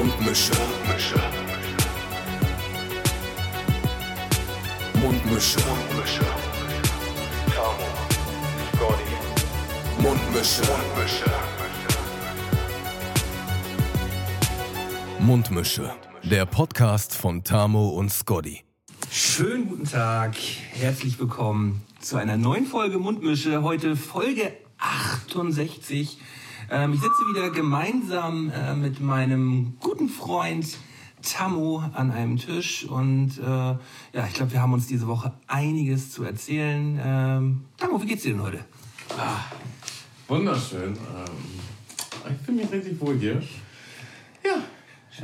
Mundmische. 0.00 0.52
Mundmische. 0.54 1.20
Mundmische. 4.94 5.60
Mundmische. 5.60 6.24
Tamo. 7.54 7.86
Scotty. 8.72 10.02
Mundmische. 10.02 10.62
Mundmische. 10.62 11.30
Mundmische. 15.18 15.92
Der 16.22 16.46
Podcast 16.46 17.14
von 17.14 17.44
Tamo 17.44 17.90
und 17.90 18.10
Scotty. 18.10 18.64
Schönen 19.10 19.68
guten 19.68 19.84
Tag, 19.84 20.34
herzlich 20.80 21.20
willkommen 21.20 21.82
zu 22.00 22.16
einer 22.16 22.38
neuen 22.38 22.64
Folge 22.64 22.98
Mundmische. 22.98 23.62
Heute 23.62 23.96
Folge 23.96 24.50
68. 24.78 26.16
Ähm, 26.72 26.92
ich 26.92 27.00
sitze 27.00 27.26
wieder 27.28 27.50
gemeinsam 27.50 28.50
äh, 28.50 28.74
mit 28.74 29.00
meinem 29.00 29.74
guten 29.80 30.08
Freund 30.08 30.78
Tammo 31.20 31.82
an 31.94 32.12
einem 32.12 32.36
Tisch 32.36 32.84
und 32.84 33.38
äh, 33.38 33.42
ja, 33.42 34.26
ich 34.28 34.34
glaube, 34.34 34.52
wir 34.52 34.62
haben 34.62 34.72
uns 34.72 34.86
diese 34.86 35.08
Woche 35.08 35.32
einiges 35.48 36.12
zu 36.12 36.22
erzählen. 36.22 36.98
Ähm, 37.02 37.64
Tammo, 37.76 38.00
wie 38.00 38.06
geht's 38.06 38.22
dir 38.22 38.34
denn 38.34 38.42
heute? 38.42 38.64
Ah, 39.18 39.40
wunderschön. 40.28 40.92
Ähm, 40.92 42.30
ich 42.30 42.46
fühle 42.46 42.62
mich 42.62 42.70
richtig 42.70 43.00
wohl 43.00 43.18
hier. 43.18 43.42
Ja, 44.44 44.62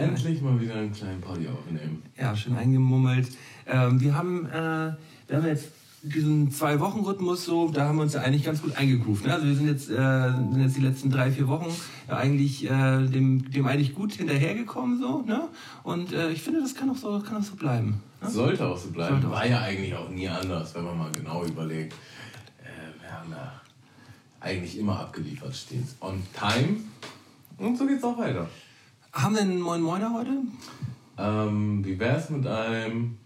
endlich 0.02 0.42
mal 0.42 0.60
wieder 0.60 0.74
einen 0.74 0.92
kleinen 0.92 1.20
Party 1.20 1.46
aufnehmen. 1.46 2.02
Ja, 2.18 2.34
schön 2.37 2.56
eingemummelt. 2.56 3.28
Ähm, 3.66 4.01
wir 4.01 4.15
haben, 4.15 4.46
äh, 4.46 4.96
wir 5.28 5.37
haben 5.37 5.46
jetzt 5.46 5.68
diesen 6.09 6.51
Zwei-Wochen-Rhythmus 6.51 7.45
so, 7.45 7.69
da 7.69 7.87
haben 7.87 7.96
wir 7.96 8.02
uns 8.02 8.15
ja 8.15 8.20
eigentlich 8.20 8.45
ganz 8.45 8.62
gut 8.62 8.77
eingegroovt. 8.77 9.27
Ne? 9.27 9.34
Also 9.34 9.46
wir 9.46 9.55
sind 9.55 9.66
jetzt, 9.66 9.91
äh, 9.91 10.30
sind 10.30 10.60
jetzt 10.60 10.77
die 10.77 10.80
letzten 10.80 11.10
drei, 11.10 11.30
vier 11.30 11.48
Wochen 11.48 11.66
ja 12.09 12.16
eigentlich 12.16 12.65
äh, 12.65 13.06
dem, 13.06 13.51
dem 13.51 13.66
eigentlich 13.66 13.95
gut 13.95 14.12
hinterhergekommen 14.12 14.99
so. 15.01 15.23
Ne? 15.23 15.49
Und 15.82 16.12
äh, 16.12 16.30
ich 16.30 16.43
finde, 16.43 16.60
das 16.60 16.74
kann 16.74 16.90
auch 16.90 16.96
so, 16.96 17.21
kann 17.21 17.37
auch 17.37 17.43
so 17.43 17.57
bleiben. 17.57 18.01
Ne? 18.23 18.30
Sollte 18.30 18.66
auch 18.66 18.77
so 18.77 18.90
bleiben. 18.90 19.21
Sollte 19.21 19.30
War 19.30 19.46
ja 19.46 19.60
eigentlich 19.60 19.95
auch 19.95 20.09
nie 20.09 20.29
anders, 20.29 20.74
wenn 20.74 20.84
man 20.84 20.99
mal 20.99 21.12
genau 21.12 21.45
überlegt. 21.45 21.95
Äh, 22.62 23.02
wir 23.02 23.12
haben 23.12 23.30
ja 23.30 23.60
eigentlich 24.40 24.79
immer 24.79 25.01
abgeliefert 25.01 25.54
stets. 25.54 25.96
On 26.01 26.23
time. 26.32 26.77
Und 27.59 27.77
so 27.77 27.87
geht's 27.87 28.04
auch 28.04 28.18
weiter. 28.18 28.49
Haben 29.12 29.34
wir 29.34 29.43
einen 29.43 29.60
Moin 29.60 29.80
Moiner 29.80 30.12
heute? 30.12 30.32
Ähm, 31.18 31.84
wie 31.84 31.99
wär's 31.99 32.29
mit 32.29 32.46
einem 32.46 33.16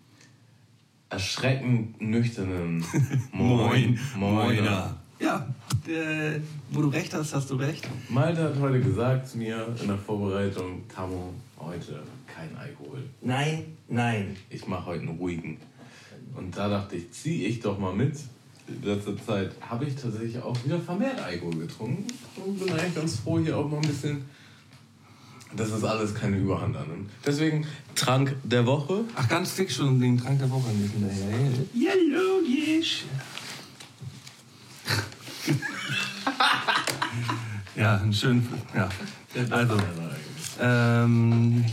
erschreckend 1.10 2.00
nüchternen 2.00 2.84
Moin? 3.32 3.98
Moiner. 4.16 4.96
Ja, 5.18 5.46
äh, 5.86 6.40
wo 6.70 6.80
du 6.80 6.88
recht 6.88 7.12
hast, 7.12 7.34
hast 7.34 7.50
du 7.50 7.56
recht. 7.56 7.86
Malte 8.08 8.42
hat 8.44 8.58
heute 8.58 8.80
gesagt 8.80 9.28
zu 9.28 9.38
mir 9.38 9.66
in 9.80 9.88
der 9.88 9.98
Vorbereitung, 9.98 10.82
Tamo, 10.88 11.34
heute 11.58 12.02
kein 12.26 12.56
Alkohol. 12.56 13.02
Nein, 13.20 13.76
nein. 13.88 14.36
Ich 14.48 14.66
mache 14.66 14.86
heute 14.86 15.02
einen 15.02 15.18
ruhigen. 15.18 15.58
Und 16.34 16.56
da 16.56 16.68
dachte 16.68 16.96
ich, 16.96 17.10
ziehe 17.12 17.48
ich 17.48 17.60
doch 17.60 17.78
mal 17.78 17.92
mit. 17.92 18.16
In 18.66 18.82
letzter 18.82 19.16
Zeit 19.18 19.50
habe 19.60 19.84
ich 19.84 19.96
tatsächlich 19.96 20.38
auch 20.40 20.56
wieder 20.64 20.78
vermehrt 20.78 21.20
Alkohol 21.20 21.56
getrunken. 21.56 22.06
Und 22.36 22.58
bin 22.58 22.72
eigentlich 22.72 22.94
ganz 22.94 23.16
froh, 23.16 23.38
hier 23.40 23.58
auch 23.58 23.68
mal 23.68 23.76
ein 23.76 23.88
bisschen, 23.88 24.24
dass 25.56 25.70
das 25.70 25.84
alles 25.84 26.14
keine 26.14 26.36
Überhand 26.36 26.76
annimmt. 26.76 27.10
Deswegen 27.26 27.66
Trank 27.94 28.36
der 28.44 28.66
Woche. 28.66 29.04
Ach, 29.16 29.28
ganz 29.28 29.52
fix 29.52 29.74
schon 29.76 30.00
den 30.00 30.18
Trank 30.18 30.38
der 30.38 30.50
Woche 30.50 30.70
nicht 30.70 30.92
hinterher. 30.92 31.50
Ja, 31.74 31.92
logisch. 31.94 33.04
ja, 37.76 37.96
ein 37.96 38.12
schön. 38.12 38.46
Ja. 38.74 38.88
Also, 39.50 39.76
ähm, 40.60 41.64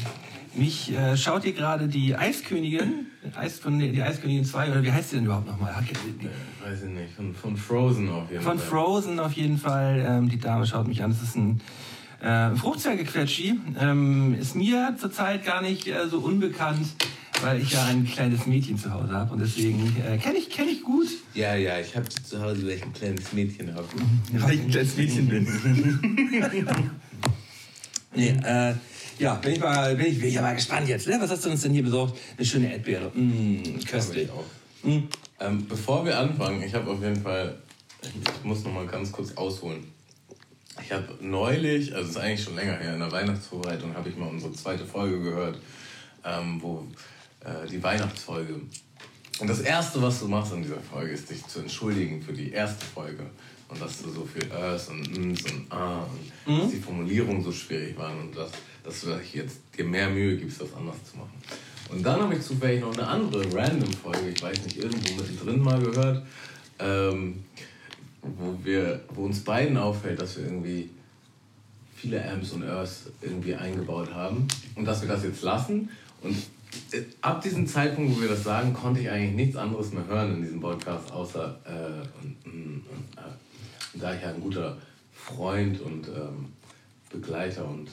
mich 0.54 0.92
äh, 0.92 1.16
schaut 1.16 1.44
hier 1.44 1.54
gerade 1.54 1.88
die 1.88 2.16
Eiskönigin, 2.16 3.08
Eis 3.36 3.60
von, 3.60 3.78
die 3.78 4.02
Eiskönigin 4.02 4.46
2, 4.46 4.72
oder 4.72 4.84
wie 4.84 4.92
heißt 4.92 5.12
sie 5.12 5.18
denn 5.18 5.26
überhaupt 5.26 5.48
nochmal? 5.48 5.72
Äh, 5.72 6.70
weiß 6.70 6.84
ich 6.84 6.90
nicht, 6.90 7.14
von, 7.16 7.36
von 7.36 7.58
Frozen 7.58 8.10
auf 8.10 8.32
jeden 8.32 8.44
Von 8.44 8.58
Fall. 8.58 8.68
Frozen 8.68 9.20
auf 9.20 9.34
jeden 9.34 9.58
Fall. 9.58 10.04
Ähm, 10.08 10.30
die 10.30 10.40
Dame 10.40 10.66
schaut 10.66 10.88
mich 10.88 11.04
an. 11.04 11.12
Das 11.12 11.22
ist 11.22 11.36
ein 11.36 11.62
äh, 12.22 12.56
Fruchtzwergequetschi. 12.56 13.60
Ähm, 13.80 14.36
ist 14.40 14.56
mir 14.56 14.96
zurzeit 15.00 15.46
gar 15.46 15.62
nicht 15.62 15.88
äh, 15.88 16.08
so 16.10 16.20
unbekannt, 16.20 16.88
weil 17.42 17.62
ich 17.62 17.72
ja 17.72 17.86
ein 17.86 18.06
kleines 18.06 18.46
Mädchen 18.48 18.78
zu 18.78 18.92
Hause 18.92 19.12
habe. 19.14 19.34
Und 19.34 19.40
deswegen 19.40 19.96
äh, 20.06 20.18
kenne 20.18 20.38
ich, 20.38 20.50
kenn 20.50 20.68
ich 20.68 20.84
gut, 20.84 21.08
Ja, 21.34 21.56
ja, 21.56 21.80
ich 21.80 21.96
habe 21.96 22.08
zu 22.10 22.42
Hause, 22.42 22.64
weil 22.64 22.72
ich 22.72 22.84
ein 22.84 22.94
kleines 22.94 23.34
Mädchen 23.34 23.74
habe. 23.74 23.88
weil 24.34 24.56
ich 24.56 24.62
ein 24.62 24.72
kleines 24.72 24.98
Mädchen 24.98 25.28
bin. 25.28 25.48
nee, 28.16 28.30
äh, 28.44 28.74
ja, 29.20 29.34
bin 29.36 29.54
ich, 29.54 29.60
mal, 29.60 29.96
bin, 29.96 30.06
ich, 30.08 30.20
bin 30.20 30.28
ich 30.30 30.36
ja 30.36 30.42
mal 30.42 30.56
gespannt 30.56 30.88
jetzt. 30.88 31.08
Ne? 31.08 31.18
Was 31.20 31.32
hast 31.32 31.46
du 31.46 31.50
uns 31.50 31.62
denn 31.62 31.74
hier 31.74 31.84
besorgt? 31.84 32.18
Eine 32.38 32.46
schöne 32.46 32.72
Erdbeere. 32.72 33.12
Mmh, 33.14 33.80
köstlich. 33.90 34.30
auch. 34.30 34.46
Ähm, 35.40 35.68
bevor 35.68 36.06
wir 36.06 36.18
anfangen, 36.18 36.62
ich 36.64 36.74
habe 36.74 36.90
auf 36.92 37.02
jeden 37.02 37.22
Fall, 37.22 37.58
ich 38.02 38.44
muss 38.44 38.64
noch 38.64 38.74
mal 38.74 38.86
ganz 38.86 39.12
kurz 39.12 39.34
ausholen. 39.36 39.84
Ich 40.82 40.92
habe 40.92 41.08
neulich, 41.20 41.94
also 41.94 42.06
es 42.06 42.16
ist 42.16 42.18
eigentlich 42.18 42.44
schon 42.44 42.56
länger 42.56 42.78
her, 42.78 42.94
in 42.94 43.00
der 43.00 43.12
Weihnachtsvorbereitung 43.12 43.94
habe 43.96 44.10
ich 44.10 44.16
mal 44.16 44.30
unsere 44.30 44.54
zweite 44.54 44.86
Folge 44.86 45.22
gehört, 45.22 45.58
ähm, 46.24 46.62
wo 46.62 46.88
äh, 47.44 47.68
die 47.68 47.82
Weihnachtsfolge. 47.82 48.56
Und 49.40 49.48
das 49.48 49.60
Erste, 49.62 50.02
was 50.02 50.20
du 50.20 50.28
machst 50.28 50.54
in 50.54 50.64
dieser 50.64 50.80
Folge, 50.80 51.12
ist 51.12 51.30
dich 51.30 51.46
zu 51.46 51.60
entschuldigen 51.60 52.22
für 52.22 52.34
die 52.34 52.52
erste 52.52 52.86
Folge. 52.86 53.26
Und 53.70 53.82
dass 53.82 54.02
du 54.02 54.10
so 54.10 54.26
viel 54.26 54.50
Ös 54.52 54.88
und 54.88 55.18
Ms 55.18 55.52
und 55.52 55.72
A 55.72 56.08
und 56.46 56.62
dass 56.62 56.72
die 56.72 56.80
Formulierungen 56.80 57.44
so 57.44 57.52
schwierig 57.52 57.98
waren 57.98 58.20
und 58.22 58.38
dass, 58.38 58.52
dass 58.84 59.02
du 59.02 59.10
jetzt 59.34 59.60
dir 59.78 59.84
mehr 59.84 60.10
Mühe 60.10 60.38
gibst, 60.38 60.62
das 60.62 60.74
anders 60.74 60.96
zu 61.12 61.18
machen. 61.18 61.34
Und 61.90 62.04
dann 62.06 62.22
habe 62.22 62.36
ich 62.36 62.42
zufällig 62.42 62.82
noch 62.82 62.94
eine 62.94 63.08
andere 63.08 63.44
random 63.54 63.92
Folge, 63.94 64.30
ich 64.30 64.42
weiß 64.42 64.64
nicht, 64.64 64.78
irgendwo 64.78 65.16
mittendrin 65.16 65.60
mal 65.62 65.80
gehört, 65.80 66.26
ähm, 66.80 67.44
wo, 68.38 68.58
wir, 68.64 69.02
wo 69.10 69.24
uns 69.24 69.44
beiden 69.44 69.78
auffällt, 69.78 70.22
dass 70.22 70.38
wir 70.38 70.46
irgendwie 70.46 70.90
viele 71.96 72.24
Amps 72.30 72.52
und 72.52 72.64
Earths 72.64 73.10
irgendwie 73.22 73.56
eingebaut 73.56 74.14
haben 74.14 74.48
und 74.76 74.86
dass 74.86 75.02
wir 75.02 75.08
das 75.08 75.24
jetzt 75.24 75.42
lassen. 75.42 75.90
Und 76.22 76.36
äh, 76.92 77.04
ab 77.22 77.42
diesem 77.42 77.66
Zeitpunkt, 77.66 78.16
wo 78.16 78.22
wir 78.22 78.30
das 78.30 78.44
sagen, 78.44 78.74
konnte 78.74 79.02
ich 79.02 79.10
eigentlich 79.10 79.36
nichts 79.36 79.56
anderes 79.56 79.92
mehr 79.94 80.06
hören 80.06 80.36
in 80.36 80.42
diesem 80.44 80.60
Podcast, 80.60 81.12
außer 81.12 81.58
äh, 81.66 82.24
und, 82.24 82.36
und, 82.46 82.54
und, 82.54 83.18
äh. 83.18 83.94
und 83.94 84.04
da 84.04 84.14
ich 84.14 84.22
ja 84.22 84.30
ein 84.30 84.42
guter 84.42 84.78
Freund 85.14 85.82
und 85.82 86.08
ähm, 86.08 86.54
Begleiter 87.10 87.68
und 87.68 87.90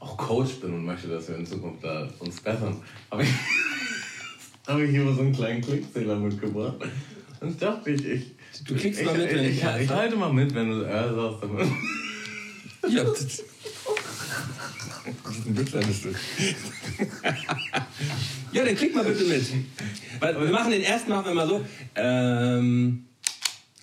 auch 0.00 0.16
Coach 0.16 0.60
bin 0.60 0.74
und 0.74 0.84
möchte, 0.84 1.08
dass 1.08 1.28
wir 1.28 1.36
in 1.36 1.46
Zukunft 1.46 1.84
da 1.84 2.08
uns 2.18 2.40
bessern, 2.40 2.76
habe 3.10 3.22
ich, 3.22 3.28
habe 4.66 4.84
ich 4.84 4.90
hier 4.90 5.02
mal 5.02 5.14
so 5.14 5.20
einen 5.20 5.32
kleinen 5.32 5.60
Klickzähler 5.60 6.16
mitgebracht. 6.16 6.76
Und 7.40 7.60
dachte, 7.60 7.90
ich, 7.90 8.04
ich, 8.06 8.32
Du 8.66 8.74
klickst 8.74 9.00
ich, 9.00 9.06
mal 9.06 9.16
mit, 9.16 9.30
ich, 9.30 9.36
wenn 9.36 9.44
ich, 9.44 9.50
ich- 9.62 9.80
ich, 9.82 9.90
halte 9.90 10.16
mal 10.16 10.32
mit, 10.32 10.54
wenn 10.54 10.70
du 10.70 10.82
äh, 10.84 11.14
sagst. 11.14 11.42
Ja, 12.88 13.02
das 13.04 13.42
ein 15.46 15.56
Wichser 15.58 15.80
bist 15.80 16.04
du. 16.04 16.08
ja, 18.52 18.64
dann 18.64 18.76
klick 18.76 18.94
mal 18.94 19.04
bitte 19.04 19.24
mit. 19.24 19.44
Weil 20.20 20.40
wir 20.40 20.48
machen 20.50 20.70
den 20.70 20.82
ersten 20.82 21.10
machen 21.10 21.26
wir 21.26 21.34
mal 21.34 21.48
so. 21.48 21.64
Ähm, 21.94 23.04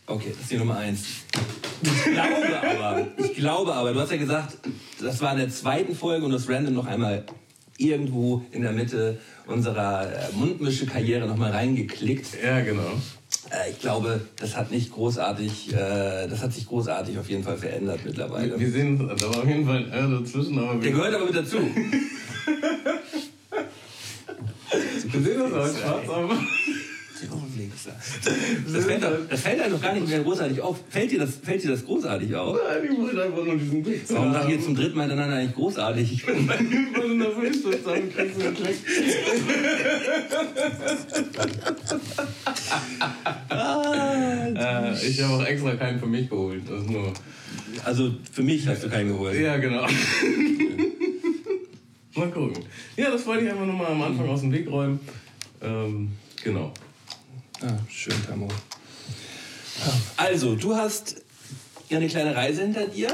okay, 0.08 0.30
das 0.32 0.42
ist 0.42 0.52
die 0.52 0.58
Nummer 0.58 0.78
eins. 0.78 1.02
Ich 1.84 2.04
glaube 2.14 2.62
aber, 2.62 3.08
ich 3.18 3.34
glaube 3.36 3.74
aber, 3.74 3.94
du 3.94 4.00
hast 4.00 4.12
ja 4.12 4.18
gesagt, 4.18 4.58
das 5.02 5.20
war 5.22 5.32
in 5.34 5.40
der 5.40 5.50
zweiten 5.50 5.96
Folge 5.96 6.26
und 6.26 6.32
das 6.32 6.48
random 6.48 6.74
noch 6.76 6.86
einmal 6.86 7.26
irgendwo 7.78 8.46
in 8.52 8.62
der 8.62 8.72
Mitte 8.72 9.20
unserer 9.48 10.12
äh, 10.12 10.32
Mundmische-Karriere 10.34 11.28
noch 11.28 11.38
mal 11.38 11.52
reingeklickt. 11.52 12.28
Ja, 12.44 12.62
genau. 12.62 13.02
Äh, 13.52 13.72
ich 13.72 13.80
glaube, 13.80 14.22
das 14.40 14.56
hat 14.56 14.72
nicht 14.72 14.94
großartig, 14.94 15.74
äh, 15.74 16.28
das 16.28 16.42
hat 16.42 16.54
sich 16.54 16.66
großartig 16.68 17.20
auf 17.20 17.30
jeden 17.30 17.44
Fall 17.44 17.58
verändert 17.58 18.00
mittlerweile. 18.06 18.58
Wir 18.60 18.72
sehen, 18.72 18.98
da 18.98 19.08
war 19.28 19.38
auf 19.44 19.48
jeden 19.48 19.66
Fall 19.66 19.86
dazwischen, 19.86 20.58
aber 20.60 20.76
Der 20.80 20.92
gehört 20.92 21.14
aber 21.14 21.26
mit 21.26 21.36
dazu. 21.36 21.58
wir 25.12 25.22
sehen 25.22 25.40
das 25.40 25.54
als 25.54 25.80
schwarz, 25.80 26.10
aber. 26.10 26.40
Das 28.74 28.86
fällt, 28.86 29.04
doch- 29.04 29.12
das 29.30 29.42
fällt 29.42 29.62
einem 29.62 29.74
doch 29.74 29.82
gar 29.82 29.94
nicht 29.94 30.08
mehr 30.08 30.20
großartig 30.22 30.62
auf. 30.62 30.80
Fällt 30.90 31.12
dir 31.12 31.20
das, 31.20 31.36
fällt 31.44 31.64
dir 31.64 31.72
das 31.72 31.86
großartig 31.86 32.36
auf? 32.36 32.58
Nein, 32.58 32.90
ich 32.92 32.98
wollte 32.98 33.24
einfach 33.24 33.44
nur 33.46 33.56
diesen 33.58 33.84
Blick 33.84 34.02
Warum 34.10 34.34
sag 34.34 34.46
ich 34.46 34.56
jetzt 34.56 34.66
zum 34.66 34.76
dritten 34.76 34.96
Mal 34.98 35.04
hintereinander 35.08 35.38
eigentlich 35.38 35.56
großartig? 35.56 36.12
Ich 36.14 36.26
bin 36.26 36.36
Ich 36.38 36.98
wollte 36.98 37.16
nervös 37.16 37.64
wird 37.64 37.84
sagen, 37.84 38.12
kriegst 38.14 38.40
du 38.42 38.46
einen 38.46 38.56
Klick. 38.56 38.76
äh, 44.56 45.08
ich 45.08 45.22
habe 45.22 45.34
auch 45.34 45.46
extra 45.46 45.76
keinen 45.76 46.00
für 46.00 46.08
mich 46.08 46.30
geholt. 46.30 46.64
Das 46.70 46.86
nur. 46.86 47.14
also 47.84 48.12
für 48.32 48.44
mich 48.44 48.68
hast 48.68 48.84
du 48.84 48.90
keinen 48.90 49.10
geholt. 49.10 49.40
Ja, 49.40 49.58
genau. 49.58 49.82
mal 52.16 52.30
gucken. 52.32 52.64
Ja, 52.98 53.10
das 53.12 53.26
wollte 53.26 53.46
ich 53.46 53.52
einfach 53.52 53.66
nur 53.66 53.76
mal 53.76 53.88
am 53.92 54.02
Anfang 54.02 54.28
aus 54.30 54.42
dem 54.42 54.52
Weg 54.52 54.70
räumen. 54.70 55.00
Ähm, 55.62 56.12
genau. 56.44 56.74
Ah, 57.64 57.78
schön, 57.88 58.16
Tamo. 58.26 58.48
Also, 60.18 60.56
du 60.56 60.76
hast 60.76 61.18
ja 61.90 61.98
eine 61.98 62.08
kleine 62.08 62.36
Reise 62.36 62.64
hinter 62.64 62.88
dir. 62.88 63.10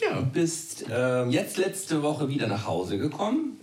Ja. 0.00 0.20
Du 0.20 0.26
bist 0.26 0.88
äh, 0.88 1.24
jetzt 1.26 1.56
letzte 1.56 2.02
Woche 2.02 2.28
wieder 2.28 2.48
nach 2.48 2.66
Hause 2.66 2.98
gekommen. 2.98 3.60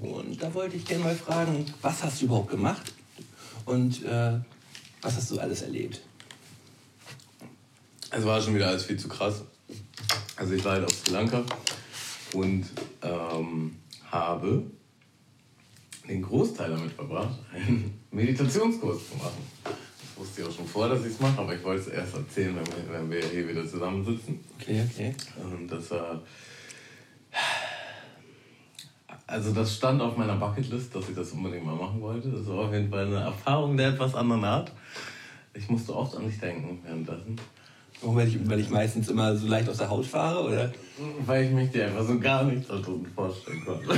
Und 0.00 0.42
da 0.42 0.52
wollte 0.52 0.76
ich 0.76 0.84
gerne 0.84 1.04
mal 1.04 1.16
fragen, 1.16 1.64
was 1.80 2.02
hast 2.02 2.20
du 2.20 2.26
überhaupt 2.26 2.50
gemacht? 2.50 2.92
Und 3.64 4.04
äh, 4.04 4.38
was 5.00 5.16
hast 5.16 5.30
du 5.30 5.38
alles 5.38 5.62
erlebt? 5.62 6.02
Es 8.10 8.24
war 8.24 8.42
schon 8.42 8.54
wieder 8.54 8.68
alles 8.68 8.84
viel 8.84 8.98
zu 8.98 9.08
krass. 9.08 9.42
Also 10.36 10.52
ich 10.52 10.64
war 10.64 10.72
halt 10.72 10.84
auf 10.84 10.94
Sri 10.94 11.12
Lanka 11.12 11.42
und 12.34 12.66
ähm, 13.02 13.76
habe 14.10 14.64
den 16.08 16.22
Großteil 16.22 16.70
damit 16.70 16.92
verbracht, 16.92 17.38
einen 17.52 17.98
Meditationskurs 18.10 19.10
zu 19.10 19.16
machen. 19.16 19.42
Das 19.64 20.16
wusste 20.16 20.42
ich 20.42 20.48
auch 20.48 20.52
schon 20.52 20.66
vor, 20.66 20.88
dass 20.88 21.00
ich 21.00 21.12
es 21.12 21.20
mache, 21.20 21.40
aber 21.40 21.54
ich 21.54 21.62
wollte 21.62 21.82
es 21.82 21.88
erst 21.88 22.14
erzählen, 22.14 22.56
wenn 22.56 22.66
wir, 22.66 22.92
wenn 22.92 23.10
wir 23.10 23.28
hier 23.28 23.48
wieder 23.48 23.66
zusammensitzen. 23.66 24.40
Okay, 24.60 24.84
okay. 24.90 25.14
Und 25.42 25.70
das 25.70 25.90
war. 25.90 26.20
Also 29.26 29.52
das 29.52 29.74
stand 29.74 30.02
auf 30.02 30.16
meiner 30.16 30.36
Bucketlist, 30.36 30.94
dass 30.94 31.08
ich 31.08 31.14
das 31.14 31.32
unbedingt 31.32 31.64
mal 31.64 31.76
machen 31.76 32.00
wollte. 32.00 32.28
Das 32.28 32.46
war 32.46 32.66
auf 32.66 32.72
jeden 32.72 32.90
Fall 32.90 33.06
eine 33.06 33.20
Erfahrung 33.20 33.76
der 33.76 33.90
etwas 33.90 34.14
anderen 34.14 34.44
Art. 34.44 34.72
Ich 35.54 35.68
musste 35.70 35.94
oft 35.94 36.16
an 36.16 36.26
dich 36.26 36.38
denken 36.38 36.80
währenddessen. 36.84 37.38
Warum, 38.02 38.16
weil 38.16 38.28
ich, 38.28 38.50
weil 38.50 38.58
ich 38.58 38.68
meistens 38.68 39.08
immer 39.08 39.36
so 39.36 39.46
leicht 39.46 39.68
aus 39.68 39.76
der 39.78 39.88
Haut 39.88 40.04
fahre, 40.04 40.48
oder? 40.48 40.72
Weil 41.24 41.44
ich 41.44 41.52
mich 41.52 41.70
dir 41.70 41.86
einfach 41.86 42.04
so 42.04 42.18
gar 42.18 42.42
nicht 42.42 42.68
da 42.68 42.74
drunten 42.76 43.06
vorstellen 43.14 43.64
konnte. 43.64 43.92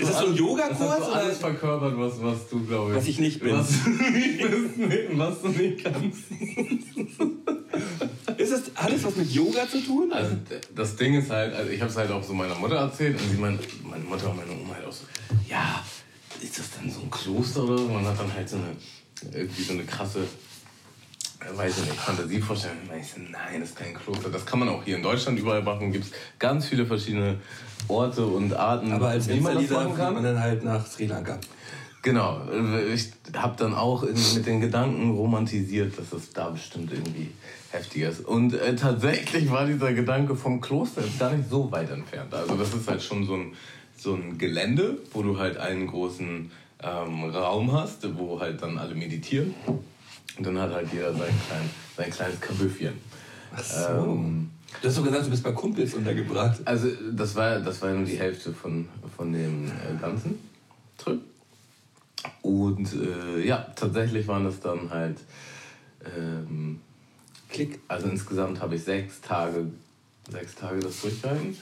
ist 0.00 0.10
das 0.10 0.18
so 0.18 0.26
ein 0.26 0.34
Yogakurs? 0.34 0.78
Das 0.78 0.90
hast 0.90 1.08
du 1.08 1.12
alles 1.12 1.38
verkörpert, 1.38 1.96
was, 1.96 2.20
was 2.22 2.48
du, 2.50 2.64
glaube 2.64 2.90
ich... 2.90 2.96
Was 2.96 3.06
ich 3.06 3.20
nicht 3.20 3.40
bin. 3.40 3.56
Was 3.56 3.68
du 3.84 3.90
nicht 3.90 4.38
bist, 4.38 4.78
was 5.12 5.42
du 5.42 5.48
nicht 5.48 5.84
kannst. 5.84 6.24
Ist 8.36 8.52
das 8.52 8.62
alles 8.74 9.04
was 9.04 9.16
mit 9.16 9.30
Yoga 9.30 9.68
zu 9.68 9.80
tun? 9.80 10.12
Also 10.12 10.36
das 10.74 10.96
Ding 10.96 11.14
ist 11.14 11.30
halt, 11.30 11.54
also 11.54 11.70
ich 11.70 11.80
habe 11.80 11.90
es 11.90 11.96
halt 11.96 12.10
auch 12.10 12.22
so 12.22 12.34
meiner 12.34 12.56
Mutter 12.56 12.76
erzählt 12.76 13.18
und 13.20 13.30
sie 13.30 13.36
meint, 13.36 13.60
meine 13.88 14.04
Mutter 14.04 14.30
und 14.30 14.36
meine 14.36 14.50
Oma 14.50 14.74
halt 14.74 14.86
auch 14.86 14.92
so, 14.92 15.04
ja, 15.48 15.82
ist 16.40 16.58
das 16.58 16.66
dann 16.76 16.90
so 16.90 17.00
ein 17.00 17.10
Kloster 17.10 17.62
oder 17.62 17.78
so? 17.78 17.88
Man 17.88 18.04
hat 18.04 18.18
dann 18.18 18.34
halt 18.34 18.48
so 18.48 18.56
eine 18.56 18.76
irgendwie 19.32 19.62
so 19.62 19.72
eine 19.72 19.84
krasse, 19.84 20.20
äh, 21.40 21.56
weiß 21.56 21.78
ich 21.78 21.84
nicht, 21.86 22.00
Fantasievorstellung. 22.00 22.78
Ich 23.00 23.08
so, 23.08 23.20
nein, 23.20 23.60
das 23.60 23.70
ist 23.70 23.76
kein 23.76 23.94
Kloster. 23.94 24.30
Das 24.30 24.44
kann 24.44 24.58
man 24.58 24.68
auch 24.68 24.84
hier 24.84 24.96
in 24.96 25.02
Deutschland 25.02 25.38
überall 25.38 25.62
machen. 25.62 25.92
Gibt 25.92 26.06
es 26.06 26.12
ganz 26.38 26.66
viele 26.66 26.86
verschiedene 26.86 27.38
Orte 27.88 28.26
und 28.26 28.54
Arten, 28.54 28.92
Aber 28.92 29.08
als 29.08 29.28
wie 29.28 29.40
man 29.40 29.54
das 29.54 29.70
machen 29.70 29.96
kann. 29.96 30.14
man 30.14 30.22
dann 30.24 30.40
halt 30.40 30.64
nach 30.64 30.86
Sri 30.86 31.06
Lanka. 31.06 31.38
Genau, 32.02 32.42
ich 32.92 33.12
habe 33.34 33.56
dann 33.56 33.72
auch 33.72 34.02
mit 34.02 34.44
den 34.44 34.60
Gedanken 34.60 35.12
romantisiert, 35.12 35.98
dass 35.98 36.12
es 36.12 36.34
da 36.34 36.50
bestimmt 36.50 36.92
irgendwie 36.92 37.30
heftiger 37.70 38.10
ist. 38.10 38.20
Und 38.20 38.52
äh, 38.52 38.76
tatsächlich 38.76 39.50
war 39.50 39.64
dieser 39.66 39.94
Gedanke 39.94 40.36
vom 40.36 40.60
Kloster 40.60 41.02
gar 41.18 41.32
nicht 41.32 41.48
so 41.48 41.72
weit 41.72 41.90
entfernt. 41.90 42.34
Also 42.34 42.56
das 42.56 42.74
ist 42.74 42.86
halt 42.88 43.02
schon 43.02 43.24
so 43.24 43.34
ein, 43.36 43.54
so 43.96 44.14
ein 44.14 44.36
Gelände, 44.36 44.98
wo 45.14 45.22
du 45.22 45.38
halt 45.38 45.56
einen 45.56 45.86
großen 45.86 46.50
ähm, 46.82 47.24
Raum 47.24 47.72
hast, 47.72 48.16
wo 48.16 48.38
halt 48.40 48.62
dann 48.62 48.78
alle 48.78 48.94
meditieren. 48.94 49.54
Und 50.36 50.46
dann 50.46 50.58
hat 50.58 50.72
halt 50.72 50.92
jeder 50.92 51.12
sein, 51.12 51.32
klein, 51.46 51.70
sein 51.96 52.10
kleines 52.10 52.40
Kabüffchen. 52.40 52.94
Ach 53.54 53.62
so. 53.62 53.88
Ähm, 53.88 54.50
du 54.80 54.88
hast 54.88 54.98
doch 54.98 55.04
gesagt, 55.04 55.26
du 55.26 55.30
bist 55.30 55.42
bei 55.44 55.52
Kumpels 55.52 55.94
untergebracht. 55.94 56.60
Also 56.64 56.88
das 57.12 57.34
war, 57.36 57.60
das 57.60 57.80
war 57.82 57.90
nur 57.90 58.04
die 58.04 58.18
Hälfte 58.18 58.52
von, 58.52 58.88
von 59.16 59.32
dem 59.32 59.66
äh, 59.66 60.00
ganzen 60.00 60.38
Trip. 60.98 61.20
Und 62.42 62.88
äh, 62.94 63.46
ja, 63.46 63.66
tatsächlich 63.76 64.26
waren 64.26 64.44
das 64.44 64.60
dann 64.60 64.90
halt 64.90 65.18
ähm, 66.04 66.80
Klick. 67.48 67.80
Also 67.86 68.08
insgesamt 68.08 68.60
habe 68.60 68.74
ich 68.74 68.82
sechs 68.82 69.20
Tage, 69.20 69.66
sechs 70.30 70.54
Tage 70.54 70.80
das 70.80 71.00
durchgehalten. 71.00 71.56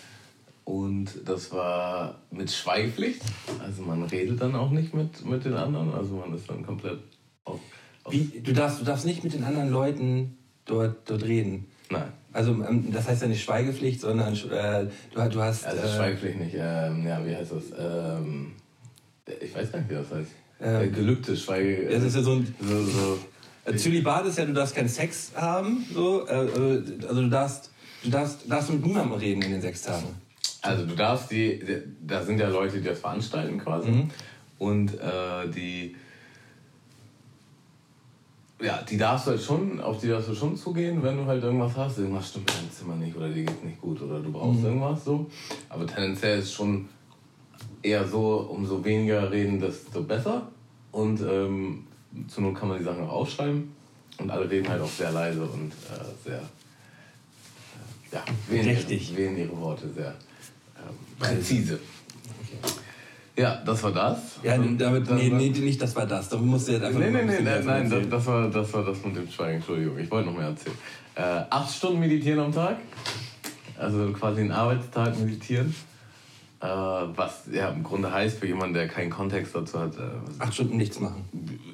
Und 0.73 1.11
das 1.27 1.53
war 1.53 2.23
mit 2.31 2.51
Schweigepflicht. 2.51 3.21
Also 3.63 3.83
man 3.83 4.05
redet 4.05 4.41
dann 4.41 4.55
auch 4.55 4.71
nicht 4.71 4.95
mit, 4.95 5.23
mit 5.23 5.45
den 5.45 5.53
anderen. 5.53 5.93
Also 5.93 6.15
man 6.15 6.35
ist 6.35 6.49
dann 6.49 6.65
komplett 6.65 6.99
auf. 7.45 7.61
auf 8.05 8.13
Wie, 8.15 8.41
du, 8.43 8.55
darfst, 8.55 8.81
du 8.81 8.85
darfst 8.87 9.05
nicht 9.05 9.23
mit 9.23 9.35
den 9.35 9.45
anderen 9.45 9.69
Leuten 9.69 10.39
dort, 10.65 11.11
dort 11.11 11.25
reden. 11.25 11.67
Nein. 11.91 12.11
Also 12.33 12.53
ähm, 12.53 12.91
das 12.91 13.07
heißt 13.07 13.21
ja 13.21 13.29
nicht 13.29 13.45
Schweigepflicht, 13.45 14.01
sondern 14.01 14.33
äh, 14.33 14.87
du, 15.15 15.29
du 15.29 15.43
hast. 15.43 15.67
Also 15.67 15.83
äh, 15.83 15.95
Schweigepflicht 15.95 16.41
nicht. 16.41 16.55
Ähm, 16.55 17.07
ja, 17.07 17.23
wie 17.27 17.37
heißt 17.37 17.53
das? 17.53 17.65
Ähm, 17.79 18.53
ich 19.43 19.55
weiß 19.55 19.73
gar 19.73 19.79
nicht, 19.81 19.91
wie 19.91 19.95
das 19.95 20.11
heißt. 20.11 20.31
Ähm, 20.63 20.83
äh, 20.85 20.89
gelübde 20.89 21.37
Schweige. 21.37 21.87
Das 21.91 22.03
ist 22.03 22.17
ja 22.17 22.23
so 22.23 22.33
ein. 22.33 22.55
So, 22.59 22.83
so. 22.83 23.19
Äh, 23.67 23.77
Zölibat 23.77 24.25
ist 24.25 24.39
ja, 24.39 24.47
du 24.47 24.55
darfst 24.55 24.75
keinen 24.75 24.89
Sex 24.89 25.33
haben. 25.37 25.85
So, 25.93 26.27
äh, 26.27 26.81
also 27.07 27.21
du 27.21 27.29
darfst, 27.29 27.71
du 28.03 28.09
darfst, 28.09 28.51
darfst 28.51 28.71
mit 28.71 28.87
niemandem 28.87 29.19
reden 29.19 29.43
in 29.43 29.51
den 29.51 29.61
sechs 29.61 29.83
Tagen. 29.83 30.22
Also 30.62 30.87
du 30.87 30.94
darfst 30.94 31.31
die, 31.32 31.61
da 32.06 32.23
sind 32.23 32.38
ja 32.38 32.49
Leute, 32.49 32.79
die 32.79 32.88
das 32.88 33.00
veranstalten 33.00 33.59
quasi. 33.59 33.91
Mhm. 33.91 34.11
Und 34.61 34.94
äh, 34.94 35.49
die, 35.49 35.97
ja, 38.62 38.81
die 38.88 38.97
darfst 38.97 39.26
du 39.26 39.32
halt 39.32 39.43
schon, 39.43 39.81
auf 39.81 40.00
die 40.00 40.06
darfst 40.06 40.29
du 40.29 40.35
schon 40.37 40.56
zugehen, 40.56 41.03
wenn 41.03 41.17
du 41.17 41.26
halt 41.26 41.43
irgendwas 41.43 41.76
hast. 41.76 41.99
Irgendwas 41.99 42.29
stimmt 42.29 42.49
in 42.53 42.56
deinem 42.59 42.70
Zimmer 42.70 42.94
nicht 42.94 43.17
oder 43.17 43.29
dir 43.29 43.44
geht's 43.44 43.64
nicht 43.64 43.81
gut 43.81 44.00
oder 44.03 44.20
du 44.20 44.31
brauchst 44.31 44.61
mhm. 44.61 44.67
irgendwas 44.67 45.05
so. 45.05 45.29
Aber 45.69 45.85
tendenziell 45.85 46.38
ist 46.38 46.53
schon 46.53 46.88
eher 47.82 48.06
so, 48.06 48.49
umso 48.49 48.85
weniger 48.85 49.32
reden, 49.32 49.61
desto 49.61 50.05
besser. 50.05 50.47
Und 50.93 51.20
ähm, 51.23 51.87
zur 52.29 52.44
Not 52.44 52.55
kann 52.55 52.69
man 52.69 52.79
die 52.79 52.85
Sachen 52.85 53.03
auch 53.03 53.12
aufschreiben. 53.12 53.73
Und 54.19 54.31
alle 54.31 54.49
reden 54.49 54.69
halt 54.69 54.81
auch 54.81 54.88
sehr 54.88 55.11
leise 55.11 55.43
und 55.43 55.73
äh, 55.73 56.29
sehr, 56.29 56.38
äh, 56.38 58.14
ja, 58.14 58.25
wählen, 58.49 58.76
Richtig. 58.76 59.17
wählen 59.17 59.37
ihre 59.37 59.59
Worte 59.59 59.88
sehr 59.93 60.14
präzise. 61.19 61.79
Ja, 63.37 63.62
das 63.64 63.82
war 63.82 63.93
das. 63.93 64.38
Ja, 64.43 64.58
damit, 64.58 65.11
nee, 65.11 65.31
nee, 65.31 65.49
nicht 65.49 65.81
das 65.81 65.96
war 65.96 66.06
das. 66.06 66.29
Da 66.29 66.37
musst 66.37 66.69
du 66.69 66.73
jetzt 66.73 66.84
einfach 66.84 67.00
Nee, 67.00 67.11
nee, 67.11 67.23
nee, 67.23 67.40
nein, 67.40 67.64
nein 67.64 67.90
das, 67.90 68.08
das, 68.08 68.26
war, 68.26 68.49
das 68.50 68.73
war 68.75 68.84
das 68.84 69.02
mit 69.05 69.17
dem 69.17 69.29
Schweigen. 69.29 69.56
Entschuldigung, 69.56 69.99
ich 69.99 70.11
wollte 70.11 70.29
noch 70.29 70.37
mehr 70.37 70.49
erzählen. 70.49 70.76
Äh, 71.14 71.44
acht 71.49 71.75
Stunden 71.75 72.00
meditieren 72.00 72.40
am 72.40 72.52
Tag. 72.52 72.76
Also 73.79 74.12
quasi 74.12 74.43
einen 74.43 74.52
Arbeitstag 74.52 75.19
meditieren. 75.19 75.75
Äh, 76.61 76.67
was 76.67 77.44
ja 77.50 77.70
im 77.70 77.82
Grunde 77.82 78.12
heißt 78.12 78.38
für 78.38 78.46
jemanden, 78.46 78.75
der 78.75 78.87
keinen 78.87 79.11
Kontext 79.11 79.55
dazu 79.55 79.81
hat. 79.81 79.96
Äh, 79.96 80.02
acht 80.38 80.52
Stunden 80.52 80.76
nichts 80.76 81.00
machen. 81.00 81.25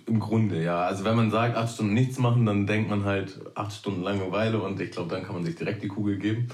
Im 0.07 0.21
Grunde, 0.21 0.63
ja. 0.63 0.83
Also 0.87 1.05
wenn 1.05 1.17
man 1.17 1.31
sagt, 1.33 1.57
acht 1.57 1.75
Stunden 1.75 1.93
nichts 1.93 2.19
machen, 2.19 2.47
dann 2.47 2.67
denkt 2.67 2.89
man 2.89 3.05
halt 3.05 3.41
acht 3.57 3.73
Stunden 3.73 4.03
Langeweile 4.03 4.63
und 4.63 4.81
ich 4.81 4.93
glaube, 4.93 5.11
dann 5.15 5.25
kann 5.25 5.35
man 5.35 5.45
sich 5.45 5.57
direkt 5.57 5.83
die 5.83 5.89
Kugel 5.89 6.19
geben. 6.19 6.49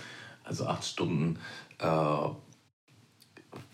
Also 0.44 0.66
acht 0.66 0.84
Stunden 0.84 1.38
äh, 1.78 1.86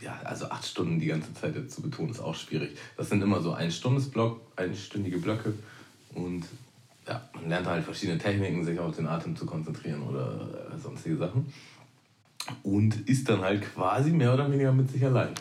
ja, 0.01 0.19
also 0.25 0.47
acht 0.47 0.65
Stunden 0.65 0.99
die 0.99 1.07
ganze 1.07 1.33
Zeit 1.35 1.55
zu 1.71 1.83
betonen, 1.83 2.11
ist 2.11 2.21
auch 2.21 2.35
schwierig. 2.35 2.77
Das 2.97 3.09
sind 3.09 3.23
immer 3.23 3.41
so 3.41 3.53
ein 3.53 3.71
Block, 4.13 4.41
einstündige 4.57 5.19
Blöcke 5.19 5.55
und 6.15 6.45
ja, 7.07 7.21
man 7.35 7.49
lernt 7.49 7.67
halt 7.67 7.85
verschiedene 7.85 8.19
Techniken, 8.19 8.65
sich 8.65 8.79
auf 8.79 8.95
den 8.95 9.07
Atem 9.07 9.35
zu 9.37 9.47
konzentrieren 9.47 10.03
oder 10.03 10.49
äh, 10.73 10.79
sonstige 10.79 11.17
Sachen. 11.17 11.53
Und 12.63 13.09
ist 13.09 13.29
dann 13.29 13.43
halt 13.43 13.63
quasi 13.63 14.11
mehr 14.11 14.35
oder 14.35 14.51
weniger 14.51 14.73
mit 14.73 14.91
sich 14.91 15.05
allein. 15.05 15.35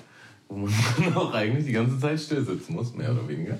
Wo 0.47 0.55
man 0.57 0.73
dann 0.97 1.13
auch 1.15 1.33
eigentlich 1.33 1.65
die 1.65 1.71
ganze 1.71 1.99
Zeit 1.99 2.19
still 2.19 2.43
sitzen 2.43 2.73
muss, 2.73 2.93
mehr 2.95 3.11
oder 3.11 3.27
weniger. 3.27 3.57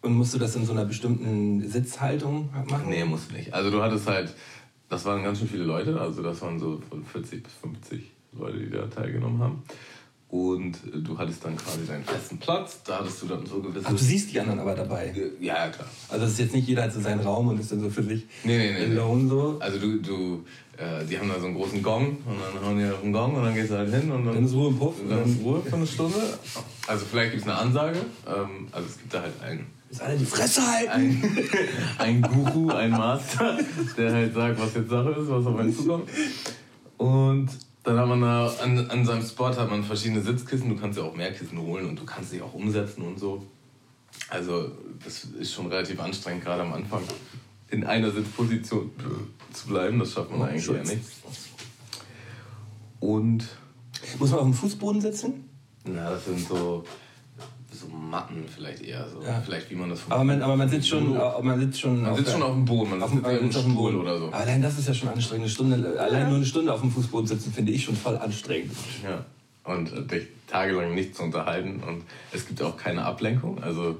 Und 0.00 0.14
musst 0.14 0.34
du 0.34 0.38
das 0.38 0.56
in 0.56 0.66
so 0.66 0.72
einer 0.72 0.84
bestimmten 0.84 1.66
Sitzhaltung 1.68 2.50
machen? 2.68 2.88
Nee, 2.88 3.04
musst 3.04 3.30
du 3.30 3.36
nicht. 3.36 3.54
Also 3.54 3.70
du 3.70 3.80
hattest 3.80 4.08
halt, 4.08 4.34
das 4.88 5.04
waren 5.04 5.22
ganz 5.22 5.38
schön 5.38 5.48
viele 5.48 5.64
Leute, 5.64 6.00
also 6.00 6.22
das 6.22 6.40
waren 6.42 6.58
so 6.58 6.82
von 6.90 7.04
40 7.04 7.42
bis 7.42 7.52
50 7.54 8.10
Leute, 8.38 8.58
die 8.58 8.70
da 8.70 8.86
teilgenommen 8.86 9.40
haben. 9.40 9.62
Und 10.28 10.78
du 10.94 11.18
hattest 11.18 11.44
dann 11.44 11.58
quasi 11.58 11.86
deinen 11.86 12.04
festen 12.04 12.38
Platz, 12.38 12.82
da 12.84 13.00
hattest 13.00 13.20
du 13.20 13.26
dann 13.26 13.44
so 13.44 13.60
gewisse... 13.60 13.84
Ach, 13.86 13.90
du 13.90 13.98
siehst 13.98 14.32
die 14.32 14.40
anderen 14.40 14.60
aber 14.60 14.74
dabei? 14.74 15.12
Ja, 15.38 15.66
ja, 15.66 15.68
klar. 15.68 15.86
Also 16.08 16.24
es 16.24 16.32
ist 16.32 16.38
jetzt 16.38 16.54
nicht 16.54 16.66
jeder 16.66 16.84
hat 16.84 16.92
so 16.94 17.02
seinen 17.02 17.20
Raum 17.20 17.48
und 17.48 17.60
ist 17.60 17.70
dann 17.70 17.80
so 17.80 17.90
für 17.90 18.02
sich 18.02 18.24
nee, 18.42 18.56
nee, 18.56 18.86
nee, 18.86 18.98
alone 18.98 19.28
so? 19.28 19.58
Also 19.60 19.78
du, 19.78 19.98
du 19.98 20.44
äh, 20.78 21.04
die 21.04 21.18
haben 21.18 21.28
da 21.28 21.38
so 21.38 21.44
einen 21.44 21.54
großen 21.54 21.82
Gong 21.82 22.16
und 22.24 22.36
dann 22.54 22.64
hauen 22.64 22.78
die 22.78 22.86
auf 22.86 23.02
den 23.02 23.12
Gong 23.12 23.34
und 23.34 23.44
dann 23.44 23.54
gehst 23.54 23.72
du 23.72 23.76
halt 23.76 23.92
hin 23.92 24.10
und 24.10 24.24
dann... 24.24 24.34
Dann 24.36 24.46
ist 24.46 24.54
Ruhe 24.54 24.68
im 24.68 24.78
Puff. 24.78 24.94
Dann 25.06 25.22
ist 25.22 25.44
Ruhe 25.44 25.60
für 25.60 25.76
eine 25.76 25.86
Stunde. 25.86 26.38
Also 26.86 27.04
vielleicht 27.04 27.32
gibt 27.32 27.42
es 27.42 27.48
eine 27.50 27.58
Ansage, 27.58 27.98
ähm, 28.26 28.68
also 28.72 28.88
es 28.88 28.98
gibt 28.98 29.12
da 29.12 29.20
halt 29.20 29.34
einen... 29.42 29.66
Ist 29.90 30.00
alle 30.00 30.16
die 30.16 30.24
Fresse 30.24 30.62
halten! 30.66 30.90
Ein, 31.98 32.22
ein 32.22 32.22
Guru, 32.22 32.70
ein 32.70 32.92
Master, 32.92 33.58
der 33.98 34.14
halt 34.14 34.32
sagt, 34.32 34.58
was 34.58 34.74
jetzt 34.76 34.88
Sache 34.88 35.10
ist, 35.10 35.28
was 35.28 35.44
auf 35.44 35.58
einen 35.58 35.76
zukommt. 35.76 36.08
Und 36.96 37.50
dann 37.84 37.98
hat 37.98 38.06
man 38.06 38.20
da 38.20 38.46
an, 38.62 38.90
an 38.90 39.04
seinem 39.04 39.22
Spot 39.22 39.48
hat 39.48 39.70
man 39.70 39.82
verschiedene 39.82 40.20
Sitzkissen. 40.20 40.68
Du 40.68 40.76
kannst 40.76 40.98
ja 40.98 41.04
auch 41.04 41.14
mehr 41.14 41.32
Kissen 41.32 41.58
holen 41.58 41.86
und 41.86 41.98
du 41.98 42.04
kannst 42.04 42.32
dich 42.32 42.40
auch 42.40 42.54
umsetzen 42.54 43.02
und 43.02 43.18
so. 43.18 43.44
Also 44.28 44.70
das 45.04 45.24
ist 45.24 45.52
schon 45.52 45.66
relativ 45.66 46.00
anstrengend, 46.00 46.44
gerade 46.44 46.62
am 46.62 46.72
Anfang 46.72 47.02
in 47.70 47.84
einer 47.84 48.10
Sitzposition 48.10 48.90
zu 49.52 49.66
bleiben. 49.66 49.98
Das 49.98 50.12
schafft 50.12 50.30
man 50.30 50.40
oh, 50.40 50.44
eigentlich 50.44 50.64
Schutz. 50.64 50.88
ja 50.88 50.94
nicht. 50.94 51.04
Und 53.00 53.48
muss 54.18 54.30
man 54.30 54.38
auf 54.40 54.46
dem 54.46 54.54
Fußboden 54.54 55.00
sitzen? 55.00 55.48
Na, 55.84 56.10
das 56.10 56.26
sind 56.26 56.46
so 56.46 56.84
so 57.82 57.96
Matten 57.96 58.44
vielleicht 58.48 58.82
eher 58.82 59.06
so. 59.08 59.22
Ja. 59.22 59.40
Vielleicht 59.44 59.70
wie 59.70 59.74
man 59.74 59.90
das 59.90 60.00
Aber 60.08 60.24
man, 60.24 60.42
aber 60.42 60.56
man 60.56 60.68
sitzt 60.68 60.88
schon, 60.88 61.12
man 61.14 61.60
sitzt 61.60 61.80
schon, 61.80 62.02
Man 62.02 62.16
sitzt 62.16 62.32
schon 62.32 62.42
auf 62.42 62.54
dem 62.54 62.64
Boden, 62.64 62.90
man 62.90 63.02
auf 63.02 63.10
sitzt 63.10 63.24
auf 63.24 63.32
dem 63.32 63.42
sitzt 63.42 63.56
auf 63.56 63.64
dem 63.64 63.72
Stuhl 63.72 63.82
Boden 63.82 64.00
oder 64.00 64.18
so. 64.18 64.26
Aber 64.26 64.36
allein 64.36 64.62
das 64.62 64.78
ist 64.78 64.88
ja 64.88 64.94
schon 64.94 65.08
anstrengend. 65.08 65.44
Eine 65.44 65.50
Stunde, 65.50 66.00
allein 66.00 66.28
nur 66.28 66.36
eine 66.36 66.46
Stunde 66.46 66.72
auf 66.72 66.80
dem 66.80 66.90
Fußboden 66.90 67.26
sitzen 67.26 67.52
finde 67.52 67.72
ich 67.72 67.84
schon 67.84 67.96
voll 67.96 68.16
anstrengend. 68.16 68.72
Ja. 69.02 69.24
Und 69.64 69.92
äh, 69.92 70.02
dich 70.02 70.28
tagelang 70.46 70.94
nicht 70.94 71.14
zu 71.14 71.22
unterhalten 71.22 71.82
und 71.86 72.02
es 72.32 72.46
gibt 72.46 72.62
auch 72.62 72.76
keine 72.76 73.04
Ablenkung. 73.04 73.62
Also 73.62 73.96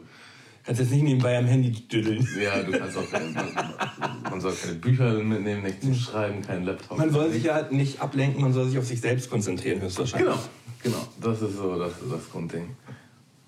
Kannst 0.65 0.81
jetzt 0.81 0.93
nicht 0.93 1.03
nebenbei 1.03 1.37
am 1.37 1.47
Handy 1.47 1.73
düddeln. 1.73 2.27
ja, 2.41 2.63
du 2.63 2.71
kannst 2.71 2.97
auch 2.97 3.11
keine, 3.11 3.31
man, 3.31 3.75
man 4.31 4.41
soll 4.41 4.53
keine 4.55 4.75
Bücher 4.75 5.13
mitnehmen, 5.15 5.63
nichts 5.65 5.85
zu 5.85 5.95
schreiben, 5.95 6.41
keinen 6.43 6.65
Laptop. 6.65 6.99
Man 6.99 7.11
soll 7.11 7.33
sich 7.33 7.43
ja 7.43 7.67
nicht 7.71 8.01
ablenken, 8.01 8.41
man 8.41 8.53
soll 8.53 8.69
sich 8.69 8.79
auf 8.79 8.87
sich 8.87 9.01
selbst 9.01 9.29
konzentrieren, 9.29 9.81
höchstwahrscheinlich. 9.81 10.31
Genau, 10.85 10.99
genau. 11.01 11.09
Das 11.21 11.43
ist 11.43 11.57
so 11.57 11.77
das, 11.77 11.95
das 12.09 12.31
Grundding. 12.31 12.77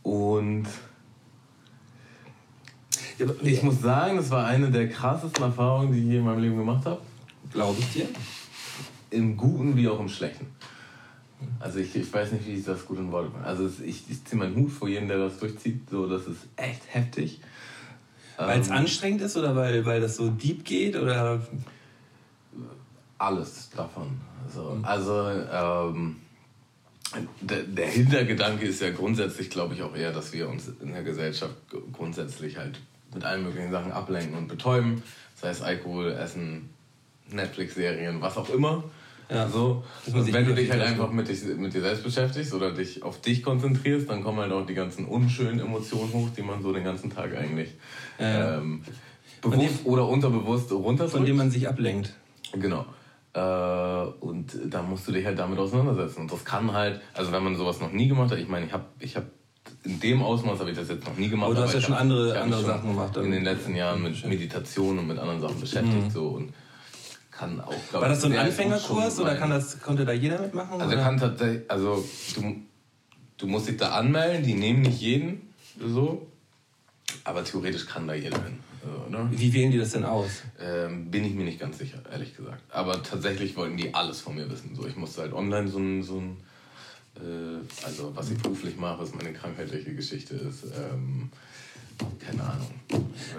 Und 0.04 0.66
ich 3.42 3.62
muss 3.62 3.80
sagen, 3.80 4.16
das 4.16 4.30
war 4.30 4.46
eine 4.46 4.70
der 4.70 4.88
krassesten 4.88 5.42
Erfahrungen, 5.42 5.92
die 5.92 6.00
ich 6.00 6.04
je 6.06 6.18
in 6.18 6.24
meinem 6.24 6.40
Leben 6.40 6.56
gemacht 6.56 6.84
habe. 6.84 7.00
Glaube 7.52 7.78
ich 7.80 7.92
dir. 7.92 8.06
Im 9.10 9.36
Guten 9.36 9.76
wie 9.76 9.88
auch 9.88 9.98
im 9.98 10.08
Schlechten. 10.08 10.46
Also 11.58 11.78
ich, 11.78 11.94
ich 11.94 12.12
weiß 12.12 12.32
nicht, 12.32 12.46
wie 12.46 12.54
ich 12.54 12.64
das 12.64 12.84
gut 12.84 12.98
in 12.98 13.10
Worte 13.12 13.30
bringe. 13.30 13.46
Also 13.46 13.70
ich, 13.84 14.08
ich 14.10 14.24
ziehe 14.24 14.38
meinen 14.38 14.56
Hut 14.56 14.70
vor 14.70 14.88
jedem, 14.88 15.08
der 15.08 15.18
das 15.18 15.38
durchzieht. 15.38 15.88
So, 15.90 16.06
das 16.06 16.26
ist 16.26 16.40
echt 16.56 16.82
heftig. 16.88 17.40
Weil 18.36 18.60
es 18.60 18.68
Ähm, 18.68 18.74
anstrengend 18.74 19.22
ist 19.22 19.36
oder 19.36 19.54
weil, 19.56 19.84
weil 19.86 20.00
das 20.00 20.16
so 20.16 20.28
deep 20.28 20.64
geht? 20.64 20.96
Oder 20.96 21.40
alles 23.18 23.70
davon. 23.70 24.20
So, 24.52 24.78
also 24.82 25.30
ähm, 25.30 26.16
der, 27.40 27.86
Hintergedanke 27.86 28.66
ist 28.66 28.80
ja 28.80 28.90
grundsätzlich, 28.90 29.50
glaube 29.50 29.74
ich, 29.74 29.82
auch 29.82 29.94
eher, 29.94 30.12
dass 30.12 30.32
wir 30.32 30.48
uns 30.48 30.70
in 30.80 30.92
der 30.92 31.02
Gesellschaft 31.02 31.54
grundsätzlich 31.92 32.56
halt 32.56 32.80
mit 33.12 33.24
allen 33.24 33.44
möglichen 33.44 33.70
Sachen 33.70 33.92
ablenken 33.92 34.36
und 34.36 34.48
betäuben. 34.48 35.02
Sei 35.34 35.50
es 35.50 35.62
Alkohol, 35.62 36.12
Essen, 36.12 36.70
Netflix-Serien, 37.30 38.20
was 38.20 38.36
auch 38.36 38.50
immer. 38.50 38.84
Ja. 39.30 39.48
So. 39.48 39.84
Und 40.06 40.32
wenn 40.32 40.46
du 40.46 40.54
dich 40.54 40.70
halt 40.70 40.82
einfach 40.82 41.10
mit, 41.10 41.28
dich, 41.28 41.44
mit 41.44 41.72
dir 41.72 41.80
selbst 41.80 42.04
beschäftigst 42.04 42.52
oder 42.52 42.72
dich 42.72 43.02
auf 43.02 43.20
dich 43.20 43.42
konzentrierst, 43.42 44.08
dann 44.10 44.22
kommen 44.22 44.38
halt 44.38 44.52
auch 44.52 44.66
die 44.66 44.74
ganzen 44.74 45.06
unschönen 45.06 45.60
Emotionen 45.60 46.12
hoch, 46.12 46.28
die 46.36 46.42
man 46.42 46.62
so 46.62 46.72
den 46.72 46.84
ganzen 46.84 47.10
Tag 47.10 47.34
eigentlich 47.36 47.70
ähm, 48.18 48.82
bewusst 49.40 49.84
oder 49.84 50.08
unterbewusst 50.08 50.70
runterdrückt. 50.72 51.16
von 51.16 51.24
dem 51.24 51.36
man 51.36 51.50
sich 51.50 51.68
ablenkt. 51.68 52.12
Genau. 52.52 52.84
Äh, 53.34 53.40
und 54.20 54.56
da 54.66 54.82
musst 54.82 55.08
du 55.08 55.12
dich 55.12 55.26
halt 55.26 55.38
damit 55.38 55.58
auseinandersetzen. 55.58 56.20
Und 56.22 56.32
das 56.32 56.44
kann 56.44 56.72
halt, 56.72 57.00
also 57.14 57.32
wenn 57.32 57.42
man 57.42 57.56
sowas 57.56 57.80
noch 57.80 57.90
nie 57.92 58.08
gemacht 58.08 58.30
hat, 58.30 58.38
ich 58.38 58.48
meine, 58.48 58.66
ich 58.66 58.72
habe 58.72 58.84
ich 59.00 59.16
hab 59.16 59.24
in 59.82 59.98
dem 59.98 60.22
Ausmaß 60.22 60.60
habe 60.60 60.70
ich 60.70 60.76
das 60.76 60.88
jetzt 60.88 61.04
noch 61.06 61.16
nie 61.16 61.28
gemacht. 61.28 61.46
Aber 61.46 61.54
du 61.56 61.62
hast 61.62 61.74
ja 61.74 61.80
schon 61.80 61.94
andere- 61.94 62.38
andere 62.40 62.60
schon 62.60 62.70
Sachen 62.70 62.90
gemacht, 62.90 63.16
In 63.16 63.30
den 63.30 63.46
also- 63.46 63.50
letzten 63.50 63.76
Jahren 63.76 64.02
mit 64.02 64.24
Meditation 64.26 64.98
und 64.98 65.08
mit 65.08 65.18
anderen 65.18 65.40
Sachen 65.40 65.60
beschäftigt. 65.60 66.12
So, 66.12 66.28
und 66.28 66.54
kann 67.30 67.60
auch, 67.60 67.74
glaub 67.90 68.02
War 68.02 68.08
das 68.08 68.20
so 68.20 68.28
ein 68.28 68.38
Anfängerkurs 68.38 69.18
oder 69.18 69.34
kann 69.34 69.50
das, 69.50 69.80
konnte 69.80 70.04
da 70.04 70.12
jeder 70.12 70.40
mitmachen? 70.40 70.80
Also 70.80 70.96
kann 70.96 71.18
tatsächlich, 71.18 71.68
also 71.68 72.04
du, 72.36 72.56
du 73.38 73.46
musst 73.48 73.68
dich 73.68 73.76
da 73.76 73.90
anmelden, 73.90 74.44
die 74.44 74.54
nehmen 74.54 74.82
nicht 74.82 75.00
jeden 75.00 75.52
so, 75.84 76.26
aber 77.24 77.42
theoretisch 77.42 77.86
kann 77.86 78.06
da 78.06 78.14
jeder 78.14 78.40
hin. 78.44 78.60
So, 78.84 79.10
ne? 79.10 79.28
Wie 79.32 79.52
wählen 79.52 79.70
die 79.70 79.78
das 79.78 79.92
denn 79.92 80.04
aus? 80.04 80.42
Ähm, 80.60 81.10
bin 81.10 81.24
ich 81.24 81.34
mir 81.34 81.44
nicht 81.44 81.58
ganz 81.58 81.78
sicher, 81.78 81.98
ehrlich 82.10 82.36
gesagt. 82.36 82.62
Aber 82.70 83.02
tatsächlich 83.02 83.56
wollten 83.56 83.76
die 83.76 83.94
alles 83.94 84.20
von 84.20 84.34
mir 84.34 84.48
wissen. 84.50 84.74
So, 84.74 84.86
ich 84.86 84.96
musste 84.96 85.22
halt 85.22 85.32
online 85.32 85.68
so 85.68 85.78
ein, 85.78 86.02
so 86.02 86.18
ein 86.20 86.36
äh, 87.16 87.86
also 87.86 88.12
was 88.14 88.30
ich 88.30 88.38
beruflich 88.38 88.76
mache, 88.76 89.02
was 89.02 89.14
meine 89.14 89.32
krankheitliche 89.32 89.94
Geschichte 89.94 90.34
ist. 90.34 90.64
Ähm, 90.64 91.30
keine 92.18 92.42
Ahnung. 92.42 92.70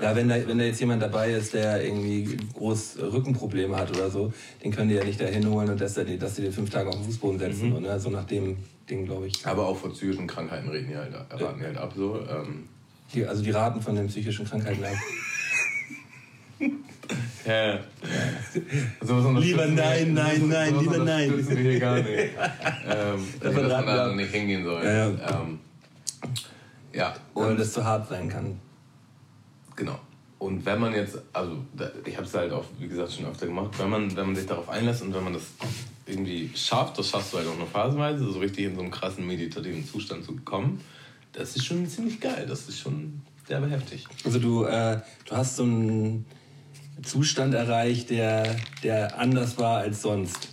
Ja, 0.02 0.16
wenn 0.16 0.30
da, 0.30 0.36
wenn 0.48 0.58
da 0.58 0.64
jetzt 0.64 0.80
jemand 0.80 1.02
dabei 1.02 1.32
ist, 1.32 1.54
der 1.54 1.84
irgendwie 1.84 2.38
groß 2.54 3.00
Rückenprobleme 3.00 3.76
hat 3.76 3.90
oder 3.90 4.10
so, 4.10 4.32
den 4.64 4.72
können 4.72 4.90
die 4.90 4.96
ja 4.96 5.04
nicht 5.04 5.20
dahin 5.20 5.48
holen 5.50 5.70
und 5.70 5.80
dass, 5.82 5.96
die, 5.96 6.18
dass 6.18 6.36
die 6.36 6.44
den 6.44 6.54
fünf 6.54 6.70
Tage 6.70 6.90
auf 6.90 6.96
den 6.96 7.04
Fußboden 7.04 7.38
setzen. 7.38 7.70
Mhm. 7.70 7.76
Und, 7.76 7.84
ne, 7.84 8.00
so 8.00 8.10
nach 8.10 8.26
dem 8.26 8.58
Ding, 8.90 9.06
glaube 9.06 9.28
ich. 9.28 9.46
Aber 9.46 9.68
auch 9.68 9.78
vor 9.78 9.92
psychischen 9.92 10.26
Krankheiten 10.26 10.70
reden 10.70 10.88
die 10.90 10.96
halt, 10.96 11.14
raten 11.14 11.60
die 11.60 11.66
halt 11.66 11.78
ab. 11.78 11.94
So. 11.96 12.20
Ähm, 12.30 12.70
Die, 13.14 13.26
also 13.26 13.44
die 13.44 13.52
raten 13.52 13.82
von 13.82 13.96
den 13.96 14.08
psychischen 14.08 14.46
Krankheiten 14.46 14.84
ab. 14.84 14.94
ja. 17.46 17.80
Unterstützen 19.02 19.38
Lieber 19.38 19.68
nein, 19.68 20.14
nein, 20.14 20.48
nein, 20.48 20.70
sowas 20.70 20.84
lieber 20.84 20.98
nein. 21.00 21.30
unterstützen 21.30 21.58
wir 21.58 21.72
hier 21.72 21.80
gar 21.80 21.96
nicht. 21.96 22.08
ähm, 22.10 23.28
dass 23.40 23.54
man 23.54 23.70
da 23.70 24.14
nicht 24.16 24.32
hingehen 24.32 24.64
soll. 24.64 24.84
Ja, 24.84 25.08
Ähm, 25.08 25.60
ja. 26.94 27.16
Weil 27.34 27.52
Und 27.52 27.60
das 27.60 27.74
zu 27.74 27.84
hart 27.84 28.08
sein 28.08 28.30
kann. 28.30 28.60
Genau. 29.76 30.00
Und 30.40 30.66
wenn 30.66 30.80
man 30.80 30.94
jetzt, 30.94 31.18
also 31.34 31.58
ich 32.06 32.16
habe 32.16 32.28
es 32.28 32.34
halt 32.34 32.52
auch, 32.52 32.66
wie 32.80 32.88
gesagt, 32.88 33.14
schon 33.14 33.26
öfter 33.26 33.48
gemacht, 33.48 33.72
wenn 33.80 33.90
man, 33.90 34.16
wenn 34.16 34.28
man 34.28 34.36
sich 34.36 34.46
darauf 34.46 34.70
einlässt 34.70 35.02
und 35.02 35.14
wenn 35.14 35.24
man 35.24 35.34
das 35.34 35.44
irgendwie 36.06 36.52
schafft, 36.56 37.00
das 37.00 37.10
schaffst 37.10 37.34
du 37.34 37.38
halt 37.38 37.48
auch 37.48 37.58
nur 37.58 37.68
phasenweise, 37.68 38.32
so 38.32 38.40
richtig 38.40 38.66
in 38.66 38.76
so 38.76 38.82
einen 38.82 38.92
krassen 38.92 39.26
meditativen 39.26 39.86
Zustand 39.86 40.24
zu 40.24 40.36
kommen, 40.44 40.82
das 41.34 41.56
ist 41.56 41.66
schon 41.66 41.88
ziemlich 41.88 42.20
geil, 42.20 42.46
das 42.48 42.68
ist 42.70 42.80
schon 42.80 43.22
sehr 43.48 43.66
heftig. 43.68 44.06
Also 44.24 44.40
du, 44.40 44.66
äh, 44.66 45.00
du 45.26 45.36
hast 45.36 45.56
so 45.56 45.64
einen 45.64 46.26
Zustand 47.04 47.54
erreicht, 47.54 48.10
der, 48.10 48.56
der 48.84 49.18
anders 49.18 49.58
war 49.58 49.80
als 49.80 50.02
sonst. 50.02 50.50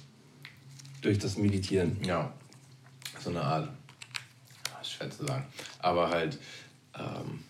Durch 1.01 1.19
das 1.19 1.37
Meditieren. 1.37 1.97
Ja, 2.05 2.33
so 3.19 3.31
eine 3.31 3.43
Art, 3.43 3.69
schwer 4.85 5.11
zu 5.11 5.27
sagen, 5.27 5.45
aber 5.81 6.11
halt, 6.11 6.39
ähm, 6.97 7.41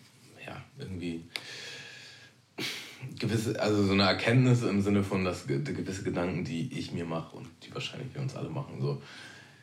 ja, 0.47 0.63
irgendwie 0.79 1.25
gewisse, 3.19 3.61
also 3.61 3.85
so 3.85 3.93
eine 3.93 4.05
Erkenntnis 4.05 4.63
im 4.63 4.81
Sinne 4.81 5.03
von, 5.05 5.25
dass 5.25 5.47
ge- 5.47 5.63
gewisse 5.63 6.03
Gedanken, 6.03 6.45
die 6.45 6.73
ich 6.79 6.93
mir 6.93 7.05
mache 7.05 7.37
und 7.37 7.49
die 7.63 7.75
wahrscheinlich 7.75 8.15
wir 8.15 8.23
uns 8.23 8.35
alle 8.37 8.49
machen, 8.49 8.81
so 8.81 9.03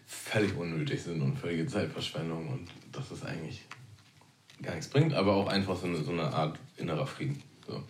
völlig 0.06 0.56
unnötig 0.56 1.02
sind 1.02 1.22
und 1.22 1.38
völlige 1.38 1.66
Zeitverschwendung 1.66 2.48
und 2.48 2.70
dass 2.92 3.10
es 3.12 3.24
eigentlich 3.24 3.64
gar 4.62 4.76
nichts 4.76 4.90
bringt, 4.90 5.14
aber 5.14 5.34
auch 5.34 5.48
einfach 5.48 5.78
so 5.80 5.88
eine, 5.88 6.04
so 6.04 6.12
eine 6.12 6.24
Art 6.34 6.60
innerer 6.78 7.08
Frieden. 7.08 7.42
So. 7.66 7.84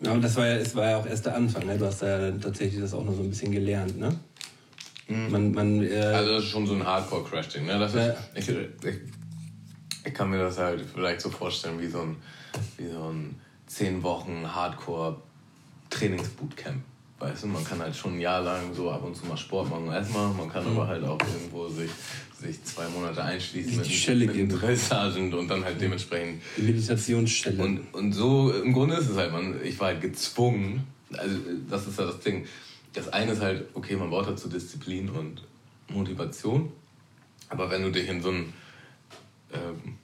Ja, 0.00 0.12
und 0.12 0.22
das 0.22 0.36
war 0.36 0.46
ja, 0.46 0.54
es 0.56 0.74
war 0.74 0.90
ja 0.90 0.96
auch 0.98 1.06
erst 1.06 1.24
der 1.26 1.36
Anfang, 1.36 1.64
ne? 1.66 1.78
Du 1.78 1.86
hast 1.86 2.02
ja 2.02 2.30
tatsächlich 2.32 2.80
das 2.80 2.92
auch 2.92 3.04
noch 3.04 3.14
so 3.14 3.22
ein 3.22 3.30
bisschen 3.30 3.52
gelernt, 3.52 3.96
ne? 3.98 4.14
Man, 5.08 5.52
man, 5.52 5.82
äh, 5.84 5.96
Also 6.00 6.32
das 6.32 6.42
ist 6.44 6.50
schon 6.50 6.66
so 6.66 6.74
ein 6.74 6.84
Hardcore-Crash-Ding. 6.84 7.64
Ne? 7.66 7.78
Das 7.78 7.94
ist, 7.94 8.06
Ja. 8.06 8.16
ich, 8.34 8.48
ich, 8.48 8.96
ich 10.04 10.12
kann 10.14 10.30
mir 10.30 10.38
das 10.38 10.58
halt 10.58 10.82
vielleicht 10.92 11.20
so 11.20 11.30
vorstellen 11.30 11.80
wie 11.80 11.86
so 11.86 12.00
ein, 12.00 12.16
wie 12.76 12.88
so 12.90 13.10
ein 13.10 13.40
10 13.68 14.02
Wochen 14.02 14.52
Hardcore-Trainings-Bootcamp. 14.52 16.82
Weißt 17.18 17.44
du, 17.44 17.46
man 17.46 17.64
kann 17.64 17.78
halt 17.78 17.96
schon 17.96 18.16
ein 18.16 18.20
Jahr 18.20 18.42
lang 18.42 18.74
so 18.74 18.90
ab 18.90 19.02
und 19.02 19.16
zu 19.16 19.24
mal 19.24 19.38
Sport 19.38 19.70
machen 19.70 19.88
und 19.88 19.94
Essen 19.94 20.12
machen. 20.12 20.36
Man 20.36 20.50
kann 20.50 20.66
aber 20.66 20.86
halt 20.86 21.02
auch 21.02 21.18
irgendwo 21.18 21.66
sich, 21.66 21.90
sich 22.38 22.62
zwei 22.62 22.86
Monate 22.88 23.24
einschließen 23.24 23.72
Die 23.72 23.78
mit, 23.78 23.86
Schelle 23.86 24.26
mit 24.26 24.78
Sergeant 24.78 25.32
und 25.32 25.48
dann 25.48 25.64
halt 25.64 25.80
dementsprechend 25.80 26.42
die 26.58 26.62
Meditationsstelle. 26.62 27.62
und, 27.62 27.94
und 27.94 28.12
so 28.12 28.52
im 28.52 28.74
Grunde 28.74 28.96
ist 28.96 29.08
es 29.08 29.16
halt, 29.16 29.32
man, 29.32 29.64
ich 29.64 29.80
war 29.80 29.88
halt 29.88 30.02
gezwungen, 30.02 30.86
also 31.16 31.36
das 31.70 31.86
ist 31.86 31.98
ja 31.98 32.04
das 32.04 32.20
Ding. 32.20 32.46
Das 32.92 33.08
eine 33.08 33.32
ist 33.32 33.40
halt, 33.40 33.66
okay, 33.72 33.96
man 33.96 34.10
braucht 34.10 34.28
dazu 34.28 34.48
Disziplin 34.48 35.08
und 35.08 35.42
Motivation, 35.88 36.70
aber 37.48 37.70
wenn 37.70 37.82
du 37.82 37.92
dich 37.92 38.08
in 38.08 38.20
so 38.20 38.30
ein, 38.30 38.52
ähm, 39.54 39.96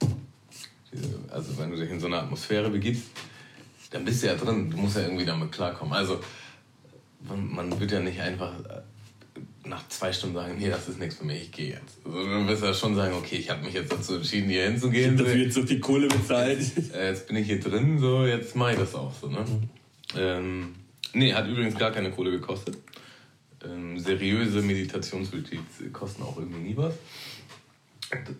also 1.30 1.58
wenn 1.58 1.70
du 1.70 1.76
dich 1.76 1.90
in 1.90 2.00
so 2.00 2.06
eine 2.06 2.20
Atmosphäre 2.20 2.70
begibst, 2.70 3.04
dann 3.90 4.06
bist 4.06 4.22
du 4.22 4.28
ja 4.28 4.34
drin, 4.34 4.70
du 4.70 4.78
musst 4.78 4.96
ja 4.96 5.02
irgendwie 5.02 5.26
damit 5.26 5.52
klarkommen. 5.52 5.92
Also 5.92 6.18
man, 7.28 7.80
wird 7.80 7.92
ja 7.92 8.00
nicht 8.00 8.20
einfach 8.20 8.52
äh, 8.60 8.82
nach 9.68 9.86
zwei 9.88 10.12
Stunden 10.12 10.36
sagen, 10.36 10.56
nee, 10.58 10.68
das 10.68 10.88
ist 10.88 10.98
nichts 10.98 11.16
für 11.16 11.24
mich, 11.24 11.42
ich 11.42 11.52
gehe 11.52 11.70
jetzt. 11.70 11.98
Also, 12.04 12.18
du 12.18 12.48
wirst 12.48 12.62
ja 12.62 12.74
schon 12.74 12.94
sagen, 12.94 13.14
okay, 13.14 13.36
ich 13.36 13.50
habe 13.50 13.64
mich 13.64 13.74
jetzt 13.74 13.92
dazu 13.92 14.16
entschieden, 14.16 14.48
hier 14.48 14.64
hinzugehen. 14.64 15.16
dafür 15.16 15.36
jetzt 15.36 15.54
so 15.54 15.62
viel 15.62 15.80
Kohle 15.80 16.08
bezahlt. 16.08 16.60
Äh, 16.92 17.08
jetzt 17.08 17.26
bin 17.26 17.36
ich 17.36 17.46
hier 17.46 17.60
drin, 17.60 17.98
so 17.98 18.26
jetzt 18.26 18.56
mache 18.56 18.72
ich 18.72 18.78
das 18.78 18.94
auch 18.94 19.12
so. 19.14 19.28
Ne? 19.28 19.44
Ähm, 20.16 20.74
nee, 21.12 21.32
hat 21.32 21.46
übrigens 21.46 21.78
gar 21.78 21.90
keine 21.90 22.10
Kohle 22.10 22.30
gekostet. 22.30 22.76
Ähm, 23.64 23.98
seriöse 23.98 24.60
Meditationsretreats 24.62 25.92
kosten 25.92 26.22
auch 26.22 26.36
irgendwie 26.36 26.60
nie 26.60 26.76
was. 26.76 26.94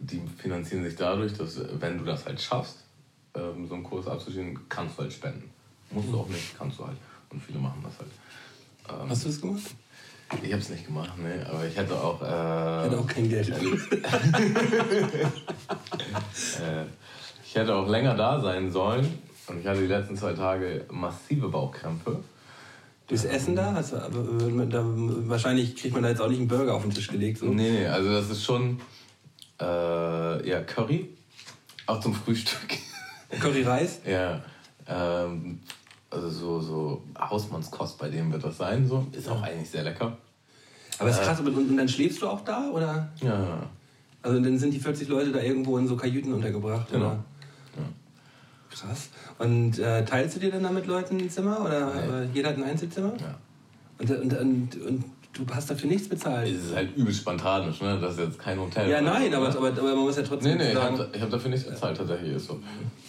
Die 0.00 0.20
finanzieren 0.36 0.84
sich 0.84 0.96
dadurch, 0.96 1.32
dass 1.32 1.60
wenn 1.80 1.98
du 1.98 2.04
das 2.04 2.26
halt 2.26 2.40
schaffst, 2.40 2.84
ähm, 3.34 3.66
so 3.66 3.74
einen 3.74 3.84
Kurs 3.84 4.06
abzuschließen, 4.06 4.68
kannst 4.68 4.98
du 4.98 5.02
halt 5.02 5.12
spenden. 5.12 5.50
Musst 5.90 6.08
du 6.08 6.18
auch 6.18 6.28
nicht, 6.28 6.58
kannst 6.58 6.78
du 6.78 6.86
halt. 6.86 6.96
Und 7.30 7.42
viele 7.42 7.58
machen 7.58 7.80
das 7.82 7.98
halt. 7.98 8.10
Ähm, 8.88 9.08
Hast 9.10 9.24
du 9.24 9.28
das 9.28 9.40
gemacht? 9.40 9.62
ich 10.42 10.50
habe 10.52 10.62
es 10.62 10.68
nicht 10.70 10.86
gemacht, 10.86 11.18
ne? 11.18 11.46
aber 11.48 11.66
ich 11.66 11.76
hätte 11.76 11.94
auch. 11.94 12.20
Äh, 12.22 12.24
Ich 12.24 12.28
hatte 12.90 12.98
auch 12.98 13.06
kein 13.06 13.28
Geld. 13.28 13.52
Äh, 16.60 16.84
ich 17.44 17.54
hätte 17.54 17.74
auch 17.74 17.88
länger 17.88 18.14
da 18.14 18.40
sein 18.40 18.70
sollen 18.70 19.06
und 19.46 19.60
ich 19.60 19.66
hatte 19.66 19.80
die 19.80 19.86
letzten 19.86 20.16
zwei 20.16 20.32
Tage 20.32 20.86
massive 20.90 21.48
Bauchkrämpfe. 21.48 22.20
Durchs 23.08 23.24
Essen 23.24 23.54
da? 23.56 23.74
Hast 23.74 23.92
du, 23.92 23.96
äh, 23.96 24.66
da? 24.68 24.82
Wahrscheinlich 24.84 25.76
kriegt 25.76 25.92
man 25.94 26.02
da 26.02 26.08
jetzt 26.08 26.20
auch 26.22 26.28
nicht 26.28 26.38
einen 26.38 26.48
Burger 26.48 26.74
auf 26.74 26.82
den 26.82 26.92
Tisch 26.92 27.08
gelegt. 27.08 27.38
So. 27.38 27.46
Nee, 27.46 27.70
nee, 27.70 27.86
also 27.86 28.10
das 28.10 28.30
ist 28.30 28.42
schon 28.44 28.80
äh, 29.60 30.48
ja, 30.48 30.62
Curry 30.62 31.10
Auch 31.86 32.00
zum 32.00 32.14
Frühstück. 32.14 32.78
Curry 33.40 33.62
Reis? 33.62 34.00
Ja. 34.06 34.42
Ähm, 34.88 35.60
also 36.12 36.28
so, 36.30 36.60
so 36.60 37.02
Hausmannskost 37.18 37.98
bei 37.98 38.08
dem 38.08 38.32
wird 38.32 38.44
das 38.44 38.58
sein. 38.58 38.86
So. 38.86 39.06
Ist 39.12 39.28
auch 39.28 39.42
eigentlich 39.42 39.70
sehr 39.70 39.82
lecker. 39.84 40.16
Aber 40.98 41.08
ist 41.10 41.22
krass, 41.22 41.40
und, 41.40 41.48
und 41.56 41.76
dann 41.76 41.88
schläfst 41.88 42.20
du 42.22 42.28
auch 42.28 42.42
da? 42.42 42.68
Oder? 42.70 43.08
Ja. 43.20 43.66
Also 44.22 44.40
dann 44.40 44.58
sind 44.58 44.72
die 44.72 44.78
40 44.78 45.08
Leute 45.08 45.32
da 45.32 45.40
irgendwo 45.40 45.78
in 45.78 45.88
so 45.88 45.96
Kajüten 45.96 46.32
untergebracht, 46.32 46.90
Genau. 46.92 47.06
oder? 47.06 47.24
Krass. 48.70 49.08
Und 49.38 49.78
äh, 49.78 50.04
teilst 50.04 50.36
du 50.36 50.40
dir 50.40 50.50
dann 50.50 50.62
da 50.62 50.70
mit 50.70 50.86
Leuten 50.86 51.18
ein 51.18 51.28
Zimmer? 51.28 51.60
Oder 51.60 51.92
Nee. 51.94 52.24
äh, 52.24 52.26
jeder 52.32 52.50
hat 52.50 52.56
ein 52.56 52.62
Einzelzimmer? 52.64 53.12
ja. 53.20 53.34
Und, 53.98 54.10
und, 54.10 54.32
und, 54.38 54.76
und 54.86 55.04
du 55.32 55.46
hast 55.54 55.70
dafür 55.70 55.88
nichts 55.88 56.08
bezahlt? 56.08 56.48
Es 56.48 56.64
ist 56.66 56.74
halt 56.74 56.96
übel 56.96 57.12
spontanisch, 57.12 57.80
ne? 57.80 57.98
Das 58.00 58.14
ist 58.14 58.20
jetzt 58.20 58.38
kein 58.38 58.58
Hotel. 58.58 58.88
Ja, 58.88 59.00
oder 59.00 59.12
nein, 59.12 59.30
so, 59.30 59.36
aber, 59.38 59.48
ne? 59.48 59.56
aber, 59.56 59.68
aber 59.68 59.94
man 59.94 60.04
muss 60.04 60.16
ja 60.16 60.22
trotzdem 60.22 60.56
Nee, 60.56 60.64
nee, 60.64 60.70
ich 60.70 60.76
sagen, 60.76 60.98
habe 60.98 61.20
hab 61.20 61.30
dafür 61.30 61.50
nichts 61.50 61.68
bezahlt, 61.68 61.96
tatsächlich. 61.96 62.36
Ist 62.36 62.46
so. 62.46 62.60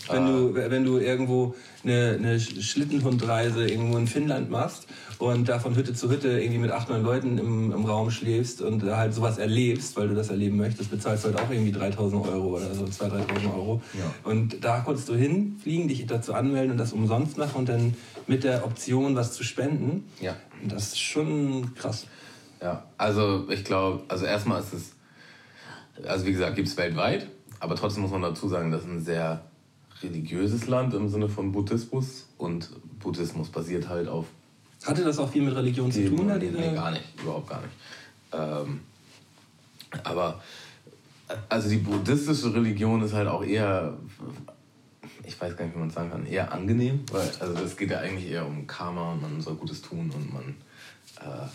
wenn, 0.10 0.24
Äh, 0.24 0.30
du, 0.30 0.56
wenn 0.56 0.84
du 0.86 0.98
irgendwo 1.00 1.56
eine, 1.84 2.18
eine 2.18 2.40
Schlittenhundreise 2.40 3.68
irgendwo 3.68 3.98
in 3.98 4.08
Finnland 4.08 4.50
machst 4.50 4.88
und 5.24 5.48
da 5.48 5.58
von 5.58 5.74
Hütte 5.74 5.94
zu 5.94 6.10
Hütte 6.10 6.28
irgendwie 6.28 6.60
mit 6.60 6.72
acht, 6.72 6.90
neun 6.90 7.02
Leuten 7.02 7.38
im, 7.38 7.72
im 7.72 7.86
Raum 7.86 8.12
schläfst 8.12 8.62
und 8.62 8.84
da 8.84 8.98
halt 8.98 9.14
sowas 9.14 9.38
erlebst, 9.38 9.96
weil 9.96 10.10
du 10.10 10.16
das 10.16 10.30
erleben 10.30 10.58
möchtest, 10.58 10.92
bezahlst 10.92 11.24
du 11.24 11.30
halt 11.30 11.40
auch 11.40 11.50
irgendwie 11.50 11.72
3000 11.72 12.28
Euro 12.28 12.58
oder 12.58 12.74
so, 12.74 12.84
2.000, 12.84 13.26
3.000 13.28 13.56
Euro. 13.56 13.82
Ja. 13.94 14.30
Und 14.30 14.66
da 14.66 14.82
konntest 14.82 15.08
du 15.08 15.16
hinfliegen, 15.16 15.88
dich 15.88 16.06
dazu 16.08 16.34
anmelden 16.34 16.72
und 16.72 16.78
das 16.78 16.92
umsonst 16.92 17.38
machen 17.38 17.56
und 17.56 17.70
dann 17.70 17.96
mit 18.28 18.44
der 18.44 18.66
Option, 18.66 19.16
was 19.16 19.32
zu 19.32 19.46
spenden. 19.46 20.10
Ja. 20.20 20.36
Das 20.68 20.88
ist 20.88 21.00
schon 21.00 21.74
krass. 21.74 22.06
Ja, 22.62 22.84
also 22.98 23.50
ich 23.50 23.64
glaube, 23.64 24.04
also 24.10 24.26
erstmal 24.26 24.60
ist 24.60 24.74
es, 24.74 24.92
also 26.06 26.26
wie 26.26 26.34
gesagt, 26.34 26.58
gibt 26.58 26.68
es 26.68 26.76
weltweit, 26.76 27.28
aber 27.62 27.76
trotzdem 27.76 28.04
muss 28.04 28.12
man 28.12 28.22
dazu 28.22 28.50
sagen, 28.50 28.72
das 28.72 28.82
ist 28.82 28.90
ein 28.90 29.02
sehr 29.02 29.46
religiöses 30.02 30.68
Land 30.68 30.94
im 30.94 31.08
Sinne 31.08 31.30
von 31.30 31.54
Buddhismus 31.54 32.28
und 32.38 32.72
Buddhismus 33.00 33.48
basiert 33.48 33.88
halt 33.88 34.10
auf 34.10 34.26
Hatte 34.86 35.04
das 35.04 35.18
auch 35.18 35.30
viel 35.30 35.44
mit 35.44 35.56
Religion 35.56 35.92
zu 35.92 36.08
tun? 36.10 36.32
Diese 36.40 36.58
nee, 36.58 36.74
gar 36.74 36.92
nicht, 36.92 37.04
überhaupt 37.22 37.50
gar 37.50 37.62
nicht. 37.62 37.74
Ähm, 38.34 38.82
aber 40.04 40.42
also 41.50 41.70
die 41.70 41.78
buddhistische 41.78 42.54
Religion 42.54 43.02
ist 43.02 43.14
halt 43.14 43.28
auch 43.28 43.44
eher, 43.44 43.94
ich 45.26 45.40
weiß 45.40 45.56
gar 45.56 45.66
nicht, 45.66 45.76
wie 45.76 45.80
man 45.80 45.88
es 45.90 45.96
sagen 45.96 46.12
kann, 46.12 46.26
eher 46.26 46.52
angenehm, 46.52 47.04
weil 47.12 47.30
also 47.40 47.54
das 47.54 47.78
geht 47.78 47.92
ja 47.92 48.00
eigentlich 48.00 48.30
eher 48.30 48.46
um 48.46 48.68
Karma 48.68 49.14
und 49.14 49.22
man 49.22 49.42
soll 49.42 49.56
Gutes 49.56 49.82
tun 49.82 50.12
und 50.14 50.34
man 50.34 50.56
äh, 51.22 51.48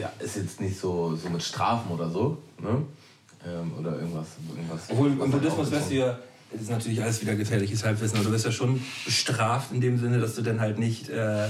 ja, 0.00 0.12
ist 0.18 0.36
jetzt 0.36 0.60
nicht 0.60 0.78
so, 0.78 1.16
so 1.16 1.28
mit 1.28 1.42
Strafen 1.42 1.90
oder 1.92 2.08
so, 2.10 2.38
ne? 2.60 2.82
Ähm, 3.46 3.72
oder 3.78 3.96
irgendwas. 3.96 4.28
irgendwas 4.54 4.90
Obwohl 4.90 5.08
im 5.08 5.30
Buddhismus 5.30 5.70
wirst 5.70 5.90
du 5.90 5.94
ja, 5.94 6.18
das 6.52 6.62
ist 6.62 6.70
natürlich 6.70 7.02
alles 7.02 7.20
wieder 7.20 7.34
gefährliches 7.34 7.84
Halbwissen, 7.84 8.16
aber 8.16 8.26
du 8.26 8.32
wirst 8.32 8.44
ja 8.46 8.52
schon 8.52 8.80
bestraft 9.04 9.72
in 9.72 9.80
dem 9.80 9.98
Sinne, 9.98 10.18
dass 10.18 10.34
du 10.34 10.42
dann 10.42 10.60
halt 10.60 10.78
nicht 10.78 11.08
äh, 11.08 11.48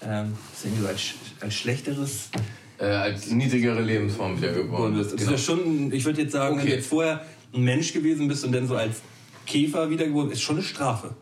das 0.00 0.24
ist 0.56 0.64
irgendwie 0.64 0.82
so 0.82 0.88
als, 0.88 1.00
als 1.40 1.54
schlechteres 1.54 2.30
äh, 2.78 2.84
als 2.86 3.30
niedrigere 3.30 3.82
Lebensform 3.82 4.38
wieder 4.40 4.52
geboren 4.54 4.96
wirst. 4.96 5.12
Das 5.12 5.20
Genau. 5.20 5.32
ist 5.34 5.46
ja 5.46 5.54
schon, 5.54 5.92
ich 5.92 6.04
würde 6.06 6.22
jetzt 6.22 6.32
sagen, 6.32 6.56
wenn 6.56 6.62
du 6.64 6.70
Okay. 6.70 6.76
jetzt 6.78 6.88
vorher 6.88 7.24
ein 7.52 7.62
Mensch 7.62 7.92
gewesen 7.92 8.26
bist 8.26 8.42
und 8.44 8.52
dann 8.52 8.66
so 8.66 8.76
als 8.76 9.02
Käfer 9.44 9.90
wiedergeboren 9.90 10.30
ist 10.30 10.40
schon 10.40 10.56
eine 10.56 10.64
Strafe. 10.64 11.14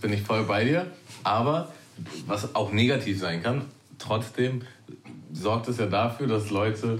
Bin 0.00 0.12
ich 0.12 0.22
voll 0.22 0.44
bei 0.44 0.64
dir. 0.64 0.86
Aber 1.22 1.72
was 2.26 2.54
auch 2.54 2.72
negativ 2.72 3.20
sein 3.20 3.42
kann, 3.42 3.66
trotzdem 3.98 4.62
sorgt 5.32 5.68
es 5.68 5.76
ja 5.76 5.86
dafür, 5.86 6.26
dass 6.26 6.50
Leute 6.50 6.98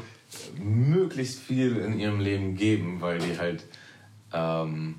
möglichst 0.63 1.39
viel 1.41 1.77
in 1.79 1.99
ihrem 1.99 2.21
Leben 2.21 2.55
geben, 2.57 3.01
weil 3.01 3.19
die 3.19 3.39
halt 3.39 3.65
ähm, 4.33 4.97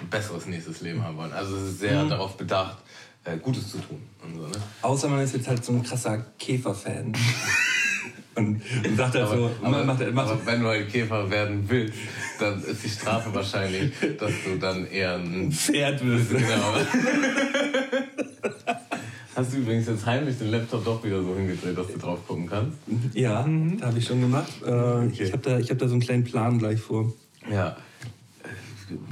ein 0.00 0.08
besseres 0.10 0.46
nächstes 0.46 0.80
Leben 0.80 1.02
haben 1.02 1.16
wollen. 1.16 1.32
Also 1.32 1.56
es 1.56 1.62
ist 1.70 1.80
sehr 1.80 2.04
darauf 2.04 2.36
bedacht, 2.36 2.78
äh, 3.24 3.36
Gutes 3.36 3.70
zu 3.70 3.78
tun. 3.78 4.00
So, 4.34 4.46
ne? 4.46 4.52
Außer 4.82 5.08
man 5.08 5.20
ist 5.20 5.34
jetzt 5.34 5.48
halt 5.48 5.64
so 5.64 5.72
ein 5.72 5.82
krasser 5.82 6.24
Käfer-Fan. 6.38 7.12
und, 8.36 8.62
und 8.86 8.96
sagt 8.96 9.14
halt 9.14 9.28
so, 9.28 9.50
aber, 9.62 9.84
macht, 9.84 10.12
macht, 10.12 10.30
aber 10.30 10.46
wenn 10.46 10.62
du 10.62 10.68
ein 10.68 10.88
Käfer 10.88 11.30
werden 11.30 11.64
willst, 11.68 11.98
dann 12.38 12.62
ist 12.62 12.84
die 12.84 12.88
Strafe 12.88 13.34
wahrscheinlich, 13.34 13.92
dass 14.18 14.32
du 14.44 14.56
dann 14.58 14.86
eher 14.86 15.16
ein 15.16 15.52
Pferd 15.52 16.04
wirst. 16.04 16.30
Genau. 16.40 16.74
Hast 19.36 19.52
du 19.52 19.58
übrigens 19.58 19.86
jetzt 19.86 20.04
heimlich 20.04 20.36
den 20.38 20.50
Laptop 20.50 20.84
doch 20.84 21.02
wieder 21.04 21.22
so 21.22 21.34
hingedreht, 21.34 21.76
dass 21.78 21.86
du 21.86 21.98
drauf 21.98 22.18
gucken 22.26 22.46
kannst? 22.46 22.76
Ja, 23.14 23.46
da 23.78 23.86
habe 23.86 23.98
ich 23.98 24.04
schon 24.04 24.20
gemacht. 24.20 24.52
Äh, 24.66 25.06
Ich 25.06 25.32
habe 25.32 25.42
da, 25.42 25.58
ich 25.58 25.70
hab 25.70 25.78
da 25.78 25.86
so 25.86 25.94
einen 25.94 26.02
kleinen 26.02 26.24
Plan 26.24 26.58
gleich 26.58 26.80
vor. 26.80 27.12
Ja. 27.50 27.76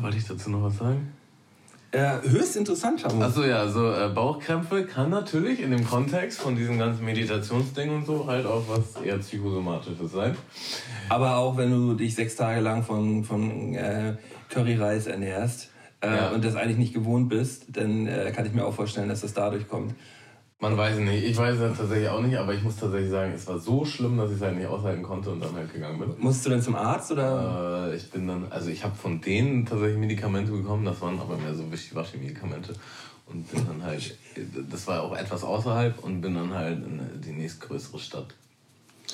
Wollte 0.01 0.17
ich 0.19 0.27
dazu 0.27 0.51
noch 0.51 0.62
was 0.62 0.79
sagen? 0.79 1.12
Äh, 1.91 2.21
höchst 2.29 2.57
interessant, 2.57 3.01
Tamo. 3.01 3.23
Achso, 3.25 3.45
ja, 3.45 3.67
so 3.67 3.91
äh, 3.91 4.11
Bauchkrämpfe 4.14 4.85
kann 4.85 5.09
natürlich 5.09 5.61
in 5.62 5.71
dem 5.71 5.87
Kontext 5.87 6.38
von 6.38 6.55
diesem 6.55 6.79
ganzen 6.79 7.03
Meditationsding 7.07 7.88
und 7.88 8.05
so 8.05 8.27
halt 8.27 8.45
auch 8.45 8.62
was 8.69 9.03
eher 9.03 9.17
psychosomatisches 9.19 10.12
sein. 10.12 10.37
Aber 11.09 11.37
auch 11.37 11.57
wenn 11.57 11.71
du 11.71 11.95
dich 11.95 12.14
sechs 12.14 12.37
Tage 12.37 12.61
lang 12.61 12.83
von, 12.83 13.25
von 13.25 13.75
äh, 13.75 14.17
Curryreis 14.51 15.07
ernährst 15.07 15.71
äh, 16.03 16.09
Ja. 16.14 16.29
und 16.33 16.45
das 16.45 16.57
eigentlich 16.57 16.77
nicht 16.77 16.93
gewohnt 16.93 17.31
bist, 17.31 17.64
dann 17.73 18.07
äh, 18.07 18.33
kann 18.37 18.45
ich 18.45 18.53
mir 18.53 18.67
auch 18.67 18.75
vorstellen, 18.75 19.09
dass 19.09 19.23
das 19.23 19.33
dadurch 19.33 19.67
kommt. 19.67 19.95
Man 20.61 20.77
weiß 20.77 20.94
es 20.94 21.01
nicht. 21.01 21.23
Ich 21.23 21.37
weiß 21.37 21.57
es 21.57 21.79
tatsächlich 21.79 22.09
auch 22.09 22.21
nicht, 22.21 22.37
aber 22.37 22.53
ich 22.53 22.62
muss 22.64 22.77
tatsächlich 22.77 23.11
sagen, 23.11 23.33
es 23.33 23.47
war 23.47 23.61
so 23.61 23.85
schlimm, 23.85 24.16
dass 24.18 24.31
ich 24.31 24.37
es 24.37 24.42
halt 24.42 24.57
nicht 24.57 24.66
aushalten 24.66 25.05
konnte 25.05 25.31
und 25.31 25.40
dann 25.40 25.55
halt 25.55 25.73
gegangen 25.73 26.01
bin. 26.01 26.14
Musst 26.18 26.44
du 26.44 26.51
denn 26.51 26.61
zum 26.61 26.75
Arzt 26.75 27.12
oder? 27.12 27.90
Äh, 27.92 27.97
ich 27.97 28.11
bin 28.11 28.27
dann, 28.27 28.51
also 28.51 28.68
ich 28.68 28.83
habe 28.83 28.97
von 28.97 29.21
denen 29.21 29.66
tatsächlich 29.66 29.99
Medikamente 29.99 30.51
bekommen, 30.51 30.85
das 30.85 31.01
waren 31.01 31.21
aber 31.21 31.37
mehr 31.37 31.55
so 31.55 31.71
Wischiwaschi-Medikamente. 31.71 32.75
Und 33.27 33.49
bin 33.53 33.66
dann 33.68 33.85
halt, 33.85 34.18
das 34.71 34.87
war 34.88 35.03
auch 35.03 35.14
etwas 35.16 35.44
außerhalb 35.44 36.03
und 36.03 36.23
bin 36.23 36.35
dann 36.35 36.53
halt 36.53 36.79
in 36.85 37.21
die 37.21 37.33
nächstgrößere 37.33 37.99
Stadt. 38.01 38.35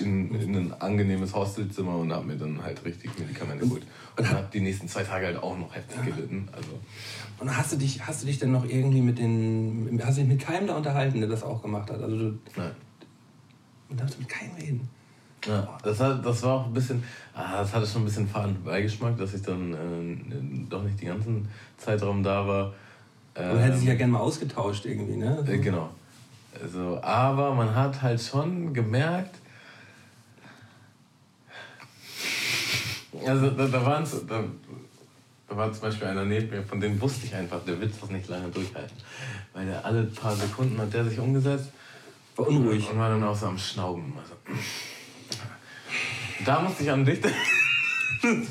In, 0.00 0.35
in 0.35 0.57
ein 0.57 0.74
angenehmes 0.80 1.35
Hostelzimmer 1.35 1.96
und 1.98 2.12
habe 2.12 2.26
mir 2.26 2.37
dann 2.37 2.62
halt 2.62 2.85
richtig 2.85 3.16
Medikamente 3.18 3.64
geholt. 3.64 3.83
Und 4.16 4.28
habe 4.30 4.48
die 4.52 4.61
nächsten 4.61 4.88
zwei 4.88 5.04
Tage 5.04 5.26
halt 5.26 5.42
auch 5.42 5.59
noch 5.59 5.74
heftig 5.74 6.04
gelitten. 6.04 6.48
Also, 6.52 6.80
Und 7.38 7.57
hast 7.57 7.73
du 7.73 7.77
dich, 7.77 8.07
hast 8.07 8.23
du 8.23 8.27
dich 8.27 8.38
denn 8.38 8.53
noch 8.53 8.64
irgendwie 8.64 9.01
mit 9.01 9.18
den, 9.18 10.01
hast 10.05 10.16
du 10.18 10.23
dich 10.23 10.31
mit 10.31 10.40
keinem 10.40 10.66
da 10.66 10.77
unterhalten, 10.77 11.20
der 11.20 11.29
das 11.29 11.42
auch 11.42 11.61
gemacht 11.62 11.90
hat? 11.90 12.01
Also 12.01 12.16
du, 12.16 12.38
nein. 12.57 12.70
du 13.90 13.97
darfst 13.97 14.18
mit 14.18 14.29
keinem 14.29 14.55
reden. 14.55 14.88
Ja, 15.47 15.77
das, 15.83 16.01
hat, 16.01 16.25
das 16.25 16.42
war 16.42 16.55
auch 16.55 16.66
ein 16.66 16.73
bisschen, 16.73 17.03
ah, 17.35 17.59
das 17.59 17.75
hatte 17.75 17.87
schon 17.87 18.03
ein 18.03 18.05
bisschen 18.07 18.27
faden 18.27 18.57
Beigeschmack, 18.64 19.16
dass 19.18 19.35
ich 19.35 19.42
dann 19.42 19.75
äh, 19.75 20.66
doch 20.70 20.83
nicht 20.83 21.01
den 21.01 21.09
ganzen 21.09 21.47
Zeitraum 21.77 22.23
da 22.23 22.47
war. 22.47 22.73
Man 23.37 23.59
hätte 23.59 23.77
sich 23.77 23.87
ja 23.87 23.92
Ähm, 23.92 23.99
gerne 23.99 24.12
mal 24.12 24.20
ausgetauscht 24.20 24.87
irgendwie, 24.87 25.16
ne? 25.16 25.44
Äh, 25.47 25.59
genau. 25.59 25.90
Also, 26.62 27.01
aber 27.03 27.55
man 27.55 27.75
hat 27.75 28.01
halt 28.01 28.23
schon 28.23 28.73
gemerkt, 28.73 29.37
also 33.27 33.51
da, 33.51 33.66
da, 33.66 33.85
waren 33.85 34.05
so- 34.07 34.23
da, 35.55 35.59
war 35.59 35.73
zum 35.73 35.83
Beispiel 35.83 36.09
einer 36.09 36.25
neben 36.25 36.51
mir, 36.51 36.62
von 36.62 36.81
dem 36.81 37.01
wusste 37.01 37.27
ich 37.27 37.35
einfach, 37.35 37.64
der 37.64 37.81
wird 37.81 37.95
das 38.01 38.11
nicht 38.11 38.29
lange 38.29 38.49
durchhalten. 38.49 38.97
Weil 39.53 39.67
der 39.67 39.85
alle 39.85 40.03
paar 40.05 40.35
Sekunden 40.35 40.79
hat 40.81 40.93
der 40.93 41.05
sich 41.05 41.19
umgesetzt 41.19 41.71
War 42.37 42.49
unruhig. 42.49 42.90
und 42.90 42.99
war 42.99 43.11
dann 43.11 43.23
auch 43.23 43.37
so 43.37 43.47
am 43.47 43.59
Schnauben. 43.59 44.12
Also, 44.19 44.35
da 46.45 46.61
musste 46.61 46.83
ich 46.83 46.90
an 46.90 47.05
dich 47.05 47.21
denken. 47.21 47.38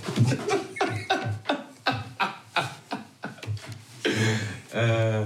äh, 4.73 5.23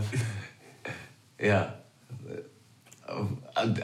ja. 1.48 1.74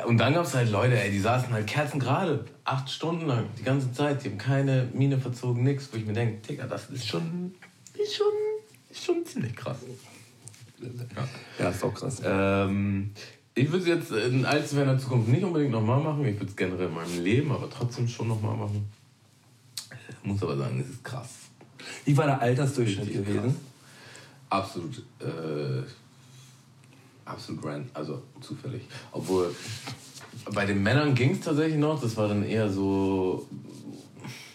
Und 0.08 0.18
dann 0.18 0.34
gab 0.34 0.46
es 0.46 0.54
halt 0.54 0.70
Leute, 0.70 1.02
ey, 1.02 1.10
die 1.12 1.20
saßen 1.20 1.52
halt 1.52 1.66
kerzengerade, 1.68 2.46
acht 2.64 2.90
Stunden 2.90 3.26
lang, 3.28 3.46
die 3.58 3.64
ganze 3.64 3.92
Zeit, 3.92 4.24
die 4.24 4.30
haben 4.30 4.38
keine 4.38 4.88
Miene 4.94 5.18
verzogen, 5.18 5.64
nix, 5.64 5.90
wo 5.92 5.98
ich 5.98 6.06
mir 6.06 6.14
denke, 6.14 6.48
Digga, 6.48 6.68
das 6.68 6.90
ist 6.90 7.08
schon, 7.08 7.56
ist 8.04 8.16
schon, 8.16 8.34
ist 8.90 9.06
schon 9.06 9.26
ziemlich 9.26 9.56
krass. 9.56 9.78
Ja, 11.60 11.70
ist 11.70 11.84
auch 11.84 11.94
krass. 11.94 12.22
Ähm, 12.24 13.12
ich 13.56 13.72
würde 13.72 13.84
es 13.84 13.88
jetzt 13.88 14.12
in 14.12 14.46
allzu 14.46 14.76
ferner 14.76 14.98
Zukunft 14.98 15.30
nicht 15.30 15.44
unbedingt 15.44 15.72
nochmal 15.72 16.02
machen, 16.02 16.26
ich 16.26 16.36
würde 16.36 16.48
es 16.48 16.56
generell 16.56 16.88
in 16.88 16.94
meinem 16.94 17.24
Leben, 17.24 17.52
aber 17.52 17.70
trotzdem 17.70 18.08
schon 18.08 18.28
nochmal 18.28 18.56
machen. 18.58 18.90
Ich 20.10 20.26
muss 20.28 20.42
aber 20.42 20.58
sagen, 20.58 20.80
es 20.80 20.90
ist 20.90 21.04
krass. 21.04 21.30
Wie 22.06 22.16
war 22.18 22.26
der 22.26 22.42
Altersdurchschnitt 22.42 23.14
gewesen? 23.14 23.56
Absolut, 24.50 25.04
äh, 25.20 25.84
absolut 27.26 27.66
random, 27.66 27.90
also 27.94 28.24
zufällig. 28.42 28.84
Obwohl, 29.12 29.56
bei 30.54 30.66
den 30.66 30.82
Männern 30.82 31.16
ging 31.16 31.32
es 31.32 31.42
tatsächlich 31.42 31.80
noch, 31.80 32.02
das 32.02 32.18
war 32.18 32.28
dann 32.28 32.44
eher 32.44 32.70
so 32.70 33.48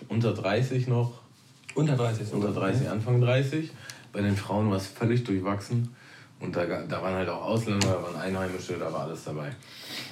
unter 0.08 0.32
30 0.32 0.86
noch, 0.86 1.17
Unter 1.78 1.96
30 1.96 2.26
sogar. 2.28 2.48
unter 2.48 2.60
30, 2.60 2.88
Anfang 2.88 3.20
30. 3.20 3.70
Bei 4.12 4.20
den 4.20 4.36
Frauen 4.36 4.68
war 4.68 4.78
es 4.78 4.86
völlig 4.86 5.22
durchwachsen. 5.22 5.94
Und 6.40 6.54
da, 6.54 6.64
da 6.64 7.02
waren 7.02 7.14
halt 7.14 7.28
auch 7.28 7.42
Ausländer, 7.42 7.86
da 7.86 8.02
waren 8.02 8.16
Einheimische, 8.16 8.78
da 8.78 8.92
war 8.92 9.02
alles 9.02 9.24
dabei. 9.24 9.50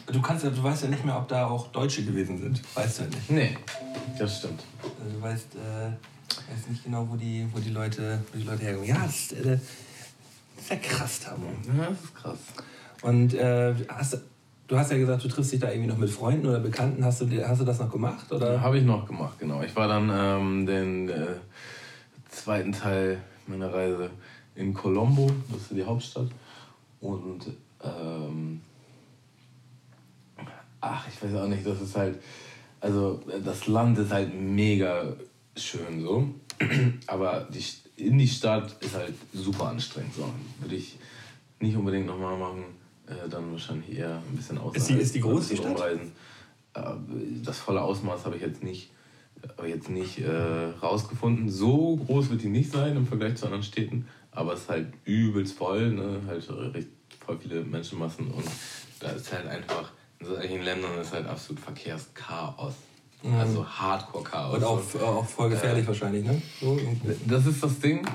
Du, 0.07 0.21
kannst 0.21 0.45
ja, 0.45 0.51
du 0.51 0.63
weißt 0.63 0.85
ja 0.85 0.89
nicht 0.89 1.05
mehr, 1.05 1.17
ob 1.17 1.29
da 1.29 1.47
auch 1.47 1.69
Deutsche 1.69 2.05
gewesen 2.05 2.39
sind. 2.39 2.63
Weißt 2.77 2.99
du 2.99 3.03
ja 3.03 3.09
nicht. 3.09 3.31
Nee, 3.31 3.59
das 4.19 4.39
stimmt. 4.39 4.63
Also 4.83 5.17
Du 5.17 5.23
weißt, 5.23 5.55
äh, 5.57 5.89
Ich 6.29 6.37
weiß 6.37 6.69
nicht 6.71 6.85
genau, 6.85 7.09
wo 7.11 7.17
die, 7.17 7.47
wo 7.53 7.59
die, 7.59 7.71
Leute, 7.71 8.21
wo 8.33 8.39
die 8.39 8.45
Leute 8.45 8.63
herkommen. 8.63 8.89
Ja, 8.89 9.05
das, 9.05 9.33
äh, 9.33 9.43
das 9.53 10.65
ist 10.65 10.71
ja 10.71 10.77
krass, 10.77 11.21
Tamo. 11.21 11.47
Ja, 11.79 11.89
das 11.91 12.01
ist 12.01 12.15
krass. 12.15 12.39
Und 13.03 13.35
äh, 13.35 13.75
hast, 13.89 14.13
du 14.15 14.19
hast 14.75 14.91
ja 14.91 14.97
gesagt, 14.97 15.23
du 15.23 15.29
triffst 15.29 15.53
dich 15.53 15.61
da 15.61 15.71
irgendwie 15.71 15.89
noch 15.89 15.99
mit 15.99 16.11
Freunden 16.11 16.47
oder 16.47 16.59
Bekannten. 16.59 17.05
Hast 17.05 17.21
du, 17.21 17.47
hast 17.47 17.61
du 17.61 17.65
das 17.65 17.79
noch 17.79 17.91
gemacht? 17.91 18.31
Oder? 18.33 18.61
Habe 18.61 18.79
ich 18.79 18.85
noch 18.85 19.07
gemacht, 19.07 19.39
genau. 19.39 19.63
Ich 19.63 19.77
war 19.77 19.87
dann 19.87 20.11
ähm, 20.13 20.67
den 20.67 21.09
äh, 21.09 21.37
zweiten 22.29 22.73
Teil 22.73 23.21
meiner 23.47 23.73
Reise 23.73 24.11
in 24.57 24.75
Colombo, 24.75 25.31
das 25.53 25.63
ist 25.63 25.77
die 25.77 25.85
Hauptstadt. 25.85 26.29
Und 27.01 27.47
ähm, 27.85 28.61
ach, 30.81 31.07
ich 31.09 31.23
weiß 31.23 31.35
auch 31.37 31.49
nicht, 31.49 31.65
das 31.65 31.81
ist 31.81 31.97
halt, 31.97 32.19
also 32.81 33.23
das 33.45 33.67
Land 33.67 33.99
ist 33.99 34.13
halt 34.13 34.35
mega 34.35 35.15
schön 35.57 36.01
so, 36.01 36.29
aber 37.07 37.47
die, 37.51 37.65
in 38.03 38.19
die 38.19 38.29
Stadt 38.29 38.75
ist 38.81 38.95
halt 38.95 39.15
super 39.33 39.69
anstrengend 39.69 40.15
so. 40.15 40.29
Würde 40.61 40.75
ich 40.75 40.99
nicht 41.61 41.77
unbedingt 41.77 42.07
nochmal 42.07 42.37
machen, 42.37 42.65
äh, 43.07 43.29
dann 43.29 43.53
wahrscheinlich 43.53 43.99
eher 43.99 44.17
ein 44.17 44.37
bisschen 44.37 44.59
außerhalb. 44.59 44.77
Ist 44.77 44.89
die, 44.89 44.95
ist 44.95 45.15
die 45.15 45.21
groß, 45.21 45.49
die 45.49 45.57
Stadt? 45.57 45.71
Umreisen. 45.71 46.13
Äh, 46.75 46.81
das 47.45 47.59
volle 47.59 47.83
Ausmaß 47.83 48.25
habe 48.25 48.37
ich 48.37 48.43
jetzt 48.43 48.63
nicht, 48.63 48.91
jetzt 49.67 49.91
nicht 49.91 50.19
äh, 50.19 50.31
rausgefunden. 50.83 51.49
So 51.49 51.97
groß 51.97 52.31
wird 52.31 52.43
die 52.43 52.49
nicht 52.49 52.71
sein 52.71 52.97
im 52.97 53.07
Vergleich 53.07 53.37
zu 53.37 53.47
anderen 53.47 53.63
Städten, 53.63 54.09
aber 54.31 54.55
es 54.55 54.63
ist 54.63 54.69
halt 54.69 54.89
übelst 55.05 55.57
voll, 55.57 55.93
ne? 55.93 56.21
halt 56.27 56.49
recht 56.75 56.89
voll 57.25 57.39
viele 57.39 57.63
Menschenmassen 57.63 58.31
und 58.31 58.45
da 59.01 59.11
ist 59.11 59.33
halt 59.33 59.47
einfach 59.47 59.93
in 60.19 60.27
solchen 60.27 60.63
Ländern 60.63 60.99
ist 60.99 61.13
halt 61.13 61.27
absolut 61.27 61.61
Verkehrschaos. 61.61 62.75
Mhm. 63.23 63.35
Also 63.35 63.67
Hardcore-Chaos. 63.67 64.55
Und 64.55 64.65
auch, 64.65 65.03
auch 65.03 65.27
voll 65.27 65.51
gefährlich 65.51 65.85
äh, 65.85 65.89
wahrscheinlich, 65.89 66.25
ne? 66.25 66.41
So, 66.61 66.79
das 67.27 67.47
ist 67.47 67.63
das 67.63 67.79
Ding. 67.81 68.07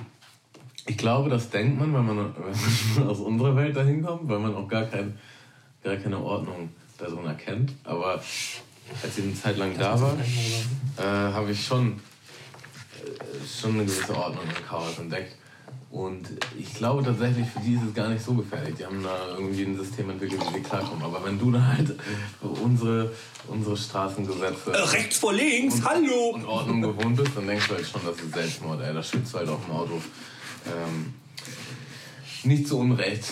Ich 0.87 0.97
glaube, 0.97 1.29
das 1.29 1.49
denkt 1.49 1.79
man, 1.79 1.93
wenn 1.93 2.05
man, 2.05 2.17
wenn 2.35 3.03
man 3.03 3.07
aus 3.09 3.19
unserer 3.19 3.55
Welt 3.55 3.75
dahin 3.75 4.03
kommt, 4.03 4.27
weil 4.27 4.39
man 4.39 4.55
auch 4.55 4.67
gar, 4.67 4.85
kein, 4.85 5.17
gar 5.83 5.95
keine 5.97 6.19
Ordnung 6.19 6.69
darin 6.97 7.25
erkennt. 7.25 7.73
Aber 7.83 8.21
als 9.03 9.17
ich 9.17 9.23
eine 9.23 9.35
Zeit 9.35 9.57
lang 9.57 9.77
da 9.77 9.99
war, 9.99 10.15
äh, 10.97 11.33
habe 11.33 11.51
ich 11.51 11.65
schon, 11.65 11.93
äh, 11.93 13.47
schon 13.47 13.75
eine 13.75 13.85
gewisse 13.85 14.15
Ordnung 14.15 14.43
im 14.43 14.67
Chaos 14.67 14.97
entdeckt. 14.99 15.35
Und 15.91 16.29
ich 16.57 16.73
glaube 16.73 17.03
tatsächlich, 17.03 17.47
für 17.47 17.59
die 17.59 17.73
ist 17.73 17.81
es 17.89 17.93
gar 17.93 18.07
nicht 18.07 18.23
so 18.23 18.33
gefährlich. 18.33 18.75
Die 18.75 18.85
haben 18.85 19.03
da 19.03 19.27
irgendwie 19.35 19.63
ein 19.63 19.77
System 19.77 20.09
entwickelt, 20.09 20.41
wie 20.47 20.53
sie 20.53 20.61
klarkommen. 20.61 21.03
Aber 21.03 21.23
wenn 21.25 21.37
du 21.37 21.51
da 21.51 21.61
halt 21.65 21.93
unsere, 22.41 23.11
unsere 23.47 23.75
Straßengesetze. 23.75 24.71
Äh, 24.71 24.77
rechts 24.77 25.17
vor 25.17 25.33
links, 25.33 25.75
und, 25.75 25.85
hallo! 25.85 26.29
Und 26.33 26.45
Ordnung 26.45 26.81
gewohnt 26.81 27.17
bist, 27.17 27.35
dann 27.35 27.45
denkst 27.45 27.67
du 27.67 27.75
halt 27.75 27.85
schon, 27.85 28.01
das 28.05 28.15
ist 28.15 28.33
Selbstmord, 28.33 28.81
ey. 28.81 28.93
Da 28.93 29.03
schützt 29.03 29.33
du 29.33 29.39
halt 29.39 29.49
auf 29.49 29.65
dem 29.65 29.75
Auto. 29.75 30.01
Ähm, 30.65 31.13
nicht 32.43 32.67
zu 32.67 32.79
Unrecht. 32.79 33.25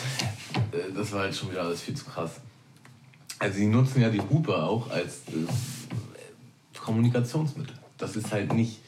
Äh, 0.72 0.94
das 0.96 1.12
war 1.12 1.22
halt 1.22 1.36
schon 1.36 1.52
wieder 1.52 1.64
alles 1.64 1.82
viel 1.82 1.96
zu 1.96 2.06
krass. 2.06 2.40
Also, 3.38 3.58
sie 3.58 3.68
nutzen 3.68 4.02
ja 4.02 4.10
die 4.10 4.22
Hupe 4.22 4.56
auch 4.56 4.90
als 4.90 5.20
äh, 5.28 6.78
Kommunikationsmittel. 6.78 7.76
Das 7.98 8.16
ist 8.16 8.32
halt 8.32 8.54
nicht 8.54 8.80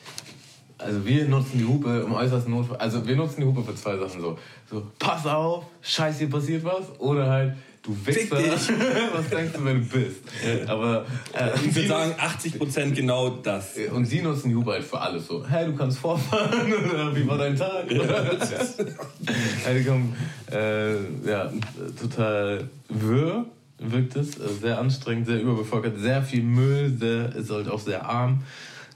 also 0.84 1.06
wir 1.06 1.28
nutzen 1.28 1.60
die 1.60 1.66
Hupe 1.66 2.02
im 2.06 2.14
äußersten 2.14 2.52
Notfall. 2.52 2.78
Also 2.78 3.06
wir 3.06 3.16
nutzen 3.16 3.42
die 3.42 3.48
Hupe 3.48 3.64
für 3.64 3.76
zwei 3.76 3.98
Sachen 3.98 4.22
so. 4.22 4.38
So, 4.70 4.84
pass 4.98 5.26
auf, 5.28 5.66
scheiße, 5.82 6.20
hier 6.20 6.30
passiert 6.30 6.64
was. 6.64 7.00
Oder 7.00 7.30
halt, 7.30 7.54
du 7.82 7.96
Wichser, 8.06 8.38
was 9.14 9.30
denkst 9.30 9.54
du, 9.54 9.66
wer 9.66 9.74
du 9.74 9.82
bist? 9.82 10.22
Aber 10.68 11.06
äh, 11.34 11.50
ich 11.66 11.76
würde 11.76 11.88
sagen, 11.88 12.14
80% 12.14 12.92
genau 12.92 13.30
das. 13.30 13.76
Und 13.94 14.06
sie 14.06 14.22
nutzen 14.22 14.66
halt 14.66 14.84
für 14.84 15.00
alles 15.00 15.28
so. 15.28 15.46
Hey, 15.48 15.66
du 15.66 15.76
kannst 15.76 15.98
vorfahren 15.98 16.74
oder 16.92 17.16
wie 17.16 17.28
war 17.28 17.38
dein 17.38 17.56
Tag? 17.56 17.92
Ja. 17.92 18.02
also, 19.66 19.90
komm, 19.90 20.16
äh, 20.52 20.94
ja, 21.28 21.52
total 22.00 22.70
wirr 22.90 23.46
wirkt 23.80 24.16
es. 24.16 24.34
Sehr 24.62 24.78
anstrengend, 24.78 25.26
sehr 25.26 25.42
überbevölkert, 25.42 26.00
sehr 26.00 26.22
viel 26.22 26.44
Müll, 26.44 26.96
sehr, 27.00 27.36
ist 27.36 27.50
halt 27.50 27.68
auch 27.68 27.80
sehr 27.80 28.06
arm 28.08 28.44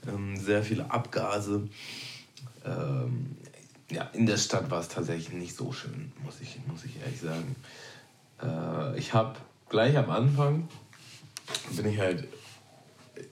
ähm, 0.08 0.36
sehr 0.36 0.62
viele 0.62 0.90
Abgase. 0.90 1.68
Ähm, 2.64 3.36
ja, 3.90 4.02
in 4.12 4.26
der 4.26 4.36
Stadt 4.36 4.70
war 4.70 4.80
es 4.80 4.88
tatsächlich 4.88 5.32
nicht 5.32 5.56
so 5.56 5.72
schön, 5.72 6.12
muss 6.24 6.40
ich, 6.40 6.58
muss 6.66 6.84
ich 6.84 7.00
ehrlich 7.00 7.20
sagen. 7.20 7.54
Äh, 8.42 8.98
ich 8.98 9.12
habe 9.14 9.36
gleich 9.68 9.96
am 9.96 10.10
Anfang, 10.10 10.68
bin 11.76 11.86
ich 11.88 11.98
halt 11.98 12.24
äh, 13.14 13.22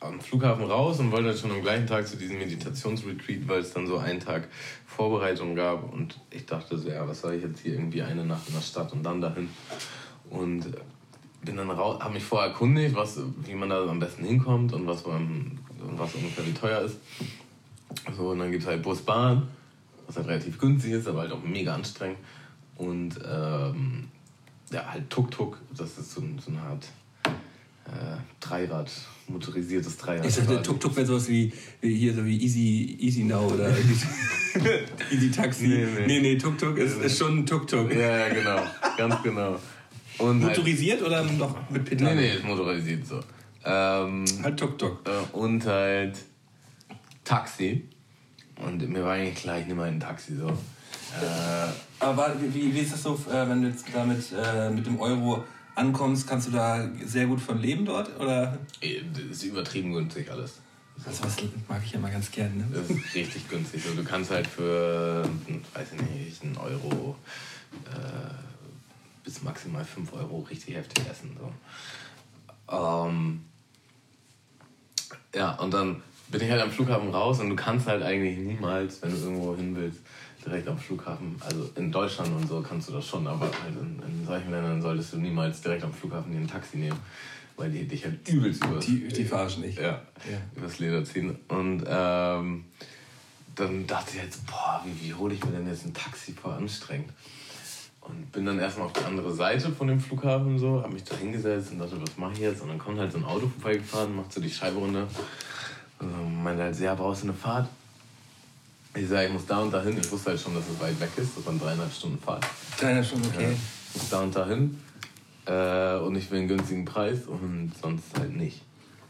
am 0.00 0.20
Flughafen 0.20 0.64
raus 0.64 1.00
und 1.00 1.10
wollte 1.12 1.28
halt 1.28 1.38
schon 1.38 1.50
am 1.50 1.62
gleichen 1.62 1.86
Tag 1.86 2.06
zu 2.06 2.16
diesem 2.16 2.38
Meditationsretreat, 2.38 3.48
weil 3.48 3.60
es 3.60 3.72
dann 3.72 3.86
so 3.86 3.98
einen 3.98 4.20
Tag 4.20 4.48
Vorbereitung 4.86 5.54
gab 5.54 5.92
und 5.92 6.18
ich 6.30 6.46
dachte 6.46 6.76
so, 6.76 6.88
ja, 6.88 7.06
was 7.06 7.20
soll 7.20 7.34
ich 7.34 7.42
jetzt 7.42 7.60
hier 7.60 7.74
irgendwie 7.74 8.02
eine 8.02 8.24
Nacht 8.24 8.48
in 8.48 8.54
der 8.54 8.62
Stadt 8.62 8.92
und 8.92 9.02
dann 9.02 9.20
dahin. 9.20 9.48
Und 10.30 10.66
bin 11.42 11.56
dann 11.56 11.70
raus, 11.70 12.00
habe 12.00 12.14
mich 12.14 12.24
vorher 12.24 12.50
erkundigt, 12.50 12.94
was, 12.94 13.20
wie 13.44 13.54
man 13.54 13.70
da 13.70 13.86
am 13.86 14.00
besten 14.00 14.24
hinkommt 14.24 14.72
und 14.72 14.86
was, 14.86 15.06
man, 15.06 15.58
was 15.96 16.14
ungefähr 16.14 16.46
wie 16.46 16.52
teuer 16.52 16.80
ist. 16.80 16.98
So, 18.16 18.30
und 18.30 18.40
dann 18.40 18.50
gibt 18.50 18.64
es 18.64 18.68
halt 18.68 18.82
Bus, 18.82 19.02
Bahn, 19.02 19.48
was 20.06 20.16
halt 20.16 20.26
relativ 20.26 20.58
günstig 20.58 20.92
ist, 20.92 21.06
aber 21.06 21.20
halt 21.20 21.32
auch 21.32 21.42
mega 21.42 21.74
anstrengend. 21.74 22.18
Und 22.78 23.18
ähm, 23.28 24.08
ja, 24.70 24.86
halt 24.86 25.10
Tuk-Tuk, 25.10 25.58
das 25.76 25.98
ist 25.98 26.12
so, 26.12 26.22
so 26.44 26.50
eine 26.50 26.60
Art 26.60 26.86
äh, 27.24 28.16
Dreirad, 28.40 28.90
motorisiertes 29.26 29.96
Dreirad. 29.96 30.26
Ich 30.26 30.36
dachte, 30.36 30.62
Tuk-Tuk 30.62 30.96
wäre 30.96 31.06
sowas 31.06 31.28
wie, 31.28 31.52
wie 31.80 31.96
hier, 31.96 32.14
so 32.14 32.24
wie 32.24 32.40
Easy, 32.40 32.96
Easy 33.00 33.24
Now 33.24 33.52
oder 33.52 33.68
Easy 35.10 35.30
Taxi. 35.30 35.66
Nee, 35.66 35.86
nee, 35.86 36.06
nee, 36.06 36.20
nee 36.20 36.36
Tuk-Tuk 36.36 36.78
ist, 36.78 37.02
ist 37.02 37.18
schon 37.18 37.38
ein 37.38 37.46
Tuk-Tuk. 37.46 37.92
Ja, 37.92 38.28
ja, 38.28 38.34
genau, 38.34 38.62
ganz 38.96 39.22
genau. 39.22 39.58
Und 40.18 40.44
halt 40.44 40.56
motorisiert 40.56 41.00
halt, 41.00 41.10
oder 41.10 41.24
noch 41.24 41.70
mit 41.70 41.84
Pedalen? 41.84 42.16
Nee, 42.16 42.28
nee, 42.28 42.36
ist 42.36 42.44
motorisiert 42.44 43.06
so. 43.06 43.20
Ähm, 43.64 44.24
halt 44.42 44.58
Tuk-Tuk. 44.58 45.00
Äh, 45.06 45.36
und 45.36 45.66
halt 45.66 46.18
Taxi. 47.24 47.88
Und 48.64 48.88
mir 48.88 49.04
war 49.04 49.12
eigentlich 49.12 49.36
klar, 49.36 49.58
ich 49.58 49.66
nehme 49.66 49.84
ein 49.84 50.00
Taxi 50.00 50.36
so. 50.36 50.48
Äh, 50.48 51.68
Aber 52.00 52.34
wie, 52.40 52.74
wie 52.74 52.78
ist 52.78 52.92
das 52.92 53.02
so, 53.02 53.14
äh, 53.30 53.48
wenn 53.48 53.62
du 53.62 53.68
jetzt 53.68 53.86
damit 53.92 54.32
äh, 54.32 54.70
mit 54.70 54.86
dem 54.86 55.00
Euro 55.00 55.44
ankommst, 55.74 56.28
kannst 56.28 56.48
du 56.48 56.52
da 56.52 56.88
sehr 57.04 57.26
gut 57.26 57.40
von 57.40 57.58
leben 57.58 57.84
dort? 57.84 58.18
Oder? 58.20 58.58
Äh, 58.80 59.00
das 59.12 59.38
ist 59.38 59.42
übertrieben 59.44 59.92
günstig 59.92 60.30
alles. 60.30 60.60
Das 61.04 61.22
was 61.22 61.36
mag 61.68 61.80
ich 61.84 61.92
ja 61.92 62.00
mal 62.00 62.10
ganz 62.10 62.30
gerne. 62.30 62.56
Ne? 62.56 62.66
Das 62.72 62.90
ist 62.90 63.14
richtig 63.14 63.48
günstig. 63.48 63.84
Also 63.84 64.02
du 64.02 64.04
kannst 64.04 64.30
halt 64.30 64.46
für, 64.46 65.28
weiß 65.74 65.88
ich 65.94 66.02
nicht, 66.02 66.42
einen 66.42 66.56
Euro 66.56 67.16
äh, 67.86 68.34
bis 69.22 69.42
maximal 69.42 69.84
5 69.84 70.12
Euro 70.14 70.40
richtig 70.50 70.74
heftig 70.74 71.04
essen. 71.08 71.36
So. 71.38 71.52
Ähm, 72.76 73.44
ja, 75.34 75.52
und 75.56 75.72
dann 75.72 76.02
bin 76.28 76.40
ich 76.40 76.50
halt 76.50 76.62
am 76.62 76.70
Flughafen 76.70 77.10
raus 77.10 77.40
und 77.40 77.50
du 77.50 77.56
kannst 77.56 77.86
halt 77.86 78.02
eigentlich 78.02 78.38
niemals, 78.38 79.00
wenn 79.02 79.10
du 79.10 79.16
irgendwo 79.16 79.56
hin 79.56 79.76
willst, 79.76 80.00
direkt 80.44 80.68
am 80.68 80.78
Flughafen, 80.78 81.36
also 81.44 81.70
in 81.76 81.90
Deutschland 81.90 82.34
und 82.34 82.48
so 82.48 82.60
kannst 82.60 82.88
du 82.88 82.92
das 82.92 83.06
schon, 83.06 83.26
aber 83.26 83.46
halt 83.46 83.76
in, 83.80 84.02
in 84.02 84.26
solchen 84.26 84.50
Ländern 84.50 84.80
solltest 84.80 85.12
du 85.12 85.18
niemals 85.18 85.60
direkt 85.60 85.84
am 85.84 85.92
Flughafen 85.92 86.32
dir 86.32 86.38
ein 86.38 86.48
Taxi 86.48 86.78
nehmen, 86.78 86.98
weil 87.56 87.70
die 87.70 87.86
dich 87.86 88.04
halt 88.04 88.28
übelst 88.28 88.64
übers, 88.64 88.86
die, 88.86 89.08
die 89.08 89.24
verarschen 89.24 89.62
nicht. 89.62 89.78
Ja, 89.78 90.02
ja, 90.30 90.40
übers 90.54 90.78
Leder 90.78 91.04
ziehen. 91.04 91.36
Und 91.48 91.84
ähm, 91.86 92.64
dann 93.54 93.86
dachte 93.86 94.12
ich 94.16 94.22
jetzt, 94.22 94.46
boah, 94.46 94.84
wie, 94.84 95.08
wie 95.08 95.14
hole 95.14 95.34
ich 95.34 95.44
mir 95.44 95.50
denn 95.52 95.66
jetzt 95.66 95.84
ein 95.84 95.94
Taxi 95.94 96.32
voll 96.32 96.52
anstrengend? 96.52 97.12
Und 98.00 98.32
bin 98.32 98.46
dann 98.46 98.58
erstmal 98.58 98.86
auf 98.86 98.92
die 98.94 99.04
andere 99.04 99.34
Seite 99.34 99.70
von 99.70 99.88
dem 99.88 100.00
Flughafen 100.00 100.58
so, 100.58 100.80
hab 100.82 100.90
mich 100.90 101.04
da 101.04 101.14
hingesetzt 101.16 101.72
und 101.72 101.78
dachte, 101.78 102.00
was 102.00 102.16
mache 102.16 102.32
ich 102.34 102.38
jetzt? 102.38 102.62
Und 102.62 102.68
dann 102.68 102.78
kommt 102.78 102.98
halt 102.98 103.12
so 103.12 103.18
ein 103.18 103.24
Auto 103.24 103.48
vorbeigefahren, 103.48 104.16
macht 104.16 104.32
so 104.32 104.40
die 104.40 104.50
Scheibe 104.50 104.78
runter. 104.78 105.06
Und 105.98 106.42
meinte 106.42 106.62
halt, 106.62 106.80
ja, 106.80 106.94
brauchst 106.94 107.22
du 107.24 107.26
eine 107.26 107.36
Fahrt? 107.36 107.68
Ich 108.98 109.08
sage, 109.08 109.26
ich 109.26 109.32
muss 109.32 109.46
da 109.46 109.60
und 109.60 109.72
dahin. 109.72 109.96
Ich 109.96 110.10
wusste 110.10 110.30
halt 110.30 110.40
schon, 110.40 110.54
dass 110.54 110.64
es 110.68 110.80
weit 110.80 110.98
weg 111.00 111.10
ist. 111.16 111.36
Das 111.36 111.46
waren 111.46 111.58
dreieinhalb 111.58 111.92
Stunden 111.92 112.18
Fahrt. 112.18 112.44
Dreieinhalb 112.78 113.06
Stunden, 113.06 113.28
okay. 113.28 113.44
Ja, 113.44 113.50
ich 113.50 113.94
muss 113.94 114.10
da 114.10 114.20
und 114.22 114.34
dahin. 114.34 114.80
Äh, 115.46 115.98
und 116.04 116.16
ich 116.16 116.30
will 116.30 116.40
einen 116.40 116.48
günstigen 116.48 116.84
Preis 116.84 117.26
und 117.26 117.72
sonst 117.80 118.18
halt 118.18 118.36
nicht. 118.36 118.62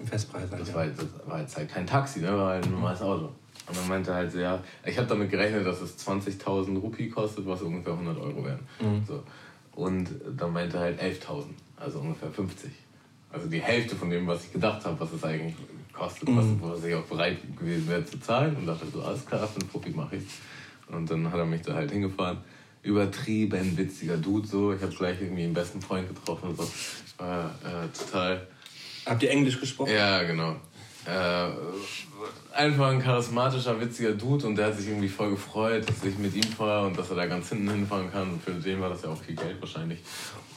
Festpreis 0.04 0.50
halt. 0.50 0.60
Das, 0.60 0.68
ja. 0.68 0.74
war, 0.74 0.86
das 0.86 1.06
war 1.26 1.40
jetzt 1.40 1.56
halt 1.56 1.70
kein 1.70 1.86
Taxi, 1.86 2.20
ne? 2.20 2.36
war 2.36 2.50
halt 2.50 2.66
ein 2.66 2.72
normales 2.72 3.00
Auto. 3.00 3.32
Und 3.66 3.76
dann 3.76 3.88
meinte 3.88 4.10
er 4.10 4.16
halt 4.16 4.32
so, 4.32 4.38
ja, 4.38 4.62
ich 4.84 4.96
habe 4.96 5.08
damit 5.08 5.30
gerechnet, 5.30 5.66
dass 5.66 5.80
es 5.80 5.98
20.000 6.06 6.78
Rupie 6.78 7.08
kostet, 7.08 7.46
was 7.46 7.62
ungefähr 7.62 7.94
100 7.94 8.18
Euro 8.18 8.44
wären. 8.44 8.60
Mhm. 8.80 9.04
So. 9.06 9.22
Und 9.72 10.08
dann 10.36 10.52
meinte 10.52 10.76
er 10.76 10.82
halt 10.84 11.02
11.000, 11.02 11.44
also 11.76 12.00
ungefähr 12.00 12.30
50. 12.30 12.70
Also 13.30 13.48
die 13.48 13.60
Hälfte 13.60 13.96
von 13.96 14.10
dem, 14.10 14.26
was 14.26 14.44
ich 14.44 14.52
gedacht 14.52 14.84
habe, 14.84 14.98
was 15.00 15.12
es 15.12 15.24
eigentlich 15.24 15.54
kostet, 15.98 16.28
mhm. 16.28 16.60
was, 16.62 16.78
was 16.78 16.84
ich 16.84 16.94
auch 16.94 17.04
bereit 17.04 17.38
gewesen 17.58 17.88
wäre 17.88 18.04
zu 18.04 18.20
zahlen. 18.20 18.56
Und 18.56 18.66
dachte 18.66 18.86
so, 18.92 19.02
alles 19.02 19.26
klar, 19.26 19.46
für 19.46 19.60
einen 19.60 19.70
Rupie 19.72 19.90
mache 19.90 20.16
ich. 20.16 20.24
Und 20.94 21.10
dann 21.10 21.30
hat 21.30 21.38
er 21.38 21.46
mich 21.46 21.62
da 21.62 21.74
halt 21.74 21.90
hingefahren. 21.90 22.38
Übertrieben 22.82 23.76
witziger 23.76 24.16
Dude 24.16 24.46
so. 24.46 24.72
Ich 24.72 24.80
habe 24.80 24.94
gleich 24.94 25.20
irgendwie 25.20 25.44
einen 25.44 25.54
besten 25.54 25.82
Freund 25.82 26.08
getroffen. 26.08 26.54
So. 26.56 26.68
War 27.18 27.50
äh, 27.64 27.88
total. 27.98 28.46
Habt 29.04 29.22
ihr 29.22 29.30
Englisch 29.30 29.58
gesprochen? 29.60 29.92
Ja, 29.92 30.22
genau. 30.22 30.56
äh, 31.06 31.48
einfach 32.54 32.88
ein 32.88 33.02
charismatischer, 33.02 33.80
witziger 33.80 34.12
Dude 34.12 34.46
und 34.46 34.56
der 34.56 34.66
hat 34.66 34.76
sich 34.76 34.88
irgendwie 34.88 35.08
voll 35.08 35.30
gefreut, 35.30 35.88
dass 35.88 36.04
ich 36.04 36.18
mit 36.18 36.34
ihm 36.34 36.42
fahre 36.42 36.86
und 36.86 36.98
dass 36.98 37.10
er 37.10 37.16
da 37.16 37.26
ganz 37.26 37.48
hinten 37.48 37.70
hinfahren 37.70 38.10
kann. 38.12 38.32
Und 38.32 38.42
für 38.42 38.52
den 38.52 38.80
war 38.80 38.90
das 38.90 39.02
ja 39.02 39.10
auch 39.10 39.20
viel 39.20 39.34
Geld 39.34 39.60
wahrscheinlich. 39.60 40.00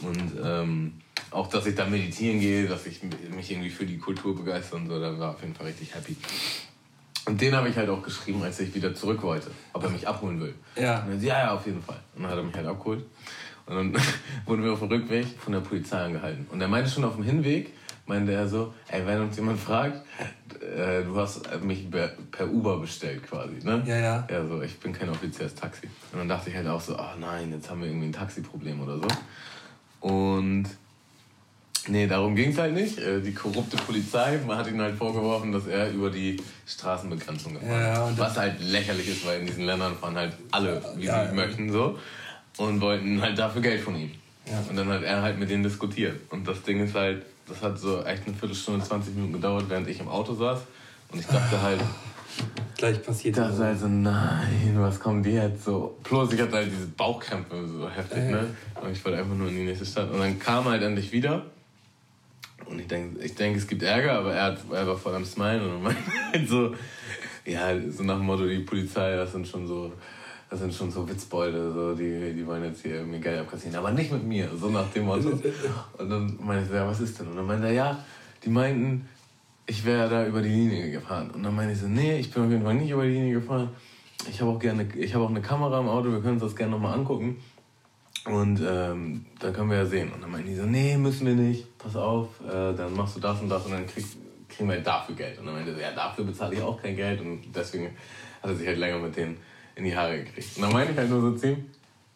Und 0.01 0.33
ähm, 0.43 0.93
auch, 1.31 1.47
dass 1.47 1.65
ich 1.65 1.75
da 1.75 1.85
meditieren 1.85 2.39
gehe, 2.39 2.67
dass 2.67 2.85
ich 2.85 3.01
mich 3.03 3.51
irgendwie 3.51 3.69
für 3.69 3.85
die 3.85 3.97
Kultur 3.97 4.35
begeister 4.35 4.75
und 4.75 4.87
so, 4.87 4.99
da 4.99 5.17
war 5.17 5.31
auf 5.31 5.41
jeden 5.41 5.55
Fall 5.55 5.67
richtig 5.67 5.93
happy. 5.95 6.15
Und 7.25 7.39
den 7.39 7.55
habe 7.55 7.69
ich 7.69 7.75
halt 7.77 7.89
auch 7.89 8.01
geschrieben, 8.01 8.41
als 8.43 8.59
ich 8.59 8.73
wieder 8.73 8.93
zurück 8.95 9.21
wollte, 9.21 9.51
ob 9.73 9.83
er 9.83 9.89
mich 9.89 10.07
abholen 10.07 10.41
will. 10.41 10.55
Ja. 10.75 11.03
Und 11.03 11.11
dann, 11.11 11.21
ja, 11.21 11.39
ja, 11.39 11.53
auf 11.53 11.65
jeden 11.65 11.81
Fall. 11.81 11.99
Und 12.15 12.23
dann 12.23 12.31
hat 12.31 12.37
er 12.37 12.43
mich 12.43 12.55
halt 12.55 12.67
abgeholt. 12.67 13.05
Und 13.67 13.75
dann 13.75 14.03
wurden 14.45 14.63
wir 14.63 14.73
auf 14.73 14.79
dem 14.79 14.89
Rückweg 14.89 15.27
von 15.39 15.53
der 15.53 15.59
Polizei 15.59 15.99
angehalten. 15.99 16.47
Und 16.51 16.59
er 16.59 16.67
meinte 16.67 16.89
schon 16.89 17.03
auf 17.03 17.15
dem 17.15 17.23
Hinweg, 17.23 17.73
meinte 18.07 18.33
er 18.33 18.47
so, 18.47 18.73
ey, 18.87 19.05
wenn 19.05 19.21
uns 19.21 19.37
jemand 19.37 19.59
fragt, 19.59 20.01
äh, 20.59 21.03
du 21.03 21.15
hast 21.15 21.41
mich 21.63 21.89
per, 21.89 22.09
per 22.31 22.51
Uber 22.51 22.79
bestellt 22.79 23.25
quasi, 23.27 23.63
ne? 23.63 23.83
Ja, 23.85 23.97
ja. 23.97 24.27
Ja, 24.29 24.45
so, 24.47 24.61
ich 24.61 24.79
bin 24.79 24.91
kein 24.91 25.09
offizielles 25.09 25.55
Taxi. 25.55 25.87
Und 26.11 26.19
dann 26.19 26.27
dachte 26.27 26.49
ich 26.49 26.55
halt 26.55 26.67
auch 26.67 26.81
so, 26.81 26.97
ach 26.97 27.15
nein, 27.19 27.51
jetzt 27.51 27.69
haben 27.69 27.81
wir 27.81 27.87
irgendwie 27.87 28.07
ein 28.07 28.13
Taxiproblem 28.13 28.81
oder 28.81 28.97
so. 28.97 29.07
Und 30.01 30.65
nee, 31.87 32.07
darum 32.07 32.35
ging 32.35 32.51
es 32.51 32.57
halt 32.57 32.73
nicht. 32.73 32.97
Äh, 32.99 33.21
Die 33.21 33.33
korrupte 33.33 33.77
Polizei 33.77 34.39
man 34.45 34.57
hat 34.57 34.67
ihn 34.67 34.81
halt 34.81 34.95
vorgeworfen, 34.97 35.51
dass 35.51 35.67
er 35.67 35.91
über 35.91 36.09
die 36.09 36.37
Straßenbegrenzung 36.67 37.53
gefahren 37.53 37.71
Ja, 37.81 38.09
ist. 38.09 38.17
Was 38.19 38.37
halt 38.37 38.59
lächerlich 38.61 39.07
ist, 39.07 39.25
weil 39.25 39.39
in 39.41 39.45
diesen 39.47 39.65
Ländern 39.65 39.95
fahren 39.95 40.15
halt 40.15 40.33
alle, 40.51 40.81
wie 40.97 41.05
Ja, 41.05 41.21
sie 41.23 41.29
ja. 41.29 41.33
möchten, 41.33 41.71
so. 41.71 41.97
Und 42.57 42.81
wollten 42.81 43.21
halt 43.21 43.37
dafür 43.39 43.61
Geld 43.61 43.81
von 43.81 43.95
ihm. 43.95 44.11
Und 44.69 44.75
dann 44.75 44.89
hat 44.89 45.03
er 45.03 45.21
halt 45.21 45.39
mit 45.39 45.49
denen 45.49 45.63
diskutiert. 45.63 46.19
Und 46.31 46.45
das 46.47 46.61
Ding 46.63 46.83
ist 46.83 46.93
halt, 46.95 47.23
das 47.47 47.61
hat 47.61 47.79
so 47.79 48.03
echt 48.03 48.25
eine 48.27 48.35
Viertelstunde, 48.35 48.83
20 48.85 49.15
Minuten 49.15 49.33
gedauert, 49.33 49.65
während 49.69 49.87
ich 49.87 49.99
im 49.99 50.07
Auto 50.09 50.33
saß. 50.33 50.59
Und 51.11 51.19
ich 51.19 51.25
dachte 51.27 51.61
halt, 51.61 51.79
Gleich 52.77 53.03
passiert 53.03 53.37
dachte 53.37 53.57
halt 53.59 53.79
so, 53.79 53.87
nein, 53.87 54.73
was 54.75 54.99
kommt 54.99 55.25
jetzt 55.27 55.65
so? 55.65 55.97
Plus 56.03 56.33
ich 56.33 56.41
hatte 56.41 56.53
halt 56.53 56.71
diese 56.71 56.87
Bauchkrämpfe 56.87 57.67
so 57.67 57.89
heftig, 57.89 58.23
ne? 58.31 58.47
Und 58.81 58.91
ich 58.91 59.05
wollte 59.05 59.19
einfach 59.19 59.35
nur 59.35 59.49
in 59.49 59.55
die 59.55 59.65
nächste 59.65 59.85
Stadt. 59.85 60.09
Und 60.09 60.19
dann 60.19 60.39
kam 60.39 60.65
er 60.65 60.71
halt 60.71 60.83
endlich 60.83 61.11
wieder. 61.11 61.45
Und 62.65 62.79
ich 62.79 62.87
denke, 62.87 63.19
ich 63.23 63.35
denk, 63.35 63.57
es 63.57 63.67
gibt 63.67 63.83
Ärger, 63.83 64.13
aber 64.13 64.33
er, 64.33 64.43
hat, 64.45 64.59
er 64.71 64.87
war 64.87 64.97
voll 64.97 65.13
am 65.13 65.25
Smilen 65.25 65.61
und 65.61 65.83
meinte 65.83 66.01
halt 66.33 66.49
so, 66.49 66.73
ja, 67.45 67.69
so 67.91 68.03
nach 68.03 68.17
dem 68.17 68.25
Motto, 68.25 68.47
die 68.47 68.59
Polizei, 68.59 69.15
das 69.15 69.31
sind 69.31 69.47
schon 69.47 69.67
so, 69.67 69.91
das 70.49 70.59
sind 70.59 70.73
schon 70.73 70.91
so 70.91 71.07
Witzbeute, 71.07 71.71
so, 71.73 71.93
die, 71.93 72.33
die 72.33 72.45
wollen 72.47 72.63
jetzt 72.63 72.81
hier 72.81 72.95
irgendwie 72.95 73.19
Geld 73.19 73.41
abkassieren, 73.41 73.75
aber 73.75 73.91
nicht 73.91 74.11
mit 74.11 74.23
mir, 74.23 74.49
so 74.55 74.69
nach 74.69 74.89
dem 74.91 75.05
Motto. 75.05 75.29
Und 75.97 76.09
dann 76.09 76.37
meinte 76.41 76.63
ich 76.63 76.69
so, 76.69 76.75
ja, 76.75 76.87
was 76.87 76.99
ist 76.99 77.19
denn? 77.19 77.27
Und 77.27 77.35
dann 77.35 77.45
meinte 77.45 77.67
er, 77.67 77.73
ja, 77.73 78.03
die 78.43 78.49
meinten, 78.49 79.07
ich 79.71 79.85
wäre 79.85 80.09
da 80.09 80.25
über 80.25 80.41
die 80.41 80.49
Linie 80.49 80.91
gefahren. 80.91 81.31
Und 81.31 81.43
dann 81.43 81.55
meinte 81.55 81.71
ich 81.71 81.79
so, 81.79 81.87
nee, 81.87 82.19
ich 82.19 82.29
bin 82.29 82.43
auf 82.43 82.51
jeden 82.51 82.63
Fall 82.63 82.73
nicht 82.73 82.91
über 82.91 83.03
die 83.03 83.11
Linie 83.11 83.35
gefahren. 83.35 83.69
Ich 84.29 84.41
habe 84.41 84.51
auch 84.51 84.59
gerne, 84.59 84.85
ich 84.97 85.15
habe 85.15 85.23
auch 85.23 85.29
eine 85.29 85.41
Kamera 85.41 85.79
im 85.79 85.87
Auto, 85.87 86.11
wir 86.11 86.19
können 86.19 86.33
uns 86.33 86.43
das 86.43 86.57
gerne 86.57 86.73
nochmal 86.73 86.93
angucken. 86.93 87.41
Und 88.25 88.59
ähm, 88.59 89.25
dann 89.39 89.53
können 89.53 89.69
wir 89.69 89.77
ja 89.77 89.85
sehen. 89.85 90.11
Und 90.11 90.21
dann 90.21 90.29
meinten 90.29 90.49
die 90.49 90.55
so, 90.55 90.65
nee, 90.65 90.97
müssen 90.97 91.25
wir 91.25 91.35
nicht, 91.35 91.77
pass 91.77 91.95
auf, 91.95 92.27
äh, 92.45 92.73
dann 92.73 92.93
machst 92.93 93.15
du 93.15 93.21
das 93.21 93.39
und 93.39 93.47
das 93.47 93.65
und 93.65 93.71
dann 93.71 93.87
krieg, 93.87 94.05
kriegen 94.49 94.69
wir 94.69 94.81
dafür 94.81 95.15
Geld. 95.15 95.39
Und 95.39 95.45
dann 95.45 95.55
meinte 95.55 95.73
so, 95.73 95.79
ja, 95.79 95.91
dafür 95.93 96.25
bezahle 96.25 96.53
ich 96.55 96.61
auch 96.61 96.79
kein 96.81 96.97
Geld. 96.97 97.21
Und 97.21 97.43
deswegen 97.55 97.85
hat 98.43 98.49
er 98.49 98.55
sich 98.57 98.67
halt 98.67 98.77
länger 98.77 98.99
mit 98.99 99.15
denen 99.15 99.37
in 99.75 99.85
die 99.85 99.95
Haare 99.95 100.21
gekriegt. 100.21 100.57
Und 100.57 100.63
dann 100.63 100.73
meinte 100.73 100.91
ich 100.91 100.97
halt 100.97 101.09
nur 101.09 101.21
so 101.21 101.31
zu 101.37 101.47
ihm, 101.47 101.65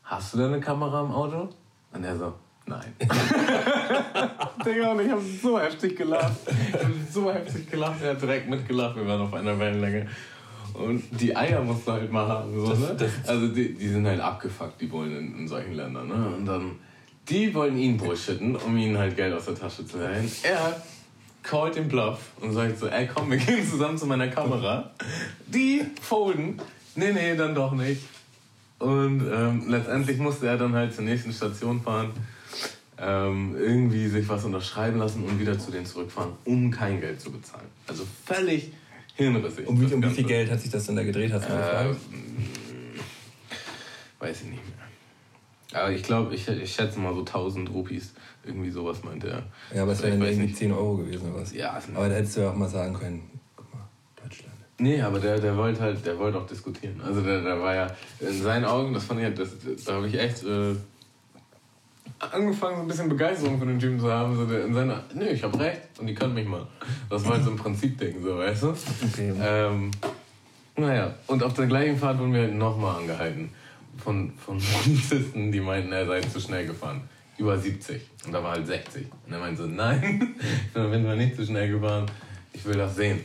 hast 0.03 0.33
du 0.33 0.39
denn 0.39 0.47
eine 0.47 0.59
Kamera 0.59 1.05
im 1.05 1.11
Auto? 1.11 1.47
Und 1.93 2.03
er 2.03 2.17
so, 2.17 2.33
nein. 2.65 2.95
Digga, 4.65 4.91
und 4.91 5.01
ich 5.01 5.10
habe 5.10 5.21
so 5.41 5.60
heftig 5.60 5.97
gelacht. 5.97 6.38
Ich 6.69 6.73
habe 6.73 6.93
so 7.12 7.32
heftig 7.32 7.69
gelacht. 7.69 8.01
Er 8.01 8.12
hat 8.12 8.21
direkt 8.21 8.49
mitgelacht. 8.49 8.95
Wir 8.95 9.08
waren 9.08 9.21
auf 9.21 9.34
einer 9.34 9.58
Wellenlänge. 9.58 10.08
Und 10.73 11.04
die 11.12 11.36
Eier 11.36 11.62
musst 11.62 11.88
du 11.88 11.93
halt 11.93 12.12
mal 12.12 12.28
haben. 12.28 12.54
So, 12.54 12.73
ne? 12.73 12.97
also 13.25 13.47
die, 13.47 13.73
die 13.73 13.88
sind 13.88 14.06
halt 14.06 14.19
abgefuckt, 14.19 14.82
die 14.82 14.91
wollen 14.91 15.15
in, 15.17 15.39
in 15.39 15.47
solchen 15.47 15.73
Ländern. 15.73 16.08
Ne? 16.08 16.36
Und 16.38 16.45
dann, 16.45 16.71
die 17.30 17.54
wollen 17.54 17.78
ihn 17.78 17.97
bullshitten, 17.97 18.56
um 18.56 18.78
ihnen 18.78 18.97
halt 18.97 19.15
Geld 19.15 19.34
aus 19.34 19.45
der 19.45 19.56
Tasche 19.56 19.86
zu 19.86 19.97
leihen. 19.97 20.30
Er 20.43 20.82
callt 21.43 21.75
den 21.75 21.88
Bluff 21.88 22.19
und 22.41 22.54
sagt 22.54 22.80
so, 22.80 22.88
ey 22.88 23.08
komm, 23.08 23.32
wir 23.32 23.38
gehen 23.38 23.65
zusammen 23.65 23.97
zu 23.97 24.06
meiner 24.06 24.28
Kamera. 24.28 24.91
Die 25.47 25.82
folden. 26.01 26.60
Nee, 26.95 27.13
nee, 27.13 27.36
dann 27.36 27.56
doch 27.56 27.73
nicht. 27.73 28.01
Und 28.80 29.21
ähm, 29.32 29.63
letztendlich 29.67 30.17
musste 30.17 30.47
er 30.47 30.58
dann 30.58 30.73
halt 30.73 30.93
zur 30.93 31.06
nächsten 31.06 31.32
Station 31.32 31.82
fahren, 31.82 32.12
ähm, 32.97 33.55
irgendwie 33.58 34.08
sich 34.08 34.27
was 34.29 34.43
unterschreiben 34.45 34.99
lassen 34.99 35.23
und 35.23 35.39
wieder 35.39 35.58
zu 35.60 35.71
denen 35.71 35.86
zurückfahren, 35.86 36.31
um 36.45 36.71
kein 36.71 37.01
Geld 37.01 37.19
zu 37.19 37.31
bezahlen. 37.31 37.67
Also 37.88 38.05
völlig 38.25 38.71
hirnrissig. 39.15 39.67
Um 39.67 39.79
wie, 39.79 39.93
um 39.93 40.03
wie 40.03 40.10
viel 40.10 40.25
Geld 40.25 40.49
hat 40.51 40.62
sich 40.62 40.71
das 40.71 40.86
denn 40.86 40.95
da 40.95 41.03
gedreht, 41.03 41.31
hast 41.34 41.49
du 41.49 41.53
Äh, 41.53 41.95
weiß 44.19 44.41
ich 44.41 44.47
nicht 44.49 44.63
mehr. 44.63 45.81
Aber 45.81 45.91
ich 45.91 46.03
glaube, 46.03 46.34
ich, 46.34 46.47
ich 46.47 46.73
schätze 46.73 46.99
mal 46.99 47.13
so 47.13 47.19
1000 47.19 47.69
Rupees. 47.69 48.13
Irgendwie 48.45 48.69
sowas 48.69 49.03
meinte 49.03 49.27
er. 49.27 49.43
Ja, 49.75 49.84
aber 49.84 49.91
es 49.91 49.99
wäre 50.01 50.10
Ich 50.10 50.19
dann 50.19 50.21
weiß 50.21 50.29
irgendwie 50.36 50.47
nicht. 50.47 50.58
10 50.58 50.71
Euro 50.71 50.97
gewesen 50.97 51.31
oder 51.31 51.41
was? 51.41 51.53
Ja, 51.53 51.81
aber 51.93 52.10
da 52.10 52.15
hättest 52.15 52.38
du 52.38 52.41
ja 52.41 52.51
auch 52.51 52.55
mal 52.55 52.69
sagen 52.69 52.93
können, 52.93 53.29
guck 53.58 53.73
mal, 53.73 53.81
Deutschland. 54.23 54.53
Nee, 54.77 55.01
aber 55.01 55.19
der, 55.19 55.39
der 55.39 55.58
wollte 55.58 55.81
halt, 55.81 56.05
der 56.05 56.17
wollte 56.17 56.38
auch 56.38 56.45
diskutieren. 56.47 57.01
Also 57.01 57.21
der, 57.21 57.41
der 57.41 57.60
war 57.60 57.75
ja 57.75 57.88
in 58.19 58.41
seinen 58.41 58.65
Augen, 58.65 58.93
das 58.93 59.03
fand 59.05 59.19
ich 59.19 59.25
halt, 59.25 59.39
das, 59.39 59.49
da 59.86 59.93
habe 59.93 60.08
ich 60.08 60.17
echt 60.17 60.43
äh, 60.43 60.75
angefangen, 62.19 62.78
so 62.78 62.82
ein 62.82 62.88
bisschen 62.88 63.10
Begeisterung 63.10 63.60
für 63.60 63.65
den 63.65 63.80
Typen 63.80 63.99
zu 63.99 64.12
haben. 64.12 64.36
So 64.36 64.45
der, 64.45 64.65
in 64.65 64.73
seiner, 64.73 65.04
nee, 65.13 65.30
ich 65.30 65.43
habe 65.43 65.60
recht 65.60 65.82
und 65.99 66.08
die 66.08 66.13
können 66.13 66.34
mich 66.34 66.47
mal. 66.47 66.65
Das 67.10 67.23
war 67.25 67.34
halt 67.34 67.43
so 67.43 67.51
ein 67.51 67.58
Prinzipding, 67.58 68.23
so, 68.23 68.38
weißt 68.38 68.63
du? 68.63 68.69
Okay. 68.69 69.34
Ähm, 69.41 69.91
naja, 70.78 71.13
und 71.28 71.43
auf 71.43 71.54
der 71.54 71.67
gleichen 71.67 71.97
Fahrt 71.97 72.19
wurden 72.19 72.34
wir 72.34 72.41
halt 72.41 72.56
nochmal 72.56 72.97
angehalten. 72.97 73.49
Von, 73.97 74.34
von 74.38 74.60
Polizisten, 74.60 75.51
die 75.51 75.62
meinten, 75.62 75.91
er 75.91 76.06
sei 76.06 76.21
zu 76.21 76.39
schnell 76.39 76.67
gefahren. 76.67 77.01
Über 77.38 77.58
70. 77.58 78.01
Und 78.25 78.34
da 78.34 78.43
war 78.43 78.51
halt 78.51 78.67
60. 78.67 79.08
Und 79.25 79.34
er 79.34 79.39
meinte 79.39 79.63
so, 79.63 79.67
nein, 79.67 80.36
ich 80.67 80.73
bin 80.73 81.06
wir 81.06 81.15
nicht 81.15 81.36
zu 81.36 81.45
schnell 81.45 81.69
gefahren. 81.71 82.06
Ich 82.54 82.65
will 82.65 82.75
das 82.75 82.95
sehen. 82.95 83.23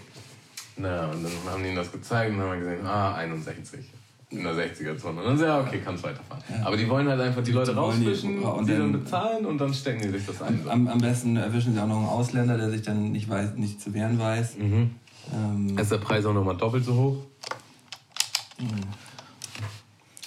Na, 0.76 1.11
und 1.11 1.24
dann 1.24 1.33
haben 1.53 1.62
die 1.62 1.70
ihm 1.70 1.76
das 1.76 1.92
gezeigt 1.92 2.33
und 2.33 2.38
dann 2.38 2.48
haben 2.48 2.61
wir 2.61 2.70
gesehen, 2.70 2.87
ah, 2.87 3.14
61. 3.14 3.85
In 4.30 4.44
der 4.44 4.54
60er-Zone. 4.54 5.20
Und 5.20 5.26
dann 5.26 5.38
so, 5.38 5.44
ja, 5.44 5.60
okay, 5.60 5.80
kannst 5.84 6.04
weiterfahren. 6.04 6.42
Aber 6.64 6.76
die 6.76 6.88
wollen 6.88 7.08
halt 7.08 7.20
einfach 7.20 7.42
die 7.42 7.50
Leute 7.50 7.74
wollen 7.74 8.00
die- 8.00 8.06
rausfischen, 8.06 8.38
und 8.38 8.44
und 8.60 8.66
die 8.68 8.72
dann 8.72 8.92
dann- 8.92 9.02
bezahlen 9.04 9.44
und 9.44 9.58
dann 9.58 9.74
stecken 9.74 10.02
die 10.02 10.08
sich 10.10 10.24
das 10.24 10.40
ein. 10.40 10.60
Am, 10.68 10.86
am 10.86 10.98
besten 10.98 11.36
erwischen 11.36 11.74
sie 11.74 11.82
auch 11.82 11.88
noch 11.88 11.96
einen 11.96 12.06
Ausländer, 12.06 12.56
der 12.56 12.70
sich 12.70 12.82
dann 12.82 13.10
nicht, 13.10 13.28
weiß, 13.28 13.54
nicht 13.56 13.80
zu 13.80 13.92
wehren 13.92 14.18
weiß. 14.20 14.56
Mhm. 14.58 14.90
Ähm, 15.34 15.76
Ist 15.78 15.90
der 15.90 15.98
Preis 15.98 16.24
auch 16.24 16.32
nochmal 16.32 16.56
doppelt 16.56 16.84
so 16.84 16.94
hoch? 16.94 17.16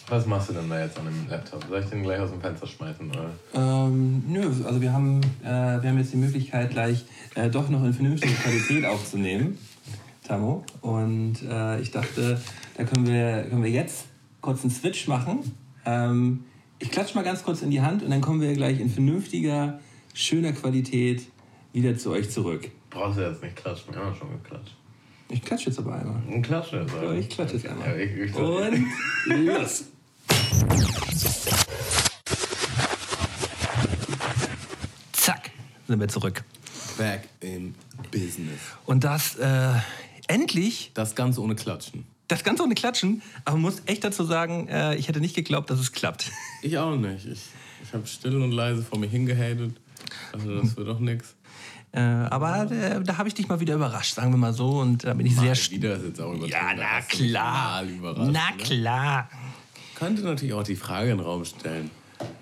Was 0.09 0.25
machst 0.25 0.49
du 0.49 0.53
denn 0.53 0.69
da 0.69 0.81
jetzt 0.83 0.97
an 0.99 1.05
dem 1.05 1.29
Laptop? 1.29 1.63
Soll 1.69 1.79
ich 1.79 1.85
den 1.85 2.03
gleich 2.03 2.19
aus 2.19 2.29
dem 2.29 2.41
Fenster 2.41 2.67
schmeißen? 2.67 3.09
Oder? 3.09 3.29
ähm, 3.55 4.23
nö, 4.27 4.51
also 4.65 4.81
wir 4.81 4.91
haben, 4.91 5.21
äh, 5.43 5.45
wir 5.81 5.89
haben 5.89 5.97
jetzt 5.97 6.11
die 6.13 6.17
Möglichkeit, 6.17 6.71
gleich 6.71 7.05
äh, 7.35 7.49
doch 7.49 7.69
noch 7.69 7.83
in 7.85 7.93
vernünftige 7.93 8.33
Qualität 8.33 8.85
aufzunehmen, 8.85 9.57
Tamo. 10.27 10.63
Und 10.81 11.37
äh, 11.49 11.79
ich 11.79 11.91
dachte, 11.91 12.39
da 12.75 12.83
können 12.83 13.07
wir, 13.07 13.43
können 13.49 13.63
wir 13.63 13.69
jetzt 13.69 14.05
kurz 14.41 14.61
einen 14.61 14.71
Switch 14.71 15.07
machen. 15.07 15.55
Ähm, 15.85 16.45
ich 16.79 16.91
klatsche 16.91 17.15
mal 17.15 17.23
ganz 17.23 17.43
kurz 17.43 17.61
in 17.61 17.71
die 17.71 17.81
Hand 17.81 18.03
und 18.03 18.09
dann 18.09 18.21
kommen 18.21 18.41
wir 18.41 18.53
gleich 18.53 18.79
in 18.79 18.89
vernünftiger, 18.89 19.79
schöner 20.13 20.53
Qualität 20.53 21.23
wieder 21.71 21.97
zu 21.97 22.11
euch 22.11 22.29
zurück. 22.29 22.69
Brauchst 22.89 23.17
du 23.17 23.27
jetzt 23.27 23.41
nicht 23.41 23.55
klatschen, 23.55 23.93
wir 23.93 24.01
haben 24.01 24.15
schon 24.15 24.29
geklatscht. 24.31 24.75
Ich 25.29 25.41
klatsche 25.41 25.69
jetzt 25.69 25.79
aber 25.79 25.95
einmal. 25.95 26.21
Ein 26.31 26.41
Klatsch 26.41 26.73
jetzt. 26.73 26.93
Ja, 26.93 27.13
ich 27.13 27.29
klatsche 27.29 27.55
jetzt 27.55 27.67
einmal. 27.67 27.87
Ja, 27.89 27.95
ich, 27.95 28.17
ich, 28.17 28.35
Und 28.35 28.85
los! 29.27 29.85
Zack, 35.13 35.49
sind 35.87 35.99
wir 35.99 36.07
zurück. 36.07 36.43
Back 36.97 37.27
in 37.39 37.73
Business. 38.11 38.59
Und 38.85 39.03
das 39.03 39.35
äh, 39.37 39.73
endlich, 40.27 40.91
Das 40.93 41.15
Ganze 41.15 41.41
ohne 41.41 41.55
Klatschen. 41.55 42.05
Das 42.27 42.43
Ganze 42.43 42.63
ohne 42.63 42.75
Klatschen, 42.75 43.21
aber 43.45 43.55
man 43.57 43.63
muss 43.63 43.81
echt 43.85 44.03
dazu 44.03 44.23
sagen, 44.23 44.67
äh, 44.69 44.95
ich 44.95 45.07
hätte 45.07 45.19
nicht 45.19 45.35
geglaubt, 45.35 45.69
dass 45.69 45.79
es 45.79 45.91
klappt. 45.91 46.31
Ich 46.61 46.77
auch 46.77 46.95
nicht. 46.95 47.25
Ich, 47.25 47.41
ich 47.83 47.93
habe 47.93 48.07
still 48.07 48.41
und 48.41 48.51
leise 48.51 48.81
vor 48.83 48.97
mir 48.99 49.07
hingehatet. 49.07 49.75
Also 50.31 50.59
das 50.61 50.75
wird 50.77 50.87
doch 50.87 50.99
nichts. 50.99 51.35
Äh, 51.91 51.99
aber 51.99 52.71
äh, 52.71 53.03
da 53.03 53.17
habe 53.17 53.27
ich 53.27 53.35
dich 53.35 53.47
mal 53.47 53.59
wieder 53.59 53.75
überrascht, 53.75 54.15
sagen 54.15 54.31
wir 54.31 54.37
mal 54.37 54.53
so. 54.53 54.79
Und 54.79 55.03
da 55.03 55.13
bin 55.13 55.25
ich 55.25 55.35
sehr. 55.35 55.55
st- 55.55 55.71
Wieder 55.71 55.95
ist 55.95 56.05
jetzt 56.05 56.21
auch. 56.21 56.33
Ja, 56.47 56.73
na 56.75 57.01
klar. 57.01 57.83
mal 57.83 58.13
Na 58.17 58.25
ne? 58.25 58.39
klar. 58.57 59.29
könnte 59.95 60.23
natürlich 60.23 60.53
auch 60.55 60.63
die 60.63 60.75
Frage 60.75 61.11
in 61.11 61.17
den 61.17 61.25
Raum 61.25 61.45
stellen, 61.45 61.91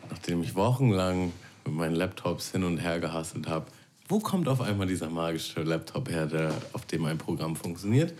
nachdem 0.10 0.41
ich 0.44 0.56
wochenlang 0.56 1.34
mit 1.65 1.76
meinen 1.76 1.96
Laptops 1.96 2.52
hin 2.52 2.63
und 2.63 2.78
her 2.78 3.00
gehasselt 3.00 3.48
habe, 3.48 3.65
wo 4.08 4.20
kommt 4.20 4.48
auf 4.48 4.62
einmal 4.62 4.88
dieser 4.88 5.10
magische 5.10 5.63
Laptop 5.63 6.10
her, 6.10 6.28
der, 6.28 6.54
auf 6.74 6.86
dem 6.86 7.06
ein 7.06 7.17
Programm 7.17 7.56
funktioniert? 7.56 8.13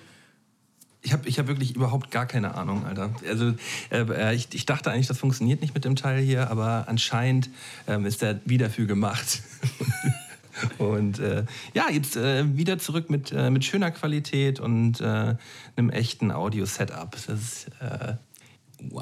Ich 1.04 1.14
habe 1.14 1.28
ich 1.28 1.40
hab 1.40 1.48
wirklich 1.48 1.76
überhaupt 1.76 2.12
gar 2.12 2.28
keine 2.28 2.54
Ahnung, 2.56 2.86
Alter. 2.86 3.10
Also 3.28 3.54
äh, 3.92 4.36
ich, 4.36 4.50
ich 4.54 4.66
dachte 4.68 4.92
eigentlich, 4.92 5.08
das 5.08 5.18
funktioniert 5.18 5.62
nicht 5.62 5.74
mit 5.74 5.84
dem 5.84 5.96
Teil 5.96 6.22
hier, 6.22 6.52
aber 6.52 6.86
anscheinend 6.88 7.50
ähm, 7.88 8.06
ist 8.06 8.22
der 8.22 8.40
wie 8.46 8.58
dafür 8.60 8.86
gemacht. 8.86 9.42
Und 10.78 11.20
äh, 11.20 11.46
ja, 11.74 11.90
jetzt 11.90 12.16
äh, 12.18 12.56
wieder 12.56 12.78
zurück 12.78 13.10
mit, 13.10 13.32
äh, 13.32 13.50
mit 13.50 13.66
schöner 13.66 13.90
Qualität 13.90 14.60
und 14.60 15.02
äh, 15.02 15.36
einem 15.76 15.90
echten 15.90 16.32
Audio-Setup. 16.32 17.12
Das 17.12 17.28
ist 17.28 17.68
äh, 17.80 18.14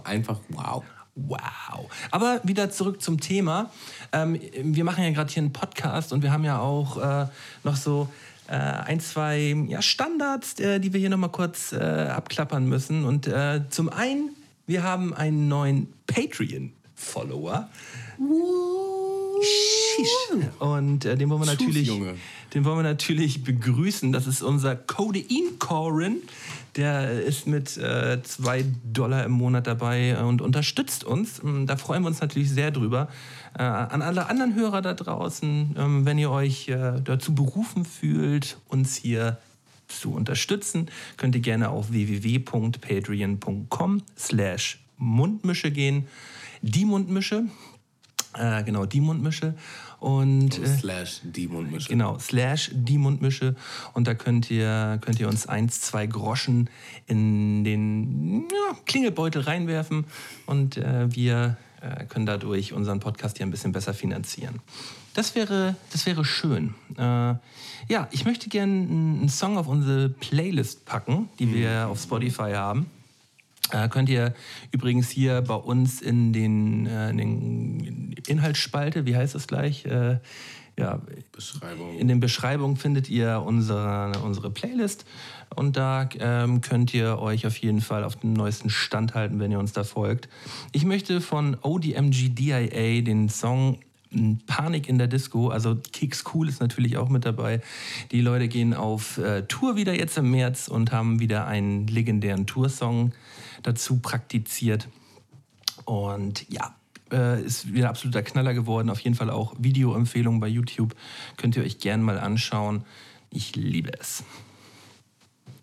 einfach 0.04 0.40
wow. 0.50 0.84
Wow. 1.16 1.90
Aber 2.12 2.40
wieder 2.44 2.70
zurück 2.70 3.02
zum 3.02 3.20
Thema. 3.20 3.72
Ähm, 4.14 4.40
wir 4.62 4.86
machen 4.86 5.04
ja 5.04 5.12
gerade 5.12 5.32
hier 5.32 5.44
einen 5.44 5.52
Podcast 5.52 6.14
und 6.14 6.24
wir 6.24 6.32
haben 6.32 6.46
ja 6.46 6.60
auch 6.60 6.98
äh, 6.98 7.28
noch 7.64 7.76
so 7.76 8.08
äh, 8.50 8.54
ein, 8.54 9.00
zwei 9.00 9.56
ja, 9.68 9.82
Standards, 9.82 10.60
äh, 10.60 10.80
die 10.80 10.92
wir 10.92 11.00
hier 11.00 11.12
nochmal 11.12 11.30
kurz 11.30 11.72
äh, 11.72 11.78
abklappern 11.78 12.68
müssen. 12.68 13.06
Und 13.06 13.30
zum 13.70 13.90
einen, 13.90 14.36
wir 14.66 14.84
haben 14.84 15.14
einen 15.14 15.48
neuen 15.48 15.94
Patreon-Follower. 16.08 17.70
Und 20.60 21.06
äh, 21.06 21.16
den 21.18 21.30
wollen 21.30 21.42
wir 21.42 21.46
natürlich, 21.46 21.88
Junge. 21.88 22.16
den 22.54 22.66
wollen 22.66 22.78
wir 22.78 22.84
natürlich 22.84 23.44
begrüßen. 23.44 24.12
Das 24.12 24.28
ist 24.28 24.42
unser 24.42 24.76
Codein 24.76 25.58
Corin. 25.60 26.18
Der 26.76 27.24
ist 27.24 27.48
mit 27.48 27.78
äh, 27.78 28.22
zwei 28.24 28.66
Dollar 28.84 29.24
im 29.26 29.32
Monat 29.32 29.66
dabei 29.68 30.22
und 30.24 30.42
unterstützt 30.42 31.04
uns. 31.04 31.40
Ähm, 31.44 31.68
Da 31.68 31.78
freuen 31.78 32.04
wir 32.04 32.08
uns 32.08 32.22
natürlich 32.22 32.50
sehr 32.52 32.72
drüber. 32.72 33.10
Äh, 33.58 33.64
an 33.64 34.02
alle 34.02 34.28
anderen 34.28 34.56
Hörer 34.56 34.82
da 34.82 34.94
draußen, 34.94 35.76
ähm, 35.78 36.06
wenn 36.06 36.18
ihr 36.18 36.32
euch 36.32 36.68
äh, 36.70 37.02
dazu 37.04 37.34
berufen 37.34 37.86
fühlt, 37.86 38.58
uns 38.68 38.96
hier 38.96 39.38
zu 39.88 40.14
unterstützen, 40.14 40.90
könnt 41.18 41.36
ihr 41.36 41.42
gerne 41.42 41.70
auf 41.70 41.92
www.patreon.com 41.92 44.04
slash 44.18 44.80
Mundmische 44.98 45.72
gehen. 45.72 46.08
Die 46.62 46.86
Mundmische, 46.86 47.46
äh, 48.36 48.64
genau, 48.64 48.86
die 48.86 49.02
Mundmische. 49.02 49.56
Und 50.00 50.58
äh, 50.60 50.68
Slash 50.68 51.22
die 51.24 51.48
Mundmische. 51.48 51.90
Genau, 51.90 52.18
slash 52.20 52.72
die 52.74 52.98
Mundmische. 52.98 53.56
Und 53.94 54.08
da 54.08 54.14
könnt 54.14 54.50
ihr, 54.50 54.98
könnt 55.02 55.20
ihr 55.20 55.28
uns 55.28 55.48
eins, 55.48 55.82
zwei 55.82 56.06
Groschen 56.06 56.70
in 57.08 57.64
den 57.64 58.42
ja, 58.50 58.78
Klingelbeutel 58.86 59.42
reinwerfen 59.42 60.06
und 60.46 60.78
äh, 60.78 61.14
wir 61.14 61.58
äh, 61.82 62.06
können 62.06 62.26
dadurch 62.26 62.74
unseren 62.74 63.00
Podcast 63.00 63.38
hier 63.38 63.46
ein 63.46 63.52
bisschen 63.52 63.72
besser 63.72 63.94
finanzieren. 63.94 64.60
Das 65.14 65.36
wäre, 65.36 65.76
das 65.92 66.06
wäre 66.06 66.24
schön. 66.24 66.76
Äh, 66.98 67.02
ja, 67.02 68.08
ich 68.12 68.26
möchte 68.26 68.50
gerne 68.50 68.72
einen 68.72 69.30
Song 69.30 69.58
auf 69.58 69.68
unsere 69.68 70.10
Playlist 70.10 70.86
packen, 70.86 71.30
die 71.40 71.54
wir 71.54 71.88
auf 71.90 72.02
Spotify 72.02 72.52
haben. 72.54 72.86
Äh, 73.72 73.90
könnt 73.90 74.10
ihr 74.10 74.34
übrigens 74.72 75.10
hier 75.10 75.42
bei 75.42 75.56
uns 75.56 76.02
in 76.02 76.34
den, 76.34 76.86
äh, 76.88 77.10
in 77.10 77.18
den 77.18 78.16
Inhaltsspalte, 78.28 79.06
wie 79.06 79.16
heißt 79.16 79.36
das 79.36 79.48
gleich? 79.48 79.86
Äh, 79.86 80.20
ja, 80.78 81.02
Beschreibung. 81.34 81.98
in 81.98 82.08
den 82.08 82.22
Beschreibungen 82.22 82.78
findet 82.78 83.10
ihr 83.10 83.44
unsere, 83.46 84.14
unsere 84.24 84.50
Playlist 84.50 85.06
und 85.54 85.76
da 85.76 86.08
ähm, 86.20 86.62
könnt 86.62 86.94
ihr 86.94 87.20
euch 87.20 87.46
auf 87.46 87.58
jeden 87.58 87.82
Fall 87.82 88.06
auf 88.06 88.16
den 88.16 88.32
neuesten 88.32 88.70
Stand 88.70 89.14
halten, 89.14 89.40
wenn 89.40 89.52
ihr 89.52 89.60
uns 89.60 89.74
da 89.74 89.84
folgt. 89.84 90.30
Ich 90.72 90.86
möchte 90.86 91.20
von 91.20 91.58
ODMGDIA 91.62 93.02
den 93.02 93.28
Song 93.28 93.80
Panik 94.48 94.90
in 94.90 94.98
der 94.98 95.08
Disco, 95.08 95.50
also 95.50 95.78
Kicks 95.94 96.24
Cool 96.34 96.50
ist 96.50 96.62
natürlich 96.62 96.98
auch 96.98 97.10
mit 97.10 97.26
dabei. 97.26 97.62
Die 98.12 98.22
Leute 98.22 98.48
gehen 98.48 98.74
auf 98.74 99.20
äh, 99.20 99.44
Tour 99.44 99.76
wieder 99.76 99.94
jetzt 99.94 100.18
im 100.18 100.32
März 100.32 100.68
und 100.68 100.92
haben 100.92 101.20
wieder 101.20 101.46
einen 101.46 101.86
legendären 101.86 102.48
Toursong 102.48 103.12
dazu 103.64 104.00
praktiziert. 104.00 104.88
Und 105.86 106.50
ja, 106.50 106.76
äh, 107.12 107.42
ist 107.42 107.74
wieder 107.74 107.90
absoluter 107.90 108.22
Knaller 108.22 108.54
geworden. 108.54 108.90
Auf 108.90 109.00
jeden 109.00 109.16
Fall 109.16 109.30
auch 109.30 109.56
Videoempfehlungen 109.58 110.40
bei 110.40 110.48
YouTube. 110.48 110.96
Könnt 111.38 111.56
ihr 111.56 111.64
euch 111.64 111.80
gern 111.80 112.02
mal 112.02 112.20
anschauen. 112.20 112.84
Ich 113.32 113.56
liebe 113.56 113.92
es. 114.00 114.24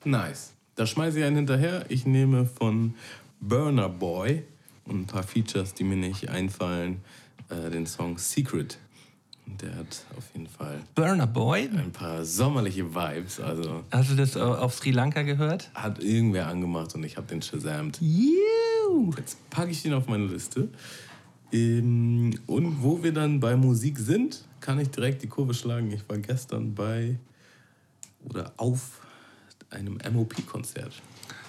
Nice. 0.05 0.53
Da 0.77 0.87
schmeiße 0.87 1.19
ich 1.19 1.25
einen 1.25 1.37
hinterher. 1.37 1.87
Ich 1.89 2.07
nehme 2.07 2.45
von 2.45 2.95
Burner 3.41 3.89
Boy 3.89 4.45
und 4.85 5.03
ein 5.03 5.07
paar 5.07 5.23
Features, 5.23 5.75
die 5.75 5.85
mir 5.85 5.97
nicht 5.97 6.29
einfallen, 6.29 7.01
äh, 7.49 7.71
den 7.71 7.87
Song 7.87 8.19
Secret. 8.19 8.79
Der 9.47 9.75
hat 9.77 10.05
auf 10.17 10.25
jeden 10.35 10.49
Fall 10.49 10.81
Burner 10.95 11.27
Boy, 11.27 11.69
ein 11.77 11.93
paar 11.93 12.25
sommerliche 12.25 12.95
Vibes. 12.95 13.41
Also 13.41 13.85
hast 13.91 14.11
du 14.11 14.17
das 14.17 14.37
auf 14.37 14.75
Sri 14.75 14.91
Lanka 14.91 15.23
gehört? 15.23 15.71
hat 15.75 16.03
irgendwer 16.03 16.49
angemacht 16.49 16.95
und 16.95 17.05
ich 17.05 17.17
habe 17.17 17.27
den 17.29 17.41
shazamt. 17.41 17.99
Juhu. 18.01 19.13
Jetzt 19.17 19.49
packe 19.51 19.71
ich 19.71 19.83
den 19.83 19.95
auf 19.95 20.09
meine 20.09 20.27
Liste. 20.27 20.69
Ähm, 21.53 22.39
und 22.47 22.83
wo 22.83 23.03
wir 23.03 23.13
dann 23.13 23.39
bei 23.41 23.57
Musik 23.57 23.99
sind, 23.99 24.45
kann 24.61 24.81
ich 24.81 24.91
direkt 24.91 25.23
die 25.23 25.29
Kurve 25.29 25.55
schlagen. 25.55 25.93
Ich 25.93 26.09
war 26.09 26.19
gestern 26.19 26.75
bei 26.75 27.17
oder 28.25 28.53
auf 28.57 29.01
einem 29.71 29.99
MOP-Konzert. 30.13 30.93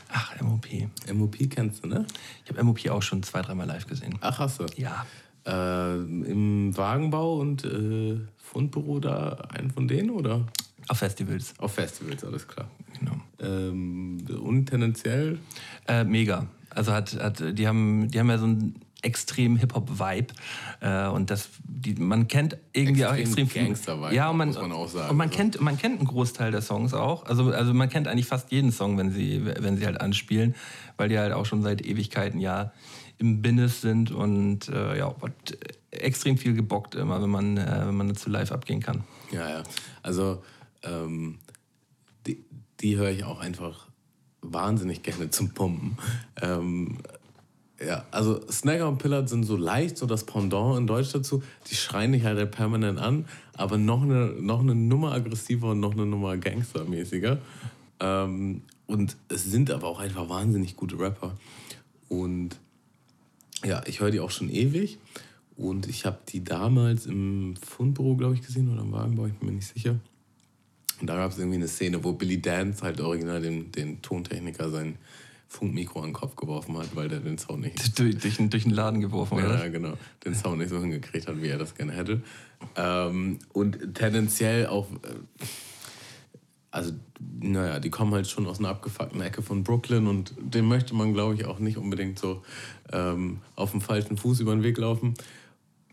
Ach, 0.09 0.39
MOP. 0.41 0.67
MOP 1.11 1.37
kennst 1.49 1.83
du, 1.83 1.87
ne? 1.87 2.05
Ich 2.45 2.51
habe 2.51 2.63
MOP 2.63 2.87
auch 2.89 3.01
schon 3.01 3.23
zwei, 3.23 3.41
dreimal 3.41 3.67
live 3.67 3.87
gesehen. 3.87 4.17
Ach, 4.21 4.39
hast 4.39 4.59
du. 4.59 4.65
Ja. 4.77 5.05
Äh, 5.47 5.95
Im 5.95 6.75
Wagenbau 6.75 7.37
und 7.39 7.63
äh, 7.63 8.17
Fundbüro 8.37 8.99
da 8.99 9.33
einen 9.49 9.71
von 9.71 9.87
denen 9.87 10.09
oder? 10.09 10.45
Auf 10.89 10.99
Festivals. 10.99 11.53
Auf 11.59 11.73
Festivals, 11.73 12.23
alles 12.23 12.47
klar. 12.47 12.69
Genau. 12.99 13.15
Ähm, 13.39 14.17
und 14.41 14.65
tendenziell, 14.67 15.39
Äh, 15.87 16.03
mega. 16.03 16.47
Also 16.69 16.93
hat, 16.93 17.13
hat, 17.21 17.43
die, 17.57 17.67
haben, 17.67 18.09
die 18.09 18.19
haben 18.19 18.29
ja 18.29 18.37
so 18.37 18.45
einen 18.45 18.75
extremen 19.01 19.57
Hip-Hop-Vibe. 19.57 20.33
Äh, 20.81 21.07
und 21.07 21.29
das, 21.29 21.49
die, 21.63 21.93
man 21.95 22.27
kennt 22.27 22.57
irgendwie 22.73 23.05
auch 23.05 23.13
Extrem 23.13 23.43
extrem 23.43 23.47
viel. 23.49 23.63
Gangster-Vibe, 23.65 24.15
ja, 24.15 24.29
und 24.29 24.37
man, 24.37 24.47
muss 24.49 24.57
man 24.59 24.71
auch 24.71 24.87
sagen. 24.87 25.09
Und 25.11 25.17
man 25.17 25.29
So. 25.29 25.37
kennt, 25.37 25.61
man 25.61 25.77
kennt 25.77 25.99
einen 25.99 26.07
Großteil 26.07 26.51
der 26.51 26.61
Songs 26.61 26.93
auch. 26.93 27.25
Also, 27.25 27.51
also 27.51 27.73
man 27.73 27.89
kennt 27.89 28.07
eigentlich 28.07 28.25
fast 28.25 28.51
jeden 28.51 28.71
Song, 28.71 28.97
wenn 28.97 29.11
sie, 29.11 29.43
wenn 29.45 29.77
sie 29.77 29.85
halt 29.85 30.01
anspielen, 30.01 30.55
weil 30.97 31.09
die 31.09 31.17
halt 31.19 31.33
auch 31.33 31.45
schon 31.45 31.61
seit 31.63 31.85
Ewigkeiten 31.85 32.39
ja 32.39 32.71
im 33.19 33.41
Business 33.41 33.81
sind 33.81 34.11
und 34.11 34.69
äh, 34.69 34.97
ja, 34.97 35.13
wird 35.21 35.57
extrem 35.91 36.37
viel 36.37 36.53
gebockt 36.53 36.95
immer, 36.95 37.21
wenn 37.21 37.29
man, 37.29 37.57
äh, 37.57 37.83
wenn 37.87 37.95
man 37.95 38.09
dazu 38.09 38.29
live 38.29 38.51
abgehen 38.51 38.81
kann. 38.81 39.03
ja, 39.31 39.49
ja. 39.49 39.63
Also, 40.03 40.43
ähm, 40.83 41.39
die, 42.25 42.43
die 42.79 42.97
höre 42.97 43.09
ich 43.09 43.23
auch 43.23 43.39
einfach 43.39 43.87
wahnsinnig 44.41 45.03
gerne 45.03 45.29
zum 45.29 45.49
Pumpen. 45.51 45.97
Ähm, 46.41 46.97
ja, 47.85 48.05
also 48.11 48.41
Snagger 48.49 48.87
und 48.87 48.97
Pillard 48.97 49.29
sind 49.29 49.43
so 49.43 49.55
leicht, 49.55 49.97
so 49.97 50.07
das 50.07 50.25
Pendant 50.25 50.77
in 50.77 50.87
Deutsch 50.87 51.11
dazu. 51.11 51.43
Die 51.69 51.75
schreien 51.75 52.11
dich 52.11 52.23
halt 52.23 52.49
permanent 52.51 52.99
an, 52.99 53.25
aber 53.53 53.77
noch 53.77 54.01
eine, 54.01 54.33
noch 54.39 54.61
eine 54.61 54.73
Nummer 54.73 55.11
aggressiver 55.11 55.71
und 55.71 55.79
noch 55.79 55.91
eine 55.91 56.05
Nummer 56.05 56.37
gangstermäßiger. 56.37 57.37
Ähm, 57.99 58.63
und 58.87 59.17
es 59.29 59.43
sind 59.43 59.69
aber 59.69 59.87
auch 59.87 59.99
einfach 59.99 60.29
wahnsinnig 60.29 60.75
gute 60.75 60.97
Rapper. 60.97 61.35
Und 62.09 62.57
ja, 63.65 63.81
ich 63.85 63.99
höre 63.99 64.11
die 64.11 64.19
auch 64.19 64.31
schon 64.31 64.49
ewig. 64.49 64.97
Und 65.55 65.87
ich 65.87 66.05
habe 66.05 66.19
die 66.29 66.43
damals 66.43 67.07
im 67.07 67.55
Fundbüro, 67.55 68.15
glaube 68.15 68.35
ich, 68.35 68.41
gesehen 68.43 68.71
oder 68.71 68.81
im 68.83 68.91
Wagenbau, 68.91 69.25
ich 69.25 69.33
bin 69.33 69.49
mir 69.49 69.55
nicht 69.55 69.73
sicher. 69.73 69.99
Und 71.01 71.07
da 71.07 71.15
gab 71.15 71.31
es 71.31 71.37
irgendwie 71.39 71.57
eine 71.57 71.67
Szene, 71.67 72.03
wo 72.03 72.13
Billy 72.13 72.39
Dance 72.41 72.83
halt 72.83 73.01
original 73.01 73.41
den, 73.41 73.71
den 73.71 74.01
Tontechniker 74.01 74.69
sein 74.69 74.97
Funkmikro 75.47 75.99
an 76.01 76.07
den 76.09 76.13
Kopf 76.13 76.35
geworfen 76.35 76.77
hat, 76.77 76.95
weil 76.95 77.07
der 77.09 77.21
den 77.21 77.37
Sound 77.39 77.61
nicht 77.61 77.97
Durch, 77.99 78.17
durch, 78.17 78.37
den- 78.37 78.49
durch 78.51 78.63
den 78.63 78.71
Laden 78.73 79.01
geworfen, 79.01 79.37
ja, 79.39 79.45
oder? 79.45 79.63
ja, 79.63 79.69
genau. 79.69 79.93
Den 80.25 80.35
Sound 80.35 80.59
nicht 80.59 80.69
so 80.69 80.79
hingekriegt 80.79 81.27
hat, 81.27 81.41
wie 81.41 81.47
er 81.47 81.57
das 81.57 81.73
gerne 81.73 81.93
hätte. 81.93 82.21
Ähm, 82.75 83.39
und 83.53 83.95
tendenziell 83.95 84.67
auch, 84.67 84.91
äh, 84.91 84.97
also, 86.77 86.93
naja, 87.41 87.79
die 87.79 87.89
kommen 87.89 88.13
halt 88.13 88.27
schon 88.27 88.47
aus 88.47 88.59
einer 88.59 88.69
abgefuckten 88.69 89.21
Ecke 89.21 89.41
von 89.41 89.63
Brooklyn 89.63 90.07
und 90.07 90.33
dem 90.39 90.67
möchte 90.67 90.93
man, 90.95 91.13
glaube 91.13 91.35
ich, 91.35 91.45
auch 91.45 91.59
nicht 91.59 91.77
unbedingt 91.77 92.17
so 92.19 92.41
ähm, 92.91 93.39
auf 93.55 93.71
dem 93.71 93.81
falschen 93.81 94.17
Fuß 94.17 94.39
über 94.39 94.53
den 94.55 94.63
Weg 94.63 94.77
laufen. 94.77 95.13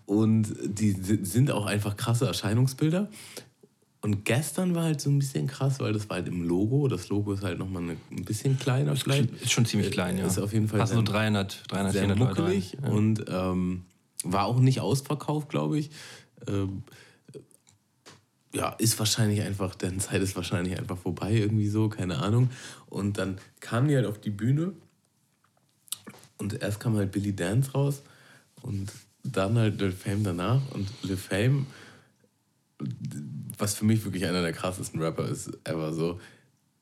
Und 0.06 0.54
die 0.64 0.92
si- 0.92 1.24
sind 1.24 1.50
auch 1.50 1.66
einfach 1.66 1.96
krasse 1.96 2.26
Erscheinungsbilder. 2.26 3.08
Und 4.02 4.26
gestern 4.26 4.74
war 4.74 4.82
halt 4.84 5.00
so 5.00 5.08
ein 5.08 5.18
bisschen 5.18 5.46
krass, 5.46 5.80
weil 5.80 5.94
das 5.94 6.10
war 6.10 6.16
halt 6.18 6.28
im 6.28 6.42
Logo. 6.46 6.88
Das 6.88 7.08
Logo 7.08 7.32
ist 7.32 7.42
halt 7.42 7.58
nochmal 7.58 7.82
eine, 7.84 7.96
ein 8.10 8.24
bisschen 8.26 8.58
kleiner 8.58 8.94
vielleicht. 8.96 9.30
Ist 9.42 9.52
schon 9.52 9.64
ziemlich 9.64 9.90
klein, 9.90 10.18
ja. 10.18 10.26
Ist 10.26 10.38
auf 10.38 10.52
jeden 10.52 10.68
Fall 10.68 10.80
Passen 10.80 10.96
so 10.96 11.00
sehr- 11.00 11.10
300, 11.14 11.62
300 11.68 11.92
sehr 11.92 12.02
400 12.02 12.18
Leute 12.18 12.42
rein. 12.42 12.52
muckelig 12.52 12.76
und 12.90 13.24
ähm, 13.28 13.82
war 14.24 14.44
auch 14.44 14.60
nicht 14.60 14.80
ausverkauft, 14.80 15.48
glaube 15.48 15.78
ich. 15.78 15.88
Ähm, 16.46 16.82
ja, 18.54 18.70
ist 18.78 18.98
wahrscheinlich 18.98 19.42
einfach, 19.42 19.74
deren 19.74 20.00
Zeit 20.00 20.22
ist 20.22 20.36
wahrscheinlich 20.36 20.78
einfach 20.78 20.96
vorbei, 20.96 21.32
irgendwie 21.32 21.68
so, 21.68 21.88
keine 21.88 22.18
Ahnung. 22.18 22.50
Und 22.86 23.18
dann 23.18 23.38
kamen 23.60 23.88
die 23.88 23.96
halt 23.96 24.06
auf 24.06 24.20
die 24.20 24.30
Bühne 24.30 24.72
und 26.38 26.62
erst 26.62 26.80
kam 26.80 26.96
halt 26.96 27.10
Billy 27.10 27.34
Dance 27.34 27.72
raus 27.72 28.02
und 28.62 28.92
dann 29.24 29.58
halt 29.58 29.80
Lil 29.80 29.92
Fame 29.92 30.22
danach. 30.22 30.60
Und 30.70 30.88
Lil 31.02 31.16
Fame, 31.16 31.66
was 33.58 33.74
für 33.74 33.84
mich 33.84 34.04
wirklich 34.04 34.24
einer 34.26 34.42
der 34.42 34.52
krassesten 34.52 35.00
Rapper 35.00 35.28
ist, 35.28 35.50
ever 35.64 35.92
so, 35.92 36.20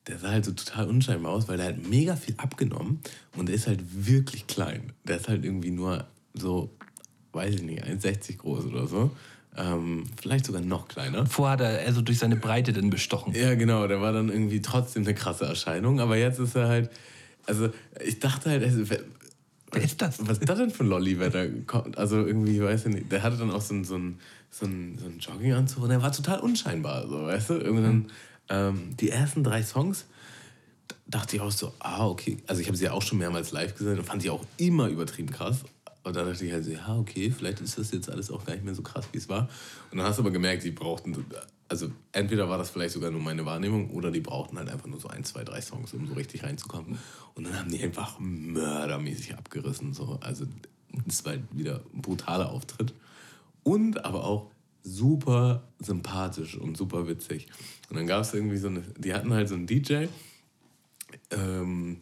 der 0.07 0.18
sah 0.18 0.31
halt 0.31 0.45
so 0.45 0.53
total 0.53 0.89
unscheinbar 0.89 1.33
aus, 1.33 1.49
weil 1.49 1.57
der 1.57 1.66
hat 1.66 1.87
mega 1.87 2.16
viel 2.16 2.35
abgenommen 2.37 3.01
und 3.37 3.49
der 3.49 3.55
ist 3.55 3.66
halt 3.66 3.81
wirklich 4.07 4.47
klein. 4.47 4.93
Der 5.05 5.16
ist 5.16 5.29
halt 5.29 5.45
irgendwie 5.45 5.70
nur 5.70 6.07
so, 6.35 6.77
weiß 7.33 7.55
ich 7.55 7.62
nicht, 7.62 7.85
1,60 7.85 8.37
groß 8.37 8.66
oder 8.66 8.87
so. 8.87 9.12
Ähm, 9.57 10.05
vielleicht 10.21 10.47
sogar 10.47 10.63
noch 10.63 10.89
kleiner. 10.89 11.27
Vorher 11.27 11.53
hat 11.53 11.61
er 11.61 11.87
also 11.87 12.01
durch 12.01 12.19
seine 12.19 12.37
Breite 12.37 12.73
dann 12.73 12.89
bestochen. 12.89 13.35
Ja, 13.35 13.55
genau, 13.55 13.87
der 13.87 14.01
war 14.01 14.13
dann 14.13 14.31
irgendwie 14.31 14.63
trotzdem 14.63 15.03
eine 15.03 15.15
krasse 15.15 15.45
Erscheinung, 15.45 16.01
aber 16.01 16.17
jetzt 16.17 16.39
ist 16.39 16.55
er 16.55 16.69
halt, 16.69 16.91
also 17.47 17.69
ich 18.03 18.19
dachte 18.19 18.51
halt, 18.51 18.65
also, 18.65 18.85
Wer 19.73 19.83
ist 19.83 20.03
das? 20.03 20.19
Was 20.27 20.39
ist 20.39 20.49
das 20.49 20.59
denn 20.59 20.71
für 20.71 20.85
ein 20.85 20.89
Lolli, 20.89 21.19
wer 21.19 21.31
da 21.31 21.47
kommt? 21.67 21.97
Also 21.97 22.27
irgendwie, 22.27 22.61
weiß 22.63 22.87
ich 22.87 22.95
nicht, 22.95 23.11
der 23.11 23.23
hatte 23.23 23.39
dann 23.39 23.51
auch 23.51 23.63
so 23.63 23.73
einen 23.73 23.85
so 23.85 23.99
so 24.51 24.67
ein, 24.67 24.99
so 24.99 25.07
ein 25.07 25.19
Jogginganzug 25.19 25.83
und 25.83 25.89
der 25.89 26.03
war 26.03 26.13
total 26.13 26.41
unscheinbar, 26.41 27.09
so, 27.09 27.23
weißt 27.23 27.51
du? 27.51 27.55
Irgendwann, 27.55 27.97
mhm. 27.97 28.07
ähm, 28.51 28.97
die 29.01 29.09
ersten 29.09 29.43
drei 29.43 29.63
Songs 29.63 30.05
dachte 31.07 31.37
ich 31.37 31.43
auch 31.43 31.51
so, 31.51 31.73
ah, 31.79 32.07
okay. 32.07 32.37
Also 32.47 32.61
ich 32.61 32.67
habe 32.67 32.77
sie 32.77 32.85
ja 32.85 32.93
auch 32.93 33.01
schon 33.01 33.17
mehrmals 33.17 33.51
live 33.53 33.75
gesehen 33.75 33.99
und 33.99 34.05
fand 34.05 34.21
sie 34.21 34.29
auch 34.29 34.45
immer 34.59 34.89
übertrieben 34.89 35.31
krass. 35.31 35.61
Und 36.05 36.17
dann 36.17 36.27
dachte 36.27 36.45
ich 36.45 36.53
halt 36.53 36.65
so, 36.65 36.73
ja, 36.73 36.97
okay, 36.97 37.31
vielleicht 37.31 37.61
ist 37.61 37.79
das 37.79 37.93
jetzt 37.93 38.11
alles 38.11 38.31
auch 38.31 38.45
gar 38.45 38.55
nicht 38.55 38.65
mehr 38.65 38.75
so 38.75 38.83
krass, 38.83 39.07
wie 39.13 39.19
es 39.19 39.29
war. 39.29 39.49
Und 39.91 39.99
dann 39.99 40.07
hast 40.07 40.19
du 40.19 40.23
aber 40.23 40.33
gemerkt, 40.33 40.65
die 40.65 40.73
brauchten, 40.73 41.25
also 41.69 41.91
entweder 42.11 42.49
war 42.49 42.59
das 42.59 42.71
vielleicht 42.71 42.95
sogar 42.95 43.11
nur 43.11 43.21
meine 43.21 43.47
Wahrnehmung 43.47 43.91
oder 43.91 44.11
die 44.11 44.21
brauchten 44.21 44.59
halt 44.59 44.69
einfach 44.69 44.89
nur 44.89 44.99
so 44.99 45.09
ein, 45.09 45.23
zwei, 45.25 45.45
drei 45.45 45.61
Songs, 45.61 45.95
um 45.95 46.07
so 46.07 46.15
richtig 46.15 46.43
reinzukommen. 46.43 46.99
Und 47.35 47.47
dann 47.47 47.59
haben 47.59 47.71
die 47.71 47.83
einfach 47.83 48.19
mördermäßig 48.19 49.37
abgerissen. 49.37 49.95
So. 49.95 50.19
Also 50.21 50.47
es 51.07 51.25
war 51.25 51.33
halt 51.33 51.43
wieder 51.53 51.83
ein 51.95 52.03
brutaler 52.03 52.51
Auftritt. 52.51 52.95
Und 53.63 54.05
aber 54.05 54.25
auch 54.25 54.51
super 54.83 55.63
sympathisch 55.79 56.57
und 56.57 56.77
super 56.77 57.07
witzig. 57.07 57.47
Und 57.89 57.97
dann 57.97 58.07
gab 58.07 58.23
es 58.23 58.35
irgendwie 58.35 58.57
so 58.57 58.69
eine, 58.69 58.83
die 58.99 59.15
hatten 59.15 59.33
halt 59.33 59.49
so 59.49 59.55
einen 59.55 59.67
DJ, 59.67 60.07
ähm, 61.31 61.99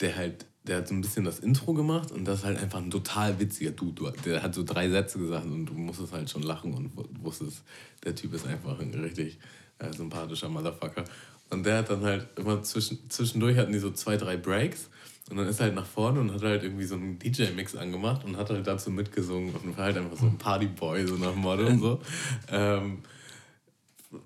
der 0.00 0.16
halt 0.16 0.46
der 0.68 0.78
hat 0.78 0.88
so 0.88 0.94
ein 0.94 1.00
bisschen 1.00 1.24
das 1.24 1.38
Intro 1.38 1.72
gemacht 1.72 2.12
und 2.12 2.24
das 2.24 2.40
ist 2.40 2.44
halt 2.44 2.58
einfach 2.58 2.78
ein 2.78 2.90
total 2.90 3.40
witziger 3.40 3.70
Dude. 3.70 4.12
Der 4.24 4.42
hat 4.42 4.54
so 4.54 4.62
drei 4.62 4.88
Sätze 4.88 5.18
gesagt 5.18 5.46
und 5.46 5.66
du 5.66 5.74
musstest 5.74 6.12
halt 6.12 6.28
schon 6.28 6.42
lachen 6.42 6.74
und 6.74 6.90
wusstest, 7.22 7.62
der 8.04 8.14
Typ 8.14 8.34
ist 8.34 8.46
einfach 8.46 8.78
ein 8.78 8.92
richtig 8.94 9.38
äh, 9.78 9.92
sympathischer 9.92 10.48
Motherfucker. 10.48 11.04
Und 11.50 11.64
der 11.64 11.78
hat 11.78 11.90
dann 11.90 12.02
halt 12.02 12.26
immer 12.36 12.62
zwischen, 12.62 12.98
zwischendurch 13.08 13.56
hatten 13.56 13.72
die 13.72 13.78
so 13.78 13.90
zwei, 13.90 14.18
drei 14.18 14.36
Breaks 14.36 14.90
und 15.30 15.38
dann 15.38 15.46
ist 15.46 15.60
er 15.60 15.66
halt 15.66 15.74
nach 15.74 15.86
vorne 15.86 16.20
und 16.20 16.32
hat 16.32 16.42
halt 16.42 16.62
irgendwie 16.62 16.84
so 16.84 16.94
einen 16.94 17.18
DJ-Mix 17.18 17.74
angemacht 17.76 18.24
und 18.24 18.36
hat 18.36 18.50
halt 18.50 18.66
dazu 18.66 18.90
mitgesungen 18.90 19.54
und 19.54 19.76
war 19.76 19.86
halt 19.86 19.96
einfach 19.96 20.16
so 20.16 20.26
ein 20.26 20.38
Partyboy, 20.38 21.06
so 21.06 21.16
nach 21.16 21.34
Motto 21.34 21.66
und 21.66 21.80
so. 21.80 22.00
Ähm, 22.50 22.98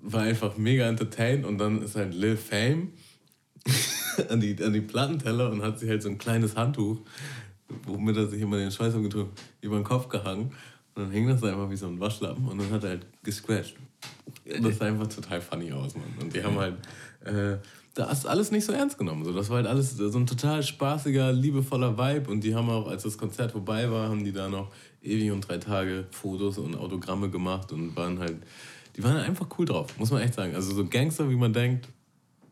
war 0.01 0.21
einfach 0.21 0.55
mega 0.55 0.87
entertained 0.87 1.45
und 1.45 1.57
dann 1.57 1.81
ist 1.81 1.97
halt 1.97 2.13
Lil 2.13 2.37
Fame 2.37 2.93
an, 4.29 4.39
die, 4.39 4.61
an 4.63 4.73
die 4.73 4.81
Plattenteller 4.81 5.51
und 5.51 5.61
hat 5.61 5.79
sich 5.79 5.89
halt 5.89 6.03
so 6.03 6.09
ein 6.09 6.17
kleines 6.17 6.55
Handtuch, 6.55 6.99
womit 7.85 8.17
er 8.17 8.27
sich 8.27 8.41
immer 8.41 8.57
den 8.57 8.71
Schweiß 8.71 8.93
umgedrückt, 8.95 9.39
über 9.61 9.75
den 9.75 9.83
Kopf 9.83 10.09
gehangen. 10.09 10.51
Und 10.95 11.03
dann 11.03 11.11
hing 11.11 11.27
das 11.27 11.43
einfach 11.43 11.69
wie 11.69 11.75
so 11.75 11.87
ein 11.87 11.99
Waschlappen 11.99 12.47
und 12.47 12.59
dann 12.59 12.69
hat 12.69 12.83
er 12.83 12.91
halt 12.91 13.05
gescratcht. 13.23 13.75
Und 14.45 14.63
das 14.63 14.77
sah 14.77 14.85
einfach 14.85 15.07
total 15.07 15.41
funny 15.41 15.71
aus, 15.71 15.95
Mann. 15.95 16.03
Und 16.21 16.35
die 16.35 16.43
haben 16.43 16.57
halt 16.57 16.75
äh, 17.23 17.57
das 17.93 18.25
alles 18.25 18.51
nicht 18.51 18.65
so 18.65 18.73
ernst 18.73 18.97
genommen. 18.97 19.23
Das 19.35 19.49
war 19.49 19.57
halt 19.57 19.67
alles 19.67 19.95
so 19.95 20.17
ein 20.17 20.25
total 20.25 20.63
spaßiger, 20.63 21.31
liebevoller 21.31 21.97
Vibe. 21.97 22.29
Und 22.29 22.43
die 22.43 22.55
haben 22.55 22.69
auch, 22.69 22.87
als 22.87 23.03
das 23.03 23.17
Konzert 23.17 23.51
vorbei 23.51 23.89
war, 23.89 24.09
haben 24.09 24.23
die 24.23 24.31
da 24.31 24.49
noch 24.49 24.71
ewig 25.01 25.31
und 25.31 25.47
drei 25.47 25.57
Tage 25.57 26.05
Fotos 26.11 26.57
und 26.57 26.75
Autogramme 26.75 27.29
gemacht 27.29 27.71
und 27.71 27.95
waren 27.95 28.19
halt, 28.19 28.37
die 28.95 29.03
waren 29.03 29.13
halt 29.13 29.27
einfach 29.27 29.47
cool 29.57 29.65
drauf, 29.65 29.97
muss 29.97 30.11
man 30.11 30.21
echt 30.21 30.33
sagen. 30.33 30.55
Also 30.55 30.73
so 30.73 30.85
Gangster, 30.85 31.29
wie 31.29 31.35
man 31.35 31.53
denkt, 31.53 31.87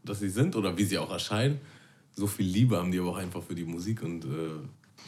dass 0.03 0.19
sie 0.19 0.29
sind 0.29 0.55
oder 0.55 0.77
wie 0.77 0.83
sie 0.83 0.97
auch 0.97 1.11
erscheinen. 1.11 1.59
So 2.13 2.27
viel 2.27 2.45
Liebe 2.45 2.77
haben 2.77 2.91
die 2.91 2.99
aber 2.99 3.09
auch 3.09 3.17
einfach 3.17 3.41
für 3.41 3.55
die 3.55 3.63
Musik 3.63 4.03
und 4.03 4.25
äh, 4.25 4.27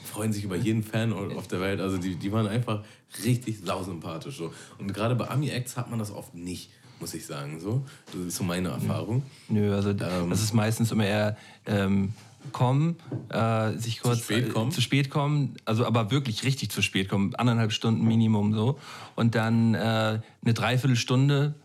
freuen 0.06 0.34
sich 0.34 0.44
über 0.44 0.56
jeden 0.56 0.84
Fan 0.84 1.14
auf 1.14 1.48
der 1.48 1.60
Welt. 1.60 1.80
Also 1.80 1.98
die, 1.98 2.16
die 2.16 2.32
waren 2.32 2.48
einfach 2.48 2.84
richtig 3.24 3.60
sausympathisch. 3.64 4.38
So. 4.38 4.54
Und 4.78 4.94
gerade 4.94 5.16
bei 5.16 5.30
Ami-Acts 5.30 5.78
hat 5.78 5.90
man 5.90 6.00
das 6.00 6.12
oft 6.12 6.34
nicht, 6.34 6.70
muss 7.00 7.14
ich 7.14 7.26
sagen. 7.26 7.60
So. 7.60 7.86
Das 8.12 8.22
ist 8.22 8.36
so 8.38 8.44
meine 8.44 8.70
Erfahrung. 8.70 9.24
Nö, 9.50 9.74
also 9.74 9.90
ähm, 9.90 10.30
das 10.30 10.42
ist 10.42 10.54
meistens 10.54 10.92
immer 10.92 11.06
eher 11.06 11.38
ähm, 11.66 12.14
kommen, 12.52 12.98
äh, 13.30 13.72
sich 13.78 14.02
kurz 14.02 14.20
zu 14.20 14.24
spät 14.24 14.54
kommen. 14.54 14.70
Äh, 14.70 14.74
zu 14.74 14.82
spät 14.82 15.10
kommen, 15.10 15.56
also 15.66 15.86
aber 15.86 16.12
wirklich 16.12 16.44
richtig 16.44 16.72
zu 16.72 16.82
spät 16.82 17.08
kommen, 17.08 17.36
anderthalb 17.36 17.72
Stunden 17.72 18.06
Minimum 18.06 18.54
so. 18.54 18.80
Und 19.16 19.36
dann 19.36 19.74
äh, 19.76 19.78
eine 19.80 20.54
Dreiviertelstunde 20.54 21.56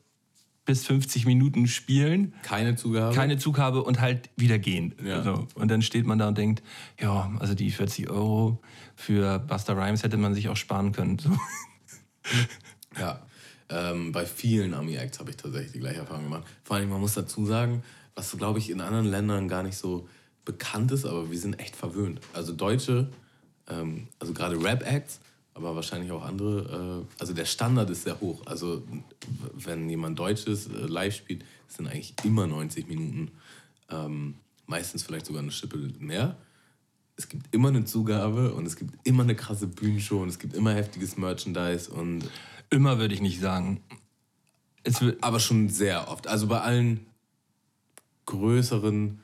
bis 0.68 0.84
50 0.84 1.24
Minuten 1.24 1.66
spielen. 1.66 2.34
Keine 2.42 2.76
Zugabe. 2.76 3.14
Keine 3.14 3.38
Zugabe 3.38 3.82
und 3.82 4.02
halt 4.02 4.28
wieder 4.36 4.58
gehen. 4.58 4.94
Ja. 5.02 5.22
So. 5.22 5.48
Und 5.54 5.70
dann 5.70 5.80
steht 5.80 6.04
man 6.04 6.18
da 6.18 6.28
und 6.28 6.36
denkt, 6.36 6.62
ja, 7.00 7.32
also 7.38 7.54
die 7.54 7.70
40 7.70 8.10
Euro 8.10 8.60
für 8.94 9.38
Buster 9.38 9.78
Rhymes 9.78 10.02
hätte 10.02 10.18
man 10.18 10.34
sich 10.34 10.50
auch 10.50 10.58
sparen 10.58 10.92
können. 10.92 11.18
So. 11.18 11.30
Ja, 12.98 13.22
ähm, 13.70 14.12
bei 14.12 14.26
vielen 14.26 14.74
Ami-Acts 14.74 15.20
habe 15.20 15.30
ich 15.30 15.38
tatsächlich 15.38 15.72
die 15.72 15.78
gleiche 15.78 16.00
Erfahrung 16.00 16.24
gemacht. 16.24 16.44
Vor 16.64 16.76
allem, 16.76 16.90
man 16.90 17.00
muss 17.00 17.14
dazu 17.14 17.46
sagen, 17.46 17.82
was, 18.14 18.36
glaube 18.36 18.58
ich, 18.58 18.68
in 18.68 18.82
anderen 18.82 19.06
Ländern 19.06 19.48
gar 19.48 19.62
nicht 19.62 19.78
so 19.78 20.06
bekannt 20.44 20.92
ist, 20.92 21.06
aber 21.06 21.30
wir 21.30 21.38
sind 21.38 21.58
echt 21.60 21.76
verwöhnt. 21.76 22.20
Also 22.34 22.52
Deutsche, 22.52 23.08
ähm, 23.70 24.08
also 24.18 24.34
gerade 24.34 24.62
Rap-Acts, 24.62 25.20
aber 25.58 25.74
wahrscheinlich 25.74 26.12
auch 26.12 26.24
andere. 26.24 27.04
Äh, 27.04 27.20
also 27.20 27.34
der 27.34 27.44
Standard 27.44 27.90
ist 27.90 28.04
sehr 28.04 28.20
hoch. 28.20 28.42
Also 28.46 28.82
wenn 29.54 29.90
jemand 29.90 30.18
Deutsches 30.18 30.68
äh, 30.68 30.86
live 30.86 31.14
spielt, 31.14 31.44
sind 31.66 31.88
eigentlich 31.88 32.14
immer 32.24 32.46
90 32.46 32.88
Minuten. 32.88 33.32
Ähm, 33.90 34.36
meistens 34.66 35.02
vielleicht 35.02 35.26
sogar 35.26 35.42
eine 35.42 35.50
Schippe 35.50 35.76
mehr. 35.98 36.36
Es 37.16 37.28
gibt 37.28 37.52
immer 37.52 37.68
eine 37.68 37.84
Zugabe 37.84 38.54
und 38.54 38.66
es 38.66 38.76
gibt 38.76 38.94
immer 39.04 39.24
eine 39.24 39.34
krasse 39.34 39.66
Bühnenshow 39.66 40.22
und 40.22 40.28
es 40.28 40.38
gibt 40.38 40.54
immer 40.54 40.72
heftiges 40.72 41.16
Merchandise 41.16 41.90
und 41.90 42.24
immer 42.70 42.98
würde 42.98 43.14
ich 43.14 43.20
nicht 43.20 43.40
sagen. 43.40 43.82
aber 45.20 45.40
schon 45.40 45.68
sehr 45.68 46.08
oft. 46.08 46.28
Also 46.28 46.46
bei 46.46 46.60
allen 46.60 47.06
größeren 48.26 49.20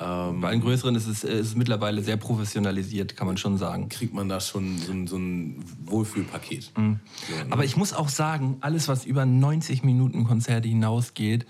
ähm, 0.00 0.40
Bei 0.40 0.50
den 0.50 0.60
größeren 0.60 0.94
ist 0.96 1.06
es, 1.06 1.22
ist 1.22 1.46
es 1.48 1.54
mittlerweile 1.54 2.02
sehr 2.02 2.16
professionalisiert, 2.16 3.16
kann 3.16 3.28
man 3.28 3.36
schon 3.36 3.58
sagen. 3.58 3.88
Kriegt 3.88 4.12
man 4.12 4.28
da 4.28 4.40
schon 4.40 4.78
so 4.78 4.92
ein, 4.92 5.06
so 5.06 5.16
ein 5.16 5.64
Wohlfühlpaket. 5.84 6.72
Mhm. 6.76 7.00
So, 7.28 7.44
ne? 7.44 7.52
Aber 7.52 7.64
ich 7.64 7.76
muss 7.76 7.92
auch 7.92 8.08
sagen, 8.08 8.56
alles, 8.60 8.88
was 8.88 9.04
über 9.04 9.24
90 9.24 9.84
Minuten 9.84 10.24
Konzerte 10.24 10.68
hinausgeht, 10.68 11.46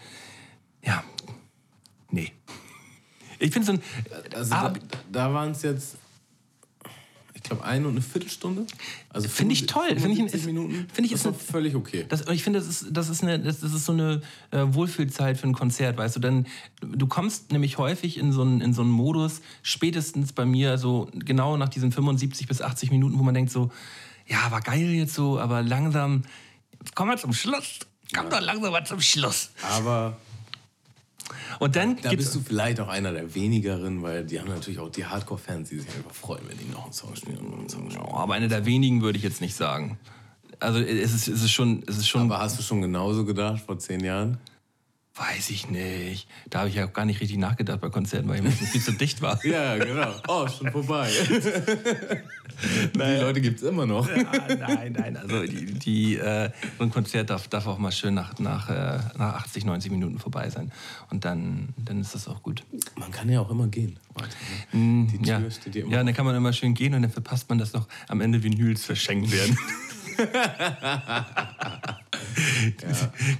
ja, 0.84 1.02
nee. 2.10 2.32
Ich 3.38 3.50
finde 3.50 3.66
so 3.66 3.72
ein. 3.72 3.82
Also 4.34 4.50
da, 4.50 4.72
da 5.10 5.34
waren 5.34 5.52
es 5.52 5.62
jetzt 5.62 5.96
glaube, 7.44 7.64
eine 7.64 7.86
und 7.86 7.92
eine 7.92 8.02
Viertelstunde. 8.02 8.66
Also 9.10 9.28
finde 9.28 9.52
ich 9.52 9.66
toll. 9.66 9.88
Finde 9.98 10.12
ich, 10.12 10.34
ist, 10.34 10.46
Minuten. 10.46 10.86
Finde 10.92 11.06
ich 11.06 11.12
ist 11.12 11.26
eine, 11.26 11.34
völlig 11.34 11.74
okay. 11.74 12.04
Das, 12.08 12.26
ich 12.28 12.42
finde, 12.42 12.58
das 12.58 12.68
ist, 12.68 12.86
das, 12.90 13.08
ist 13.08 13.22
eine, 13.22 13.38
das, 13.38 13.62
ist 13.62 13.84
so 13.84 13.92
eine 13.92 14.20
äh, 14.50 14.62
Wohlfühlzeit 14.66 15.38
für 15.38 15.46
ein 15.46 15.52
Konzert, 15.52 15.96
weißt 15.96 16.16
du. 16.16 16.20
Denn 16.20 16.46
du 16.80 17.06
kommst 17.06 17.52
nämlich 17.52 17.78
häufig 17.78 18.18
in 18.18 18.32
so 18.32 18.42
einen, 18.42 18.60
in 18.60 18.72
so 18.72 18.82
einen 18.82 18.90
Modus, 18.90 19.40
spätestens 19.62 20.32
bei 20.32 20.44
mir 20.44 20.78
so 20.78 21.08
genau 21.12 21.56
nach 21.56 21.68
diesen 21.68 21.92
75 21.92 22.48
bis 22.48 22.60
80 22.60 22.90
Minuten, 22.90 23.18
wo 23.18 23.22
man 23.22 23.34
denkt 23.34 23.52
so, 23.52 23.70
ja, 24.26 24.50
war 24.50 24.60
geil 24.60 24.90
jetzt 24.90 25.14
so, 25.14 25.38
aber 25.38 25.62
langsam, 25.62 26.22
jetzt 26.80 26.96
kommen 26.96 27.10
wir 27.10 27.18
zum 27.18 27.32
Schluss. 27.32 27.80
Komm 28.14 28.24
ja. 28.24 28.30
doch 28.30 28.40
langsam 28.40 28.72
mal 28.72 28.84
zum 28.84 29.00
Schluss. 29.00 29.50
Aber 29.62 30.16
und 31.58 31.76
dann 31.76 31.96
da 32.02 32.10
bist 32.12 32.34
du 32.34 32.40
vielleicht 32.40 32.80
auch 32.80 32.88
einer 32.88 33.12
der 33.12 33.34
wenigeren, 33.34 34.02
weil 34.02 34.24
die 34.24 34.40
haben 34.40 34.48
natürlich 34.48 34.78
auch 34.78 34.90
die 34.90 35.04
Hardcore-Fans, 35.04 35.68
die 35.68 35.78
sich 35.78 35.88
einfach 35.96 36.14
freuen, 36.14 36.42
wenn 36.48 36.58
die 36.58 36.70
noch 36.70 36.84
einen 36.84 36.92
Song 36.92 37.14
spielen 37.16 37.38
und 37.38 37.50
noch 37.50 37.58
einen 37.58 37.68
Song 37.68 37.90
spielen. 37.90 38.06
aber 38.06 38.34
einer 38.34 38.48
der 38.48 38.66
wenigen 38.66 39.02
würde 39.02 39.18
ich 39.18 39.24
jetzt 39.24 39.40
nicht 39.40 39.54
sagen. 39.54 39.98
Also 40.60 40.78
es 40.80 41.14
ist, 41.14 41.28
es 41.28 41.42
ist 41.42 41.50
schon, 41.50 41.82
es 41.86 41.98
ist 41.98 42.08
schon. 42.08 42.22
Aber 42.22 42.38
hast 42.38 42.58
du 42.58 42.62
schon 42.62 42.80
genauso 42.80 43.24
gedacht 43.24 43.62
vor 43.64 43.78
zehn 43.78 44.00
Jahren? 44.00 44.38
Weiß 45.16 45.50
ich 45.50 45.70
nicht. 45.70 46.26
Da 46.50 46.60
habe 46.60 46.68
ich 46.68 46.74
ja 46.74 46.86
auch 46.86 46.92
gar 46.92 47.04
nicht 47.04 47.20
richtig 47.20 47.38
nachgedacht 47.38 47.80
bei 47.80 47.88
Konzerten, 47.88 48.28
weil 48.28 48.36
ich 48.36 48.42
meistens 48.42 48.70
viel 48.70 48.80
zu 48.80 48.90
dicht 48.90 49.22
war. 49.22 49.44
ja, 49.44 49.76
genau. 49.76 50.12
Oh, 50.26 50.48
schon 50.48 50.72
vorbei. 50.72 51.08
die 52.94 52.98
Leute 52.98 53.40
gibt 53.40 53.58
es 53.58 53.62
immer 53.62 53.86
noch. 53.86 54.08
Ja, 54.08 54.56
nein, 54.58 54.92
nein. 54.98 55.16
Also 55.16 55.44
die, 55.44 55.66
die 55.66 56.16
äh, 56.16 56.50
so 56.78 56.84
ein 56.84 56.90
Konzert 56.90 57.30
darf, 57.30 57.46
darf 57.46 57.68
auch 57.68 57.78
mal 57.78 57.92
schön 57.92 58.14
nach, 58.14 58.36
nach, 58.40 58.68
äh, 58.68 58.98
nach 59.16 59.34
80, 59.34 59.64
90 59.64 59.92
Minuten 59.92 60.18
vorbei 60.18 60.50
sein. 60.50 60.72
Und 61.10 61.24
dann, 61.24 61.68
dann 61.76 62.00
ist 62.00 62.16
das 62.16 62.26
auch 62.26 62.42
gut. 62.42 62.64
Man 62.96 63.12
kann 63.12 63.28
ja 63.28 63.40
auch 63.40 63.50
immer 63.50 63.68
gehen. 63.68 64.00
Mm, 64.72 65.06
die 65.06 65.18
Tür 65.18 65.38
ja. 65.38 65.50
steht 65.50 65.76
immer. 65.76 65.92
Ja, 65.92 66.02
dann 66.02 66.12
kann 66.12 66.26
man 66.26 66.34
immer 66.34 66.52
schön 66.52 66.74
gehen 66.74 66.92
und 66.92 67.02
dann 67.02 67.12
verpasst 67.12 67.48
man 67.48 67.58
das 67.58 67.72
noch 67.72 67.86
am 68.08 68.20
Ende 68.20 68.42
Vinyls 68.42 68.84
verschenkt 68.84 69.30
werden. 69.30 69.56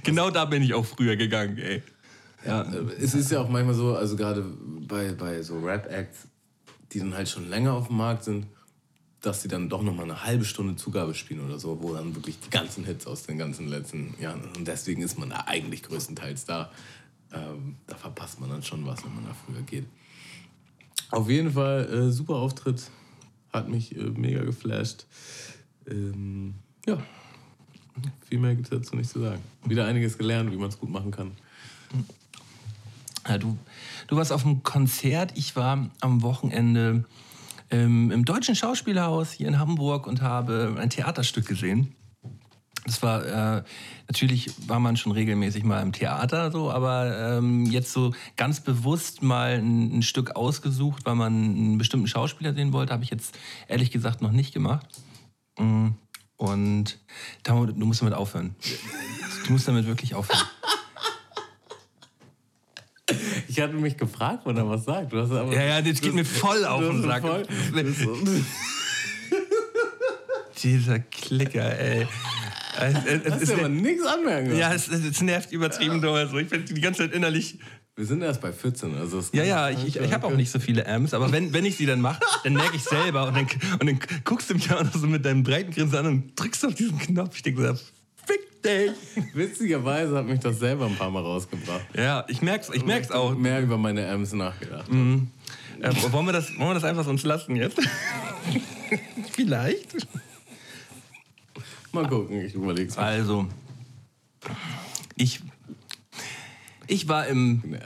Genau 0.03 0.29
da 0.29 0.45
bin 0.45 0.63
ich 0.63 0.73
auch 0.73 0.85
früher 0.85 1.15
gegangen, 1.15 1.57
ey. 1.57 1.83
Ja, 2.45 2.61
es 2.99 3.15
ist 3.15 3.31
ja 3.31 3.41
auch 3.41 3.49
manchmal 3.49 3.73
so, 3.73 3.95
also 3.95 4.15
gerade 4.15 4.43
bei, 4.87 5.11
bei 5.13 5.41
so 5.41 5.59
Rap-Acts, 5.59 6.27
die 6.91 6.99
dann 6.99 7.15
halt 7.15 7.27
schon 7.27 7.49
länger 7.49 7.73
auf 7.73 7.87
dem 7.87 7.97
Markt 7.97 8.23
sind, 8.23 8.45
dass 9.21 9.41
sie 9.41 9.47
dann 9.47 9.69
doch 9.69 9.81
noch 9.81 9.95
mal 9.95 10.03
eine 10.03 10.23
halbe 10.23 10.45
Stunde 10.45 10.75
Zugabe 10.75 11.15
spielen 11.15 11.43
oder 11.43 11.57
so, 11.57 11.81
wo 11.81 11.93
dann 11.93 12.13
wirklich 12.13 12.39
die 12.39 12.51
ganzen 12.51 12.85
Hits 12.85 13.07
aus 13.07 13.23
den 13.23 13.39
ganzen 13.39 13.67
letzten 13.67 14.13
Jahren. 14.19 14.43
Und 14.55 14.67
deswegen 14.67 15.01
ist 15.01 15.17
man 15.17 15.31
da 15.31 15.45
eigentlich 15.47 15.81
größtenteils 15.81 16.45
da. 16.45 16.71
Ähm, 17.33 17.77
da 17.87 17.95
verpasst 17.95 18.39
man 18.39 18.51
dann 18.51 18.61
schon 18.61 18.85
was, 18.85 19.03
wenn 19.03 19.15
man 19.15 19.25
da 19.25 19.33
früher 19.33 19.63
geht. 19.63 19.85
Auf 21.09 21.27
jeden 21.29 21.51
Fall 21.51 21.91
äh, 21.91 22.11
super 22.11 22.35
Auftritt, 22.35 22.83
hat 23.51 23.67
mich 23.67 23.95
äh, 23.95 24.03
mega 24.03 24.43
geflasht. 24.43 25.07
Ähm, 25.87 26.55
ja, 26.85 26.97
viel 28.27 28.39
mehr 28.39 28.55
gibt 28.55 28.71
es 28.71 28.77
dazu 28.77 28.95
nicht 28.95 29.09
zu 29.09 29.19
sagen. 29.19 29.41
Wieder 29.65 29.85
einiges 29.85 30.17
gelernt, 30.17 30.51
wie 30.51 30.57
man 30.57 30.69
es 30.69 30.79
gut 30.79 30.89
machen 30.89 31.11
kann. 31.11 31.31
Ja, 33.27 33.37
du, 33.37 33.57
du 34.07 34.15
warst 34.17 34.31
auf 34.31 34.45
einem 34.45 34.63
Konzert, 34.63 35.33
ich 35.35 35.55
war 35.55 35.89
am 36.01 36.21
Wochenende 36.21 37.05
ähm, 37.71 38.11
im 38.11 38.25
Deutschen 38.25 38.55
Schauspielhaus 38.55 39.31
hier 39.31 39.47
in 39.47 39.57
Hamburg 39.57 40.05
und 40.05 40.21
habe 40.21 40.75
ein 40.79 40.89
Theaterstück 40.89 41.47
gesehen. 41.47 41.95
Das 42.85 43.01
war 43.01 43.25
äh, 43.25 43.63
natürlich 44.07 44.51
war 44.67 44.79
man 44.79 44.95
schon 44.95 45.11
regelmäßig 45.11 45.63
mal 45.63 45.81
im 45.81 45.91
Theater 45.91 46.51
so, 46.51 46.71
aber 46.71 47.37
ähm, 47.37 47.65
jetzt 47.65 47.91
so 47.91 48.13
ganz 48.35 48.59
bewusst 48.59 49.23
mal 49.23 49.57
ein, 49.57 49.97
ein, 49.97 50.01
Stück 50.03 50.35
ausgesucht, 50.35 51.03
weil 51.05 51.15
man 51.15 51.33
einen 51.33 51.77
bestimmten 51.79 52.07
Schauspieler 52.07 52.53
sehen 52.53 52.73
wollte, 52.73 52.93
habe 52.93 53.03
ich 53.03 53.09
jetzt 53.09 53.35
ehrlich 53.67 53.89
gesagt 53.89 54.21
noch 54.21 54.31
nicht 54.31 54.53
gemacht. 54.53 54.85
Mm, 55.57 55.89
und 56.37 56.99
du 57.43 57.85
musst 57.85 58.01
damit 58.01 58.13
aufhören. 58.13 58.55
Du 59.45 59.53
musst 59.53 59.67
damit 59.67 59.85
wirklich 59.85 60.15
aufhören. 60.15 60.41
Ich 63.47 63.59
hatte 63.61 63.75
mich 63.75 63.97
gefragt, 63.97 64.41
wann 64.45 64.57
er 64.57 64.67
was 64.67 64.83
sagt. 64.85 65.13
Du 65.13 65.21
hast 65.21 65.31
aber, 65.31 65.53
ja, 65.53 65.63
ja, 65.63 65.81
das 65.81 66.01
geht 66.01 66.13
mir 66.13 66.25
voll 66.25 66.65
auf 66.65 66.81
den 66.81 67.03
Sack. 67.03 67.23
Dieser 70.63 70.99
Klicker, 70.99 71.79
ey. 71.79 72.07
Es, 72.77 72.93
es, 73.05 73.23
es, 73.23 73.33
Hast 73.33 73.47
du 73.49 73.53
aber 73.53 73.69
nichts 73.69 74.05
anmerken 74.05 74.57
Ja, 74.57 74.73
es, 74.73 74.89
es, 74.89 75.21
nervt 75.21 75.51
übertrieben 75.51 76.01
doll. 76.01 76.19
Also 76.19 76.37
ich 76.37 76.49
bin 76.49 76.65
die 76.65 76.81
ganze 76.81 77.03
Zeit 77.03 77.13
innerlich... 77.13 77.59
Wir 77.97 78.05
sind 78.05 78.21
erst 78.21 78.41
bei 78.41 78.51
14, 78.51 78.97
also 78.97 79.23
Ja, 79.31 79.43
ja, 79.45 79.69
ich, 79.69 79.87
ich, 79.87 79.95
ich 79.95 80.13
habe 80.13 80.27
auch 80.27 80.35
nicht 80.35 80.51
so 80.51 80.59
viele 80.59 80.85
Amps, 80.85 81.13
aber 81.13 81.31
wenn, 81.31 81.53
wenn 81.53 81.63
ich 81.63 81.77
sie 81.77 81.85
dann 81.85 82.01
mache, 82.01 82.19
dann 82.43 82.53
merke 82.53 82.75
ich 82.75 82.83
selber 82.83 83.27
und 83.27 83.37
dann, 83.37 83.47
und 83.79 83.85
dann 83.85 83.99
guckst 84.25 84.49
du 84.49 84.53
mich 84.55 84.69
auch 84.69 84.83
noch 84.83 84.93
so 84.93 85.07
mit 85.07 85.23
deinem 85.23 85.43
breiten 85.43 85.71
Grinsen 85.71 85.97
an 85.97 86.05
und 86.07 86.35
drückst 86.35 86.65
auf 86.65 86.75
diesen 86.75 86.99
Knopf. 86.99 87.37
Ich 87.37 87.43
denke 87.43 87.65
so, 87.65 87.73
fick 88.25 88.61
dich. 88.61 88.91
Witzigerweise 89.33 90.17
hat 90.17 90.25
mich 90.25 90.41
das 90.41 90.59
selber 90.59 90.87
ein 90.87 90.95
paar 90.97 91.09
Mal 91.09 91.23
rausgebracht. 91.23 91.85
Ja, 91.95 92.25
ich 92.27 92.41
merk's, 92.41 92.69
ich 92.73 92.83
merk's 92.83 93.11
auch. 93.11 93.33
Mehr 93.33 93.61
über 93.61 93.77
meine 93.77 94.09
Amps 94.09 94.33
nachgedacht. 94.33 94.91
Mhm. 94.91 95.29
Äh, 95.79 95.93
wollen, 96.11 96.25
wir 96.25 96.33
das, 96.33 96.49
wollen 96.57 96.71
wir 96.71 96.73
das 96.73 96.83
einfach 96.83 97.05
sonst 97.05 97.23
lassen 97.23 97.55
jetzt? 97.55 97.79
Vielleicht. 99.31 99.95
Mal 101.93 102.07
gucken, 102.09 102.41
ich 102.41 102.53
überleg's. 102.55 102.97
Mal. 102.97 103.03
Also, 103.05 103.47
ich, 105.15 105.39
ich 106.87 107.07
war 107.07 107.27
im, 107.27 107.77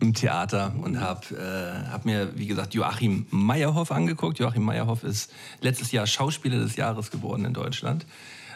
im 0.00 0.14
Theater 0.14 0.74
und 0.82 1.00
habe 1.00 1.36
äh, 1.36 1.88
hab 1.90 2.04
mir, 2.04 2.36
wie 2.36 2.46
gesagt, 2.46 2.74
Joachim 2.74 3.26
Meyerhoff 3.30 3.92
angeguckt. 3.92 4.38
Joachim 4.38 4.64
Meyerhoff 4.64 5.04
ist 5.04 5.32
letztes 5.60 5.92
Jahr 5.92 6.06
Schauspieler 6.06 6.58
des 6.58 6.76
Jahres 6.76 7.10
geworden 7.10 7.44
in 7.44 7.54
Deutschland. 7.54 8.06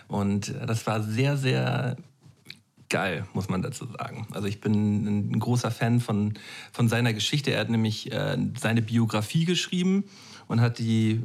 Und 0.08 0.54
das 0.66 0.86
war 0.86 1.02
sehr, 1.02 1.36
sehr 1.36 1.96
geil, 2.88 3.26
muss 3.32 3.48
man 3.48 3.62
dazu 3.62 3.86
sagen. 3.86 4.26
Also 4.32 4.46
ich 4.46 4.60
bin 4.60 5.32
ein 5.32 5.40
großer 5.40 5.70
Fan 5.70 6.00
von, 6.00 6.34
von 6.72 6.88
seiner 6.88 7.12
Geschichte. 7.12 7.50
Er 7.52 7.60
hat 7.60 7.70
nämlich 7.70 8.12
äh, 8.12 8.36
seine 8.58 8.82
Biografie 8.82 9.44
geschrieben 9.44 10.04
und 10.46 10.60
hat 10.60 10.78
die, 10.78 11.20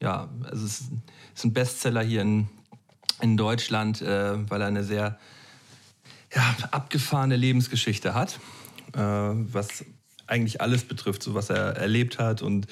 ja, 0.00 0.28
also 0.50 0.64
es 0.64 0.80
ist 1.34 1.44
ein 1.44 1.52
Bestseller 1.52 2.02
hier 2.02 2.22
in, 2.22 2.48
in 3.20 3.36
Deutschland, 3.36 4.02
äh, 4.02 4.50
weil 4.50 4.60
er 4.60 4.66
eine 4.66 4.84
sehr 4.84 5.18
ja, 6.34 6.56
abgefahrene 6.70 7.36
Lebensgeschichte 7.36 8.14
hat, 8.14 8.38
äh, 8.94 9.00
was 9.00 9.84
eigentlich 10.26 10.60
alles 10.60 10.84
betrifft, 10.84 11.22
so 11.22 11.34
was 11.34 11.50
er 11.50 11.76
erlebt 11.76 12.18
hat 12.18 12.42
und 12.42 12.66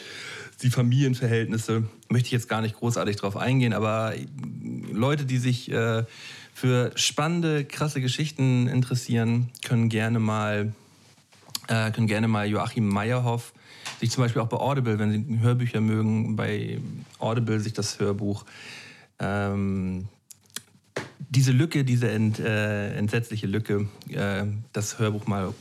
die 0.62 0.70
Familienverhältnisse. 0.70 1.84
Möchte 2.08 2.26
ich 2.26 2.32
jetzt 2.32 2.48
gar 2.48 2.62
nicht 2.62 2.76
großartig 2.76 3.16
drauf 3.16 3.36
eingehen, 3.36 3.72
aber 3.72 4.14
Leute, 4.92 5.26
die 5.26 5.38
sich 5.38 5.70
äh, 5.70 6.04
für 6.54 6.92
spannende, 6.96 7.64
krasse 7.64 8.00
Geschichten 8.00 8.66
interessieren, 8.68 9.50
können 9.64 9.88
gerne 9.88 10.18
mal, 10.20 10.72
äh, 11.68 11.90
können 11.90 12.06
gerne 12.06 12.28
mal 12.28 12.46
Joachim 12.46 12.88
Meyerhoff 12.88 13.52
sich 13.98 14.10
zum 14.10 14.24
Beispiel 14.24 14.40
auch 14.40 14.48
bei 14.48 14.56
Audible, 14.56 14.98
wenn 14.98 15.12
Sie 15.12 15.40
Hörbücher 15.40 15.80
mögen, 15.80 16.36
bei 16.36 16.80
Audible 17.18 17.60
sich 17.60 17.74
das 17.74 17.98
Hörbuch 18.00 18.44
ähm, 19.18 20.08
diese 21.30 21.52
Lücke, 21.52 21.84
diese 21.84 22.10
ent, 22.10 22.38
äh, 22.40 22.92
entsetzliche 22.94 23.46
Lücke, 23.46 23.88
äh, 24.08 24.44
das 24.72 24.98
Hörbuch 24.98 25.26
mal 25.26 25.54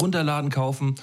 runterladen, 0.00 0.50
kaufen 0.50 0.96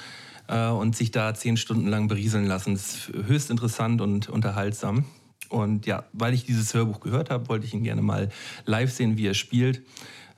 äh, 0.48 0.68
und 0.68 0.96
sich 0.96 1.12
da 1.12 1.34
zehn 1.34 1.58
Stunden 1.58 1.88
lang 1.88 2.08
berieseln 2.08 2.48
lassen. 2.48 2.74
Das 2.74 2.96
ist 2.96 3.12
höchst 3.28 3.52
interessant 3.52 4.02
und 4.02 4.30
unterhaltsam. 4.30 5.06
Und 5.50 5.86
ja, 5.86 6.06
weil 6.14 6.34
ich 6.34 6.46
dieses 6.46 6.74
Hörbuch 6.74 7.02
gehört 7.02 7.30
habe, 7.30 7.50
wollte 7.50 7.66
ich 7.66 7.74
ihn 7.74 7.84
gerne 7.84 8.02
mal 8.02 8.30
live 8.66 8.92
sehen, 8.92 9.18
wie 9.18 9.28
er 9.28 9.34
spielt. 9.34 9.84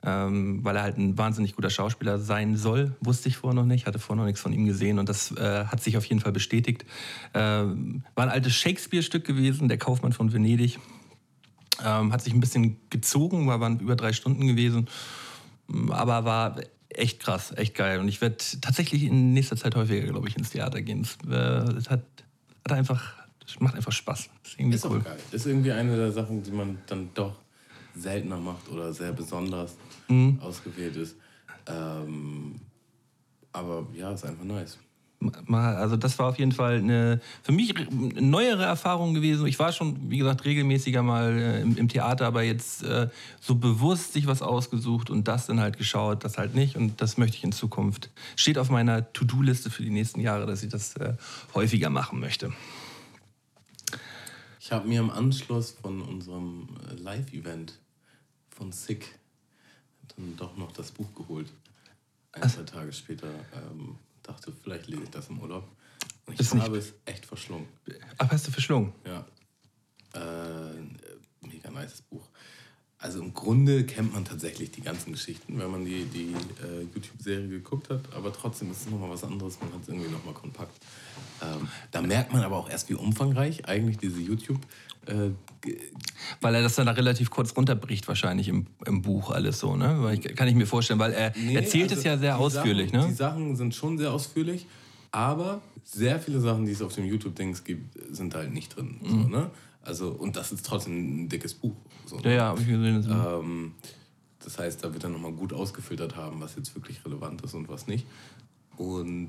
Ähm, 0.06 0.62
weil 0.62 0.76
er 0.76 0.82
halt 0.82 0.98
ein 0.98 1.16
wahnsinnig 1.16 1.56
guter 1.56 1.70
Schauspieler 1.70 2.18
sein 2.18 2.58
soll, 2.58 2.94
wusste 3.00 3.30
ich 3.30 3.38
vorher 3.38 3.54
noch 3.58 3.64
nicht, 3.64 3.86
hatte 3.86 3.98
vorher 3.98 4.20
noch 4.20 4.26
nichts 4.26 4.42
von 4.42 4.52
ihm 4.52 4.66
gesehen 4.66 4.98
und 4.98 5.08
das 5.08 5.30
äh, 5.30 5.64
hat 5.64 5.82
sich 5.82 5.96
auf 5.96 6.04
jeden 6.04 6.20
Fall 6.20 6.32
bestätigt. 6.32 6.84
Ähm, 7.32 8.02
war 8.14 8.24
ein 8.24 8.30
altes 8.30 8.52
Shakespeare-Stück 8.52 9.24
gewesen, 9.24 9.66
der 9.68 9.78
Kaufmann 9.78 10.12
von 10.12 10.30
Venedig. 10.34 10.78
Ähm, 11.82 12.12
hat 12.12 12.22
sich 12.22 12.32
ein 12.32 12.40
bisschen 12.40 12.76
gezogen, 12.90 13.46
war, 13.46 13.60
waren 13.60 13.80
über 13.80 13.96
drei 13.96 14.12
Stunden 14.12 14.46
gewesen, 14.46 14.88
aber 15.90 16.24
war 16.24 16.56
echt 16.88 17.20
krass, 17.20 17.52
echt 17.56 17.74
geil. 17.74 17.98
Und 17.98 18.08
ich 18.08 18.20
werde 18.20 18.36
tatsächlich 18.60 19.02
in 19.02 19.32
nächster 19.32 19.56
Zeit 19.56 19.74
häufiger, 19.74 20.06
glaube 20.06 20.28
ich, 20.28 20.36
ins 20.36 20.50
Theater 20.50 20.82
gehen. 20.82 21.00
Es, 21.00 21.18
äh, 21.28 21.34
es 21.76 21.90
hat, 21.90 22.04
hat, 22.64 22.72
einfach, 22.72 23.14
macht 23.58 23.74
einfach 23.74 23.92
Spaß. 23.92 24.30
Ist 24.44 24.58
irgendwie 24.58 24.76
ist 24.76 24.84
cool. 24.84 25.00
Geil. 25.00 25.18
Ist 25.32 25.46
irgendwie 25.46 25.72
eine 25.72 25.96
der 25.96 26.12
Sachen, 26.12 26.42
die 26.42 26.52
man 26.52 26.78
dann 26.86 27.10
doch 27.14 27.40
seltener 27.96 28.38
macht 28.38 28.68
oder 28.68 28.92
sehr 28.92 29.12
besonders 29.12 29.76
mhm. 30.08 30.38
ausgewählt 30.40 30.96
ist. 30.96 31.16
Ähm, 31.66 32.60
aber 33.52 33.86
ja, 33.94 34.12
ist 34.12 34.24
einfach 34.24 34.44
nice 34.44 34.78
also 35.48 35.96
das 35.96 36.18
war 36.18 36.28
auf 36.28 36.38
jeden 36.38 36.52
Fall 36.52 36.78
eine 36.78 37.20
für 37.42 37.52
mich 37.52 37.74
eine 37.76 38.20
neuere 38.20 38.64
Erfahrung 38.64 39.14
gewesen. 39.14 39.46
Ich 39.46 39.58
war 39.58 39.72
schon, 39.72 40.10
wie 40.10 40.18
gesagt, 40.18 40.44
regelmäßiger 40.44 41.02
mal 41.02 41.38
äh, 41.38 41.60
im, 41.62 41.76
im, 41.76 41.88
Theater, 41.88 42.26
aber 42.26 42.42
jetzt 42.42 42.82
äh, 42.82 43.08
so 43.40 43.54
bewusst 43.54 44.12
sich 44.12 44.26
was 44.26 44.42
ausgesucht 44.42 45.10
und 45.10 45.28
das 45.28 45.46
dann 45.46 45.60
halt 45.60 45.78
geschaut, 45.78 46.24
das 46.24 46.38
halt 46.38 46.54
nicht. 46.54 46.76
Und 46.76 47.00
das 47.00 47.16
möchte 47.16 47.36
ich 47.36 47.44
in 47.44 47.52
Zukunft. 47.52 48.10
Steht 48.36 48.58
auf 48.58 48.70
meiner 48.70 49.12
To-Do-Liste 49.12 49.70
für 49.70 49.82
die 49.82 49.90
nächsten 49.90 50.20
Jahre, 50.20 50.46
dass 50.46 50.62
ich 50.62 50.70
das 50.70 50.96
äh, 50.96 51.14
häufiger 51.54 51.90
machen 51.90 52.20
möchte. 52.20 52.52
Ich 54.60 54.72
habe 54.72 54.88
mir 54.88 55.00
im 55.00 55.10
Anschluss 55.10 55.72
von 55.72 56.00
unserem 56.00 56.68
äh, 56.90 56.94
Live-Event 56.94 57.78
von 58.48 58.72
Sick 58.72 59.18
dann 60.16 60.36
doch 60.36 60.56
noch 60.56 60.72
das 60.72 60.90
Buch 60.90 61.14
geholt. 61.14 61.52
Ein, 62.32 62.48
zwei 62.48 62.62
Tage 62.62 62.92
später. 62.92 63.28
Ähm, 63.54 63.96
dachte, 64.24 64.52
vielleicht 64.62 64.88
lese 64.88 65.04
ich 65.04 65.10
das 65.10 65.28
im 65.28 65.40
Urlaub. 65.40 65.68
Und 66.26 66.34
ich 66.34 66.40
ist 66.40 66.54
habe 66.54 66.78
es 66.78 66.94
echt 67.04 67.26
verschlungen. 67.26 67.68
Ach, 68.18 68.30
hast 68.30 68.46
du 68.46 68.50
verschlungen? 68.50 68.92
Ja. 69.04 69.26
Äh, 70.14 70.74
mega 71.46 71.70
nice 71.70 72.02
Buch. 72.02 72.28
Also 73.04 73.20
im 73.20 73.34
Grunde 73.34 73.84
kennt 73.84 74.14
man 74.14 74.24
tatsächlich 74.24 74.70
die 74.70 74.80
ganzen 74.80 75.12
Geschichten, 75.12 75.58
wenn 75.58 75.70
man 75.70 75.84
die, 75.84 76.06
die 76.06 76.32
äh, 76.62 76.84
YouTube-Serie 76.94 77.48
geguckt 77.48 77.90
hat. 77.90 78.00
Aber 78.16 78.32
trotzdem 78.32 78.70
ist 78.70 78.80
es 78.80 78.90
nochmal 78.90 79.10
was 79.10 79.22
anderes. 79.22 79.58
Man 79.60 79.70
hat 79.74 79.82
es 79.82 79.88
irgendwie 79.88 80.10
nochmal 80.10 80.32
kompakt. 80.32 80.72
Ähm, 81.42 81.68
da 81.90 82.00
merkt 82.00 82.32
man 82.32 82.42
aber 82.42 82.56
auch 82.56 82.70
erst, 82.70 82.88
wie 82.88 82.94
umfangreich 82.94 83.68
eigentlich 83.68 83.98
diese 83.98 84.20
YouTube 84.20 84.58
äh, 85.04 85.32
weil 86.40 86.54
er 86.54 86.62
das 86.62 86.76
dann 86.76 86.88
relativ 86.88 87.28
kurz 87.28 87.54
runterbricht, 87.54 88.08
wahrscheinlich 88.08 88.48
im, 88.48 88.68
im 88.86 89.02
Buch 89.02 89.32
alles 89.32 89.58
so, 89.58 89.76
ne? 89.76 90.14
Ich, 90.14 90.34
kann 90.34 90.48
ich 90.48 90.54
mir 90.54 90.66
vorstellen, 90.66 90.98
weil 90.98 91.12
er 91.12 91.34
nee, 91.36 91.54
erzählt 91.54 91.90
also 91.90 91.96
es 91.96 92.04
ja 92.04 92.16
sehr 92.16 92.38
ausführlich, 92.38 92.90
Sachen, 92.90 93.00
ne? 93.02 93.08
Die 93.08 93.14
Sachen 93.14 93.56
sind 93.56 93.74
schon 93.74 93.98
sehr 93.98 94.14
ausführlich, 94.14 94.66
aber 95.10 95.60
sehr 95.84 96.18
viele 96.20 96.40
Sachen, 96.40 96.64
die 96.64 96.72
es 96.72 96.80
auf 96.80 96.94
dem 96.94 97.04
YouTube-Dings 97.04 97.64
gibt, 97.64 97.98
sind 98.16 98.34
halt 98.34 98.54
nicht 98.54 98.74
drin. 98.74 98.98
Mhm. 99.02 99.08
So, 99.10 99.16
ne? 99.28 99.50
Also, 99.84 100.10
und 100.10 100.36
das 100.36 100.50
ist 100.50 100.64
trotzdem 100.64 101.24
ein 101.24 101.28
dickes 101.28 101.54
Buch. 101.54 101.76
So, 102.06 102.16
ne? 102.16 102.30
Ja, 102.30 102.30
ja, 102.30 102.48
hab 102.48 102.60
ich 102.60 102.66
gesehen. 102.66 103.02
Das, 103.02 103.40
ähm, 103.40 103.74
das 104.42 104.58
heißt, 104.58 104.82
da 104.82 104.92
wird 104.92 105.04
er 105.04 105.10
nochmal 105.10 105.32
gut 105.32 105.52
ausgefiltert 105.52 106.16
haben, 106.16 106.40
was 106.40 106.56
jetzt 106.56 106.74
wirklich 106.74 107.04
relevant 107.04 107.42
ist 107.42 107.54
und 107.54 107.68
was 107.68 107.86
nicht. 107.86 108.06
Und 108.76 109.28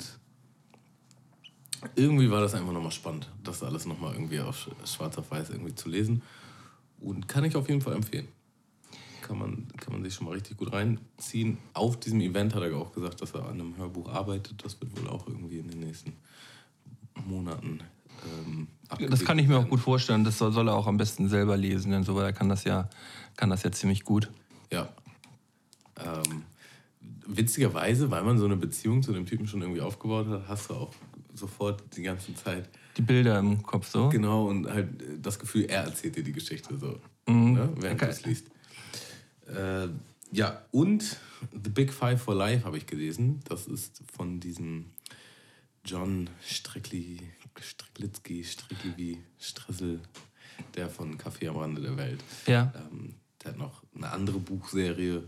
irgendwie 1.96 2.32
war 2.32 2.42
das 2.42 2.54
einfach 2.54 2.72
nochmal 2.72 2.92
spannend, 2.92 3.30
das 3.44 3.64
alles 3.64 3.86
nochmal 3.86 4.14
irgendwie 4.14 4.40
auf 4.40 4.70
schwarz 4.86 5.18
auf 5.18 5.30
weiß 5.30 5.50
irgendwie 5.50 5.76
zu 5.76 5.90
lesen. 5.90 6.22
Und 7.00 7.28
kann 7.28 7.44
ich 7.44 7.56
auf 7.56 7.68
jeden 7.68 7.82
Fall 7.82 7.94
empfehlen. 7.94 8.28
Kann 9.22 9.38
man, 9.38 9.68
kann 9.78 9.92
man 9.92 10.04
sich 10.04 10.14
schon 10.14 10.26
mal 10.26 10.34
richtig 10.34 10.58
gut 10.58 10.72
reinziehen. 10.72 11.58
Auf 11.74 12.00
diesem 12.00 12.22
Event 12.22 12.56
hat 12.56 12.64
er 12.64 12.78
auch 12.78 12.94
gesagt, 12.94 13.22
dass 13.22 13.34
er 13.34 13.44
an 13.46 13.60
einem 13.60 13.78
Hörbuch 13.78 14.10
arbeitet. 14.10 14.64
Das 14.64 14.80
wird 14.80 14.98
wohl 14.98 15.10
auch 15.10 15.28
irgendwie 15.28 15.60
in 15.60 15.68
den 15.68 15.80
nächsten 15.80 16.14
Monaten 17.26 17.82
ähm, 18.24 18.68
Das 19.10 19.26
kann 19.26 19.40
ich 19.40 19.48
mir 19.48 19.58
auch 19.58 19.70
gut 19.70 19.80
vorstellen. 19.80 20.24
Das 20.24 20.38
soll, 20.38 20.52
soll, 20.52 20.68
er 20.68 20.76
auch 20.76 20.88
am 20.88 20.98
besten 20.98 21.30
selber 21.30 21.58
lesen, 21.58 21.92
denn 21.92 22.04
so 22.04 22.20
er 22.20 22.34
kann 22.34 22.50
das 22.50 22.64
ja, 22.64 22.90
kann 23.36 23.50
das 23.50 23.64
ja 23.64 23.72
ziemlich 23.72 24.04
gut. 24.04 24.32
Ja. 24.72 24.90
Ähm, 25.98 26.44
witzigerweise, 27.28 28.12
weil 28.12 28.24
man 28.24 28.38
so 28.38 28.46
eine 28.46 28.58
Beziehung 28.58 29.02
zu 29.04 29.14
dem 29.14 29.26
Typen 29.26 29.48
schon 29.48 29.62
irgendwie 29.62 29.82
aufgebaut 29.82 30.28
hat, 30.28 30.48
hast 30.48 30.70
du 30.70 30.76
auch 30.76 30.94
sofort 31.34 31.84
die 31.96 32.04
ganze 32.04 32.34
Zeit. 32.36 32.70
Die 32.98 33.02
Bilder 33.02 33.40
im 33.40 33.62
Kopf 33.64 33.88
so? 33.88 34.10
Genau, 34.10 34.48
und 34.48 34.70
halt 34.70 34.90
das 35.22 35.40
Gefühl, 35.40 35.66
er 35.66 35.84
erzählt 35.84 36.16
dir 36.16 36.24
die 36.24 36.32
Geschichte 36.32 36.78
so, 36.78 37.00
mhm. 37.28 37.54
ne, 37.54 37.70
während 37.78 38.02
okay. 38.02 38.06
du 38.06 38.12
es 38.12 38.26
liest. 38.26 38.48
Äh, 39.48 39.90
ja, 40.32 40.62
und 40.72 41.18
The 41.52 41.70
Big 41.70 41.94
Five 41.94 42.22
for 42.22 42.36
Life 42.36 42.66
habe 42.66 42.78
ich 42.78 42.88
gelesen. 42.88 43.42
Das 43.48 43.68
ist 43.68 44.02
von 44.12 44.40
diesem 44.40 44.86
John 45.86 46.30
Strickli, 46.42 47.20
Stricklitzki, 47.60 48.44
Strickli, 48.44 49.20
Stressel, 49.40 50.00
der 50.76 50.90
von 50.90 51.18
Café 51.18 51.50
am 51.50 51.58
Rande 51.58 51.82
der 51.82 51.98
Welt. 51.98 52.24
Ja. 52.48 52.74
Ähm, 52.76 53.16
der 53.44 53.52
hat 53.52 53.58
noch 53.58 53.84
eine 53.96 54.10
andere 54.10 54.40
Buchserie, 54.40 55.24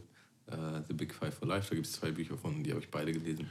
äh, 0.47 0.81
The 0.87 0.93
Big 0.93 1.13
Five 1.13 1.33
for 1.35 1.47
Life. 1.47 1.69
Da 1.69 1.75
gibt 1.75 1.87
es 1.87 1.93
zwei 1.93 2.11
Bücher 2.11 2.37
von, 2.37 2.63
die 2.63 2.71
habe 2.71 2.81
ich 2.81 2.89
beide 2.89 3.11
gelesen. 3.11 3.47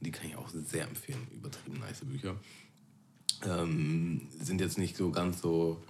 Die 0.00 0.10
kann 0.10 0.26
ich 0.28 0.36
auch 0.36 0.48
sehr 0.48 0.84
empfehlen. 0.84 1.26
Übertrieben 1.32 1.78
nice 1.78 2.04
Bücher. 2.04 2.36
Ähm, 3.44 4.28
sind 4.38 4.60
jetzt 4.60 4.78
nicht 4.78 4.96
so 4.96 5.10
ganz 5.10 5.40
so 5.40 5.82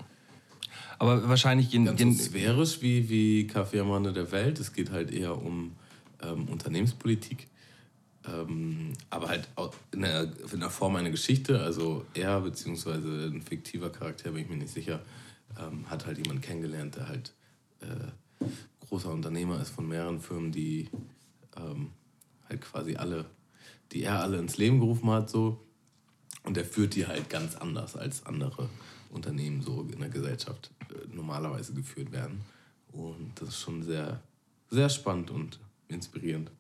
aber 0.99 1.29
wahrscheinlich 1.29 1.71
gehen. 1.71 1.85
Ganz 1.85 1.99
gehen 1.99 2.13
so 2.15 2.23
sphärisch 2.23 2.81
wie, 2.81 3.09
wie 3.09 3.47
Kaffee 3.47 3.81
am 3.81 3.91
Rande 3.91 4.13
der 4.13 4.31
Welt. 4.33 4.61
Es 4.61 4.73
geht 4.73 4.91
halt 4.91 5.11
eher 5.11 5.37
um 5.37 5.73
ähm, 6.23 6.49
Unternehmenspolitik. 6.49 7.49
Ähm, 8.27 8.93
aber 9.11 9.29
halt 9.29 9.49
in 9.93 10.05
einer, 10.05 10.23
in 10.23 10.55
einer 10.55 10.71
Form 10.71 10.97
einer 10.97 11.11
Geschichte. 11.11 11.61
Also 11.61 12.05
er, 12.15 12.41
beziehungsweise 12.41 13.27
ein 13.27 13.43
fiktiver 13.43 13.91
Charakter, 13.91 14.31
bin 14.31 14.43
ich 14.43 14.49
mir 14.49 14.57
nicht 14.57 14.73
sicher, 14.73 15.01
ähm, 15.59 15.89
hat 15.91 16.07
halt 16.07 16.19
jemanden 16.19 16.43
kennengelernt, 16.43 16.97
der 16.97 17.09
halt 17.09 17.33
äh, 17.81 18.47
großer 18.89 19.11
Unternehmer 19.11 19.61
ist 19.61 19.71
von 19.71 19.89
mehreren 19.89 20.21
Firmen, 20.21 20.53
die 20.53 20.89
ähm, 21.57 21.91
halt 22.49 22.61
quasi 22.61 22.97
alle, 22.97 23.27
die 23.93 24.03
er 24.03 24.21
alle 24.21 24.39
ins 24.39 24.57
Leben 24.57 24.81
gerufen 24.81 25.11
hat, 25.11 25.31
so. 25.31 25.65
Und 26.45 26.57
er 26.57 26.65
führt 26.65 26.95
die 26.95 27.07
halt 27.07 27.31
ganz 27.31 27.57
anders 27.57 27.97
als 27.97 28.27
andere 28.27 28.69
Unternehmen 29.11 29.63
so 29.63 29.83
in 29.93 30.01
der 30.01 30.09
Gesellschaft 30.09 30.71
äh, 30.91 31.15
normalerweise 31.15 31.73
geführt 31.73 32.13
werden. 32.13 32.41
Und 32.93 33.33
das 33.37 33.51
ist 33.51 33.61
schon 33.61 33.83
sehr, 33.83 34.21
sehr 34.71 34.89
spannend 34.89 35.31
und 35.31 35.59
inspirierend. 35.89 36.51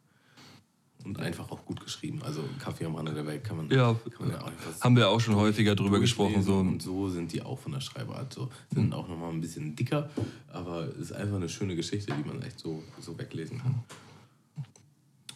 Und 1.05 1.18
einfach 1.18 1.50
auch 1.50 1.64
gut 1.64 1.80
geschrieben. 1.80 2.20
Also 2.22 2.44
Kaffee 2.59 2.84
am 2.84 2.94
Rande 2.94 3.12
der 3.12 3.26
Welt 3.26 3.42
kann 3.42 3.57
man, 3.57 3.70
ja, 3.70 3.94
kann 4.16 4.28
man 4.28 4.30
ja 4.30 4.40
auch 4.42 4.50
haben 4.80 4.96
wir 4.96 5.09
auch 5.09 5.20
schon 5.20 5.34
häufiger 5.36 5.74
drüber 5.74 5.98
gesprochen. 6.00 6.42
So. 6.42 6.59
Und 6.59 6.82
so 6.82 7.09
sind 7.09 7.32
die 7.32 7.42
auch 7.42 7.59
von 7.59 7.72
der 7.72 7.80
Schreibart. 7.80 8.32
So. 8.32 8.48
Sind 8.72 8.92
auch 8.94 9.09
nochmal 9.09 9.30
ein 9.30 9.40
bisschen 9.40 9.74
dicker, 9.74 10.09
aber 10.53 10.88
es 10.88 10.98
ist 10.98 11.12
einfach 11.12 11.36
eine 11.36 11.48
schöne 11.48 11.74
Geschichte, 11.74 12.12
die 12.12 12.28
man 12.28 12.40
echt 12.42 12.61
so, 12.61 12.82
so 13.00 13.18
weglesen 13.18 13.61
kann. 13.61 13.82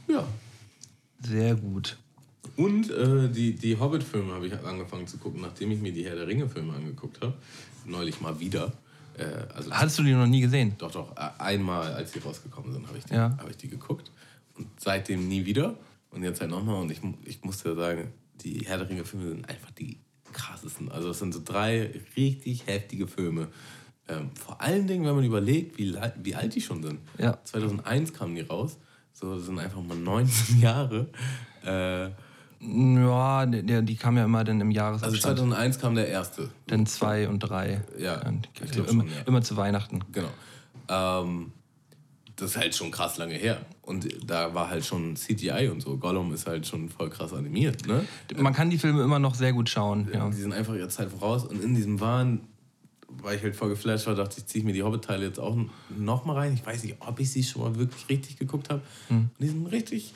Ja. 0.09 0.25
Sehr 1.21 1.55
gut. 1.57 1.97
Und 2.57 2.91
äh, 2.91 3.29
die, 3.29 3.55
die 3.55 3.79
Hobbit-Filme 3.79 4.33
habe 4.33 4.47
ich 4.47 4.55
angefangen 4.64 5.07
zu 5.07 5.19
gucken, 5.19 5.41
nachdem 5.41 5.73
ich 5.73 5.81
mir 5.81 5.93
die 5.93 6.05
Herr 6.05 6.14
der 6.14 6.27
Ringe-Filme 6.27 6.75
angeguckt 6.75 7.21
habe. 7.21 7.35
Neulich 7.85 8.21
mal 8.21 8.39
wieder. 8.39 8.73
Äh, 9.19 9.25
also 9.55 9.71
Hattest 9.71 9.99
du 9.99 10.03
die 10.05 10.12
noch 10.12 10.27
nie 10.27 10.41
gesehen? 10.41 10.75
Doch, 10.79 10.91
doch. 10.91 11.17
Einmal, 11.39 11.93
als 11.95 12.12
sie 12.12 12.21
rausgekommen 12.21 12.73
sind, 12.73 12.87
habe 12.87 12.99
ich, 12.99 13.05
die, 13.05 13.14
ja. 13.14 13.37
hab 13.37 13.51
ich 13.51 13.57
die 13.57 13.69
geguckt. 13.69 14.11
Und 14.59 14.69
seitdem 14.79 15.29
nie 15.29 15.45
wieder. 15.45 15.77
Und 16.11 16.23
jetzt 16.23 16.41
halt 16.41 16.51
nochmal. 16.51 16.81
Und 16.81 16.91
ich, 16.91 17.01
ich 17.25 17.43
muss 17.45 17.63
ja 17.65 17.75
sagen, 17.75 18.13
die 18.43 18.61
Herr 18.67 18.79
der 18.79 18.89
Ringe-Filme 18.89 19.29
sind 19.29 19.49
einfach 19.49 19.71
die 19.71 20.01
krassesten. 20.33 20.91
Also, 20.91 21.11
es 21.11 21.19
sind 21.19 21.33
so 21.33 21.41
drei 21.45 21.91
richtig 22.17 22.67
heftige 22.67 23.07
Filme. 23.07 23.49
Ähm, 24.09 24.31
vor 24.35 24.61
allen 24.61 24.87
Dingen, 24.87 25.05
wenn 25.05 25.17
man 25.17 25.25
überlegt, 25.25 25.79
wie, 25.79 25.97
wie 26.23 26.35
alt 26.35 26.55
die 26.55 26.61
schon 26.61 26.83
sind. 26.83 27.01
Ja. 27.19 27.39
2001 27.45 28.13
kamen 28.13 28.35
die 28.35 28.43
raus. 28.43 28.79
So, 29.13 29.35
das 29.35 29.47
sind 29.47 29.59
einfach 29.59 29.83
mal 29.83 29.97
19 29.97 30.61
Jahre. 30.61 31.09
Äh, 31.65 32.11
ja, 32.61 33.47
die, 33.47 33.85
die 33.85 33.97
kam 33.97 34.17
ja 34.17 34.25
immer 34.25 34.45
dann 34.45 34.61
im 34.61 34.71
Jahresabstand. 34.71 35.25
Also 35.25 35.43
2001 35.45 35.79
kam 35.79 35.95
der 35.95 36.09
erste. 36.09 36.51
Dann 36.67 36.87
zwei 36.87 37.29
und 37.29 37.41
drei. 37.41 37.83
Ja, 37.99 38.23
ich 38.63 38.71
glaube 38.71 38.91
immer, 38.91 39.05
ja. 39.05 39.11
immer 39.27 39.43
zu 39.43 39.57
Weihnachten. 39.57 40.01
Genau. 40.13 40.29
Ähm, 40.89 41.53
das 42.37 42.51
ist 42.51 42.57
halt 42.57 42.74
schon 42.74 42.91
krass 42.91 43.16
lange 43.16 43.34
her. 43.34 43.61
Und 43.82 44.09
da 44.28 44.55
war 44.55 44.68
halt 44.68 44.84
schon 44.84 45.16
CGI 45.16 45.68
und 45.72 45.80
so. 45.80 45.97
Gollum 45.97 46.32
ist 46.34 46.47
halt 46.47 46.66
schon 46.66 46.91
voll 46.91 47.09
krass 47.09 47.32
animiert. 47.32 47.87
Ne? 47.87 48.05
Man 48.37 48.53
kann 48.53 48.68
die 48.68 48.78
Filme 48.78 49.03
immer 49.03 49.18
noch 49.18 49.34
sehr 49.34 49.53
gut 49.53 49.70
schauen. 49.70 50.09
Ja. 50.12 50.28
Die 50.28 50.37
sind 50.37 50.53
einfach 50.53 50.74
ihre 50.74 50.89
Zeit 50.89 51.11
voraus. 51.11 51.45
Und 51.45 51.64
in 51.64 51.74
diesem 51.74 51.99
Wahn, 51.99 52.41
weil 53.09 53.37
ich 53.37 53.43
halt 53.43 53.57
voll 53.57 53.70
geflasht 53.70 54.07
war, 54.07 54.14
dachte 54.14 54.37
ich, 54.39 54.47
ziehe 54.47 54.61
ich 54.61 54.66
mir 54.66 54.74
die 54.74 54.82
Hobbit-Teile 54.82 55.26
jetzt 55.26 55.41
auch 55.41 55.57
noch 55.97 56.26
mal 56.26 56.34
rein. 56.34 56.53
Ich 56.55 56.66
weiß 56.66 56.82
nicht, 56.84 56.97
ob 57.01 57.18
ich 57.18 57.30
sie 57.30 57.43
schon 57.43 57.62
mal 57.62 57.78
wirklich 57.78 58.07
richtig 58.11 58.37
geguckt 58.37 58.68
habe. 58.68 58.82
Hm. 59.09 59.30
Die 59.41 59.49
sind 59.49 59.66
richtig 59.66 60.12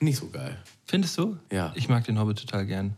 nicht 0.00 0.18
so 0.18 0.28
geil. 0.28 0.58
Findest 0.86 1.16
du? 1.16 1.36
Ja. 1.52 1.72
Ich 1.76 1.88
mag 1.88 2.04
den 2.04 2.18
Hobbit 2.18 2.40
total 2.40 2.66
gern. 2.66 2.96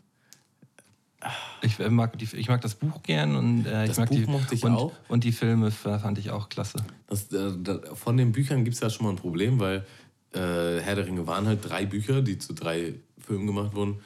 Ich 1.62 1.79
mag, 1.79 2.18
die, 2.18 2.29
ich 2.37 2.49
mag 2.49 2.61
das 2.61 2.75
Buch 2.75 3.03
gern 3.03 3.37
und 3.37 3.66
äh, 3.66 3.87
ich 3.87 3.97
mag 3.97 4.09
Buch 4.09 4.16
die 4.16 4.27
mochte 4.27 4.55
ich 4.55 4.64
und, 4.64 4.75
auch. 4.75 4.93
und 5.09 5.25
die 5.25 5.33
Filme 5.33 5.70
fand 5.70 6.18
ich 6.18 6.31
auch 6.31 6.49
klasse. 6.49 6.85
Das, 7.07 7.33
äh, 7.33 7.53
da, 7.62 7.81
von 7.95 8.16
den 8.16 8.33
Büchern 8.33 8.64
gibt 8.64 8.75
es 8.75 8.81
ja 8.81 8.91
schon 8.91 9.07
mal 9.07 9.11
ein 9.11 9.16
Problem, 9.16 9.59
weil 9.59 9.87
äh, 10.33 10.81
Herr 10.81 10.97
der 10.97 11.07
Ringe 11.07 11.27
waren 11.27 11.47
halt 11.47 11.68
drei 11.68 11.87
Bücher, 11.87 12.22
die 12.22 12.39
zu 12.39 12.53
drei 12.53 12.95
Filmen 13.18 13.47
gemacht 13.47 13.75
wurden. 13.75 14.01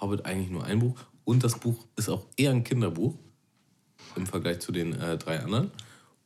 Hobbit 0.00 0.24
eigentlich 0.24 0.50
nur 0.50 0.64
ein 0.64 0.78
Buch. 0.78 0.98
Und 1.24 1.44
das 1.44 1.58
Buch 1.58 1.84
ist 1.96 2.08
auch 2.08 2.24
eher 2.36 2.50
ein 2.50 2.64
Kinderbuch 2.64 3.14
im 4.16 4.26
Vergleich 4.26 4.60
zu 4.60 4.72
den 4.72 4.98
äh, 5.00 5.16
drei 5.18 5.40
anderen. 5.40 5.70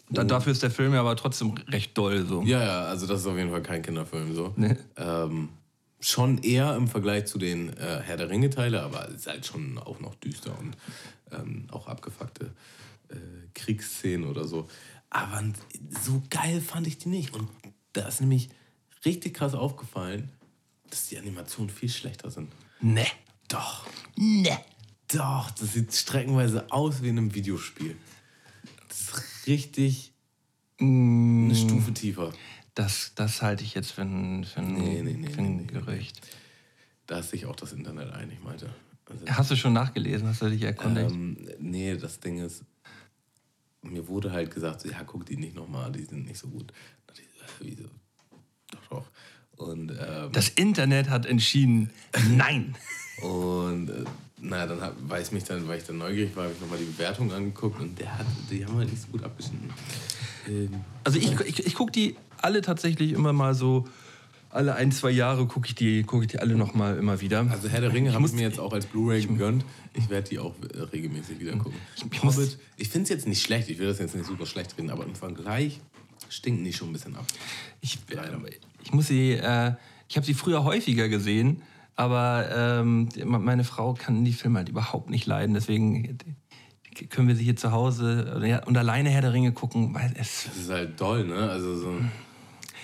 Da, 0.08 0.22
dafür 0.24 0.52
ist 0.52 0.62
der 0.62 0.70
Film 0.70 0.94
ja 0.94 1.00
aber 1.00 1.16
trotzdem 1.16 1.54
recht 1.68 1.96
doll. 1.98 2.24
So. 2.26 2.42
Ja, 2.42 2.62
ja, 2.62 2.82
also 2.84 3.06
das 3.06 3.20
ist 3.20 3.26
auf 3.26 3.36
jeden 3.36 3.50
Fall 3.50 3.62
kein 3.62 3.82
Kinderfilm. 3.82 4.34
So. 4.34 4.52
Nee. 4.56 4.76
Ähm, 4.96 5.48
schon 6.00 6.38
eher 6.38 6.76
im 6.76 6.88
Vergleich 6.88 7.26
zu 7.26 7.38
den 7.38 7.76
äh, 7.76 8.00
Herr 8.02 8.16
der 8.16 8.28
Ringe-Teile, 8.28 8.82
aber 8.82 9.08
es 9.08 9.16
ist 9.16 9.26
halt 9.26 9.46
schon 9.46 9.78
auch 9.78 10.00
noch 10.00 10.14
düster 10.16 10.56
und 10.58 10.76
ähm, 11.32 11.66
auch 11.70 11.86
abgefuckte 11.86 12.52
äh, 13.08 13.16
Kriegsszenen 13.54 14.28
oder 14.28 14.46
so. 14.46 14.68
Aber 15.10 15.42
so 16.04 16.22
geil 16.30 16.60
fand 16.60 16.86
ich 16.86 16.98
die 16.98 17.08
nicht. 17.08 17.34
Und 17.34 17.48
da 17.92 18.06
ist 18.08 18.20
nämlich 18.20 18.50
richtig 19.04 19.34
krass 19.34 19.54
aufgefallen, 19.54 20.30
dass 20.90 21.08
die 21.08 21.18
Animationen 21.18 21.70
viel 21.70 21.88
schlechter 21.88 22.30
sind. 22.30 22.52
Ne. 22.80 23.06
Doch. 23.48 23.86
Ne. 24.16 24.58
Doch, 25.08 25.50
das 25.52 25.72
sieht 25.72 25.94
streckenweise 25.94 26.70
aus 26.72 27.02
wie 27.02 27.08
in 27.08 27.18
einem 27.18 27.34
Videospiel. 27.34 27.96
Das 28.88 29.00
ist 29.00 29.46
richtig 29.46 30.12
mm. 30.78 31.44
eine 31.44 31.54
Stufe 31.54 31.94
tiefer. 31.94 32.32
Das, 32.76 33.12
das 33.14 33.40
halte 33.40 33.64
ich 33.64 33.74
jetzt 33.74 33.92
für 33.92 34.02
ein, 34.02 34.44
für 34.44 34.60
ein, 34.60 34.74
nee, 34.74 35.00
nee, 35.02 35.14
nee, 35.14 35.30
für 35.30 35.40
ein 35.40 35.66
Gerücht. 35.66 36.20
Da 37.06 37.20
ist 37.20 37.30
sich 37.30 37.46
auch 37.46 37.56
das 37.56 37.72
Internet 37.72 38.12
einig, 38.12 38.44
meinte. 38.44 38.68
Also, 39.08 39.26
Hast 39.26 39.50
du 39.50 39.56
schon 39.56 39.72
nachgelesen? 39.72 40.28
Hast 40.28 40.42
du 40.42 40.50
dich 40.50 40.60
erkundigt? 40.60 41.10
Ähm, 41.10 41.48
nee, 41.58 41.96
das 41.96 42.20
Ding 42.20 42.38
ist, 42.38 42.64
mir 43.80 44.06
wurde 44.08 44.30
halt 44.30 44.52
gesagt, 44.52 44.84
ja, 44.84 45.02
guck 45.04 45.24
die 45.24 45.38
nicht 45.38 45.54
nochmal, 45.54 45.90
die 45.90 46.04
sind 46.04 46.26
nicht 46.26 46.38
so 46.38 46.48
gut. 46.48 46.70
Wieso? 47.60 47.84
Doch, 48.70 48.88
doch. 48.90 49.06
Und, 49.56 49.92
ähm, 49.92 50.32
das 50.32 50.50
Internet 50.50 51.08
hat 51.08 51.24
entschieden, 51.24 51.90
nein. 52.28 52.76
und 53.22 53.88
äh, 53.88 54.04
naja, 54.38 54.66
dann 54.66 54.82
hab, 54.82 54.94
weiß 55.08 55.32
mich 55.32 55.44
dann, 55.44 55.66
weil 55.66 55.78
ich 55.78 55.84
dann 55.84 55.96
neugierig 55.96 56.36
war, 56.36 56.44
habe 56.44 56.52
ich 56.52 56.60
nochmal 56.60 56.78
die 56.78 56.84
Bewertung 56.84 57.32
angeguckt 57.32 57.80
und 57.80 57.98
der 57.98 58.18
hat, 58.18 58.26
die 58.50 58.66
haben 58.66 58.76
halt 58.76 58.90
nicht 58.90 59.00
so 59.00 59.08
gut 59.08 59.24
abgeschnitten. 59.24 59.70
Ähm, 60.46 60.84
also 61.04 61.18
ich, 61.18 61.40
ich, 61.40 61.66
ich 61.66 61.74
gucke 61.74 61.90
die 61.90 62.16
alle 62.42 62.62
tatsächlich 62.62 63.12
immer 63.12 63.32
mal 63.32 63.54
so 63.54 63.86
alle 64.50 64.74
ein, 64.74 64.90
zwei 64.90 65.10
Jahre 65.10 65.46
gucke 65.46 65.68
ich, 65.68 65.74
die, 65.74 66.02
guck 66.02 66.22
ich 66.22 66.28
die 66.28 66.38
alle 66.38 66.56
noch 66.56 66.74
mal 66.74 66.96
immer 66.96 67.20
wieder. 67.20 67.46
Also 67.50 67.68
Herr 67.68 67.82
der 67.82 67.92
Ringe 67.92 68.14
habe 68.14 68.26
ich 68.26 68.32
mir 68.32 68.42
jetzt 68.42 68.58
auch 68.58 68.72
als 68.72 68.86
Blu-ray 68.86 69.26
gegönnt. 69.26 69.64
Ich 69.92 70.08
werde 70.08 70.30
die 70.30 70.38
auch 70.38 70.54
äh, 70.74 70.80
regelmäßig 70.80 71.38
wieder 71.40 71.56
gucken. 71.56 71.78
Ich, 71.94 72.04
ich, 72.04 72.58
ich 72.76 72.88
finde 72.88 73.02
es 73.04 73.08
jetzt 73.10 73.28
nicht 73.28 73.42
schlecht, 73.42 73.68
ich 73.68 73.78
will 73.78 73.86
das 73.86 73.98
jetzt 73.98 74.14
nicht 74.14 74.26
super 74.26 74.46
schlecht 74.46 74.76
reden, 74.78 74.90
aber 74.90 75.04
im 75.04 75.14
Vergleich 75.14 75.80
stinken 76.28 76.64
die 76.64 76.72
schon 76.72 76.88
ein 76.90 76.92
bisschen 76.92 77.16
ab. 77.16 77.26
Ich, 77.80 77.98
ich 78.82 78.92
muss 78.92 79.08
sie, 79.08 79.32
äh, 79.32 79.72
ich 80.08 80.16
habe 80.16 80.26
sie 80.26 80.34
früher 80.34 80.64
häufiger 80.64 81.08
gesehen, 81.08 81.62
aber 81.94 82.48
ähm, 82.80 83.08
meine 83.24 83.64
Frau 83.64 83.94
kann 83.94 84.24
die 84.24 84.32
Filme 84.32 84.58
halt 84.58 84.68
überhaupt 84.68 85.10
nicht 85.10 85.26
leiden, 85.26 85.54
deswegen 85.54 86.18
können 87.10 87.28
wir 87.28 87.36
sie 87.36 87.44
hier 87.44 87.56
zu 87.56 87.72
Hause 87.72 88.62
und 88.64 88.76
alleine 88.76 89.10
Herr 89.10 89.20
der 89.20 89.34
Ringe 89.34 89.52
gucken, 89.52 89.92
weil 89.94 90.14
es... 90.18 90.44
Das 90.44 90.56
ist 90.56 90.70
halt 90.70 90.96
toll, 90.96 91.26
ne? 91.26 91.50
Also 91.50 91.76
so... 91.76 91.94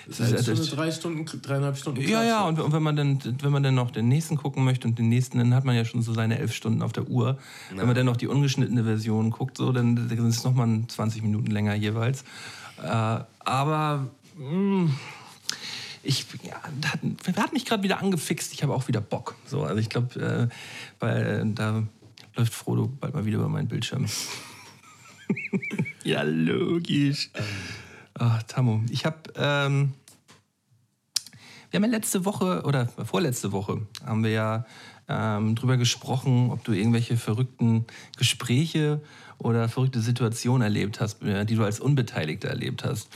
Das 0.06 0.20
ist 0.20 0.48
halt 0.48 0.58
schon 0.58 0.76
drei 0.76 0.90
Stunden, 0.90 1.24
dreieinhalb 1.42 1.76
Stunden. 1.76 2.00
Klatsch. 2.00 2.10
Ja, 2.10 2.24
ja, 2.24 2.44
und, 2.46 2.58
und, 2.60 2.72
wenn 2.72 2.82
man 2.82 2.96
dann, 2.96 3.18
wenn 3.40 3.52
man 3.52 3.62
dann 3.62 3.74
noch 3.74 3.90
den 3.90 4.08
nächsten 4.08 4.36
gucken 4.36 4.64
möchte 4.64 4.88
und 4.88 4.98
den 4.98 5.08
nächsten, 5.08 5.38
dann 5.38 5.54
hat 5.54 5.64
man 5.64 5.76
ja 5.76 5.84
schon 5.84 6.02
so 6.02 6.12
seine 6.12 6.38
elf 6.38 6.52
Stunden 6.52 6.82
auf 6.82 6.92
der 6.92 7.08
Uhr. 7.08 7.38
Na. 7.70 7.78
Wenn 7.78 7.86
man 7.86 7.94
dann 7.94 8.06
noch 8.06 8.16
die 8.16 8.26
ungeschnittene 8.26 8.84
Version 8.84 9.30
guckt, 9.30 9.56
so, 9.56 9.72
dann 9.72 10.08
sind 10.08 10.28
es 10.28 10.44
nochmal 10.44 10.82
20 10.88 11.22
Minuten 11.22 11.50
länger 11.50 11.74
jeweils. 11.74 12.24
Äh, 12.82 13.20
aber 13.40 14.08
mh, 14.36 14.50
hm, 14.50 14.94
ich, 16.02 16.26
ja, 16.42 16.60
hat, 16.62 17.36
hat 17.36 17.52
mich 17.52 17.64
gerade 17.64 17.82
wieder 17.82 18.00
angefixt. 18.00 18.52
Ich 18.52 18.62
habe 18.62 18.74
auch 18.74 18.88
wieder 18.88 19.00
Bock. 19.00 19.36
So, 19.46 19.62
also 19.62 19.78
ich 19.78 19.88
glaube, 19.88 20.20
äh, 20.20 20.48
weil 20.98 21.26
äh, 21.26 21.54
da 21.54 21.84
läuft 22.34 22.52
Frodo 22.52 22.90
bald 23.00 23.14
mal 23.14 23.24
wieder 23.24 23.38
über 23.38 23.48
meinen 23.48 23.68
Bildschirm. 23.68 24.06
ja, 26.04 26.22
logisch. 26.22 27.30
Ähm. 27.34 27.44
Ach, 28.24 28.40
Tammo, 28.44 28.84
ich 28.88 29.04
habe, 29.04 29.16
ähm, 29.34 29.94
wir 31.70 31.78
haben 31.78 31.84
ja 31.84 31.90
letzte 31.90 32.24
Woche 32.24 32.62
oder 32.62 32.86
vorletzte 32.86 33.50
Woche 33.50 33.84
haben 34.06 34.22
wir 34.22 34.30
ja 34.30 34.64
ähm, 35.08 35.56
drüber 35.56 35.76
gesprochen, 35.76 36.52
ob 36.52 36.62
du 36.62 36.70
irgendwelche 36.70 37.16
verrückten 37.16 37.84
Gespräche 38.16 39.00
oder 39.38 39.68
verrückte 39.68 40.00
Situationen 40.00 40.62
erlebt 40.62 41.00
hast, 41.00 41.20
äh, 41.24 41.44
die 41.44 41.56
du 41.56 41.64
als 41.64 41.80
Unbeteiligter 41.80 42.46
erlebt 42.46 42.84
hast. 42.84 43.08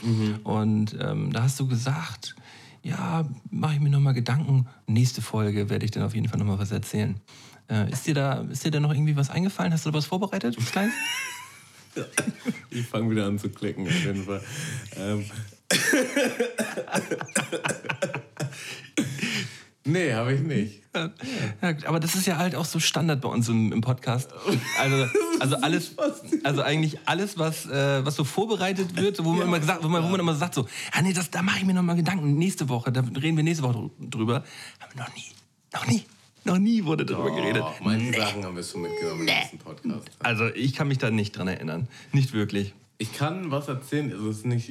Und 0.43 0.97
ähm, 0.99 1.31
da 1.31 1.43
hast 1.43 1.57
du 1.61 1.69
gesagt, 1.69 2.35
ja, 2.83 3.25
mache 3.49 3.75
ich 3.75 3.79
mir 3.79 3.89
nochmal 3.89 4.13
Gedanken. 4.13 4.67
Nächste 4.87 5.21
Folge 5.21 5.69
werde 5.69 5.85
ich 5.85 5.91
dann 5.91 6.03
auf 6.03 6.15
jeden 6.15 6.27
Fall 6.27 6.37
nochmal 6.37 6.59
was 6.59 6.71
erzählen. 6.71 7.15
Äh, 7.69 7.89
ist, 7.93 8.07
dir 8.07 8.13
da, 8.13 8.41
ist 8.41 8.65
dir 8.65 8.71
da 8.71 8.81
noch 8.81 8.91
irgendwie 8.91 9.15
was 9.15 9.29
eingefallen? 9.29 9.71
Hast 9.71 9.85
du 9.85 9.91
da 9.91 9.97
was 9.97 10.05
vorbereitet? 10.05 10.57
Was 10.57 10.69
Kleines? 10.69 10.93
Ich 12.69 12.85
fange 12.85 13.09
wieder 13.11 13.25
an 13.25 13.39
zu 13.39 13.49
klicken, 13.49 13.87
auf 13.87 14.03
jeden 14.03 14.23
Fall. 14.23 14.41
Ähm. 14.97 15.25
nee, 19.85 20.13
habe 20.13 20.33
ich 20.33 20.41
nicht. 20.41 20.83
Ja, 21.61 21.75
aber 21.85 21.99
das 21.99 22.15
ist 22.15 22.25
ja 22.25 22.37
halt 22.37 22.55
auch 22.55 22.65
so 22.65 22.79
Standard 22.79 23.21
bei 23.21 23.29
uns 23.29 23.49
im, 23.49 23.71
im 23.71 23.81
Podcast. 23.81 24.31
Also, 24.79 25.07
also 25.39 25.55
alles, 25.57 25.95
also 26.43 26.61
eigentlich 26.61 26.99
alles, 27.05 27.37
was, 27.37 27.65
äh, 27.65 28.05
was 28.05 28.15
so 28.15 28.23
vorbereitet 28.23 28.95
wird, 28.95 29.23
wo 29.23 29.33
man 29.33 29.47
immer 29.47 29.59
gesagt, 29.59 29.83
wo 29.83 29.87
man, 29.87 30.03
wo 30.03 30.07
man 30.07 30.19
immer 30.19 30.35
sagt 30.35 30.55
so, 30.55 30.67
ah 30.91 31.01
nee, 31.01 31.13
das, 31.13 31.29
da 31.29 31.41
mache 31.41 31.59
ich 31.59 31.65
mir 31.65 31.73
noch 31.73 31.83
mal 31.83 31.95
Gedanken. 31.95 32.37
Nächste 32.37 32.69
Woche, 32.69 32.91
da 32.91 33.01
reden 33.01 33.37
wir 33.37 33.43
nächste 33.43 33.63
Woche 33.63 33.89
drüber. 33.99 34.43
Haben 34.79 34.91
wir 34.93 35.03
noch 35.03 35.15
nie, 35.15 35.31
noch 35.73 35.87
nie, 35.87 36.03
noch 36.47 36.57
nie 36.57 36.83
wurde 36.85 37.05
darüber 37.05 37.35
geredet. 37.35 37.63
Oh, 37.63 37.83
manche 37.83 38.13
Sachen 38.13 38.43
haben 38.43 38.55
wir 38.55 38.63
schon 38.63 38.81
mitgenommen 38.81 39.21
im 39.21 39.27
letzten 39.27 39.57
Podcast. 39.59 40.09
Also 40.19 40.47
ich 40.47 40.73
kann 40.73 40.87
mich 40.87 40.97
da 40.97 41.11
nicht 41.11 41.37
dran 41.37 41.47
erinnern, 41.47 41.87
nicht 42.11 42.33
wirklich. 42.33 42.73
Ich 42.97 43.13
kann 43.13 43.51
was 43.51 43.67
erzählen, 43.67 44.11
also 44.11 44.29
es 44.29 44.37
ist 44.37 44.45
nicht, 44.45 44.69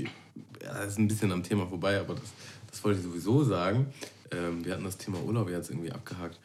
ja, 0.63 0.83
ist 0.83 0.99
ein 0.99 1.07
bisschen 1.07 1.31
am 1.31 1.45
Thema 1.45 1.67
vorbei, 1.67 2.01
aber 2.01 2.15
das, 2.15 2.33
das 2.71 2.83
wollte 2.83 2.99
ich 2.99 3.05
sowieso 3.05 3.45
sagen. 3.45 3.87
Ähm, 4.33 4.65
wir 4.65 4.73
hatten 4.73 4.85
das 4.85 4.99
Thema 4.99 5.21
Urlaub 5.21 5.49
jetzt 5.49 5.71
irgendwie 5.71 5.93
abgehakt. 5.93 6.41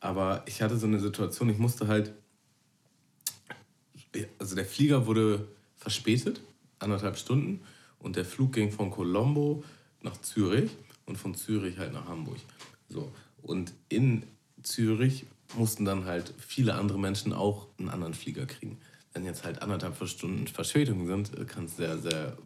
Aber 0.00 0.42
ich 0.46 0.62
hatte 0.62 0.76
so 0.76 0.86
eine 0.86 0.98
Situation, 0.98 1.48
ich 1.50 1.58
musste 1.58 1.86
halt, 1.86 2.12
also 4.38 4.56
der 4.56 4.64
Flieger 4.64 5.06
wurde 5.06 5.46
verspätet, 5.76 6.40
anderthalb 6.78 7.16
Stunden, 7.16 7.60
und 8.00 8.16
der 8.16 8.24
Flug 8.24 8.54
ging 8.54 8.72
von 8.72 8.90
Colombo 8.90 9.62
nach 10.02 10.20
Zürich 10.22 10.70
und 11.04 11.16
von 11.16 11.34
Zürich 11.34 11.78
halt 11.78 11.92
nach 11.92 12.06
Hamburg. 12.06 12.38
So. 12.88 13.12
Und 13.42 13.72
in 13.88 14.24
Zürich 14.62 15.26
mussten 15.56 15.84
dann 15.84 16.04
halt 16.04 16.32
viele 16.38 16.74
andere 16.74 16.98
Menschen 16.98 17.32
auch 17.32 17.66
einen 17.78 17.88
anderen 17.88 18.14
Flieger 18.14 18.46
kriegen. 18.46 18.78
Wenn 19.12 19.24
jetzt 19.24 19.44
halt 19.44 19.62
anderthalb 19.62 19.96
Stunden 20.08 20.46
Verspätung 20.46 21.06
sind, 21.06 21.48
kann 21.48 21.64
es 21.64 21.76
sehr, 21.76 21.98
sehr 21.98 22.36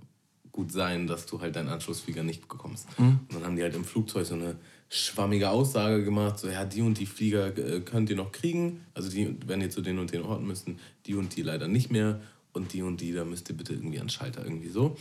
gut 0.54 0.72
sein, 0.72 1.06
dass 1.06 1.26
du 1.26 1.40
halt 1.40 1.56
deinen 1.56 1.68
Anschlussflieger 1.68 2.22
nicht 2.22 2.48
bekommst. 2.48 2.86
Mhm. 2.98 3.20
Und 3.28 3.34
dann 3.34 3.44
haben 3.44 3.56
die 3.56 3.62
halt 3.62 3.74
im 3.74 3.84
Flugzeug 3.84 4.24
so 4.24 4.34
eine 4.34 4.56
schwammige 4.88 5.50
Aussage 5.50 6.04
gemacht, 6.04 6.38
so 6.38 6.48
ja, 6.48 6.64
die 6.64 6.80
und 6.80 6.98
die 6.98 7.06
Flieger 7.06 7.56
äh, 7.58 7.80
könnt 7.80 8.08
ihr 8.08 8.16
noch 8.16 8.30
kriegen, 8.30 8.80
also 8.94 9.10
die, 9.10 9.36
wenn 9.46 9.60
ihr 9.60 9.70
zu 9.70 9.82
den 9.82 9.98
und 9.98 10.12
den 10.12 10.22
Orten 10.22 10.46
müssen, 10.46 10.78
die 11.06 11.16
und 11.16 11.34
die 11.36 11.42
leider 11.42 11.66
nicht 11.66 11.90
mehr 11.90 12.20
und 12.52 12.72
die 12.72 12.82
und 12.82 13.00
die, 13.00 13.12
da 13.12 13.24
müsst 13.24 13.48
ihr 13.50 13.56
bitte 13.56 13.72
irgendwie 13.72 13.98
an 13.98 14.08
Schalter, 14.08 14.44
irgendwie 14.44 14.68
so. 14.68 14.96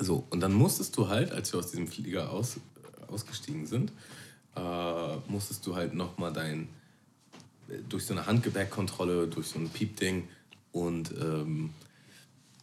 So, 0.00 0.26
und 0.30 0.40
dann 0.40 0.54
musstest 0.54 0.96
du 0.96 1.08
halt, 1.08 1.30
als 1.30 1.52
wir 1.52 1.60
aus 1.60 1.70
diesem 1.70 1.86
Flieger 1.86 2.30
aus, 2.30 2.56
ausgestiegen 3.08 3.66
sind, 3.66 3.92
äh, 4.56 5.16
musstest 5.28 5.66
du 5.66 5.74
halt 5.74 5.94
nochmal 5.94 6.32
dein, 6.32 6.68
äh, 7.68 7.78
durch 7.88 8.06
so 8.06 8.14
eine 8.14 8.26
Handgepäckkontrolle, 8.26 9.28
durch 9.28 9.48
so 9.48 9.58
ein 9.58 9.68
Piepding 9.68 10.28
und 10.72 11.12
ähm, 11.20 11.70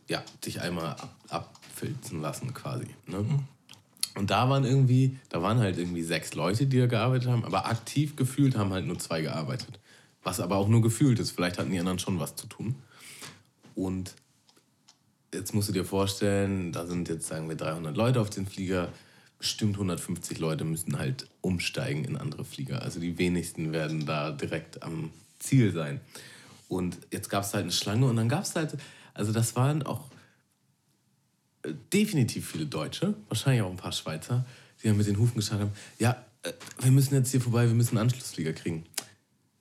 ja, 0.07 0.23
dich 0.43 0.61
einmal 0.61 0.87
ab, 0.87 1.15
abfilzen 1.29 2.21
lassen 2.21 2.53
quasi. 2.53 2.87
Ne? 3.07 3.25
Und 4.15 4.29
da 4.29 4.49
waren 4.49 4.65
irgendwie, 4.65 5.17
da 5.29 5.41
waren 5.41 5.59
halt 5.59 5.77
irgendwie 5.77 6.03
sechs 6.03 6.33
Leute, 6.35 6.65
die 6.65 6.79
da 6.79 6.87
gearbeitet 6.87 7.29
haben, 7.29 7.45
aber 7.45 7.65
aktiv 7.67 8.15
gefühlt 8.15 8.57
haben 8.57 8.71
halt 8.71 8.85
nur 8.85 8.99
zwei 8.99 9.21
gearbeitet. 9.21 9.79
Was 10.23 10.39
aber 10.39 10.57
auch 10.57 10.67
nur 10.67 10.81
gefühlt 10.81 11.19
ist. 11.19 11.31
Vielleicht 11.31 11.57
hatten 11.57 11.71
die 11.71 11.79
anderen 11.79 11.97
schon 11.97 12.19
was 12.19 12.35
zu 12.35 12.47
tun. 12.47 12.75
Und 13.73 14.13
jetzt 15.33 15.53
musst 15.53 15.69
du 15.69 15.73
dir 15.73 15.85
vorstellen, 15.85 16.71
da 16.71 16.85
sind 16.85 17.09
jetzt, 17.09 17.27
sagen 17.27 17.47
wir, 17.49 17.55
300 17.55 17.95
Leute 17.95 18.21
auf 18.21 18.29
den 18.29 18.45
Flieger. 18.45 18.89
Bestimmt 19.41 19.73
150 19.73 20.37
Leute 20.37 20.65
müssen 20.65 20.99
halt 20.99 21.25
umsteigen 21.41 22.05
in 22.05 22.15
andere 22.15 22.45
Flieger. 22.45 22.83
Also 22.83 22.99
die 22.99 23.17
wenigsten 23.17 23.73
werden 23.73 24.05
da 24.05 24.29
direkt 24.29 24.83
am 24.83 25.09
Ziel 25.39 25.71
sein. 25.71 25.99
Und 26.67 26.99
jetzt 27.09 27.27
gab 27.27 27.43
es 27.43 27.51
halt 27.55 27.63
eine 27.63 27.71
Schlange 27.71 28.05
und 28.05 28.17
dann 28.17 28.29
gab 28.29 28.43
es 28.43 28.55
halt, 28.55 28.77
also 29.15 29.31
das 29.31 29.55
waren 29.55 29.81
auch 29.81 30.09
äh, 31.63 31.73
definitiv 31.91 32.51
viele 32.51 32.67
Deutsche, 32.67 33.15
wahrscheinlich 33.29 33.63
auch 33.63 33.71
ein 33.71 33.77
paar 33.77 33.91
Schweizer, 33.93 34.45
die 34.83 34.87
dann 34.89 34.97
mit 34.97 35.07
den 35.07 35.17
Hufen 35.17 35.37
geschaut 35.37 35.59
haben, 35.59 35.71
ja, 35.97 36.23
äh, 36.43 36.53
wir 36.79 36.91
müssen 36.91 37.15
jetzt 37.15 37.31
hier 37.31 37.41
vorbei, 37.41 37.65
wir 37.65 37.73
müssen 37.73 37.97
einen 37.97 38.09
Anschlussflieger 38.09 38.53
kriegen. 38.53 38.85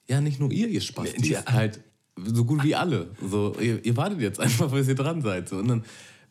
Ja, 0.09 0.20
nicht 0.20 0.41
nur 0.41 0.53
ihr, 0.53 0.68
ihr 0.68 0.83
Spastis, 0.83 1.26
Ja. 1.26 1.43
halt 1.47 1.81
so 2.22 2.45
gut 2.45 2.62
wie 2.64 2.74
alle. 2.74 3.12
So, 3.26 3.57
ihr, 3.59 3.83
ihr 3.83 3.97
wartet 3.97 4.20
jetzt 4.20 4.41
einfach, 4.41 4.70
bis 4.70 4.89
ihr 4.89 4.95
dran 4.95 5.22
seid. 5.22 5.49
So. 5.49 5.57
Und 5.57 5.68
dann, 5.68 5.85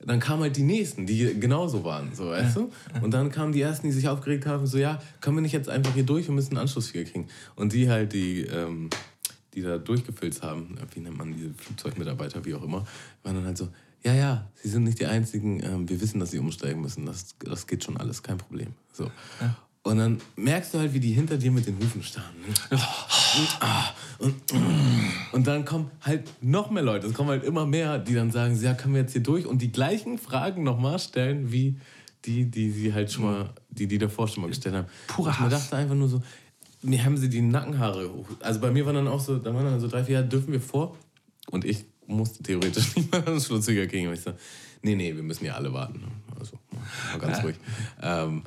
dann 0.06 0.20
kamen 0.20 0.43
halt 0.43 0.56
die 0.56 0.64
Nächsten, 0.64 1.06
die 1.06 1.39
genauso 1.39 1.84
waren, 1.84 2.14
so, 2.16 2.30
weißt 2.30 2.56
du? 2.56 2.72
Und 3.02 3.14
dann 3.14 3.32
kamen 3.32 3.52
die 3.52 3.62
Ersten, 3.62 3.88
die 3.88 3.93
sich 3.93 4.08
aufgeregt 4.08 4.45
haben, 4.45 4.66
so, 4.66 4.78
ja, 4.78 5.02
können 5.22 5.38
wir 5.38 5.41
nicht 5.41 5.54
jetzt 5.54 5.70
einfach 5.70 5.93
hier 5.93 6.04
durch, 6.04 6.28
wir 6.28 6.34
müssen 6.34 6.52
einen 6.52 6.60
Anschlussflieger 6.60 7.10
kriegen. 7.10 7.28
Und 7.56 7.74
die 7.74 7.89
halt, 7.89 8.14
die, 8.14 8.41
ähm, 8.41 8.89
die 9.54 9.62
da 9.62 9.78
durchgefilzt 9.78 10.41
haben, 10.41 10.78
wie 10.93 11.02
nennt 11.02 11.18
man 11.18 11.34
diese 11.34 11.54
Flugzeugmitarbeiter, 11.54 12.45
wie 12.45 12.56
auch 12.56 12.64
immer, 12.64 12.86
waren 13.24 13.36
dann 13.36 13.45
halt 13.45 13.58
so, 13.58 13.70
ja, 14.04 14.14
ja, 14.14 14.50
sie 14.56 14.70
sind 14.70 14.86
nicht 14.86 15.00
die 15.00 15.06
Einzigen, 15.06 15.62
ähm, 15.62 15.89
wir 15.89 16.00
wissen, 16.00 16.20
dass 16.20 16.32
sie 16.32 16.39
umsteigen 16.39 16.82
müssen, 16.82 17.06
das, 17.06 17.36
das 17.39 17.68
geht 17.68 17.84
schon 17.84 17.97
alles, 17.97 18.24
kein 18.24 18.38
Problem. 18.38 18.70
So. 18.93 19.12
Und 19.84 19.97
dann 19.97 20.19
merkst 20.36 20.73
du 20.73 20.80
halt, 20.80 20.93
wie 20.93 20.99
die 20.99 21.13
hinter 21.13 21.38
dir 21.38 21.51
mit 21.51 21.65
den 21.65 21.77
Hufen 21.80 22.03
starren. 22.03 22.36
Ne? 22.45 22.80
Ah, 23.61 23.86
Und, 24.19 24.36
und 25.32 25.47
dann 25.47 25.63
kommen 25.63 25.89
halt 26.01 26.30
noch 26.41 26.69
mehr 26.69 26.84
Leute, 26.84 27.07
es 27.07 27.13
kommen 27.13 27.30
halt 27.30 27.43
immer 27.43 27.65
mehr, 27.65 27.97
die 27.97 28.13
dann 28.13 28.30
sagen, 28.32 28.59
ja, 28.61 28.73
können 28.73 28.93
wir 28.93 29.01
jetzt 29.01 29.13
hier 29.13 29.23
durch 29.23 29.45
und 29.45 29.61
die 29.61 29.71
gleichen 29.71 30.17
Fragen 30.17 30.63
nochmal 30.63 30.99
stellen, 30.99 31.51
wie 31.51 31.77
die, 32.25 32.45
die 32.51 32.69
sie 32.71 32.93
halt 32.93 33.11
schon 33.11 33.23
mal, 33.23 33.53
die, 33.69 33.88
die 33.88 33.97
davor 33.97 34.27
schon 34.27 34.41
mal 34.41 34.47
gestellt 34.47 34.75
haben. 34.75 34.88
Purer 35.07 35.30
Und 35.30 35.34
ich 35.36 35.39
mir 35.39 35.45
Hass. 35.45 35.63
dachte 35.63 35.77
einfach 35.77 35.95
nur 35.95 36.09
so, 36.09 36.21
mir 36.82 37.03
haben 37.05 37.15
sie 37.17 37.30
die 37.30 37.41
Nackenhaare 37.41 38.11
hoch. 38.11 38.27
Also 38.41 38.59
bei 38.59 38.71
mir 38.71 38.86
waren 38.86 38.95
dann 38.95 39.07
auch 39.07 39.21
so, 39.21 39.38
da 39.38 39.53
waren 39.53 39.65
dann 39.65 39.80
so 39.80 39.88
drei, 39.88 40.03
vier, 40.03 40.15
ja, 40.15 40.21
dürfen 40.21 40.51
wir 40.51 40.61
vor? 40.61 40.97
Und 41.51 41.63
ich 41.63 41.86
musste 42.05 42.43
theoretisch 42.43 42.95
nicht 42.97 43.11
mal 43.11 43.25
einen 43.25 43.39
Schlusszüger 43.39 43.88
kriegen. 43.88 44.07
Und 44.07 44.15
ich 44.15 44.21
so, 44.21 44.32
nee, 44.82 44.95
nee, 44.95 45.15
wir 45.15 45.23
müssen 45.23 45.45
ja 45.45 45.53
alle 45.55 45.73
warten. 45.73 46.03
Also, 46.39 46.57
mal 47.11 47.19
ganz 47.19 47.43
ruhig. 47.43 47.55
Ähm, 48.01 48.43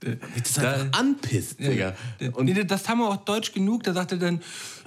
das 0.42 0.52
Da- 0.54 0.86
anpisst, 0.92 1.60
Digga. 1.60 1.94
Und 2.32 2.46
nee, 2.46 2.64
das 2.64 2.88
haben 2.88 2.98
wir 2.98 3.08
auch 3.08 3.24
deutsch 3.24 3.52
genug, 3.52 3.82
da 3.82 3.92
sagt 3.92 4.12
er 4.12 4.18
dann, 4.18 4.42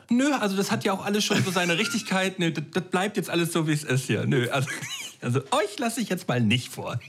nö, 0.09 0.31
also 0.33 0.55
das 0.57 0.71
hat 0.71 0.83
ja 0.83 0.93
auch 0.93 1.05
alles 1.05 1.23
schon 1.23 1.43
so 1.43 1.51
seine 1.51 1.77
Richtigkeit, 1.77 2.39
nö, 2.39 2.51
das, 2.51 2.63
das 2.73 2.83
bleibt 2.83 3.17
jetzt 3.17 3.29
alles 3.29 3.53
so, 3.53 3.67
wie 3.67 3.73
es 3.73 3.83
ist 3.83 4.05
hier. 4.07 4.25
Nö, 4.25 4.49
also, 4.49 4.69
also 5.21 5.39
euch 5.51 5.77
lasse 5.79 6.01
ich 6.01 6.09
jetzt 6.09 6.27
mal 6.27 6.41
nicht 6.41 6.69
vor. 6.71 6.99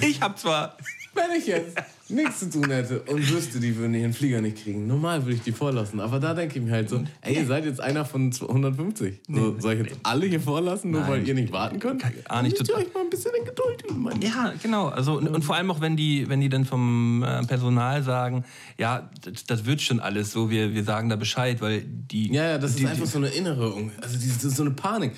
Ich 0.00 0.20
habe 0.20 0.34
zwar 0.36 0.76
Wenn 1.14 1.30
ich 1.38 1.46
jetzt 1.46 1.76
nichts 2.08 2.40
zu 2.40 2.50
tun 2.50 2.70
hätte 2.70 3.00
und 3.02 3.30
wüsste, 3.30 3.60
die 3.60 3.76
würden 3.76 3.94
ihren 3.94 4.12
Flieger 4.12 4.40
nicht 4.40 4.62
kriegen, 4.62 4.86
normal 4.86 5.24
würde 5.24 5.36
ich 5.36 5.42
die 5.42 5.52
vorlassen. 5.52 6.00
Aber 6.00 6.20
da 6.20 6.34
denke 6.34 6.58
ich 6.58 6.64
mir 6.64 6.72
halt 6.72 6.88
so, 6.90 7.02
ey, 7.22 7.36
ihr 7.36 7.46
seid 7.46 7.64
jetzt 7.64 7.80
einer 7.80 8.04
von 8.04 8.30
150. 8.32 9.20
So, 9.28 9.58
soll 9.58 9.74
ich 9.74 9.86
jetzt 9.86 9.98
alle 10.02 10.26
hier 10.26 10.40
vorlassen, 10.40 10.90
nur 10.90 11.06
weil 11.08 11.26
ihr 11.26 11.34
nicht 11.34 11.52
warten 11.52 11.78
könnt? 11.78 12.02
Ah, 12.28 12.42
nicht 12.42 12.58
Müsst 12.58 12.70
ihr 12.70 12.76
euch 12.76 12.92
mal 12.92 13.00
ein 13.00 13.10
bisschen 13.10 13.32
in 13.38 13.44
Geduld 13.44 13.82
üben, 13.88 14.02
Mann. 14.02 14.20
Ja, 14.20 14.52
genau. 14.62 14.88
Also, 14.88 15.18
und, 15.18 15.28
und 15.28 15.44
vor 15.44 15.56
allem 15.56 15.70
auch, 15.70 15.80
wenn 15.80 15.96
die, 15.96 16.28
wenn 16.28 16.40
die 16.40 16.48
dann 16.48 16.64
vom 16.64 17.22
äh, 17.22 17.42
Personal 17.46 18.02
sagen, 18.02 18.44
ja, 18.78 19.08
das, 19.22 19.44
das 19.44 19.64
wird 19.64 19.80
schon 19.80 20.00
alles 20.00 20.32
so, 20.32 20.50
wir, 20.50 20.74
wir 20.74 20.84
sagen 20.84 21.08
da 21.08 21.16
Bescheid, 21.16 21.60
weil 21.60 21.82
die. 21.82 22.32
Ja, 22.32 22.50
ja, 22.50 22.58
das 22.58 22.76
die, 22.76 22.84
ist 22.84 22.90
einfach 22.90 23.06
so 23.06 23.18
eine 23.18 23.28
innere, 23.28 23.72
also 24.00 24.14
das 24.14 24.44
ist 24.44 24.56
so 24.56 24.62
eine 24.62 24.72
Panik. 24.72 25.12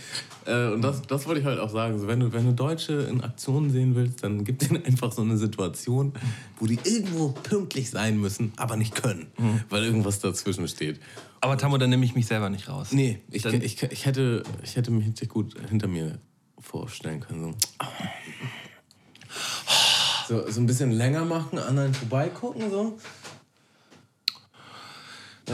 Äh, 0.45 0.69
und 0.69 0.83
das, 0.83 1.03
das 1.03 1.27
wollte 1.27 1.41
ich 1.41 1.47
halt 1.47 1.59
auch 1.59 1.71
sagen. 1.71 1.99
So, 1.99 2.07
wenn, 2.07 2.21
du, 2.21 2.33
wenn 2.33 2.45
du 2.45 2.53
Deutsche 2.53 2.93
in 3.11 3.21
Aktion 3.23 3.71
sehen 3.71 3.95
willst, 3.95 4.23
dann 4.23 4.45
gib 4.45 4.61
denen 4.61 4.85
einfach 4.87 5.13
so 5.13 5.23
eine 5.23 5.37
Situation, 5.37 6.13
wo 6.59 6.67
die 6.67 6.76
irgendwo 6.85 7.29
pünktlich 7.31 7.91
sein 7.91 8.19
müssen, 8.19 8.53
aber 8.57 8.77
nicht 8.77 8.95
können, 8.95 9.27
weil 9.71 9.85
irgendwas 9.85 10.19
dazwischen 10.21 10.67
steht. 10.69 11.01
Aber 11.41 11.57
Tammo, 11.59 11.79
dann 11.79 11.91
nehme 11.91 12.05
ich 12.05 12.15
mich 12.15 12.27
selber 12.27 12.49
nicht 12.51 12.69
raus. 12.69 12.89
Nee, 12.93 13.21
ich, 13.31 13.43
Dann- 13.43 13.61
ich, 13.63 13.83
ich, 13.83 14.07
hätte, 14.07 14.43
ich 14.63 14.77
hätte 14.77 14.91
mich 14.91 15.29
gut 15.29 15.55
hinter 15.69 15.87
mir 15.89 16.19
vorstellen 16.59 17.21
können. 17.21 17.55
So, 20.29 20.45
so, 20.45 20.51
so 20.51 20.61
ein 20.61 20.67
bisschen 20.67 20.91
länger 20.91 21.25
machen, 21.25 21.59
an 21.59 21.79
einen 21.79 21.95
vorbeigucken, 21.95 22.71
so. 22.71 22.99
Äh, 25.47 25.53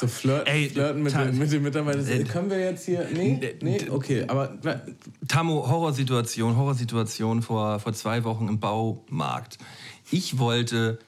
So 0.00 0.06
flirten, 0.08 0.46
Ey, 0.52 0.70
flirten 0.70 1.02
mit, 1.02 1.14
den, 1.14 1.38
mit 1.38 1.52
den 1.52 1.62
Mitarbeitern. 1.62 2.08
Äh, 2.08 2.24
Können 2.24 2.50
wir 2.50 2.58
jetzt 2.58 2.86
hier. 2.86 3.06
Nee, 3.12 3.54
nee, 3.60 3.88
okay, 3.90 4.24
aber. 4.26 4.56
Tammo, 5.28 5.68
Horrorsituation, 5.68 6.56
Horrorsituation 6.56 7.42
vor, 7.42 7.78
vor 7.78 7.92
zwei 7.92 8.24
Wochen 8.24 8.48
im 8.48 8.58
Baumarkt. 8.58 9.58
Ich 10.12 10.38
wollte 10.38 10.98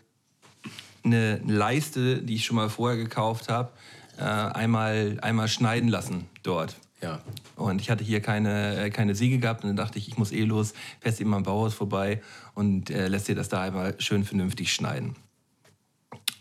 eine 1.04 1.36
Leiste, 1.46 2.22
die 2.22 2.36
ich 2.36 2.46
schon 2.46 2.56
mal 2.56 2.70
vorher 2.70 2.96
gekauft 2.96 3.50
habe, 3.50 3.70
äh, 4.16 4.22
einmal, 4.22 5.18
einmal 5.20 5.46
schneiden 5.48 5.90
lassen 5.90 6.26
dort. 6.42 6.76
Ja. 7.02 7.20
Und 7.56 7.82
ich 7.82 7.90
hatte 7.90 8.02
hier 8.02 8.22
keine, 8.22 8.86
äh, 8.86 8.88
keine 8.88 9.14
Säge 9.14 9.38
gehabt 9.38 9.62
und 9.62 9.68
dann 9.68 9.76
dachte 9.76 9.98
ich, 9.98 10.08
ich 10.08 10.16
muss 10.16 10.32
eh 10.32 10.44
los, 10.44 10.72
fährst 11.00 11.20
eben 11.20 11.34
am 11.34 11.42
Bauhaus 11.42 11.74
vorbei 11.74 12.22
und 12.54 12.88
äh, 12.88 13.08
lässt 13.08 13.28
dir 13.28 13.34
das 13.34 13.50
da 13.50 13.60
einmal 13.60 13.94
schön 13.98 14.24
vernünftig 14.24 14.72
schneiden. 14.72 15.16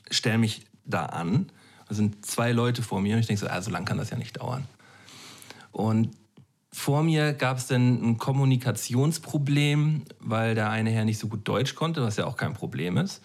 Stell 0.09 0.37
mich 0.37 0.65
da 0.85 1.07
an. 1.07 1.51
Da 1.89 1.95
sind 1.95 2.25
zwei 2.25 2.53
Leute 2.53 2.81
vor 2.81 3.01
mir 3.01 3.15
und 3.15 3.19
ich 3.19 3.27
denke 3.27 3.41
so, 3.41 3.47
ah, 3.47 3.61
so 3.61 3.71
lange 3.71 3.83
kann 3.83 3.97
das 3.97 4.09
ja 4.09 4.15
nicht 4.15 4.39
dauern. 4.39 4.65
Und 5.73 6.11
vor 6.73 7.03
mir 7.03 7.33
gab 7.33 7.57
es 7.57 7.67
dann 7.67 8.03
ein 8.03 8.17
Kommunikationsproblem, 8.17 10.05
weil 10.19 10.55
der 10.55 10.71
eine 10.71 10.89
Herr 10.89 11.05
nicht 11.05 11.19
so 11.19 11.27
gut 11.27 11.47
Deutsch 11.47 11.75
konnte, 11.75 12.01
was 12.01 12.17
ja 12.17 12.25
auch 12.25 12.35
kein 12.35 12.53
Problem 12.53 12.97
ist. 12.97 13.21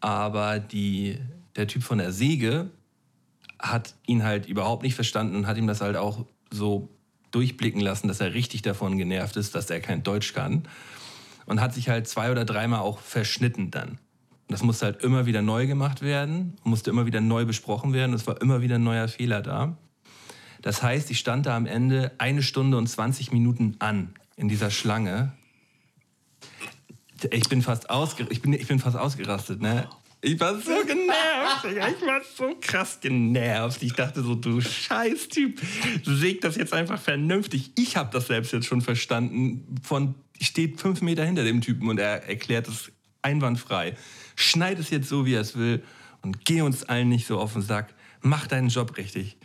Aber 0.00 0.58
die, 0.58 1.18
der 1.56 1.66
Typ 1.66 1.82
von 1.82 1.98
der 1.98 2.10
Säge 2.10 2.70
hat 3.58 3.94
ihn 4.06 4.24
halt 4.24 4.46
überhaupt 4.46 4.82
nicht 4.82 4.94
verstanden 4.94 5.36
und 5.36 5.46
hat 5.46 5.58
ihm 5.58 5.66
das 5.66 5.82
halt 5.82 5.96
auch 5.96 6.24
so 6.50 6.88
durchblicken 7.32 7.82
lassen, 7.82 8.08
dass 8.08 8.20
er 8.20 8.32
richtig 8.32 8.62
davon 8.62 8.96
genervt 8.96 9.36
ist, 9.36 9.54
dass 9.54 9.68
er 9.68 9.80
kein 9.80 10.02
Deutsch 10.02 10.32
kann. 10.32 10.66
Und 11.44 11.60
hat 11.60 11.74
sich 11.74 11.90
halt 11.90 12.08
zwei 12.08 12.32
oder 12.32 12.46
dreimal 12.46 12.80
auch 12.80 12.98
verschnitten 12.98 13.70
dann. 13.70 13.98
Das 14.48 14.62
musste 14.62 14.86
halt 14.86 15.02
immer 15.02 15.26
wieder 15.26 15.42
neu 15.42 15.66
gemacht 15.66 16.00
werden, 16.00 16.56
musste 16.64 16.90
immer 16.90 17.04
wieder 17.04 17.20
neu 17.20 17.44
besprochen 17.44 17.92
werden. 17.92 18.14
Es 18.14 18.26
war 18.26 18.40
immer 18.40 18.62
wieder 18.62 18.76
ein 18.76 18.84
neuer 18.84 19.06
Fehler 19.06 19.42
da. 19.42 19.76
Das 20.66 20.82
heißt, 20.82 21.12
ich 21.12 21.20
stand 21.20 21.46
da 21.46 21.56
am 21.56 21.66
Ende 21.66 22.10
eine 22.18 22.42
Stunde 22.42 22.76
und 22.76 22.88
20 22.88 23.30
Minuten 23.30 23.76
an 23.78 24.16
in 24.34 24.48
dieser 24.48 24.72
Schlange. 24.72 25.32
Ich 27.30 27.48
bin 27.48 27.62
fast, 27.62 27.88
ausger 27.88 28.26
ich 28.30 28.42
bin, 28.42 28.52
ich 28.52 28.66
bin 28.66 28.80
fast 28.80 28.96
ausgerastet, 28.96 29.60
ne? 29.60 29.88
Ich 30.22 30.40
war 30.40 30.58
so 30.58 30.72
genervt. 30.84 31.66
Ich 31.66 32.04
war 32.04 32.20
so 32.36 32.56
krass 32.60 32.98
genervt. 33.00 33.80
Ich 33.84 33.92
dachte 33.92 34.24
so, 34.24 34.34
du 34.34 34.60
Scheißtyp, 34.60 35.60
säg 36.02 36.40
das 36.40 36.56
jetzt 36.56 36.72
einfach 36.72 37.00
vernünftig. 37.00 37.70
Ich 37.76 37.96
habe 37.96 38.10
das 38.12 38.26
selbst 38.26 38.52
jetzt 38.52 38.66
schon 38.66 38.80
verstanden. 38.80 39.76
Von 39.84 40.16
steht 40.40 40.80
fünf 40.80 41.00
Meter 41.00 41.24
hinter 41.24 41.44
dem 41.44 41.60
Typen 41.60 41.88
und 41.88 42.00
er 42.00 42.28
erklärt 42.28 42.66
es 42.66 42.90
einwandfrei. 43.22 43.94
Schneid 44.34 44.80
es 44.80 44.90
jetzt 44.90 45.08
so, 45.08 45.26
wie 45.26 45.34
er 45.34 45.42
es 45.42 45.56
will 45.56 45.84
und 46.22 46.44
geh 46.44 46.62
uns 46.62 46.82
allen 46.82 47.08
nicht 47.08 47.28
so 47.28 47.38
auf 47.38 47.52
den 47.52 47.62
Sack. 47.62 47.94
Mach 48.20 48.48
deinen 48.48 48.68
Job 48.68 48.96
richtig. 48.96 49.36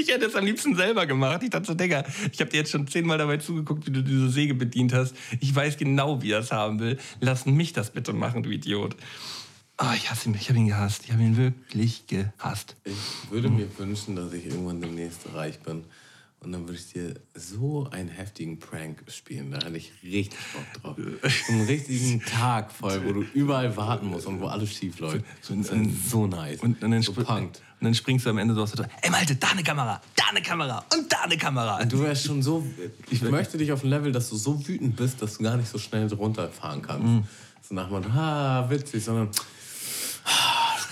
Ich 0.00 0.08
hätte 0.08 0.26
es 0.26 0.34
am 0.34 0.46
liebsten 0.46 0.74
selber 0.74 1.04
gemacht. 1.04 1.42
Ich 1.42 1.50
dachte 1.50 1.66
so, 1.66 1.74
Digga, 1.74 2.04
ich 2.32 2.40
habe 2.40 2.50
dir 2.50 2.58
jetzt 2.58 2.70
schon 2.70 2.88
zehnmal 2.88 3.18
dabei 3.18 3.36
zugeguckt, 3.36 3.86
wie 3.86 3.90
du 3.90 4.02
diese 4.02 4.30
Säge 4.30 4.54
bedient 4.54 4.94
hast. 4.94 5.14
Ich 5.40 5.54
weiß 5.54 5.76
genau, 5.76 6.22
wie 6.22 6.32
er 6.32 6.38
es 6.38 6.52
haben 6.52 6.80
will. 6.80 6.98
Lass 7.20 7.44
mich 7.44 7.74
das 7.74 7.90
bitte 7.90 8.14
machen, 8.14 8.42
du 8.42 8.48
Idiot. 8.48 8.96
Oh, 9.78 9.92
ich 9.94 10.10
hasse 10.10 10.30
ihn, 10.30 10.34
ich 10.34 10.48
habe 10.48 10.58
ihn 10.58 10.68
gehasst. 10.68 11.02
Ich 11.04 11.12
habe 11.12 11.22
ihn 11.22 11.36
wirklich 11.36 12.06
gehasst. 12.06 12.76
Ich 12.84 13.30
würde 13.30 13.50
mir 13.50 13.66
wünschen, 13.78 14.16
dass 14.16 14.32
ich 14.32 14.46
irgendwann 14.46 14.80
demnächst 14.80 15.20
reich 15.34 15.58
bin. 15.60 15.84
Und 16.42 16.52
dann 16.52 16.66
würde 16.66 16.78
ich 16.78 16.90
dir 16.90 17.14
so 17.34 17.86
einen 17.90 18.08
heftigen 18.08 18.58
Prank 18.58 19.04
spielen. 19.08 19.50
Da 19.50 19.58
hätte 19.58 19.76
ich 19.76 19.92
richtig 20.02 20.38
Bock 20.54 20.82
drauf. 20.82 20.96
So 20.96 21.52
einen 21.52 21.66
richtigen 21.66 22.22
Tag 22.22 22.72
voll, 22.72 23.04
wo 23.04 23.12
du 23.12 23.22
überall 23.34 23.76
warten 23.76 24.06
musst 24.06 24.26
und 24.26 24.40
wo 24.40 24.46
alles 24.46 24.72
schief 24.72 24.98
läuft. 25.00 25.22
So, 25.42 25.54
so, 25.62 25.76
so 26.08 26.26
nice. 26.26 26.60
Und, 26.60 26.82
und, 26.82 26.90
dann 26.90 27.02
so 27.02 27.12
punkt. 27.12 27.28
und 27.28 27.84
dann 27.84 27.94
springst 27.94 28.24
du 28.24 28.30
am 28.30 28.38
Ende 28.38 28.54
so 28.54 28.62
aus 28.62 28.72
der 28.72 28.86
Tür. 28.86 28.94
Ey, 29.02 29.10
Malte, 29.10 29.36
da 29.36 29.48
eine 29.48 29.62
Kamera, 29.62 30.00
da 30.16 30.24
eine 30.30 30.40
Kamera 30.40 30.82
und 30.94 31.12
da 31.12 31.20
eine 31.24 31.36
Kamera. 31.36 31.82
Und 31.82 31.92
du 31.92 32.00
wärst 32.00 32.24
schon 32.24 32.42
so. 32.42 32.66
Ich 33.10 33.20
möchte 33.30 33.58
dich 33.58 33.70
auf 33.70 33.84
ein 33.84 33.90
Level, 33.90 34.10
dass 34.10 34.30
du 34.30 34.36
so 34.36 34.66
wütend 34.66 34.96
bist, 34.96 35.20
dass 35.20 35.36
du 35.36 35.44
gar 35.44 35.58
nicht 35.58 35.68
so 35.68 35.76
schnell 35.76 36.10
runterfahren 36.10 36.80
kannst. 36.80 37.06
Mhm. 37.06 37.24
So 37.68 37.74
nach 37.74 37.90
dem 37.90 38.14
ha, 38.14 38.64
witzig, 38.70 39.04
sondern 39.04 39.28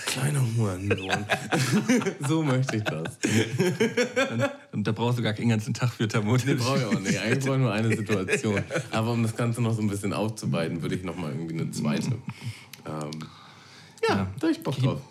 kleiner 0.09 0.43
Hurensohn. 0.57 1.25
so 2.27 2.43
möchte 2.43 2.77
ich 2.77 2.83
das. 2.83 3.17
Und, 4.31 4.49
und, 4.71 4.87
da 4.87 4.91
brauchst 4.91 5.19
du 5.19 5.23
gar 5.23 5.33
keinen 5.33 5.49
ganzen 5.49 5.73
Tag 5.73 5.93
für 5.93 6.07
Tamut. 6.07 6.45
Nee, 6.45 6.55
brauche 6.55 6.79
ich 6.79 6.85
auch 6.85 6.99
nicht. 6.99 7.19
Eigentlich 7.19 7.45
brauche 7.45 7.55
ich 7.55 7.61
nur 7.61 7.71
eine 7.71 7.95
Situation. 7.95 8.63
Aber 8.91 9.11
um 9.11 9.23
das 9.23 9.35
Ganze 9.35 9.61
noch 9.61 9.73
so 9.73 9.81
ein 9.81 9.87
bisschen 9.87 10.13
aufzubeiten, 10.13 10.81
würde 10.81 10.95
ich 10.95 11.03
noch 11.03 11.15
mal 11.15 11.31
irgendwie 11.31 11.59
eine 11.59 11.71
zweite. 11.71 12.11
Ähm, 12.85 13.11
ja, 14.07 14.15
ja, 14.15 14.27
da 14.39 14.49
ich 14.49 14.61
Bock 14.63 14.77
drauf. 14.77 15.01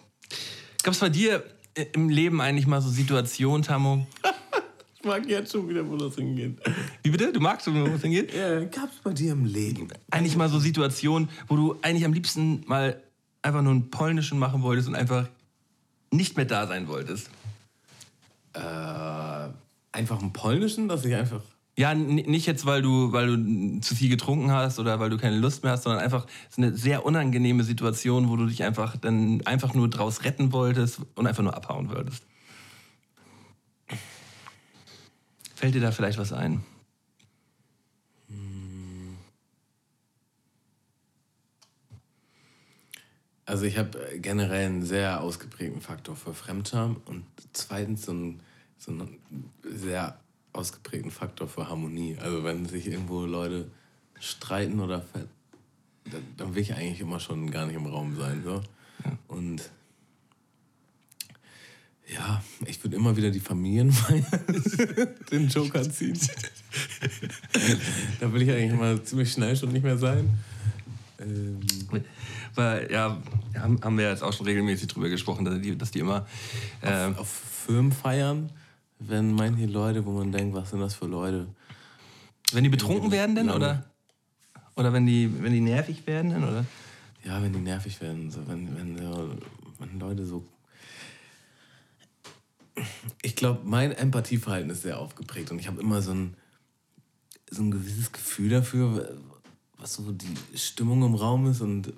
Gab 0.83 0.95
es 0.95 1.01
bei 1.01 1.09
dir 1.09 1.45
im 1.93 2.09
Leben 2.09 2.41
eigentlich 2.41 2.67
mal 2.67 2.81
so 2.81 2.89
Situationen, 2.89 3.63
Tamo? 3.63 4.07
ich 4.99 5.05
mag 5.05 5.29
jetzt 5.29 5.53
schon 5.53 5.69
wieder, 5.69 5.89
wo 5.89 5.97
das 5.97 6.17
hingeht. 6.17 6.59
Wie 7.05 7.11
bitte? 7.11 7.33
Du 7.33 7.41
magst, 7.41 7.73
wo 7.73 7.85
das 7.87 8.03
hingeht? 8.03 8.35
Ja, 8.35 8.65
gab 8.65 8.91
es 8.91 8.99
bei 9.03 9.13
dir 9.13 9.33
im 9.33 9.45
Leben? 9.45 9.89
Eigentlich 10.11 10.37
mal 10.37 10.49
so 10.49 10.59
Situationen, 10.59 11.29
wo 11.47 11.57
du 11.57 11.77
eigentlich 11.83 12.05
am 12.05 12.13
liebsten 12.13 12.65
mal 12.67 13.01
einfach 13.43 13.63
nur 13.63 13.73
einen 13.73 13.91
polnischen 13.91 14.39
machen 14.39 14.63
wolltest 14.63 14.89
und 14.89 14.95
einfach 14.95 15.29
nicht 16.11 16.37
mehr 16.37 16.47
da 16.47 16.67
sein 16.67 16.89
wolltest? 16.89 17.31
Äh, 18.55 18.61
einfach 19.93 20.21
einen 20.21 20.33
polnischen, 20.33 20.89
dass 20.89 21.05
ich 21.05 21.15
einfach. 21.15 21.43
Ja, 21.77 21.95
nicht 21.95 22.47
jetzt, 22.47 22.67
weil 22.67 22.83
du, 22.83 23.13
weil 23.13 23.29
du 23.29 23.81
zu 23.81 23.95
viel 23.95 24.09
getrunken 24.09 24.51
hast 24.51 24.81
oder 24.81 24.99
weil 24.99 25.11
du 25.11 25.17
keine 25.17 25.39
Lust 25.39 25.63
mehr 25.63 25.73
hast, 25.73 25.85
sondern 25.85 26.03
einfach 26.03 26.27
ist 26.51 26.59
eine 26.59 26.77
sehr 26.77 27.07
unangenehme 27.07 27.63
Situation, 27.63 28.29
wo 28.29 28.37
du 28.37 28.47
dich 28.47 28.65
einfach 28.65 28.97
dann 28.97 29.43
einfach 29.47 29.75
nur 29.75 29.89
draus 29.89 30.25
retten 30.25 30.53
wolltest 30.53 31.01
und 31.15 31.29
einfach 31.29 31.45
nur 31.45 31.55
abhauen 31.55 31.89
wolltest. 31.89 32.25
Fällt 35.55 35.77
dir 35.77 35.81
da 35.81 35.93
vielleicht 35.93 36.19
was 36.19 36.33
ein? 36.33 36.63
Also 43.49 43.65
ich 43.65 43.79
habe 43.79 43.99
generell 44.21 44.67
einen 44.67 44.85
sehr 44.85 45.23
ausgeprägten 45.23 45.81
Faktor 45.81 46.15
für 46.15 46.35
Fremdscham 46.35 47.01
und 47.07 47.25
zweitens 47.55 48.05
so 48.05 48.13
einen, 48.13 48.41
so 48.77 48.93
einen 48.93 49.17
sehr 49.65 50.21
ausgeprägten 50.53 51.11
Faktor 51.11 51.49
für 51.49 51.67
Harmonie. 51.67 52.19
Also 52.21 52.45
wenn 52.45 52.67
sich 52.67 52.87
irgendwo 52.87 53.25
Leute 53.25 53.71
streiten 54.21 54.81
oder 54.81 55.03
dann 56.37 56.55
will 56.55 56.61
ich 56.61 56.75
eigentlich 56.75 57.01
immer 57.01 57.21
schon 57.21 57.51
gar 57.51 57.65
nicht 57.65 57.77
im 57.77 57.87
Raum 57.87 58.17
sein. 58.19 58.43
So. 58.45 58.61
Ja. 59.07 59.19
Und 59.29 59.71
ja, 62.07 62.43
ich 62.67 62.85
würde 62.85 62.97
immer 62.97 63.17
wieder 63.17 63.31
die 63.31 63.41
Familienfeier 63.41 64.27
den 65.31 65.49
Joker 65.49 65.91
ziehen. 65.91 66.19
da 68.21 68.31
will 68.31 68.43
ich 68.43 68.51
eigentlich 68.51 68.73
immer 68.73 69.03
ziemlich 69.03 69.33
schnell 69.33 69.57
schon 69.57 69.73
nicht 69.73 69.85
mehr 69.85 69.97
sein. 69.97 70.39
Ähm, 71.21 71.61
Weil, 72.55 72.91
ja, 72.91 73.21
haben, 73.59 73.99
wir 73.99 74.09
jetzt 74.09 74.23
auch 74.23 74.33
schon 74.33 74.47
regelmäßig 74.47 74.89
drüber 74.89 75.09
gesprochen, 75.09 75.45
dass 75.45 75.61
die, 75.61 75.77
dass 75.77 75.91
die 75.91 76.01
immer. 76.01 76.27
Äh, 76.83 77.07
auf, 77.07 77.19
auf 77.19 77.29
Firmenfeiern, 77.67 78.51
wenn 78.99 79.33
manche 79.33 79.67
Leute, 79.67 80.07
wo 80.07 80.13
man 80.13 80.33
denkt, 80.33 80.55
was 80.55 80.71
sind 80.71 80.81
das 80.81 80.95
für 80.95 81.07
Leute? 81.07 81.47
Wenn 82.53 82.65
die 82.65 82.71
betrunken 82.71 83.11
werden 83.11 83.35
denn, 83.35 83.51
oder? 83.51 83.85
Oder 84.75 84.93
wenn 84.93 85.07
die, 85.07 85.31
wenn 85.43 85.53
die 85.53 85.61
nervig 85.61 86.07
werden 86.07 86.31
denn, 86.31 86.45
oder? 86.45 86.65
Ja, 87.25 87.43
wenn 87.43 87.53
die 87.53 87.59
nervig 87.59 88.01
werden. 88.01 88.31
So, 88.31 88.47
wenn, 88.47 88.75
wenn, 88.77 88.99
wenn 89.79 89.99
Leute 89.99 90.25
so. 90.25 90.47
Ich 93.23 93.35
glaube, 93.35 93.61
mein 93.65 93.93
Empathieverhalten 93.93 94.71
ist 94.71 94.83
sehr 94.83 94.99
aufgeprägt 94.99 95.51
und 95.51 95.59
ich 95.59 95.67
habe 95.67 95.81
immer 95.81 96.01
so 96.01 96.13
ein, 96.13 96.35
so 97.51 97.63
ein 97.63 97.73
gewisses 97.73 98.13
Gefühl 98.13 98.51
dafür, 98.51 99.19
was 99.79 99.95
so 99.95 100.13
die 100.13 100.59
Stimmung 100.59 101.03
im 101.03 101.15
Raum 101.15 101.51
ist 101.51 101.61
und 101.61 101.93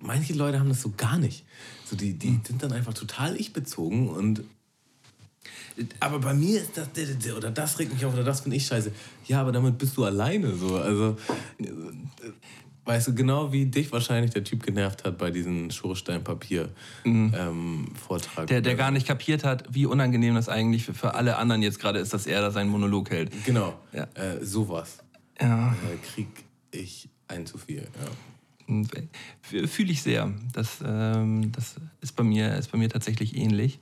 manche 0.00 0.34
Leute 0.34 0.60
haben 0.60 0.68
das 0.68 0.82
so 0.82 0.92
gar 0.96 1.18
nicht. 1.18 1.44
So 1.84 1.96
die, 1.96 2.14
die 2.14 2.40
sind 2.44 2.62
dann 2.62 2.72
einfach 2.72 2.94
total 2.94 3.36
ich-bezogen 3.36 4.08
und 4.08 4.44
aber 5.98 6.20
bei 6.20 6.34
mir 6.34 6.60
ist 6.60 6.76
das 6.76 6.88
oder 7.36 7.50
das 7.50 7.78
regt 7.80 7.92
mich 7.92 8.04
auf 8.04 8.14
oder 8.14 8.22
das 8.22 8.42
finde 8.42 8.56
ich 8.56 8.66
scheiße. 8.66 8.92
Ja, 9.26 9.40
aber 9.40 9.50
damit 9.50 9.76
bist 9.76 9.96
du 9.96 10.04
alleine 10.04 10.54
so. 10.54 10.76
Also 10.76 11.16
weißt 12.84 13.08
du 13.08 13.14
genau, 13.14 13.52
wie 13.52 13.66
dich 13.66 13.90
wahrscheinlich 13.90 14.30
der 14.30 14.44
Typ 14.44 14.62
genervt 14.62 15.04
hat 15.04 15.18
bei 15.18 15.30
diesem 15.30 15.70
Schornsteinpapier 15.70 16.70
mhm. 17.04 17.34
ähm. 17.36 17.88
Der, 18.48 18.60
der 18.60 18.74
gar 18.76 18.92
nicht 18.92 19.06
kapiert 19.06 19.42
hat, 19.42 19.64
wie 19.74 19.86
unangenehm 19.86 20.34
das 20.34 20.48
eigentlich 20.48 20.84
für, 20.84 20.94
für 20.94 21.14
alle 21.14 21.38
anderen 21.38 21.62
jetzt 21.62 21.80
gerade 21.80 21.98
ist, 21.98 22.12
dass 22.12 22.26
er 22.26 22.40
da 22.40 22.50
seinen 22.50 22.70
Monolog 22.70 23.10
hält. 23.10 23.32
Genau. 23.44 23.74
Ja. 23.92 24.06
Äh, 24.14 24.44
sowas. 24.44 24.98
Ja. 25.40 25.72
Äh, 25.72 25.96
krieg 26.14 26.28
ich 26.74 27.08
ein 27.28 27.46
zu 27.46 27.58
viel. 27.58 27.86
Ja. 28.00 29.66
Fühle 29.66 29.92
ich 29.92 30.02
sehr. 30.02 30.32
Das, 30.52 30.78
ähm, 30.84 31.52
das 31.52 31.76
ist, 32.00 32.12
bei 32.16 32.24
mir, 32.24 32.54
ist 32.56 32.72
bei 32.72 32.78
mir 32.78 32.88
tatsächlich 32.88 33.36
ähnlich. 33.36 33.80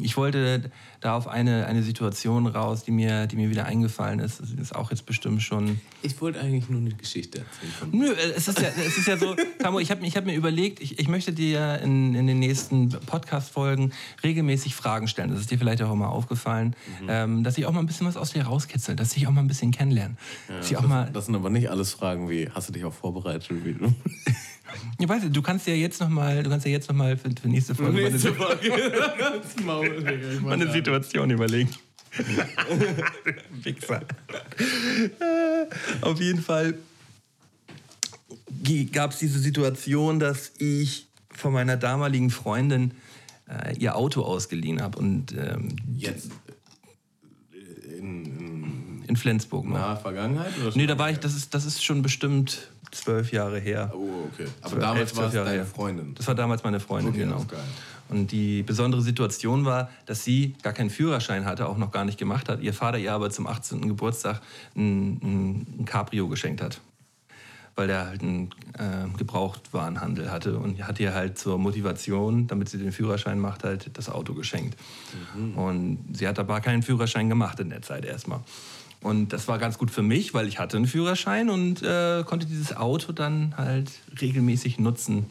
Ich 0.00 0.16
wollte 0.16 0.70
da 1.02 1.16
auf 1.16 1.26
eine, 1.26 1.66
eine 1.66 1.82
Situation 1.82 2.46
raus, 2.46 2.84
die 2.84 2.92
mir, 2.92 3.26
die 3.26 3.36
mir 3.36 3.50
wieder 3.50 3.66
eingefallen 3.66 4.20
ist. 4.20 4.40
Das 4.40 4.50
ist 4.50 4.74
auch 4.74 4.90
jetzt 4.90 5.04
bestimmt 5.04 5.42
schon. 5.42 5.80
Ich 6.02 6.20
wollte 6.20 6.40
eigentlich 6.40 6.68
nur 6.68 6.80
eine 6.80 6.94
Geschichte 6.94 7.38
erzählen. 7.38 7.90
Nö, 7.90 8.12
es 8.36 8.46
ist 8.46 8.60
ja, 8.60 8.68
es 8.68 8.96
ist 8.96 9.08
ja 9.08 9.16
so, 9.16 9.34
Tamo, 9.58 9.80
ich 9.80 9.90
habe 9.90 10.06
ich 10.06 10.16
hab 10.16 10.24
mir 10.24 10.34
überlegt, 10.34 10.80
ich, 10.80 11.00
ich 11.00 11.08
möchte 11.08 11.32
dir 11.32 11.80
in, 11.82 12.14
in 12.14 12.28
den 12.28 12.38
nächsten 12.38 12.88
Podcast-Folgen 12.88 13.92
regelmäßig 14.22 14.76
Fragen 14.76 15.08
stellen. 15.08 15.30
Das 15.30 15.40
ist 15.40 15.50
dir 15.50 15.58
vielleicht 15.58 15.82
auch 15.82 15.94
mal 15.94 16.08
aufgefallen, 16.08 16.76
mhm. 17.00 17.06
ähm, 17.08 17.44
dass 17.44 17.58
ich 17.58 17.66
auch 17.66 17.72
mal 17.72 17.80
ein 17.80 17.86
bisschen 17.86 18.06
was 18.06 18.16
aus 18.16 18.30
dir 18.30 18.44
rauskitzel, 18.44 18.94
dass 18.94 19.16
ich 19.16 19.26
auch 19.26 19.32
mal 19.32 19.40
ein 19.40 19.48
bisschen 19.48 19.72
kennenlerne. 19.72 20.16
Ja, 20.70 20.80
das, 20.80 21.12
das 21.12 21.26
sind 21.26 21.34
aber 21.34 21.50
nicht 21.50 21.68
alles 21.68 21.92
Fragen 21.92 22.30
wie, 22.30 22.48
hast 22.54 22.68
du 22.68 22.72
dich 22.72 22.84
auch 22.84 22.94
vorbereitet? 22.94 23.50
Wie 23.50 23.74
du 23.74 23.92
Ich 24.98 25.08
weiß 25.08 25.22
nicht, 25.24 25.36
du 25.36 25.42
kannst 25.42 25.66
ja 25.66 25.74
jetzt 25.74 26.00
noch 26.00 26.08
mal, 26.08 26.42
du 26.42 26.50
kannst 26.50 26.64
ja 26.66 26.72
jetzt 26.72 26.88
noch 26.88 26.96
mal 26.96 27.16
für, 27.16 27.30
für 27.40 27.48
nächste 27.48 27.74
Folge 27.74 28.10
nächste 28.10 28.32
Folge. 28.32 28.70
mal 29.64 30.52
eine 30.52 30.70
Situation 30.70 30.91
überlegen. 31.30 31.70
Wichser. 33.62 34.02
Auf 36.02 36.20
jeden 36.20 36.42
Fall 36.42 36.74
gab 38.92 39.12
es 39.12 39.18
diese 39.18 39.38
Situation, 39.38 40.18
dass 40.20 40.52
ich 40.58 41.06
von 41.30 41.52
meiner 41.52 41.76
damaligen 41.76 42.30
Freundin 42.30 42.92
äh, 43.48 43.74
ihr 43.78 43.96
Auto 43.96 44.22
ausgeliehen 44.22 44.82
habe. 44.82 44.98
Und 44.98 45.32
ähm, 45.32 45.68
Jetzt 45.96 46.30
äh, 47.52 47.96
in, 47.98 48.24
in 48.26 49.02
in 49.08 49.16
Flensburg 49.16 49.64
noch. 49.66 49.74
naher 49.74 49.96
Vergangenheit? 49.96 50.52
Oder 50.60 50.76
Nee, 50.76 50.86
da 50.86 50.96
war 50.98 51.10
ich, 51.10 51.18
das 51.18 51.34
ist, 51.34 51.52
das 51.54 51.64
ist 51.66 51.84
schon 51.84 52.02
bestimmt 52.02 52.68
zwölf 52.92 53.32
Jahre 53.32 53.58
her. 53.58 53.90
Oh, 53.94 54.28
okay. 54.32 54.46
Aber 54.60 54.70
Zwölf- 54.70 54.80
damals 54.80 55.16
war 55.16 55.26
es 55.26 55.32
deine 55.34 55.50
her. 55.50 55.66
Freundin. 55.66 56.14
Das 56.14 56.26
war 56.28 56.34
damals 56.34 56.62
meine 56.62 56.78
Freundin, 56.80 57.10
Okay, 57.12 57.18
genau. 57.20 57.34
das 57.34 57.42
ist 57.44 57.50
geil. 57.50 57.60
Und 58.12 58.30
die 58.30 58.62
besondere 58.62 59.00
Situation 59.00 59.64
war, 59.64 59.88
dass 60.04 60.22
sie 60.22 60.54
gar 60.62 60.74
keinen 60.74 60.90
Führerschein 60.90 61.46
hatte, 61.46 61.66
auch 61.66 61.78
noch 61.78 61.90
gar 61.90 62.04
nicht 62.04 62.18
gemacht 62.18 62.50
hat. 62.50 62.60
Ihr 62.60 62.74
Vater 62.74 62.98
ihr 62.98 63.10
aber 63.10 63.30
zum 63.30 63.46
18. 63.46 63.88
Geburtstag 63.88 64.42
ein, 64.76 65.66
ein, 65.78 65.84
Cabrio 65.86 66.28
geschenkt 66.28 66.60
hat. 66.60 66.82
Weil 67.74 67.86
der 67.86 68.04
halt 68.04 68.20
einen 68.20 68.50
äh, 68.78 69.16
Gebrauchtwarenhandel 69.16 70.30
hatte 70.30 70.58
und 70.58 70.86
hat 70.86 71.00
ihr 71.00 71.14
halt 71.14 71.38
zur 71.38 71.56
Motivation, 71.56 72.46
damit 72.48 72.68
sie 72.68 72.76
den 72.76 72.92
Führerschein 72.92 73.38
macht, 73.38 73.64
halt 73.64 73.96
das 73.96 74.10
Auto 74.10 74.34
geschenkt. 74.34 74.78
Und 75.56 76.04
sie 76.12 76.28
hat 76.28 76.38
aber 76.38 76.60
keinen 76.60 76.82
Führerschein 76.82 77.30
gemacht 77.30 77.60
in 77.60 77.70
der 77.70 77.80
Zeit 77.80 78.04
erstmal. 78.04 78.40
Und 79.00 79.32
das 79.32 79.48
war 79.48 79.58
ganz 79.58 79.78
gut 79.78 79.90
für 79.90 80.02
mich, 80.02 80.34
weil 80.34 80.48
ich 80.48 80.58
hatte 80.58 80.76
einen 80.76 80.86
Führerschein 80.86 81.48
und 81.48 81.82
äh, 81.82 82.24
konnte 82.24 82.44
dieses 82.44 82.76
Auto 82.76 83.12
dann 83.12 83.54
halt 83.56 83.90
regelmäßig 84.20 84.78
nutzen. 84.78 85.24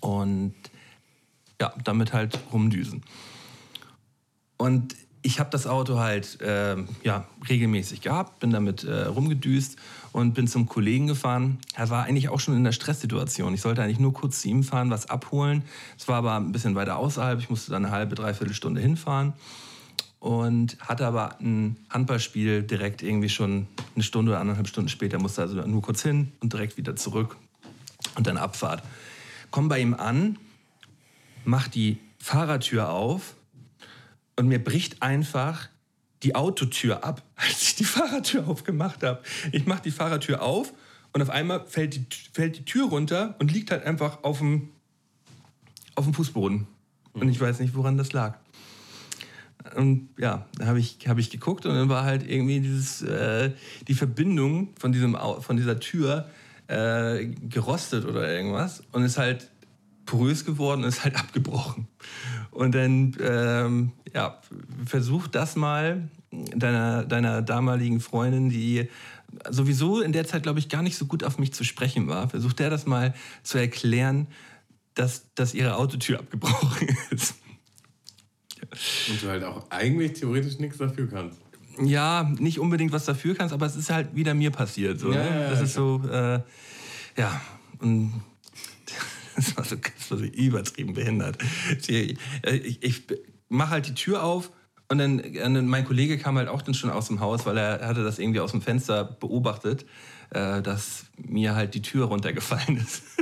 Und 0.00 0.52
ja, 1.60 1.72
damit 1.84 2.12
halt 2.12 2.38
rumdüsen. 2.52 3.02
Und 4.56 4.94
ich 5.22 5.40
habe 5.40 5.50
das 5.50 5.66
Auto 5.66 5.98
halt 5.98 6.38
ähm, 6.40 6.88
ja, 7.02 7.26
regelmäßig 7.48 8.00
gehabt, 8.00 8.38
bin 8.38 8.50
damit 8.52 8.84
äh, 8.84 9.06
rumgedüst 9.06 9.76
und 10.12 10.34
bin 10.34 10.46
zum 10.46 10.66
Kollegen 10.66 11.08
gefahren. 11.08 11.58
Er 11.74 11.90
war 11.90 12.04
eigentlich 12.04 12.28
auch 12.28 12.38
schon 12.38 12.56
in 12.56 12.62
der 12.62 12.70
Stresssituation. 12.70 13.52
Ich 13.52 13.60
sollte 13.60 13.82
eigentlich 13.82 13.98
nur 13.98 14.12
kurz 14.12 14.42
zu 14.42 14.48
ihm 14.48 14.62
fahren, 14.62 14.88
was 14.88 15.10
abholen. 15.10 15.64
Es 15.98 16.06
war 16.06 16.18
aber 16.18 16.36
ein 16.36 16.52
bisschen 16.52 16.76
weiter 16.76 16.96
außerhalb. 16.96 17.40
Ich 17.40 17.50
musste 17.50 17.72
dann 17.72 17.84
eine 17.84 17.92
halbe, 17.92 18.14
dreiviertel 18.14 18.54
Stunde 18.54 18.80
hinfahren 18.80 19.32
und 20.20 20.78
hatte 20.80 21.04
aber 21.04 21.40
ein 21.40 21.76
Handballspiel 21.90 22.62
direkt 22.62 23.02
irgendwie 23.02 23.28
schon 23.28 23.66
eine 23.94 24.04
Stunde 24.04 24.32
oder 24.32 24.40
anderthalb 24.40 24.68
Stunden 24.68 24.88
später. 24.88 25.18
Musste 25.18 25.42
also 25.42 25.60
nur 25.66 25.82
kurz 25.82 26.02
hin 26.02 26.32
und 26.40 26.52
direkt 26.52 26.76
wieder 26.76 26.94
zurück 26.94 27.36
und 28.14 28.28
dann 28.28 28.36
Abfahrt. 28.36 28.84
Komm 29.50 29.68
bei 29.68 29.80
ihm 29.80 29.94
an, 29.94 30.38
mach 31.46 31.68
die 31.68 31.98
Fahrertür 32.18 32.90
auf 32.90 33.34
und 34.36 34.48
mir 34.48 34.62
bricht 34.62 35.02
einfach 35.02 35.68
die 36.22 36.34
Autotür 36.34 37.04
ab, 37.04 37.22
als 37.36 37.62
ich 37.62 37.76
die 37.76 37.84
Fahrertür 37.84 38.46
aufgemacht 38.48 39.02
habe. 39.02 39.22
Ich 39.52 39.66
mache 39.66 39.82
die 39.82 39.90
Fahrertür 39.90 40.42
auf 40.42 40.74
und 41.12 41.22
auf 41.22 41.30
einmal 41.30 41.66
fällt 41.66 41.94
die, 41.94 42.06
fällt 42.32 42.58
die 42.58 42.64
Tür 42.64 42.88
runter 42.88 43.36
und 43.38 43.52
liegt 43.52 43.70
halt 43.70 43.84
einfach 43.84 44.22
auf 44.24 44.38
dem, 44.38 44.70
auf 45.94 46.04
dem 46.04 46.14
Fußboden. 46.14 46.66
Und 47.14 47.28
ich 47.30 47.40
weiß 47.40 47.60
nicht, 47.60 47.74
woran 47.74 47.96
das 47.96 48.12
lag. 48.12 48.38
Und 49.74 50.10
ja, 50.18 50.46
da 50.58 50.66
habe 50.66 50.78
ich, 50.78 50.98
hab 51.06 51.18
ich 51.18 51.30
geguckt 51.30 51.64
und 51.64 51.74
dann 51.74 51.88
war 51.88 52.04
halt 52.04 52.28
irgendwie 52.28 52.60
dieses, 52.60 53.02
äh, 53.02 53.52
die 53.88 53.94
Verbindung 53.94 54.74
von, 54.78 54.92
diesem, 54.92 55.16
von 55.40 55.56
dieser 55.56 55.80
Tür 55.80 56.28
äh, 56.68 57.26
gerostet 57.26 58.04
oder 58.04 58.30
irgendwas 58.30 58.82
und 58.92 59.02
ist 59.02 59.18
halt 59.18 59.50
porös 60.06 60.44
geworden 60.44 60.82
und 60.82 60.88
ist 60.88 61.04
halt 61.04 61.16
abgebrochen. 61.20 61.88
Und 62.50 62.74
dann, 62.74 63.16
ähm, 63.20 63.92
ja, 64.14 64.40
versuch 64.86 65.26
das 65.28 65.56
mal 65.56 66.08
deiner, 66.30 67.04
deiner 67.04 67.42
damaligen 67.42 68.00
Freundin, 68.00 68.48
die 68.48 68.88
sowieso 69.50 70.00
in 70.00 70.12
der 70.12 70.26
Zeit, 70.26 70.44
glaube 70.44 70.58
ich, 70.58 70.68
gar 70.68 70.82
nicht 70.82 70.96
so 70.96 71.06
gut 71.06 71.24
auf 71.24 71.38
mich 71.38 71.52
zu 71.52 71.64
sprechen 71.64 72.08
war, 72.08 72.28
versuch 72.28 72.52
der 72.52 72.70
das 72.70 72.86
mal 72.86 73.14
zu 73.42 73.58
erklären, 73.58 74.28
dass, 74.94 75.34
dass 75.34 75.54
ihre 75.54 75.76
Autotür 75.76 76.18
abgebrochen 76.20 76.88
ist. 77.10 77.34
Und 79.10 79.22
du 79.22 79.28
halt 79.28 79.44
auch 79.44 79.70
eigentlich 79.70 80.14
theoretisch 80.14 80.58
nichts 80.58 80.78
dafür 80.78 81.08
kannst. 81.08 81.38
Ja, 81.82 82.30
nicht 82.38 82.58
unbedingt 82.58 82.92
was 82.92 83.04
dafür 83.04 83.34
kannst, 83.34 83.52
aber 83.52 83.66
es 83.66 83.76
ist 83.76 83.90
halt 83.90 84.14
wieder 84.14 84.32
mir 84.32 84.50
passiert. 84.50 84.98
So, 84.98 85.12
Ja, 85.12 85.22
ne? 85.22 85.30
ja, 85.30 85.40
ja, 85.42 85.50
das 85.50 85.60
ist 85.60 85.74
so, 85.74 86.02
äh, 86.10 86.40
ja, 87.18 87.40
und 87.80 88.14
das 89.36 89.56
war 89.56 89.64
so, 89.64 89.76
das 89.76 90.10
war 90.10 90.18
so 90.18 90.24
übertrieben 90.24 90.94
behindert. 90.94 91.38
Ich, 91.86 92.16
ich, 92.42 92.82
ich 92.82 93.02
mache 93.48 93.70
halt 93.70 93.86
die 93.86 93.94
Tür 93.94 94.24
auf 94.24 94.50
und 94.88 94.98
dann, 94.98 95.66
mein 95.66 95.84
Kollege 95.84 96.18
kam 96.18 96.36
halt 96.36 96.48
auch 96.48 96.62
dann 96.62 96.74
schon 96.74 96.90
aus 96.90 97.08
dem 97.08 97.20
Haus, 97.20 97.44
weil 97.44 97.56
er 97.56 97.86
hatte 97.86 98.04
das 98.04 98.18
irgendwie 98.18 98.40
aus 98.40 98.52
dem 98.52 98.62
Fenster 98.62 99.04
beobachtet, 99.04 99.84
äh, 100.30 100.62
dass 100.62 101.06
mir 101.16 101.54
halt 101.54 101.74
die 101.74 101.82
Tür 101.82 102.06
runtergefallen 102.06 102.76
ist. 102.76 103.02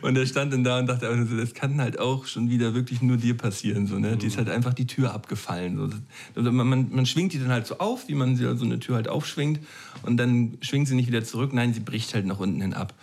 Und 0.00 0.16
er 0.16 0.26
stand 0.26 0.52
dann 0.52 0.64
da 0.64 0.80
und 0.80 0.88
dachte, 0.88 1.06
also, 1.06 1.36
das 1.36 1.54
kann 1.54 1.80
halt 1.80 2.00
auch 2.00 2.26
schon 2.26 2.50
wieder 2.50 2.74
wirklich 2.74 3.02
nur 3.02 3.18
dir 3.18 3.36
passieren. 3.36 3.86
So, 3.86 4.00
ne? 4.00 4.16
Die 4.16 4.26
ist 4.26 4.36
halt 4.36 4.48
einfach 4.48 4.74
die 4.74 4.86
Tür 4.86 5.14
abgefallen. 5.14 5.76
So. 5.76 5.90
Also 6.34 6.50
man, 6.50 6.66
man, 6.66 6.88
man 6.90 7.06
schwingt 7.06 7.32
die 7.34 7.38
dann 7.38 7.50
halt 7.50 7.68
so 7.68 7.78
auf, 7.78 8.08
wie 8.08 8.14
man 8.14 8.36
so 8.36 8.48
eine 8.48 8.80
Tür 8.80 8.96
halt 8.96 9.06
aufschwingt. 9.06 9.60
Und 10.02 10.16
dann 10.16 10.58
schwingt 10.60 10.88
sie 10.88 10.96
nicht 10.96 11.06
wieder 11.06 11.22
zurück. 11.22 11.52
Nein, 11.52 11.72
sie 11.72 11.80
bricht 11.80 12.14
halt 12.14 12.26
nach 12.26 12.40
unten 12.40 12.60
hin 12.60 12.74
ab. 12.74 12.94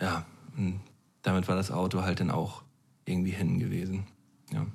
Ja, 0.00 0.26
und 0.56 0.80
damit 1.22 1.48
war 1.48 1.56
das 1.56 1.70
Auto 1.70 2.02
halt 2.02 2.20
dann 2.20 2.30
auch 2.30 2.62
irgendwie 3.04 3.32
hin 3.32 3.58
gewesen. 3.58 4.06
Ja. 4.52 4.66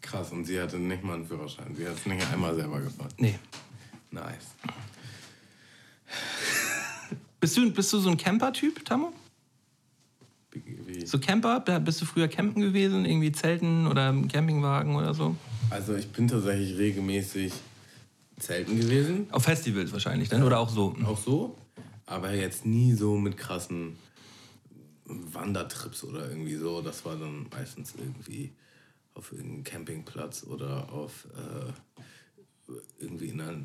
Krass, 0.00 0.32
und 0.32 0.44
sie 0.44 0.60
hatte 0.60 0.78
nicht 0.78 1.02
mal 1.02 1.14
einen 1.14 1.26
Führerschein. 1.26 1.74
Sie 1.76 1.86
hat 1.86 1.94
es 1.94 2.06
nicht 2.06 2.32
einmal 2.32 2.54
selber 2.54 2.80
gefahren. 2.80 3.12
Nee. 3.18 3.38
Nice. 4.10 4.54
Bist 7.38 7.56
du, 7.56 7.70
bist 7.70 7.92
du 7.92 7.98
so 7.98 8.10
ein 8.10 8.16
Camper-Typ, 8.16 8.84
Tammo? 8.84 9.12
Wie, 10.50 10.62
wie? 10.86 11.06
So 11.06 11.18
Camper? 11.18 11.60
Bist 11.60 12.00
du 12.00 12.04
früher 12.04 12.26
campen 12.28 12.60
gewesen? 12.60 13.04
Irgendwie 13.04 13.30
Zelten 13.30 13.86
oder 13.86 14.08
im 14.08 14.26
Campingwagen 14.26 14.96
oder 14.96 15.14
so? 15.14 15.36
Also 15.70 15.94
ich 15.94 16.10
bin 16.10 16.26
tatsächlich 16.26 16.76
regelmäßig 16.76 17.52
zelten 18.38 18.80
gewesen. 18.80 19.28
Auf 19.30 19.44
Festivals 19.44 19.92
wahrscheinlich, 19.92 20.28
dann? 20.28 20.42
Oder 20.42 20.58
auch 20.58 20.70
so? 20.70 20.96
Auch 21.04 21.18
so. 21.18 21.56
Aber 22.06 22.34
jetzt 22.34 22.66
nie 22.66 22.94
so 22.94 23.16
mit 23.16 23.36
krassen 23.36 23.96
Wandertrips 25.32 26.04
oder 26.04 26.28
irgendwie 26.28 26.56
so. 26.56 26.82
Das 26.82 27.04
war 27.04 27.16
dann 27.16 27.46
meistens 27.50 27.94
irgendwie 27.98 28.52
auf 29.14 29.32
irgendeinem 29.32 29.64
Campingplatz 29.64 30.44
oder 30.44 30.92
auf 30.92 31.26
äh, 31.36 32.72
irgendwie 32.98 33.28
in 33.28 33.40
einer 33.40 33.58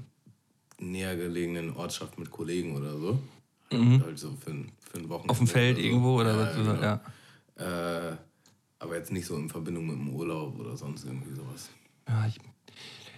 näher 0.80 1.16
gelegenen 1.16 1.76
Ortschaft 1.76 2.18
mit 2.18 2.32
Kollegen 2.32 2.76
oder 2.76 2.98
so. 2.98 3.20
Halt 3.72 4.20
so 4.20 4.32
für 4.44 4.52
ein, 4.52 4.72
für 4.80 5.00
ein 5.00 5.10
Wochenende. 5.10 5.26
Mhm. 5.26 5.30
Auf 5.30 5.38
dem 5.38 5.48
Feld 5.48 5.78
so. 5.78 5.84
irgendwo 5.84 6.20
oder 6.20 6.32
ja, 6.32 6.40
was? 6.40 6.56
Genau. 6.56 6.82
ja. 6.82 8.12
Äh, 8.12 8.18
aber 8.80 8.96
jetzt 8.96 9.12
nicht 9.12 9.26
so 9.26 9.36
in 9.36 9.50
Verbindung 9.50 9.88
mit 9.88 9.96
dem 9.96 10.14
Urlaub 10.14 10.60
oder 10.60 10.78
sonst 10.78 11.06
irgendwie 11.06 11.34
sowas. 11.34 11.70
Ja, 12.08 12.28
ich, 12.28 12.40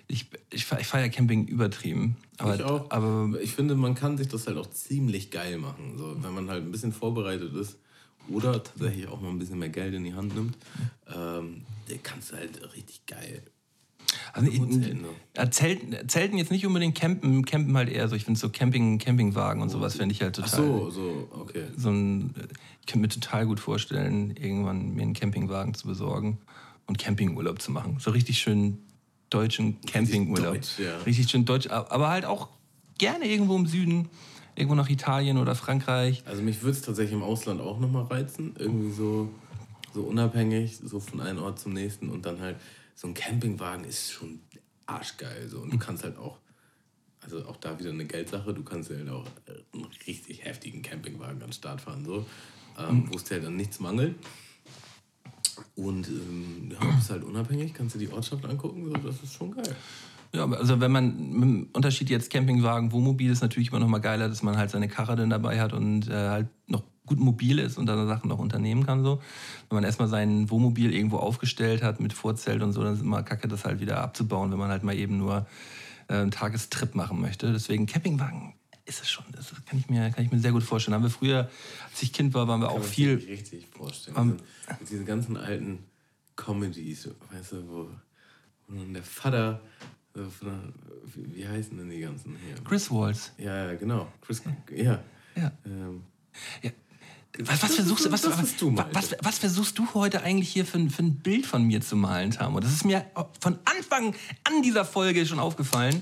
ich, 0.07 0.29
ich, 0.51 0.71
ich 0.71 0.87
feiere 0.87 1.09
Camping 1.09 1.47
übertrieben. 1.47 2.17
Aber, 2.37 2.55
ich 2.55 2.63
auch. 2.63 2.89
aber 2.91 3.39
ich 3.41 3.53
finde, 3.53 3.75
man 3.75 3.95
kann 3.95 4.17
sich 4.17 4.27
das 4.27 4.47
halt 4.47 4.57
auch 4.57 4.69
ziemlich 4.69 5.31
geil 5.31 5.57
machen. 5.57 5.97
So, 5.97 6.15
wenn 6.23 6.33
man 6.33 6.49
halt 6.49 6.63
ein 6.63 6.71
bisschen 6.71 6.93
vorbereitet 6.93 7.53
ist 7.55 7.77
oder 8.29 8.63
tatsächlich 8.63 9.07
auch 9.07 9.21
mal 9.21 9.29
ein 9.29 9.39
bisschen 9.39 9.59
mehr 9.59 9.69
Geld 9.69 9.93
in 9.93 10.03
die 10.03 10.13
Hand 10.13 10.35
nimmt, 10.35 10.57
ähm, 11.13 11.63
der 11.89 11.97
kannst 11.99 12.31
du 12.31 12.37
halt 12.37 12.73
richtig 12.73 13.05
geil. 13.05 13.41
also, 14.33 14.49
zelten, 14.51 15.01
ne? 15.01 15.07
ja, 15.35 15.51
Zelten, 15.51 16.09
Zelten 16.09 16.37
jetzt 16.37 16.51
nicht 16.51 16.65
unbedingt 16.65 16.95
campen, 16.95 17.45
campen 17.45 17.75
halt 17.75 17.89
eher 17.89 18.07
so. 18.07 18.15
Ich 18.15 18.25
finde 18.25 18.39
so 18.39 18.49
Camping, 18.49 18.99
Campingwagen 18.99 19.61
und 19.61 19.69
sowas 19.69 19.95
finde 19.95 20.13
ich 20.13 20.21
halt 20.21 20.39
Ach 20.39 20.49
total. 20.49 20.65
so, 20.65 20.89
so, 20.89 21.27
okay. 21.31 21.63
so 21.75 21.89
ein, 21.89 22.33
ich 22.81 22.87
kann 22.87 23.01
mir 23.01 23.09
total 23.09 23.45
gut 23.45 23.59
vorstellen, 23.59 24.35
irgendwann 24.35 24.93
mir 24.93 25.03
einen 25.03 25.13
Campingwagen 25.13 25.73
zu 25.73 25.87
besorgen 25.87 26.39
und 26.85 26.97
Campingurlaub 26.97 27.61
zu 27.61 27.71
machen. 27.71 27.97
So 27.99 28.11
richtig 28.11 28.39
schön 28.39 28.79
deutschen 29.29 29.81
Campingurlaub. 29.81 30.55
deutsch, 30.55 30.79
ja. 30.79 30.97
Richtig 30.99 31.29
schön 31.29 31.45
deutsch, 31.45 31.67
aber 31.67 32.09
halt 32.09 32.25
auch 32.25 32.49
gerne 32.97 33.27
irgendwo 33.27 33.55
im 33.55 33.67
Süden, 33.67 34.09
irgendwo 34.57 34.75
nach 34.75 34.89
Italien 34.89 35.37
oder 35.37 35.55
Frankreich. 35.55 36.23
Also 36.25 36.41
mich 36.41 36.61
würde 36.61 36.77
es 36.77 36.81
tatsächlich 36.81 37.13
im 37.13 37.23
Ausland 37.23 37.61
auch 37.61 37.79
nochmal 37.79 38.03
reizen. 38.03 38.55
Irgendwie 38.57 38.91
so, 38.91 39.29
so 39.93 40.03
unabhängig, 40.03 40.77
so 40.77 40.99
von 40.99 41.21
einem 41.21 41.41
Ort 41.41 41.59
zum 41.59 41.73
nächsten. 41.73 42.09
Und 42.09 42.25
dann 42.25 42.39
halt, 42.39 42.57
so 42.95 43.07
ein 43.07 43.13
Campingwagen 43.13 43.85
ist 43.85 44.11
schon 44.11 44.39
arschgeil. 44.85 45.47
So. 45.47 45.59
Und 45.59 45.71
du 45.71 45.77
kannst 45.77 46.03
halt 46.03 46.17
auch, 46.17 46.39
also 47.21 47.45
auch 47.45 47.57
da 47.57 47.79
wieder 47.79 47.91
eine 47.91 48.05
Geldsache, 48.05 48.53
du 48.53 48.63
kannst 48.63 48.89
halt 48.89 49.09
auch 49.09 49.25
einen 49.73 49.85
richtig 50.07 50.43
heftigen 50.43 50.81
Campingwagen 50.81 51.41
an 51.41 51.49
den 51.49 51.53
Start 51.53 51.81
fahren. 51.81 52.03
So. 52.05 52.25
Ähm, 52.79 53.07
Wo 53.11 53.15
es 53.15 53.23
dir 53.23 53.35
halt 53.35 53.45
an 53.45 53.55
nichts 53.55 53.79
mangelt. 53.79 54.15
Und 55.75 56.07
ähm, 56.07 56.71
ja, 56.71 56.95
bist 56.95 57.09
halt 57.09 57.23
unabhängig, 57.23 57.73
kannst 57.73 57.95
du 57.95 57.99
die 57.99 58.11
Ortschaft 58.11 58.45
angucken, 58.45 58.85
so, 58.85 58.93
das 58.93 59.23
ist 59.23 59.33
schon 59.33 59.51
geil. 59.51 59.75
Ja, 60.33 60.49
also 60.49 60.79
wenn 60.79 60.91
man 60.91 61.31
mit 61.31 61.41
dem 61.41 61.69
Unterschied 61.73 62.09
jetzt 62.09 62.29
Campingwagen, 62.29 62.91
Wohnmobil 62.91 63.31
ist 63.31 63.41
natürlich 63.41 63.69
immer 63.69 63.79
noch 63.79 63.87
mal 63.87 63.99
geiler, 63.99 64.29
dass 64.29 64.43
man 64.43 64.57
halt 64.57 64.69
seine 64.69 64.87
Karre 64.87 65.15
dann 65.15 65.29
dabei 65.29 65.59
hat 65.59 65.73
und 65.73 66.09
äh, 66.09 66.29
halt 66.29 66.47
noch 66.67 66.83
gut 67.05 67.19
mobil 67.19 67.57
ist 67.59 67.77
und 67.77 67.85
dann 67.85 68.05
Sachen 68.07 68.27
noch 68.27 68.37
unternehmen 68.37 68.85
kann 68.85 69.03
so. 69.03 69.21
Wenn 69.69 69.77
man 69.77 69.83
erstmal 69.83 70.09
sein 70.09 70.49
Wohnmobil 70.49 70.93
irgendwo 70.93 71.17
aufgestellt 71.17 71.81
hat 71.81 71.99
mit 71.99 72.13
Vorzelt 72.13 72.61
und 72.61 72.73
so, 72.73 72.83
dann 72.83 72.93
ist 72.93 73.01
immer 73.01 73.23
kacke, 73.23 73.47
das 73.47 73.65
halt 73.65 73.79
wieder 73.79 74.01
abzubauen, 74.01 74.51
wenn 74.51 74.59
man 74.59 74.69
halt 74.69 74.83
mal 74.83 74.95
eben 74.95 75.17
nur 75.17 75.47
äh, 76.09 76.15
einen 76.15 76.31
Tagestrip 76.31 76.93
machen 76.95 77.19
möchte. 77.19 77.51
Deswegen 77.51 77.85
Campingwagen 77.85 78.53
ist 78.85 79.01
es 79.01 79.09
schon. 79.09 79.25
Das 79.31 79.53
kann 79.65 79.79
ich, 79.79 79.89
mir, 79.89 80.09
kann 80.11 80.25
ich 80.25 80.31
mir 80.31 80.39
sehr 80.39 80.51
gut 80.51 80.63
vorstellen. 80.63 80.95
Haben 80.95 81.03
wir 81.03 81.09
früher, 81.09 81.49
als 81.89 82.01
ich 82.01 82.13
Kind 82.13 82.33
war, 82.33 82.47
waren 82.47 82.61
wir 82.61 82.67
Kann 82.67 82.75
auch 82.75 82.79
man 82.79 82.87
sich 82.87 82.95
viel. 82.95 83.15
nicht 83.15 83.29
richtig 83.29 83.67
vorstellen. 83.67 84.17
Ähm, 84.17 84.37
diese, 84.79 84.91
diese 84.91 85.05
ganzen 85.05 85.37
alten 85.37 85.79
Comedies, 86.35 87.09
weißt 87.31 87.53
du, 87.53 87.67
wo, 87.67 87.89
wo 88.67 88.83
der 88.93 89.03
Vater, 89.03 89.61
der, 90.17 90.27
wie, 91.15 91.35
wie 91.35 91.47
heißen 91.47 91.77
denn 91.77 91.89
die 91.89 91.99
ganzen 91.99 92.35
hier? 92.45 92.55
Chris 92.63 92.89
Waltz. 92.91 93.31
Ja, 93.37 93.65
ja, 93.71 93.75
genau. 93.75 94.07
Chris, 94.21 94.41
ja. 94.75 94.99
Ja. 95.35 95.51
Ähm, 95.65 96.03
Ja. 96.63 96.71
Was, 97.39 97.61
was, 97.61 97.75
versuchst, 97.75 98.05
du, 98.05 98.11
was, 98.11 98.23
was, 99.21 99.37
versuchst 99.37 99.77
du 99.77 99.87
heute 99.93 100.23
eigentlich 100.23 100.49
hier 100.49 100.65
für, 100.65 100.79
ein- 100.79 100.89
für 100.89 101.03
ein 101.03 101.17
Bild 101.17 101.45
von 101.45 101.63
mir 101.63 101.81
zu 101.81 101.95
malen, 101.95 102.31
Tamo? 102.31 102.59
Das 102.59 102.71
ist 102.73 102.83
mir 102.83 103.05
von 103.39 103.59
Anfang 103.65 104.15
an 104.43 104.63
dieser 104.63 104.85
Folge 104.85 105.23
schon 105.27 105.37
aufgefallen, 105.37 106.01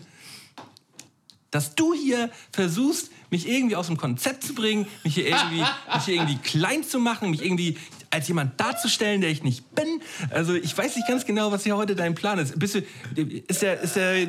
dass 1.51 1.75
du 1.75 1.93
hier 1.93 2.29
versuchst, 2.53 3.11
mich 3.31 3.47
irgendwie 3.49 3.75
aus 3.75 3.87
dem 3.87 3.97
Konzept 3.97 4.43
zu 4.45 4.53
bringen, 4.55 4.87
mich 5.03 5.15
hier 5.15 5.27
irgendwie, 5.27 5.59
mich 5.93 6.03
hier 6.05 6.15
irgendwie 6.15 6.37
klein 6.37 6.83
zu 6.85 6.99
machen, 6.99 7.29
mich 7.31 7.43
irgendwie 7.43 7.77
als 8.15 8.27
jemand 8.27 8.59
darzustellen, 8.59 9.21
der 9.21 9.29
ich 9.29 9.43
nicht 9.43 9.75
bin. 9.75 10.01
Also 10.29 10.53
ich 10.53 10.75
weiß 10.75 10.95
nicht 10.95 11.07
ganz 11.07 11.25
genau, 11.25 11.51
was 11.51 11.63
hier 11.63 11.75
heute 11.75 11.95
dein 11.95 12.15
Plan 12.15 12.39
ist. 12.39 12.57
Bist 12.57 12.75
du, 12.75 12.79
ist, 13.47 13.61
der, 13.61 13.81
ist, 13.81 13.95
der, 13.95 14.27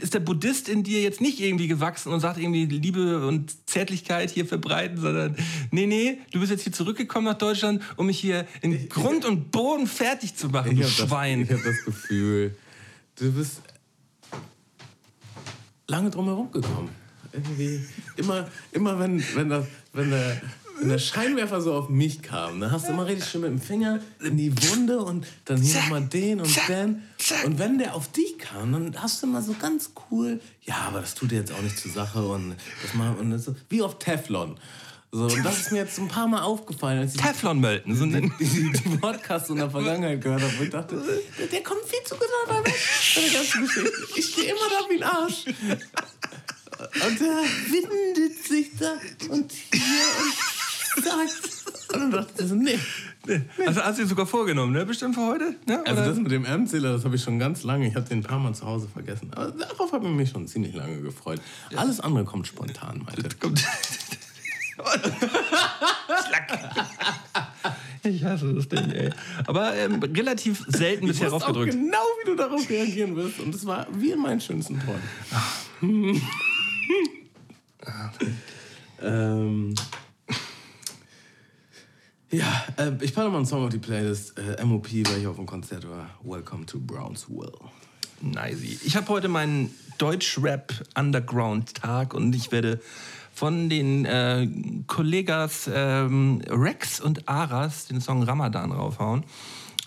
ist 0.00 0.14
der 0.14 0.20
Buddhist 0.20 0.68
in 0.68 0.82
dir 0.82 1.02
jetzt 1.02 1.20
nicht 1.20 1.38
irgendwie 1.40 1.68
gewachsen 1.68 2.12
und 2.12 2.20
sagt 2.20 2.38
irgendwie 2.38 2.64
Liebe 2.64 3.26
und 3.26 3.68
Zärtlichkeit 3.68 4.30
hier 4.30 4.46
verbreiten, 4.46 4.98
sondern 4.98 5.36
nee, 5.70 5.86
nee, 5.86 6.18
du 6.32 6.40
bist 6.40 6.50
jetzt 6.50 6.62
hier 6.62 6.72
zurückgekommen 6.72 7.26
nach 7.26 7.38
Deutschland, 7.38 7.82
um 7.96 8.06
mich 8.06 8.18
hier 8.18 8.46
in 8.62 8.88
Grund 8.88 9.24
und 9.26 9.50
Boden 9.50 9.86
fertig 9.86 10.34
zu 10.34 10.48
machen, 10.48 10.74
du 10.74 10.80
ich 10.80 11.00
habe 11.00 11.08
Schwein. 11.08 11.40
das, 11.40 11.50
ich 11.50 11.56
hab 11.56 11.64
das 11.64 11.84
Gefühl, 11.84 12.56
du 13.16 13.32
bist 13.32 13.60
lange 15.86 16.10
drum 16.10 16.24
herum 16.24 16.50
gekommen. 16.50 16.88
Irgendwie, 17.32 17.84
immer, 18.16 18.48
immer 18.72 18.98
wenn, 18.98 19.22
wenn, 19.34 19.48
das, 19.48 19.66
wenn, 19.92 20.10
der, 20.10 20.40
wenn 20.80 20.88
der 20.88 20.98
Scheinwerfer 20.98 21.60
so 21.60 21.74
auf 21.74 21.88
mich 21.88 22.22
kam, 22.22 22.60
dann 22.60 22.70
hast 22.72 22.88
du 22.88 22.92
immer 22.92 23.06
richtig 23.06 23.28
schön 23.30 23.42
mit 23.42 23.50
dem 23.50 23.60
Finger 23.60 24.00
in 24.20 24.36
die 24.36 24.52
Wunde 24.70 24.98
und 25.00 25.26
dann 25.44 25.60
hier 25.60 25.80
nochmal 25.80 26.02
den 26.02 26.40
und 26.40 26.68
den. 26.68 27.02
Und 27.44 27.58
wenn 27.58 27.78
der 27.78 27.94
auf 27.94 28.10
dich 28.12 28.38
kam, 28.38 28.72
dann 28.72 29.00
hast 29.02 29.22
du 29.22 29.26
immer 29.26 29.42
so 29.42 29.54
ganz 29.60 29.90
cool, 30.10 30.40
ja, 30.62 30.76
aber 30.88 31.00
das 31.00 31.14
tut 31.14 31.30
dir 31.30 31.36
jetzt 31.38 31.52
auch 31.52 31.62
nicht 31.62 31.78
zur 31.78 31.90
Sache 31.92 32.22
und 32.26 32.56
das 32.82 32.94
mal 32.94 33.14
und 33.14 33.30
das 33.30 33.44
so, 33.44 33.54
wie 33.68 33.82
auf 33.82 33.98
Teflon. 33.98 34.58
So, 35.14 35.24
und 35.24 35.44
das 35.44 35.58
ist 35.60 35.72
mir 35.72 35.78
jetzt 35.78 35.98
ein 35.98 36.08
paar 36.08 36.26
Mal 36.26 36.40
aufgefallen, 36.40 37.00
als 37.00 37.14
ich 37.14 37.20
Teflon-Mölten. 37.20 37.94
So 37.94 38.04
ein- 38.04 38.32
die, 38.40 38.72
die 38.72 38.96
Podcasts 38.96 39.50
in 39.50 39.56
der 39.56 39.70
Vergangenheit 39.70 40.22
gehört 40.22 40.40
habe, 40.42 40.52
wo 40.58 40.62
ich 40.62 40.70
dachte, 40.70 40.96
der, 41.38 41.46
der 41.48 41.62
kommt 41.62 41.82
viel 41.84 42.02
zu 42.06 42.14
gut 42.16 42.26
dabei 42.46 42.64
weg. 42.64 42.74
Ich 44.16 44.26
stehe 44.32 44.50
immer 44.52 44.68
da 44.70 44.88
wie 44.88 44.96
ein 44.96 45.02
Arsch. 45.02 45.44
Und 46.82 47.20
der 47.20 47.42
windet 47.70 48.42
sich 48.44 48.70
da 48.78 48.94
und 49.28 49.52
hier 49.52 49.80
und 49.80 50.32
sagt. 50.96 51.94
Und 51.94 52.00
dann 52.00 52.10
dachte 52.10 52.42
ich 52.42 52.48
so, 52.48 52.54
nee. 52.54 52.78
Also 53.66 53.82
hast 53.82 53.98
du 53.98 54.02
dir 54.02 54.08
sogar 54.08 54.26
vorgenommen, 54.26 54.72
ne? 54.72 54.84
Bestimmt 54.84 55.14
für 55.14 55.26
heute? 55.26 55.54
Ne? 55.66 55.80
Also 55.86 56.00
Oder? 56.00 56.10
das 56.10 56.18
mit 56.18 56.32
dem 56.32 56.44
M-Zähler, 56.44 56.92
das 56.94 57.04
habe 57.04 57.16
ich 57.16 57.22
schon 57.22 57.38
ganz 57.38 57.62
lange. 57.62 57.86
Ich 57.86 57.94
habe 57.94 58.08
den 58.08 58.18
ein 58.18 58.22
paar 58.22 58.38
Mal 58.38 58.54
zu 58.54 58.66
Hause 58.66 58.88
vergessen. 58.88 59.30
Aber 59.34 59.52
darauf 59.52 59.92
habe 59.92 60.06
ich 60.08 60.12
mich 60.12 60.30
schon 60.30 60.48
ziemlich 60.48 60.74
lange 60.74 61.00
gefreut. 61.02 61.40
Alles 61.76 62.00
andere 62.00 62.24
kommt 62.24 62.46
spontan, 62.46 63.02
Malte. 63.04 63.28
kommt. 63.36 63.64
ich 68.02 68.24
hasse 68.24 68.52
das 68.54 68.68
Ding, 68.68 68.90
ey. 68.90 69.10
Aber 69.46 69.76
ähm, 69.76 70.02
relativ 70.02 70.64
selten 70.66 71.06
bisher 71.06 71.28
rausgedrückt. 71.30 71.72
genau, 71.72 71.98
wie 72.22 72.30
du 72.30 72.36
darauf 72.36 72.68
reagieren 72.68 73.14
wirst. 73.16 73.38
Und 73.40 73.54
es 73.54 73.64
war 73.66 73.86
wie 73.92 74.10
in 74.10 74.20
meinen 74.20 74.40
schönsten 74.40 74.80
Träumen. 74.80 75.02
ähm, 79.02 79.74
ja, 82.32 82.64
äh, 82.78 82.92
ich 83.00 83.14
packe 83.14 83.28
mal 83.28 83.36
einen 83.36 83.46
Song 83.46 83.64
auf 83.64 83.70
die 83.70 83.78
Playlist. 83.78 84.36
Äh, 84.38 84.64
MOP, 84.64 84.92
weil 84.92 85.18
ich 85.18 85.26
auf 85.26 85.36
dem 85.36 85.46
Konzert 85.46 85.88
war. 85.88 86.10
Welcome 86.24 86.66
to 86.66 86.80
Brownsville. 86.80 87.52
Nice. 88.22 88.82
Ich 88.84 88.96
habe 88.96 89.06
heute 89.08 89.28
meinen 89.28 89.72
Deutsch-Rap-Underground-Tag 89.98 92.14
und 92.14 92.34
ich 92.34 92.50
werde 92.50 92.80
von 93.34 93.68
den 93.68 94.06
äh, 94.06 94.48
Kollegas 94.86 95.68
ähm, 95.72 96.40
Rex 96.48 97.00
und 97.00 97.28
Aras 97.28 97.86
den 97.86 98.00
Song 98.00 98.22
Ramadan 98.22 98.72
raufhauen. 98.72 99.24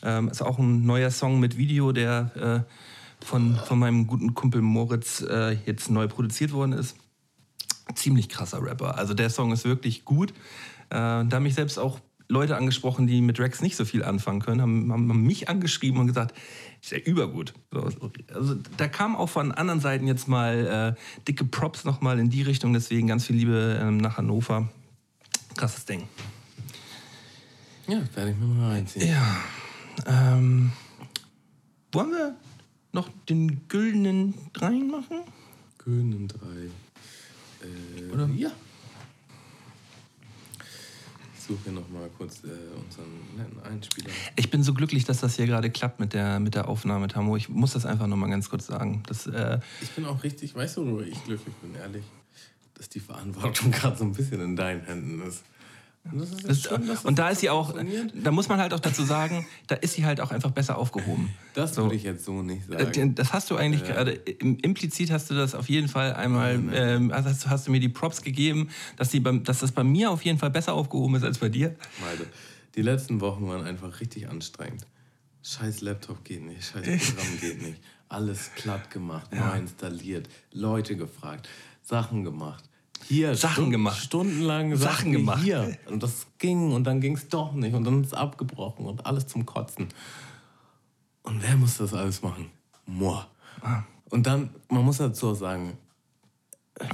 Ähm, 0.04 0.28
ist 0.30 0.44
auch 0.44 0.60
ein 0.60 0.86
neuer 0.86 1.10
Song 1.10 1.40
mit 1.40 1.58
Video, 1.58 1.92
der 1.92 2.32
äh, 2.36 2.60
von, 3.26 3.56
von 3.56 3.80
meinem 3.80 4.06
guten 4.06 4.36
Kumpel 4.36 4.62
Moritz 4.62 5.22
äh, 5.22 5.58
jetzt 5.66 5.90
neu 5.90 6.08
produziert 6.08 6.54
worden 6.54 6.74
ist. 6.74 6.96
Ziemlich 7.96 8.30
krasser 8.30 8.62
Rapper. 8.62 9.00
Also 9.00 9.16
der 9.16 9.32
Song 9.32 9.52
ist 9.52 9.66
wirklich 9.66 10.06
gut. 10.06 10.32
Äh, 10.90 11.26
da 11.26 11.40
mich 11.40 11.56
selbst 11.56 11.80
auch 11.80 12.00
Leute 12.28 12.58
angesprochen, 12.58 13.08
die 13.08 13.22
mit 13.22 13.40
Rex 13.40 13.62
nicht 13.62 13.76
so 13.76 13.86
viel 13.86 14.04
anfangen 14.04 14.42
können, 14.42 14.62
haben, 14.62 14.92
haben 14.92 15.24
mich 15.24 15.50
angeschrieben 15.50 16.00
und 16.00 16.08
gesagt, 16.08 16.36
ist 16.82 16.92
ja 16.92 16.98
übergut. 16.98 17.54
So, 17.72 17.90
also 18.34 18.56
da 18.78 18.88
kam 18.88 19.16
auch 19.16 19.30
von 19.30 19.52
anderen 19.52 19.80
Seiten 19.80 20.08
jetzt 20.08 20.28
mal 20.28 20.96
äh, 20.98 21.24
dicke 21.28 21.46
Props 21.46 21.84
nochmal 21.84 22.20
in 22.20 22.30
die 22.30 22.42
Richtung, 22.42 22.74
deswegen 22.74 23.08
ganz 23.08 23.26
viel 23.26 23.36
Liebe 23.36 23.80
ähm, 23.82 23.98
nach 23.98 24.18
Hannover. 24.18 24.70
Krasses 25.56 25.86
Ding. 25.86 26.08
Ja, 27.88 28.02
werde 28.16 28.32
ich 28.32 28.38
mir 28.38 28.46
mal 28.48 28.72
reinziehen. 28.72 29.08
Ja. 29.08 29.38
Ähm, 30.06 30.72
wollen 31.92 32.12
wir 32.12 32.36
noch 32.92 33.10
den 33.30 33.68
güldenen 33.68 34.34
Dreien 34.54 34.90
machen? 34.90 35.22
Gönen 35.78 36.28
3. 36.28 36.38
Äh, 37.68 38.12
Oder? 38.12 38.28
Ja. 38.36 38.52
Ich 41.46 41.50
suche 41.50 41.66
hier 41.66 41.74
nochmal 41.74 42.10
kurz 42.18 42.44
äh, 42.44 42.48
unseren 42.48 43.06
netten 43.38 43.62
Einspieler. 43.62 44.10
Ich 44.36 44.50
bin 44.50 44.64
so 44.64 44.74
glücklich, 44.74 45.06
dass 45.06 45.20
das 45.20 45.36
hier 45.36 45.46
gerade 45.46 45.70
klappt 45.70 46.00
mit 46.00 46.14
der, 46.14 46.40
mit 46.40 46.56
der 46.56 46.68
Aufnahme, 46.68 47.08
Tamo. 47.08 47.38
Ich 47.38 47.50
muss 47.50 47.74
das 47.74 47.86
einfach 47.86 48.08
nochmal 48.08 48.32
ganz 48.32 48.50
kurz 48.50 48.66
sagen. 48.66 49.04
Das, 49.06 49.28
äh, 49.28 49.60
Ich 49.80 49.92
bin 49.92 50.06
auch 50.06 50.24
richtig, 50.24 50.56
weißt 50.56 50.78
du, 50.78 50.88
wo 50.88 51.02
ich 51.02 51.24
glücklich 51.24 51.54
bin, 51.58 51.76
ehrlich, 51.76 52.04
dass 52.74 52.90
die 52.90 53.00
Verantwortung 53.00 53.70
gerade 53.80 53.96
so 53.96 54.06
ein 54.06 54.14
bisschen 54.14 54.42
in 54.42 54.56
deinen 54.56 54.82
Händen 54.86 55.22
ist. 55.22 55.44
Und, 56.12 56.20
das 56.22 56.30
ist 56.30 56.36
jetzt 56.42 56.50
das, 56.50 56.62
schön, 56.62 56.88
dass 56.88 57.04
und 57.06 57.18
da 57.18 57.30
ist 57.30 57.40
sie 57.40 57.50
auch, 57.50 57.74
da 58.14 58.32
muss 58.32 58.48
man 58.48 58.60
halt 58.60 58.74
auch 58.74 58.80
dazu 58.80 59.04
sagen, 59.04 59.48
da 59.68 59.76
ist 59.76 59.94
sie 59.96 60.06
halt 60.06 60.22
auch 60.22 60.32
einfach 60.32 60.52
besser 60.52 60.78
aufgehoben. 60.78 61.34
Das 61.56 61.74
So. 61.76 61.84
würde 61.84 61.96
ich 61.96 62.04
jetzt 62.04 62.26
so 62.26 62.42
nicht 62.44 62.70
Äh, 62.70 62.84
sagen. 62.86 63.16
Das 63.16 63.34
hast 63.34 63.50
du 63.50 63.56
eigentlich 63.56 63.84
gerade, 63.84 64.12
im- 64.12 64.58
implizit 64.60 65.10
hast 65.12 65.30
du 65.30 65.34
das 65.34 65.56
auf 65.56 65.68
jeden 65.68 65.88
Fall 65.88 66.14
einmal, 66.14 66.62
ähm, 66.74 67.12
also 67.12 67.30
hast, 67.30 67.46
du- 67.46 67.50
hast 67.50 67.68
du 67.68 67.72
mir 67.72 67.80
die 67.80 67.90
Props 67.90 68.22
gegeben, 68.22 68.70
dass, 68.98 69.10
die 69.10 69.22
dass 69.44 69.60
das 69.60 69.72
bei 69.72 69.84
mir 69.84 70.12
auf 70.12 70.24
jeden 70.24 70.38
Fall 70.38 70.52
besser 70.52 70.74
aufgehoben 70.74 71.16
ist 71.16 71.24
als 71.24 71.40
bei 71.40 71.50
dir. 71.50 71.76
Malte, 72.00 72.28
die 72.76 72.82
letzten 72.84 73.20
Wochen 73.22 73.48
waren 73.48 73.66
einfach 73.66 74.00
richtig 74.00 74.30
anstrengend. 74.30 74.86
Scheiß 75.44 75.82
Laptop 75.82 76.24
geht 76.24 76.44
nicht, 76.46 76.64
scheiß 76.66 76.84
Programm 76.84 77.40
geht 77.42 77.62
nicht. 77.62 77.82
Alles 78.10 78.52
platt 78.56 78.92
gemacht, 78.92 79.32
neu 79.34 79.58
installiert, 79.58 80.30
Leute 80.52 80.96
gefragt, 80.96 81.50
Sachen 81.82 82.24
gemacht. 82.24 82.64
Hier, 83.08 83.36
Sachen 83.36 83.54
Stunden- 83.54 83.72
gemacht. 83.72 84.02
Stundenlang 84.02 84.76
Sachen 84.76 85.12
gemacht. 85.12 85.44
Hier. 85.44 85.78
Und 85.88 86.02
das 86.02 86.26
ging 86.40 86.72
und 86.74 86.84
dann 86.86 87.02
ging 87.02 87.16
es 87.16 87.28
doch 87.30 87.54
nicht 87.54 87.74
und 87.76 87.84
dann 87.84 88.02
ist 88.02 88.08
es 88.08 88.14
abgebrochen 88.14 88.86
und 88.86 89.06
alles 89.06 89.28
zum 89.28 89.46
Kotzen. 89.46 89.90
Und 91.24 91.42
wer 91.44 91.56
muss 91.56 91.78
das 91.78 91.94
alles 91.94 92.22
machen? 92.22 92.50
Moi. 92.86 93.20
Ah. 93.62 93.84
Und 94.10 94.26
dann, 94.28 94.50
man 94.70 94.84
muss 94.84 94.98
dazu 94.98 95.30
auch 95.30 95.34
sagen, 95.36 95.78
äh, 96.80 96.86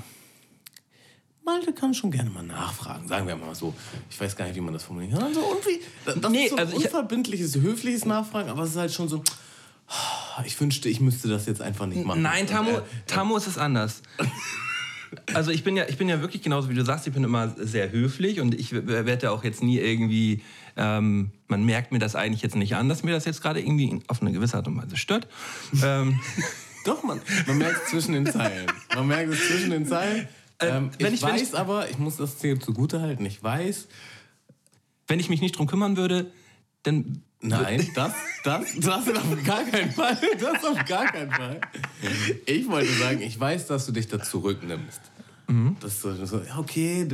Malte 1.43 1.73
kann 1.73 1.93
schon 1.93 2.11
gerne 2.11 2.29
mal 2.29 2.43
nachfragen, 2.43 3.07
sagen 3.07 3.27
wir 3.27 3.35
mal 3.35 3.55
so. 3.55 3.73
Ich 4.09 4.19
weiß 4.19 4.35
gar 4.35 4.45
nicht, 4.45 4.55
wie 4.55 4.61
man 4.61 4.73
das 4.73 4.83
formuliert. 4.83 5.21
Also, 5.21 5.39
und 5.41 5.65
wie, 5.65 5.81
das 6.05 6.31
Nee, 6.31 6.43
ist 6.45 6.49
so 6.51 6.55
ein 6.55 6.59
also 6.59 6.77
ich- 6.77 6.85
unverbindliches, 6.85 7.55
höfliches 7.55 8.05
Nachfragen, 8.05 8.49
aber 8.49 8.63
es 8.63 8.71
ist 8.71 8.77
halt 8.77 8.93
schon 8.93 9.09
so, 9.09 9.23
ich 10.45 10.59
wünschte, 10.61 10.87
ich 10.87 10.99
müsste 11.01 11.27
das 11.27 11.45
jetzt 11.47 11.61
einfach 11.61 11.85
nicht 11.87 12.05
machen. 12.05 12.21
Nein, 12.21 12.47
Tamo, 12.47 12.69
äh, 12.77 12.81
Tamo 13.07 13.37
ist 13.37 13.47
es 13.47 13.57
anders. 13.57 14.01
Also 15.33 15.51
ich 15.51 15.63
bin 15.63 15.75
ja, 15.75 15.85
ich 15.89 15.97
bin 15.97 16.07
ja 16.09 16.21
wirklich 16.21 16.41
genauso 16.41 16.69
wie 16.69 16.73
du 16.73 16.85
sagst, 16.85 17.05
ich 17.07 17.13
bin 17.13 17.23
immer 17.23 17.49
sehr 17.57 17.91
höflich 17.91 18.39
und 18.39 18.53
ich 18.53 18.71
werde 18.71 19.31
auch 19.31 19.43
jetzt 19.43 19.61
nie 19.61 19.77
irgendwie, 19.77 20.41
ähm, 20.77 21.31
man 21.47 21.65
merkt 21.65 21.91
mir 21.91 21.99
das 21.99 22.15
eigentlich 22.15 22.41
jetzt 22.41 22.55
nicht 22.55 22.75
an, 22.75 22.87
dass 22.89 23.03
mir 23.03 23.11
das 23.11 23.25
jetzt 23.25 23.41
gerade 23.41 23.59
irgendwie 23.59 23.99
auf 24.07 24.21
eine 24.21 24.31
gewisse 24.31 24.55
Art 24.57 24.67
und 24.67 24.77
Weise 24.81 24.95
stört. 24.97 25.27
ähm, 25.83 26.19
Doch, 26.85 27.03
man, 27.03 27.21
man 27.45 27.57
merkt 27.59 27.81
es 27.83 27.89
zwischen 27.91 28.13
den 28.13 28.25
Zeilen. 28.25 28.65
Man 28.95 29.05
merkt 29.07 29.31
es 29.33 29.47
zwischen 29.47 29.69
den 29.69 29.85
Zeilen. 29.85 30.27
Ähm, 30.59 30.89
wenn 30.97 31.07
ich, 31.13 31.21
ich- 31.21 31.21
weiß 31.23 31.41
ich- 31.53 31.55
aber, 31.57 31.89
ich 31.89 31.99
muss 31.99 32.17
das 32.17 32.39
hier 32.41 32.59
zugute 32.59 33.01
halten, 33.01 33.25
ich 33.25 33.43
weiß, 33.43 33.87
wenn 35.07 35.19
ich 35.19 35.29
mich 35.29 35.41
nicht 35.41 35.57
drum 35.57 35.67
kümmern 35.67 35.97
würde, 35.97 36.31
dann 36.83 37.21
Nein, 37.41 37.89
das, 37.95 38.13
das, 38.43 38.65
das 38.79 39.07
auf 39.09 39.43
gar 39.43 39.63
keinen 39.63 39.91
Fall. 39.91 40.17
Das 40.39 40.63
auf 40.63 40.85
gar 40.85 41.05
keinen 41.05 41.31
Fall. 41.31 41.59
Ich 42.45 42.67
wollte 42.69 42.93
sagen, 42.93 43.21
ich 43.21 43.39
weiß, 43.39 43.67
dass 43.67 43.87
du 43.87 43.91
dich 43.91 44.07
da 44.07 44.21
zurücknimmst. 44.21 45.01
Mhm. 45.51 45.75
Das 45.79 45.93
ist 45.93 46.01
so, 46.01 46.25
so, 46.25 46.41
okay, 46.57 47.07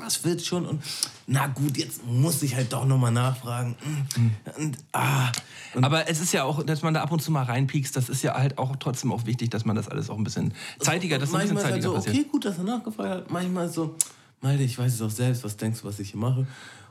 das 0.00 0.24
wird 0.24 0.42
schon. 0.42 0.66
Und 0.66 0.82
na 1.26 1.46
gut, 1.46 1.76
jetzt 1.76 2.04
muss 2.04 2.42
ich 2.42 2.54
halt 2.54 2.72
doch 2.72 2.84
nochmal 2.84 3.12
nachfragen. 3.12 3.76
Mhm. 3.84 4.30
Und, 4.56 4.78
ah. 4.92 5.30
Und 5.74 5.84
Aber 5.84 6.08
es 6.08 6.20
ist 6.20 6.32
ja 6.32 6.44
auch, 6.44 6.62
dass 6.64 6.82
man 6.82 6.94
da 6.94 7.02
ab 7.02 7.12
und 7.12 7.22
zu 7.22 7.30
mal 7.30 7.44
reinpiekst, 7.44 7.94
das 7.96 8.08
ist 8.08 8.22
ja 8.22 8.34
halt 8.34 8.58
auch 8.58 8.74
trotzdem 8.76 9.12
auch 9.12 9.26
wichtig, 9.26 9.50
dass 9.50 9.64
man 9.64 9.76
das 9.76 9.88
alles 9.88 10.10
auch 10.10 10.16
ein 10.16 10.24
bisschen 10.24 10.52
zeitiger, 10.80 11.18
dass 11.18 11.32
ein 11.32 11.42
bisschen 11.42 11.58
zeitiger 11.58 11.72
halt 11.74 11.82
so, 11.82 11.94
passiert. 11.94 12.16
Okay, 12.16 12.26
gut, 12.30 12.44
dass 12.44 12.58
er 12.58 12.64
nachgefragt 12.64 13.10
hat. 13.10 13.30
Manchmal 13.30 13.68
so, 13.68 13.94
Malte, 14.40 14.62
ich 14.62 14.78
weiß 14.78 14.94
es 14.94 15.02
auch 15.02 15.10
selbst, 15.10 15.44
was 15.44 15.56
denkst 15.56 15.82
du, 15.82 15.88
was 15.88 15.98
ich 16.00 16.10
hier 16.10 16.20
mache? 16.20 16.46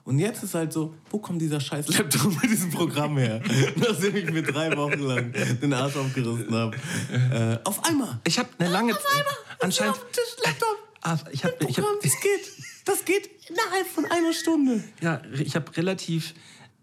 Und 0.08 0.20
jetzt 0.20 0.42
ist 0.42 0.56
halt 0.56 0.72
so, 0.72 0.96
wo 1.10 1.20
kommt 1.20 1.42
dieser 1.42 1.60
scheiß 1.60 1.90
Laptop 1.90 2.42
mit 2.42 2.50
diesem 2.50 2.72
Programm 2.72 3.18
her? 3.18 3.42
Nachdem 3.76 4.16
ich 4.16 4.32
mir 4.32 4.42
drei 4.42 4.74
Wochen 4.78 5.02
lang 5.02 5.34
den 5.62 5.74
Arsch 5.74 5.98
aufgerissen 5.98 6.56
habe. 6.56 6.78
Äh, 7.12 7.60
auf 7.68 7.84
einmal. 7.84 8.18
Ich 8.24 8.40
habe 8.40 8.48
eine 8.58 8.70
lange... 8.70 8.94
Auf 8.94 9.06
einmal. 9.06 9.34
Anscheinend... 9.60 9.98
Tisch, 10.14 10.46
Laptop. 10.46 10.78
Ah, 11.02 11.18
ich 11.34 11.44
hab, 11.44 11.62
ich 11.62 11.78
hab, 11.78 11.86
das 12.02 12.22
geht. 12.22 12.54
Das 12.86 13.04
geht 13.04 13.30
innerhalb 13.50 13.86
von 13.86 14.06
einer 14.06 14.32
Stunde. 14.32 14.82
Ja, 15.02 15.22
ich 15.34 15.58
habe 15.58 15.76
relativ 15.76 16.34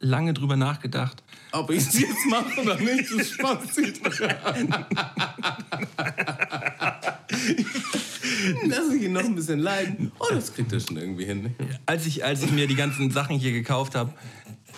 lange 0.01 0.35
drüber 0.35 0.57
nachgedacht. 0.57 1.23
Ob 1.53 1.71
ich 1.71 1.79
es 1.79 1.99
jetzt 1.99 2.27
mache 2.29 2.61
oder 2.61 2.77
nicht, 2.77 3.11
das 3.11 3.31
Spaß 3.31 3.73
zieht 3.73 4.03
an. 4.45 4.87
Lass 8.67 8.93
ich 8.93 9.03
ihn 9.03 9.13
noch 9.13 9.25
ein 9.25 9.35
bisschen 9.35 9.59
leiden. 9.59 10.13
Oh, 10.19 10.27
das 10.31 10.53
kriegt 10.53 10.73
er 10.73 10.81
schon 10.81 10.97
irgendwie 10.97 11.25
hin. 11.25 11.55
Als 11.87 12.07
ich, 12.07 12.25
als 12.25 12.43
ich 12.43 12.51
mir 12.51 12.67
die 12.67 12.75
ganzen 12.75 13.11
Sachen 13.11 13.39
hier 13.39 13.53
gekauft 13.53 13.95
habe, 13.95 14.13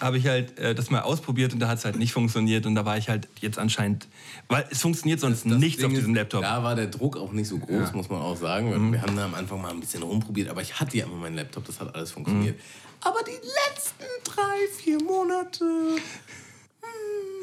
habe 0.00 0.18
ich 0.18 0.26
halt 0.26 0.58
äh, 0.58 0.74
das 0.74 0.90
mal 0.90 1.00
ausprobiert 1.00 1.52
und 1.52 1.60
da 1.60 1.68
hat 1.68 1.78
es 1.78 1.84
halt 1.84 1.96
nicht 1.96 2.12
funktioniert 2.12 2.66
und 2.66 2.74
da 2.74 2.84
war 2.84 2.98
ich 2.98 3.08
halt 3.08 3.28
jetzt 3.40 3.58
anscheinend, 3.58 4.08
weil 4.48 4.66
es 4.70 4.82
funktioniert 4.82 5.20
sonst 5.20 5.44
das, 5.44 5.52
das 5.52 5.60
nichts 5.60 5.78
Ding 5.78 5.86
auf 5.86 5.92
diesem 5.94 6.14
Laptop. 6.14 6.42
Da 6.42 6.62
war 6.62 6.74
der 6.74 6.88
Druck 6.88 7.16
auch 7.16 7.32
nicht 7.32 7.48
so 7.48 7.58
groß, 7.58 7.88
ja. 7.88 7.92
muss 7.94 8.08
man 8.08 8.20
auch 8.20 8.36
sagen. 8.36 8.88
Mhm. 8.88 8.92
Wir 8.92 9.02
haben 9.02 9.16
da 9.16 9.24
am 9.24 9.34
Anfang 9.34 9.60
mal 9.60 9.70
ein 9.70 9.80
bisschen 9.80 10.02
rumprobiert, 10.02 10.48
aber 10.48 10.60
ich 10.60 10.78
hatte 10.78 10.96
ja 10.98 11.06
immer 11.06 11.16
meinen 11.16 11.36
Laptop, 11.36 11.64
das 11.64 11.80
hat 11.80 11.94
alles 11.94 12.10
funktioniert. 12.10 12.56
Mhm. 12.56 12.62
Aber 13.00 13.18
die 13.26 13.32
letzten 13.32 14.04
drei, 14.24 14.68
vier 14.82 15.02
Monate. 15.02 15.64
Hm, 15.64 17.35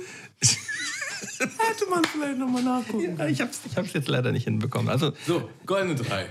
Hätte 1.44 1.90
man 1.90 2.04
vielleicht 2.06 2.38
nochmal 2.38 2.64
nachgucken 2.64 3.18
ja, 3.18 3.28
ich 3.28 3.42
hab's, 3.42 3.62
ich 3.66 3.76
hab's 3.76 3.94
jetzt 3.94 4.08
leider 4.08 4.32
nicht 4.32 4.46
hinbekommen. 4.46 4.90
Also, 4.90 5.14
so, 5.26 5.50
goldene 5.66 5.96
drei. 5.96 6.30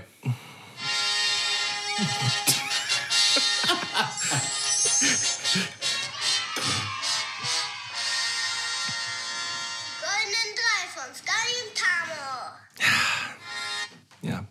Ja, 14.21 14.45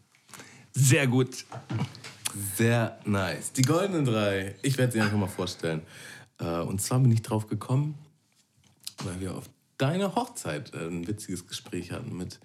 sehr 0.73 1.07
gut. 1.07 1.45
Sehr 2.57 2.99
nice. 3.05 3.53
Die 3.53 3.63
goldenen 3.63 4.05
drei. 4.05 4.55
Ich 4.63 4.79
werde 4.79 4.93
sie 4.93 5.01
einfach 5.01 5.17
mal 5.17 5.27
vorstellen. 5.27 5.83
Äh, 6.39 6.61
und 6.61 6.81
zwar 6.81 7.01
bin 7.01 7.11
ich 7.11 7.23
drauf 7.23 7.47
gekommen, 7.47 7.99
weil 9.05 9.21
wir 9.21 9.35
auf 9.35 9.49
deiner 9.79 10.15
Hochzeit 10.15 10.73
äh, 10.75 10.87
ein 10.87 11.07
witziges 11.07 11.47
Gespräch 11.47 11.93
hatten 11.93 12.17
mit 12.17 12.41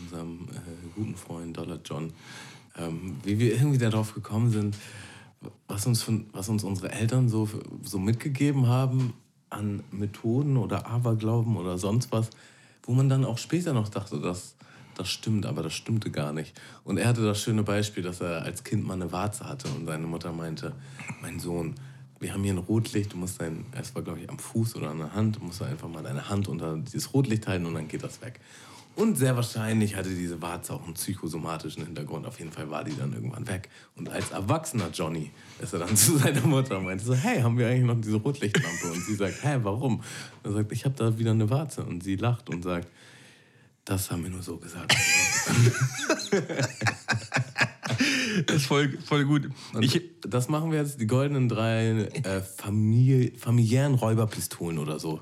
unserem 0.00 0.48
äh, 0.50 0.88
guten 0.94 1.16
Freund 1.16 1.56
Dollar 1.56 1.78
John. 1.84 2.12
Ähm, 2.76 3.18
wie 3.22 3.38
wir 3.38 3.52
irgendwie 3.54 3.78
darauf 3.78 4.14
gekommen 4.14 4.50
sind, 4.50 4.76
was 5.68 5.86
uns, 5.86 6.02
von, 6.02 6.26
was 6.32 6.48
uns 6.48 6.64
unsere 6.64 6.90
Eltern 6.90 7.28
so, 7.28 7.48
so 7.82 7.98
mitgegeben 7.98 8.66
haben 8.66 9.12
an 9.50 9.82
Methoden 9.90 10.56
oder 10.56 10.86
Aberglauben 10.86 11.56
oder 11.56 11.76
sonst 11.76 12.12
was, 12.12 12.30
wo 12.84 12.92
man 12.92 13.08
dann 13.08 13.24
auch 13.24 13.38
später 13.38 13.74
noch 13.74 13.88
dachte, 13.88 14.20
dass 14.20 14.56
das 14.94 15.08
stimmt, 15.08 15.46
aber 15.46 15.62
das 15.62 15.74
stimmte 15.74 16.10
gar 16.10 16.32
nicht. 16.32 16.58
Und 16.84 16.98
er 16.98 17.08
hatte 17.08 17.24
das 17.24 17.40
schöne 17.40 17.62
Beispiel, 17.62 18.02
dass 18.02 18.20
er 18.20 18.42
als 18.42 18.64
Kind 18.64 18.86
mal 18.86 18.94
eine 18.94 19.12
Warze 19.12 19.48
hatte 19.48 19.68
und 19.68 19.86
seine 19.86 20.06
Mutter 20.06 20.32
meinte, 20.32 20.74
mein 21.20 21.38
Sohn, 21.38 21.74
wir 22.22 22.32
haben 22.32 22.44
hier 22.44 22.54
ein 22.54 22.58
Rotlicht, 22.58 23.12
du 23.12 23.16
musst 23.16 23.40
dein, 23.40 23.66
es 23.78 23.94
war 23.94 24.02
glaube 24.02 24.20
ich 24.20 24.30
am 24.30 24.38
Fuß 24.38 24.76
oder 24.76 24.90
an 24.90 24.98
der 24.98 25.12
Hand, 25.12 25.36
du 25.36 25.44
musst 25.44 25.60
einfach 25.60 25.88
mal 25.88 26.02
deine 26.02 26.28
Hand 26.28 26.48
unter 26.48 26.78
dieses 26.78 27.12
Rotlicht 27.12 27.48
halten 27.48 27.66
und 27.66 27.74
dann 27.74 27.88
geht 27.88 28.02
das 28.02 28.22
weg. 28.22 28.40
Und 28.94 29.16
sehr 29.16 29.34
wahrscheinlich 29.36 29.96
hatte 29.96 30.10
diese 30.10 30.40
Warze 30.42 30.74
auch 30.74 30.84
einen 30.84 30.94
psychosomatischen 30.94 31.84
Hintergrund. 31.84 32.26
Auf 32.26 32.38
jeden 32.38 32.52
Fall 32.52 32.70
war 32.70 32.84
die 32.84 32.94
dann 32.94 33.14
irgendwann 33.14 33.48
weg. 33.48 33.70
Und 33.96 34.10
als 34.10 34.32
erwachsener 34.32 34.90
Johnny 34.92 35.30
ist 35.62 35.72
er 35.72 35.78
dann 35.78 35.96
zu 35.96 36.18
seiner 36.18 36.42
Mutter 36.42 36.76
und 36.76 36.84
meinte 36.84 37.02
so, 37.02 37.14
hey, 37.14 37.40
haben 37.40 37.56
wir 37.56 37.68
eigentlich 37.68 37.86
noch 37.86 38.00
diese 38.00 38.16
Rotlichtlampe? 38.16 38.92
Und 38.92 39.02
sie 39.02 39.14
sagt, 39.14 39.42
hä, 39.42 39.60
warum? 39.62 40.02
er 40.42 40.52
sagt, 40.52 40.72
ich 40.72 40.84
habe 40.84 40.94
da 40.94 41.18
wieder 41.18 41.30
eine 41.30 41.48
Warze. 41.48 41.84
Und 41.84 42.04
sie 42.04 42.16
lacht 42.16 42.50
und 42.50 42.62
sagt, 42.62 42.88
das 43.86 44.10
haben 44.10 44.24
wir 44.24 44.30
nur 44.30 44.42
so 44.42 44.58
gesagt. 44.58 44.94
das 48.46 48.56
ist 48.56 48.66
voll, 48.66 48.96
voll 49.04 49.24
gut. 49.24 49.50
Ich, 49.80 50.00
das 50.20 50.48
machen 50.48 50.70
wir 50.70 50.78
jetzt, 50.78 51.00
die 51.00 51.06
goldenen 51.06 51.48
drei 51.48 51.88
äh, 51.88 52.40
Familie, 52.40 53.32
familiären 53.36 53.94
Räuberpistolen 53.94 54.78
oder 54.78 54.98
so. 54.98 55.20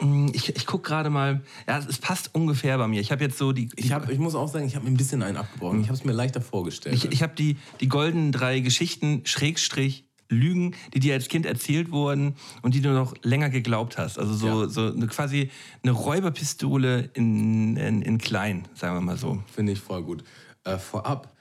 Mm, 0.00 0.28
ich, 0.32 0.54
ich 0.54 0.66
gucke 0.66 0.88
gerade 0.88 1.10
mal, 1.10 1.42
ja, 1.68 1.78
es 1.78 1.98
passt 1.98 2.34
ungefähr 2.34 2.76
bei 2.78 2.88
mir. 2.88 3.00
Ich 3.00 3.12
habe 3.12 3.22
jetzt 3.22 3.38
so 3.38 3.52
die. 3.52 3.68
Ich, 3.76 3.92
hab, 3.92 4.10
ich 4.10 4.18
muss 4.18 4.34
auch 4.34 4.48
sagen, 4.48 4.66
ich 4.66 4.74
habe 4.74 4.84
mir 4.84 4.90
ein 4.90 4.96
bisschen 4.96 5.22
einen 5.22 5.36
abgebrochen. 5.36 5.80
Ich 5.80 5.86
habe 5.86 5.96
es 5.96 6.04
mir 6.04 6.12
leichter 6.12 6.40
vorgestellt. 6.40 6.96
Ich, 6.96 7.10
ich 7.10 7.22
habe 7.22 7.34
die, 7.34 7.56
die 7.80 7.88
goldenen 7.88 8.32
drei 8.32 8.60
Geschichten, 8.60 9.22
Schrägstrich, 9.24 10.04
Lügen, 10.28 10.74
die 10.94 11.00
dir 11.00 11.14
als 11.14 11.28
Kind 11.28 11.46
erzählt 11.46 11.92
wurden 11.92 12.34
und 12.62 12.74
die 12.74 12.80
du 12.80 12.90
noch 12.90 13.14
länger 13.22 13.50
geglaubt 13.50 13.98
hast. 13.98 14.18
Also 14.18 14.34
so, 14.34 14.62
ja. 14.62 14.68
so 14.68 14.86
eine, 14.92 15.06
quasi 15.06 15.50
eine 15.82 15.92
Räuberpistole 15.92 17.10
in, 17.14 17.76
in, 17.76 18.02
in 18.02 18.18
klein, 18.18 18.66
sagen 18.74 18.96
wir 18.96 19.00
mal 19.00 19.16
so. 19.16 19.42
Finde 19.54 19.72
ich 19.72 19.80
voll 19.80 20.02
gut. 20.02 20.24
Äh, 20.64 20.78
vorab, 20.78 21.31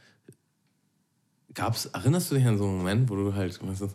gab's, 1.53 1.86
erinnerst 1.88 2.32
du 2.32 2.36
dich 2.36 2.45
an 2.45 2.57
so 2.57 2.65
einen 2.65 2.78
Moment, 2.78 3.10
wo 3.10 3.15
du 3.15 3.34
halt, 3.34 3.60
weißt 3.65 3.82
du, 3.82 3.90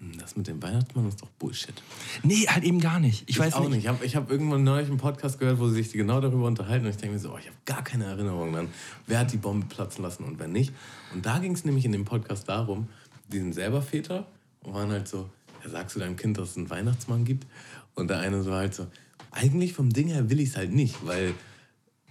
hm, 0.00 0.16
das 0.18 0.36
mit 0.36 0.46
dem 0.46 0.62
Weihnachtsmann 0.62 1.08
ist 1.08 1.20
doch 1.20 1.28
Bullshit. 1.38 1.74
Nee, 2.22 2.46
halt 2.46 2.62
eben 2.62 2.80
gar 2.80 3.00
nicht. 3.00 3.22
Ich, 3.22 3.30
ich 3.30 3.38
weiß 3.38 3.54
auch 3.54 3.62
nicht. 3.62 3.70
nicht. 3.70 3.84
Ich 3.84 3.88
habe 3.88 4.04
ich 4.04 4.16
hab 4.16 4.30
irgendwann 4.30 4.62
neulich 4.62 4.88
einen 4.88 4.98
Podcast 4.98 5.40
gehört, 5.40 5.58
wo 5.58 5.68
sie 5.68 5.82
sich 5.82 5.92
genau 5.92 6.20
darüber 6.20 6.46
unterhalten 6.46 6.84
und 6.86 6.90
ich 6.90 6.98
denke 6.98 7.14
mir 7.14 7.20
so, 7.20 7.32
oh, 7.32 7.38
ich 7.38 7.46
habe 7.46 7.56
gar 7.64 7.82
keine 7.82 8.04
Erinnerung 8.04 8.54
an, 8.56 8.68
wer 9.06 9.20
hat 9.20 9.32
die 9.32 9.38
Bombe 9.38 9.66
platzen 9.66 10.04
lassen 10.04 10.24
und 10.24 10.38
wer 10.38 10.48
nicht. 10.48 10.72
Und 11.12 11.26
da 11.26 11.38
ging 11.38 11.52
es 11.52 11.64
nämlich 11.64 11.84
in 11.84 11.92
dem 11.92 12.04
Podcast 12.04 12.48
darum, 12.48 12.88
die 13.28 13.38
sind 13.38 13.54
selber 13.54 13.82
Väter 13.82 14.26
und 14.62 14.74
waren 14.74 14.90
halt 14.90 15.08
so, 15.08 15.28
ja, 15.64 15.70
sagst 15.70 15.96
du 15.96 16.00
deinem 16.00 16.16
Kind, 16.16 16.38
dass 16.38 16.50
es 16.50 16.56
einen 16.56 16.70
Weihnachtsmann 16.70 17.24
gibt? 17.24 17.46
Und 17.94 18.08
der 18.08 18.20
eine 18.20 18.42
so 18.42 18.52
halt 18.52 18.74
so, 18.74 18.86
eigentlich 19.32 19.72
vom 19.72 19.90
Ding 19.90 20.06
her 20.08 20.30
will 20.30 20.38
ich 20.38 20.50
es 20.50 20.56
halt 20.56 20.72
nicht, 20.72 21.04
weil 21.04 21.34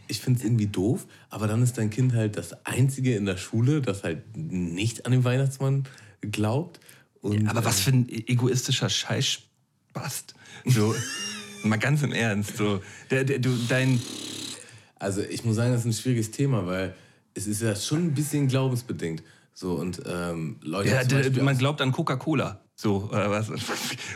ich 0.07 0.19
finde 0.19 0.39
es 0.39 0.45
irgendwie 0.45 0.67
doof, 0.67 1.07
aber 1.29 1.47
dann 1.47 1.61
ist 1.61 1.77
dein 1.77 1.89
Kind 1.89 2.13
halt 2.13 2.37
das 2.37 2.65
Einzige 2.65 3.15
in 3.15 3.25
der 3.25 3.37
Schule, 3.37 3.81
das 3.81 4.03
halt 4.03 4.35
nicht 4.35 5.05
an 5.05 5.11
den 5.11 5.23
Weihnachtsmann 5.23 5.83
glaubt. 6.21 6.79
Und, 7.21 7.43
ja, 7.43 7.49
aber 7.49 7.65
was 7.65 7.81
für 7.81 7.91
ein 7.91 8.09
egoistischer 8.09 8.89
Scheißspast. 8.89 10.35
So, 10.65 10.95
mal 11.63 11.77
ganz 11.77 12.03
im 12.03 12.13
Ernst. 12.13 12.57
So, 12.57 12.81
der, 13.09 13.23
der, 13.23 13.39
du, 13.39 13.49
dein 13.67 13.99
also 14.99 15.21
ich 15.21 15.45
muss 15.45 15.55
sagen, 15.55 15.71
das 15.71 15.81
ist 15.81 15.85
ein 15.85 15.93
schwieriges 15.93 16.31
Thema, 16.31 16.65
weil 16.65 16.95
es 17.33 17.47
ist 17.47 17.61
ja 17.61 17.75
schon 17.75 18.05
ein 18.05 18.13
bisschen 18.13 18.47
glaubensbedingt. 18.47 19.23
So, 19.53 19.73
und 19.73 20.01
ähm, 20.05 20.57
Leute. 20.61 20.89
Ja, 20.89 21.43
man 21.43 21.57
glaubt 21.57 21.81
an 21.81 21.91
Coca-Cola. 21.91 22.61
So, 22.75 23.09
äh, 23.11 23.29
was? 23.29 23.51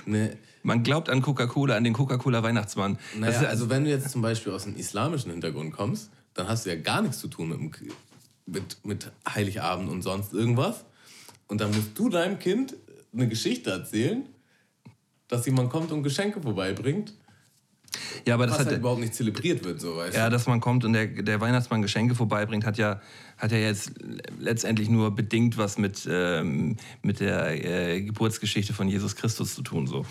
Nee. 0.06 0.32
Man 0.64 0.84
glaubt 0.84 1.10
an 1.10 1.22
Coca-Cola, 1.22 1.76
an 1.76 1.84
den 1.84 1.94
Coca-Cola-Weihnachtsmann. 1.94 3.00
Naja, 3.18 3.42
ist, 3.42 3.48
also 3.48 3.70
wenn 3.70 3.84
du 3.84 3.90
jetzt 3.90 4.10
zum 4.10 4.22
Beispiel 4.22 4.54
aus 4.54 4.66
einem 4.66 4.76
islamischen 4.76 5.32
Hintergrund 5.32 5.74
kommst, 5.74 6.10
dann 6.34 6.48
hast 6.48 6.66
du 6.66 6.70
ja 6.70 6.76
gar 6.76 7.02
nichts 7.02 7.20
zu 7.20 7.28
tun 7.28 7.50
mit, 7.50 7.82
mit, 8.46 8.86
mit 8.86 9.12
Heiligabend 9.28 9.90
und 9.90 10.02
sonst 10.02 10.34
irgendwas. 10.34 10.86
Und 11.48 11.62
dann 11.62 11.72
musst 11.72 11.98
du 11.98 12.10
deinem 12.10 12.40
Kind 12.40 12.76
eine 13.14 13.28
Geschichte 13.28 13.72
erzählen, 13.72 14.26
dass 15.28 15.46
jemand 15.46 15.70
kommt 15.70 15.92
und 15.92 16.04
Geschenke 16.04 16.42
vorbeibringt 16.42 17.14
ja, 18.26 18.36
aber 18.36 18.48
das 18.48 18.60
hat 18.60 18.68
halt 18.68 18.78
überhaupt 18.78 19.02
nicht 19.02 19.16
zelebriert 19.16 19.64
wird, 19.64 19.82
so 19.82 19.98
weißt 19.98 20.16
Ja, 20.16 20.30
dass 20.30 20.48
man 20.48 20.60
kommt 20.60 20.86
und 20.86 20.94
der, 20.94 21.08
der 21.08 21.42
Weihnachtsmann 21.42 21.82
Geschenke 21.82 22.16
vorbeibringt, 22.16 22.66
hat 22.66 22.78
ja, 22.78 23.02
hat 23.38 23.52
ja 23.52 23.58
jetzt 23.58 23.94
letztendlich 24.40 24.90
nur 24.90 25.16
bedingt 25.16 25.58
was 25.58 25.78
mit, 25.78 26.08
ähm, 26.10 26.78
mit 27.02 27.20
der 27.20 27.66
äh, 27.66 28.02
Geburtsgeschichte 28.02 28.74
von 28.74 28.88
Jesus 28.88 29.16
Christus 29.16 29.56
zu 29.56 29.62
tun. 29.62 29.88
So. 29.88 30.06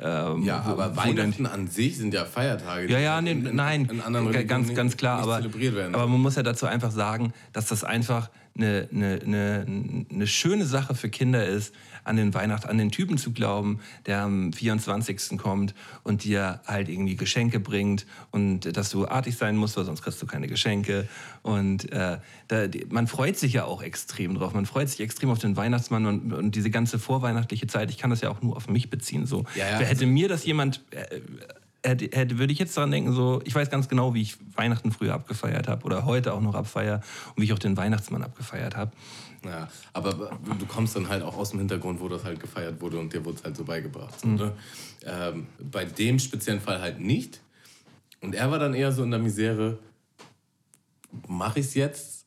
Ähm, 0.00 0.44
ja, 0.44 0.64
wo, 0.66 0.72
aber 0.72 0.96
wo 0.96 1.00
Weihnachten 1.00 1.46
an 1.46 1.68
sich 1.68 1.98
sind 1.98 2.14
ja 2.14 2.24
Feiertage. 2.24 2.90
Ja, 2.90 2.98
ja, 2.98 3.20
nee, 3.20 3.32
in, 3.32 3.54
nein, 3.54 3.88
in 3.90 4.00
anderen 4.00 4.46
ganz, 4.46 4.74
ganz 4.74 4.96
klar. 4.96 5.20
aber, 5.20 5.36
aber 5.36 6.06
man 6.06 6.20
muss 6.20 6.36
ja 6.36 6.42
dazu 6.42 6.66
einfach 6.66 6.90
sagen, 6.90 7.32
dass 7.52 7.66
das 7.66 7.84
einfach 7.84 8.30
eine, 8.56 8.88
eine, 8.92 9.20
eine, 9.24 10.06
eine 10.10 10.26
schöne 10.26 10.66
Sache 10.66 10.94
für 10.94 11.08
Kinder 11.08 11.46
ist, 11.46 11.74
an 12.04 12.16
den 12.16 12.34
Weihnacht, 12.34 12.66
an 12.66 12.78
den 12.78 12.90
Typen 12.90 13.18
zu 13.18 13.32
glauben, 13.32 13.80
der 14.06 14.22
am 14.22 14.52
24. 14.52 15.38
kommt 15.38 15.74
und 16.02 16.24
dir 16.24 16.60
halt 16.66 16.88
irgendwie 16.88 17.16
Geschenke 17.16 17.60
bringt 17.60 18.06
und 18.30 18.76
dass 18.76 18.90
du 18.90 19.06
artig 19.06 19.36
sein 19.36 19.56
musst, 19.56 19.76
weil 19.76 19.84
sonst 19.84 20.02
kriegst 20.02 20.20
du 20.22 20.26
keine 20.26 20.48
Geschenke. 20.48 21.08
Und 21.42 21.90
äh, 21.92 22.18
da, 22.48 22.66
man 22.88 23.06
freut 23.06 23.38
sich 23.38 23.52
ja 23.52 23.64
auch 23.64 23.82
extrem 23.82 24.34
drauf. 24.34 24.54
Man 24.54 24.66
freut 24.66 24.88
sich 24.88 25.00
extrem 25.00 25.30
auf 25.30 25.38
den 25.38 25.56
Weihnachtsmann 25.56 26.06
und, 26.06 26.32
und 26.32 26.54
diese 26.54 26.70
ganze 26.70 26.98
vorweihnachtliche 26.98 27.66
Zeit. 27.66 27.90
Ich 27.90 27.98
kann 27.98 28.10
das 28.10 28.20
ja 28.20 28.30
auch 28.30 28.42
nur 28.42 28.56
auf 28.56 28.68
mich 28.68 28.90
beziehen. 28.90 29.26
So. 29.26 29.44
Ja, 29.54 29.66
ja, 29.66 29.78
Wer 29.78 29.86
hätte 29.86 30.00
also, 30.00 30.06
mir 30.06 30.28
das 30.28 30.44
jemand 30.44 30.82
äh, 30.90 31.20
hätte, 31.82 32.16
hätte, 32.16 32.38
würde 32.38 32.52
ich 32.52 32.58
jetzt 32.58 32.76
daran 32.76 32.90
denken, 32.90 33.12
so, 33.12 33.40
ich 33.44 33.54
weiß 33.54 33.70
ganz 33.70 33.88
genau, 33.88 34.14
wie 34.14 34.22
ich 34.22 34.36
Weihnachten 34.56 34.92
früher 34.92 35.14
abgefeiert 35.14 35.68
habe 35.68 35.84
oder 35.84 36.04
heute 36.04 36.32
auch 36.34 36.40
noch 36.40 36.54
abfeier 36.54 37.00
und 37.34 37.42
wie 37.42 37.44
ich 37.44 37.52
auch 37.52 37.58
den 37.58 37.76
Weihnachtsmann 37.76 38.22
abgefeiert 38.22 38.76
habe. 38.76 38.92
Ja, 39.44 39.68
aber 39.94 40.38
du 40.58 40.66
kommst 40.66 40.96
dann 40.96 41.08
halt 41.08 41.22
auch 41.22 41.36
aus 41.36 41.50
dem 41.50 41.60
Hintergrund, 41.60 42.00
wo 42.00 42.08
das 42.08 42.24
halt 42.24 42.40
gefeiert 42.40 42.80
wurde 42.80 42.98
und 42.98 43.12
dir 43.12 43.24
wurde 43.24 43.38
es 43.38 43.44
halt 43.44 43.56
so 43.56 43.64
beigebracht. 43.64 44.24
Mhm. 44.24 44.34
ne? 44.34 44.52
ähm, 45.04 45.46
bei 45.58 45.84
dem 45.84 46.18
speziellen 46.18 46.60
Fall 46.60 46.80
halt 46.80 47.00
nicht. 47.00 47.40
Und 48.20 48.34
er 48.34 48.50
war 48.50 48.58
dann 48.58 48.74
eher 48.74 48.92
so 48.92 49.02
in 49.02 49.10
der 49.10 49.20
Misere, 49.20 49.78
mache 51.26 51.60
ich 51.60 51.66
es 51.66 51.74
jetzt? 51.74 52.19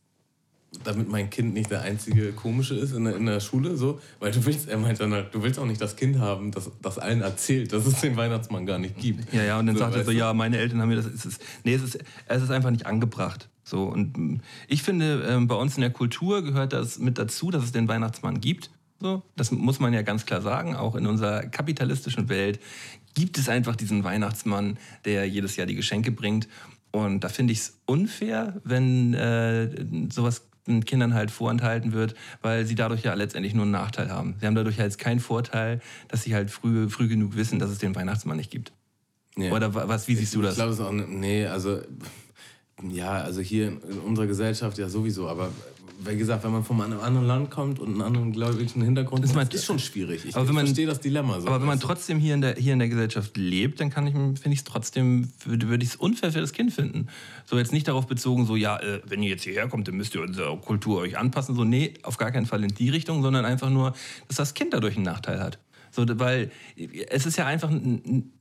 Damit 0.83 1.09
mein 1.09 1.29
Kind 1.29 1.53
nicht 1.53 1.71
der 1.71 1.81
einzige 1.81 2.31
komische 2.33 2.75
ist 2.75 2.93
in 2.93 3.05
der, 3.05 3.15
in 3.15 3.25
der 3.25 3.39
Schule, 3.39 3.77
so, 3.77 3.99
weil 4.19 4.31
du 4.31 4.45
willst, 4.45 4.67
er 4.67 4.77
meint 4.77 4.99
dann 4.99 5.13
halt, 5.13 5.33
du 5.33 5.43
willst 5.43 5.59
auch 5.59 5.65
nicht 5.65 5.81
das 5.81 5.95
Kind 5.95 6.19
haben, 6.19 6.51
das, 6.51 6.69
das 6.81 6.99
allen 6.99 7.21
erzählt, 7.21 7.73
dass 7.73 7.85
es 7.85 8.01
den 8.01 8.15
Weihnachtsmann 8.15 8.65
gar 8.65 8.79
nicht 8.79 8.97
gibt. 8.97 9.33
Ja, 9.33 9.43
ja, 9.43 9.59
und 9.59 9.67
dann 9.67 9.75
so, 9.75 9.79
sagt 9.79 9.95
er 9.95 10.05
so, 10.05 10.11
ja, 10.11 10.33
meine 10.33 10.57
Eltern 10.57 10.81
haben 10.81 10.89
mir 10.89 10.95
das, 10.95 11.05
es 11.05 11.25
ist, 11.25 11.41
nee, 11.63 11.73
es 11.73 11.83
ist, 11.83 11.99
es 12.27 12.43
ist 12.43 12.51
einfach 12.51 12.71
nicht 12.71 12.85
angebracht. 12.85 13.49
So, 13.63 13.85
und 13.85 14.17
mm, 14.17 14.41
ich 14.67 14.83
finde, 14.83 15.25
ähm, 15.27 15.47
bei 15.47 15.55
uns 15.55 15.75
in 15.75 15.81
der 15.81 15.91
Kultur 15.91 16.43
gehört 16.43 16.73
das 16.73 16.99
mit 16.99 17.17
dazu, 17.17 17.51
dass 17.51 17.63
es 17.63 17.71
den 17.71 17.87
Weihnachtsmann 17.87 18.41
gibt. 18.41 18.69
So, 18.99 19.23
das 19.35 19.51
muss 19.51 19.79
man 19.79 19.93
ja 19.93 20.01
ganz 20.01 20.25
klar 20.25 20.41
sagen. 20.41 20.75
Auch 20.75 20.95
in 20.95 21.07
unserer 21.07 21.43
kapitalistischen 21.43 22.29
Welt 22.29 22.59
gibt 23.13 23.37
es 23.37 23.49
einfach 23.49 23.75
diesen 23.75 24.03
Weihnachtsmann, 24.03 24.77
der 25.05 25.27
jedes 25.27 25.55
Jahr 25.55 25.67
die 25.67 25.75
Geschenke 25.75 26.11
bringt. 26.11 26.47
Und 26.91 27.23
da 27.23 27.29
finde 27.29 27.53
ich 27.53 27.59
es 27.59 27.79
unfair, 27.85 28.61
wenn 28.63 29.13
äh, 29.13 29.85
sowas 30.11 30.45
Kindern 30.65 31.13
halt 31.13 31.31
vorenthalten 31.31 31.93
wird, 31.93 32.15
weil 32.41 32.65
sie 32.65 32.75
dadurch 32.75 33.03
ja 33.03 33.13
letztendlich 33.13 33.53
nur 33.53 33.63
einen 33.63 33.71
Nachteil 33.71 34.09
haben. 34.09 34.35
Sie 34.39 34.45
haben 34.45 34.55
dadurch 34.55 34.79
halt 34.79 34.97
keinen 34.97 35.19
Vorteil, 35.19 35.81
dass 36.07 36.23
sie 36.23 36.33
halt 36.33 36.51
früh, 36.51 36.89
früh 36.89 37.07
genug 37.07 37.35
wissen, 37.35 37.59
dass 37.59 37.69
es 37.69 37.79
den 37.79 37.95
Weihnachtsmann 37.95 38.37
nicht 38.37 38.51
gibt. 38.51 38.71
Ja. 39.35 39.51
Oder 39.51 39.73
was, 39.73 40.07
wie 40.07 40.15
siehst 40.15 40.33
ich, 40.33 40.39
du 40.39 40.43
das? 40.43 40.51
Ich 40.51 40.57
glaube 40.57 40.73
es 40.73 40.79
auch, 40.79 40.91
nee, 40.91 41.45
also, 41.45 41.81
ja, 42.81 43.21
also 43.21 43.41
hier 43.41 43.67
in 43.67 43.99
unserer 44.05 44.27
Gesellschaft 44.27 44.77
ja 44.77 44.89
sowieso, 44.89 45.27
aber 45.27 45.49
wie 45.99 46.17
gesagt, 46.17 46.43
wenn 46.43 46.51
man 46.51 46.63
von 46.63 46.81
einem 46.81 46.99
anderen 46.99 47.27
Land 47.27 47.51
kommt 47.51 47.79
und 47.79 47.89
einen 47.89 48.01
anderen 48.01 48.31
gläubigen 48.31 48.81
Hintergrund 48.81 49.23
ist, 49.23 49.35
man, 49.35 49.47
ist 49.47 49.65
schon 49.65 49.79
schwierig. 49.79 50.25
Ich, 50.25 50.35
aber 50.35 50.47
wenn 50.47 50.55
man, 50.55 50.65
verstehe 50.65 50.85
das 50.85 50.99
Dilemma. 50.99 51.39
So 51.39 51.47
aber 51.47 51.59
wenn 51.59 51.67
man 51.67 51.79
trotzdem 51.79 52.19
hier 52.19 52.33
in 52.33 52.41
der, 52.41 52.55
hier 52.55 52.73
in 52.73 52.79
der 52.79 52.89
Gesellschaft 52.89 53.37
lebt, 53.37 53.79
dann 53.79 53.89
kann 53.89 54.07
ich, 54.07 54.13
finde 54.13 54.53
ich 54.53 54.59
es 54.59 54.63
trotzdem, 54.63 55.31
würde, 55.45 55.69
würde 55.69 55.83
ich 55.83 55.91
es 55.91 55.95
unfair 55.95 56.31
für 56.31 56.41
das 56.41 56.53
Kind 56.53 56.73
finden. 56.73 57.07
So 57.45 57.57
jetzt 57.57 57.71
nicht 57.71 57.87
darauf 57.87 58.07
bezogen, 58.07 58.45
so 58.45 58.55
ja, 58.55 58.79
äh, 58.79 59.01
wenn 59.05 59.23
ihr 59.23 59.29
jetzt 59.29 59.43
hierher 59.43 59.67
kommt, 59.67 59.87
dann 59.87 59.95
müsst 59.95 60.15
ihr 60.15 60.21
unsere 60.21 60.57
Kultur 60.57 60.99
euch 61.01 61.17
anpassen. 61.17 61.55
So 61.55 61.63
nee, 61.63 61.93
auf 62.03 62.17
gar 62.17 62.31
keinen 62.31 62.45
Fall 62.45 62.63
in 62.63 62.73
die 62.73 62.89
Richtung, 62.89 63.21
sondern 63.21 63.45
einfach 63.45 63.69
nur, 63.69 63.93
dass 64.27 64.37
das 64.37 64.53
Kind 64.53 64.73
dadurch 64.73 64.95
einen 64.95 65.05
Nachteil 65.05 65.39
hat. 65.39 65.59
So, 65.91 66.05
weil 66.19 66.51
es 67.09 67.25
ist 67.25 67.37
ja 67.37 67.45
einfach 67.45 67.69
ein, 67.69 68.33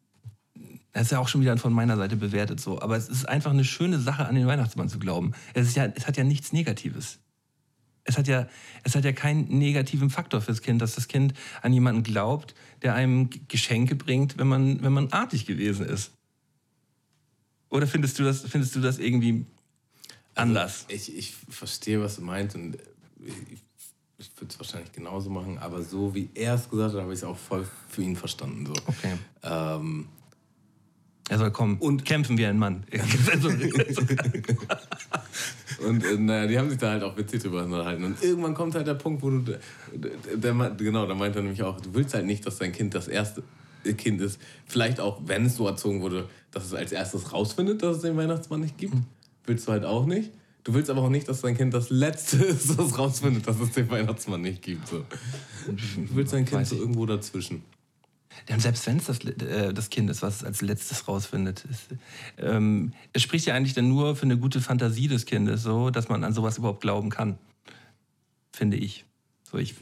das 0.93 1.05
ist 1.05 1.13
ja 1.13 1.19
auch 1.19 1.29
schon 1.29 1.41
wieder 1.41 1.57
von 1.57 1.73
meiner 1.73 1.97
Seite 1.97 2.17
bewertet 2.17 2.61
so. 2.61 2.81
Aber 2.81 2.97
es 2.97 3.09
ist 3.09 3.29
einfach 3.29 3.51
eine 3.51 3.65
schöne 3.65 3.99
Sache, 3.99 4.27
an 4.27 4.35
den 4.35 4.47
Weihnachtsmann 4.47 4.89
zu 4.89 4.99
glauben. 4.99 5.33
Es, 5.55 5.69
ist 5.69 5.77
ja, 5.77 5.87
es 5.87 6.07
hat 6.07 6.17
ja 6.17 6.25
nichts 6.25 6.53
Negatives 6.53 7.19
es 8.05 8.19
hat 8.19 8.27
ja, 8.27 8.49
es 8.83 8.95
hat 8.95 9.05
ja 9.05 9.13
keinen 9.13 9.47
negativen 9.59 10.11
Faktor 10.11 10.41
fürs 10.41 10.63
Kind, 10.63 10.83
dass 10.83 10.95
das 10.95 11.09
Kind 11.09 11.35
an 11.63 11.73
jemanden 11.73 12.03
glaubt, 12.03 12.55
der 12.83 12.95
einem 12.95 13.31
Geschenke 13.49 13.95
bringt, 13.95 14.39
wenn 14.39 14.49
man, 14.49 14.83
wenn 14.83 14.93
man 14.93 15.13
artig 15.13 15.47
gewesen 15.47 15.87
ist. 15.87 16.13
Oder 17.69 17.87
findest 17.87 18.19
du 18.19 18.25
das, 18.25 18.43
findest 18.43 18.75
du 18.75 18.81
das 18.81 18.99
irgendwie 18.99 19.47
anders? 20.35 20.87
Also 20.91 21.13
ich, 21.13 21.17
ich 21.17 21.35
verstehe, 21.49 22.01
was 22.03 22.17
du 22.17 22.23
meinst 22.23 22.57
und 22.57 22.77
ich, 23.25 23.63
ich 24.19 24.31
würde 24.37 24.53
es 24.53 24.59
wahrscheinlich 24.59 24.93
genauso 24.93 25.31
machen, 25.31 25.59
aber 25.59 25.83
so 25.83 26.15
wie 26.15 26.29
er 26.35 26.55
es 26.55 26.69
gesagt 26.69 26.95
hat, 26.95 27.01
habe 27.01 27.13
ich 27.13 27.21
es 27.21 27.25
auch 27.25 27.39
voll 27.39 27.67
für 27.89 28.03
ihn 28.03 28.17
verstanden. 28.17 28.67
So. 28.67 28.75
Okay. 28.87 29.17
Ähm, 29.43 30.09
er 31.29 31.39
soll 31.39 31.51
kommen 31.51 31.79
und 31.79 32.05
kämpfen 32.05 32.37
wie 32.37 32.47
ein 32.47 32.59
Mann. 32.59 32.85
und 35.87 36.05
äh, 36.05 36.17
naja, 36.19 36.47
die 36.47 36.59
haben 36.59 36.69
sich 36.69 36.79
da 36.79 36.91
halt 36.91 37.03
auch 37.03 37.17
witzig 37.17 37.43
drüber 37.43 37.65
unterhalten. 37.65 38.05
Und 38.05 38.23
irgendwann 38.23 38.55
kommt 38.55 38.75
halt 38.75 38.87
der 38.87 38.95
Punkt, 38.95 39.23
wo 39.23 39.31
du, 39.31 39.41
der, 39.41 39.61
der, 40.37 40.71
genau, 40.71 41.07
da 41.07 41.15
meint 41.15 41.37
er 41.37 41.43
nämlich 41.43 41.63
auch, 41.63 41.81
du 41.81 41.95
willst 41.95 42.15
halt 42.15 42.27
nicht, 42.27 42.45
dass 42.45 42.59
dein 42.59 42.73
Kind 42.73 42.95
das 42.95 43.09
erste 43.09 43.43
Kind 43.97 44.21
ist. 44.21 44.41
Vielleicht 44.67 45.01
auch, 45.01 45.23
wenn 45.25 45.47
es 45.47 45.57
so 45.57 45.67
erzogen 45.67 46.03
wurde, 46.03 46.29
dass 46.51 46.67
es 46.67 46.75
als 46.75 46.93
erstes 46.93 47.33
rausfindet, 47.33 47.83
dass 47.83 47.97
es 47.97 48.03
den 48.03 48.17
Weihnachtsmann 48.17 48.61
nicht 48.61 48.79
gibt. 48.79 48.95
Mhm. 48.95 49.07
Willst 49.47 49.67
du 49.67 49.73
halt 49.73 49.85
auch 49.85 50.07
nicht. 50.07 50.31
Du 50.65 50.75
willst 50.75 50.91
aber 50.91 51.03
auch 51.03 51.09
nicht, 51.09 51.29
dass 51.29 51.41
dein 51.41 51.57
Kind 51.57 51.75
das 51.75 51.91
Letzte 51.91 52.37
ist, 52.45 52.79
das 52.79 52.97
rausfindet, 52.97 53.49
dass 53.49 53.59
es 53.59 53.73
den 53.73 53.91
Weihnachtsmann 53.91 54.43
nicht 54.43 54.63
gibt. 54.63 54.87
So. 54.87 54.99
Du 55.67 56.15
willst 56.15 56.33
dein 56.33 56.45
Kind 56.45 56.67
so 56.67 56.77
irgendwo 56.77 57.05
dazwischen. 57.05 57.65
Und 58.51 58.61
selbst 58.61 58.87
wenn 58.87 58.97
es 58.97 59.05
das, 59.05 59.21
äh, 59.21 59.73
das 59.73 59.91
Kind 59.91 60.11
ist, 60.11 60.23
was 60.23 60.37
es 60.37 60.45
als 60.45 60.63
letztes 60.63 61.07
rausfindet, 61.09 61.65
ist, 61.71 61.89
ähm, 62.39 62.93
es 63.13 63.23
spricht 63.23 63.47
ja 63.47 63.55
eigentlich 63.55 63.75
dann 63.75 63.89
nur 63.89 64.17
für 64.17 64.25
eine 64.25 64.37
gute 64.37 64.61
Fantasie 64.61 65.09
des 65.09 65.27
Kindes, 65.27 65.63
so, 65.63 65.91
dass 65.91 66.09
man 66.09 66.25
an 66.25 66.33
sowas 66.33 66.59
überhaupt 66.59 66.81
glauben 66.81 67.11
kann. 67.11 67.39
Finde 68.53 68.77
ich. 68.77 69.05
So, 69.45 69.59
ich, 69.59 69.75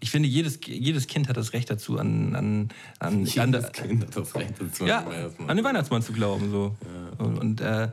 ich 0.00 0.10
finde, 0.10 0.28
jedes, 0.28 0.60
jedes 0.64 1.06
Kind 1.06 1.28
hat 1.28 1.36
das 1.36 1.52
Recht 1.52 1.70
dazu, 1.70 1.98
an, 1.98 2.34
an, 2.34 2.68
an, 2.98 3.26
jedes 3.26 3.38
an 3.38 3.72
Kind 3.72 4.02
hat 4.04 4.16
das 4.16 4.34
Recht 4.34 4.54
dazu, 4.60 4.86
ja, 4.86 5.06
an 5.46 5.56
den 5.56 5.64
Weihnachtsmann 5.64 6.02
zu 6.02 6.12
glauben. 6.12 6.50
So. 6.50 6.76
Ja. 6.82 7.24
Und, 7.24 7.38
und 7.38 7.60
äh, 7.60 7.90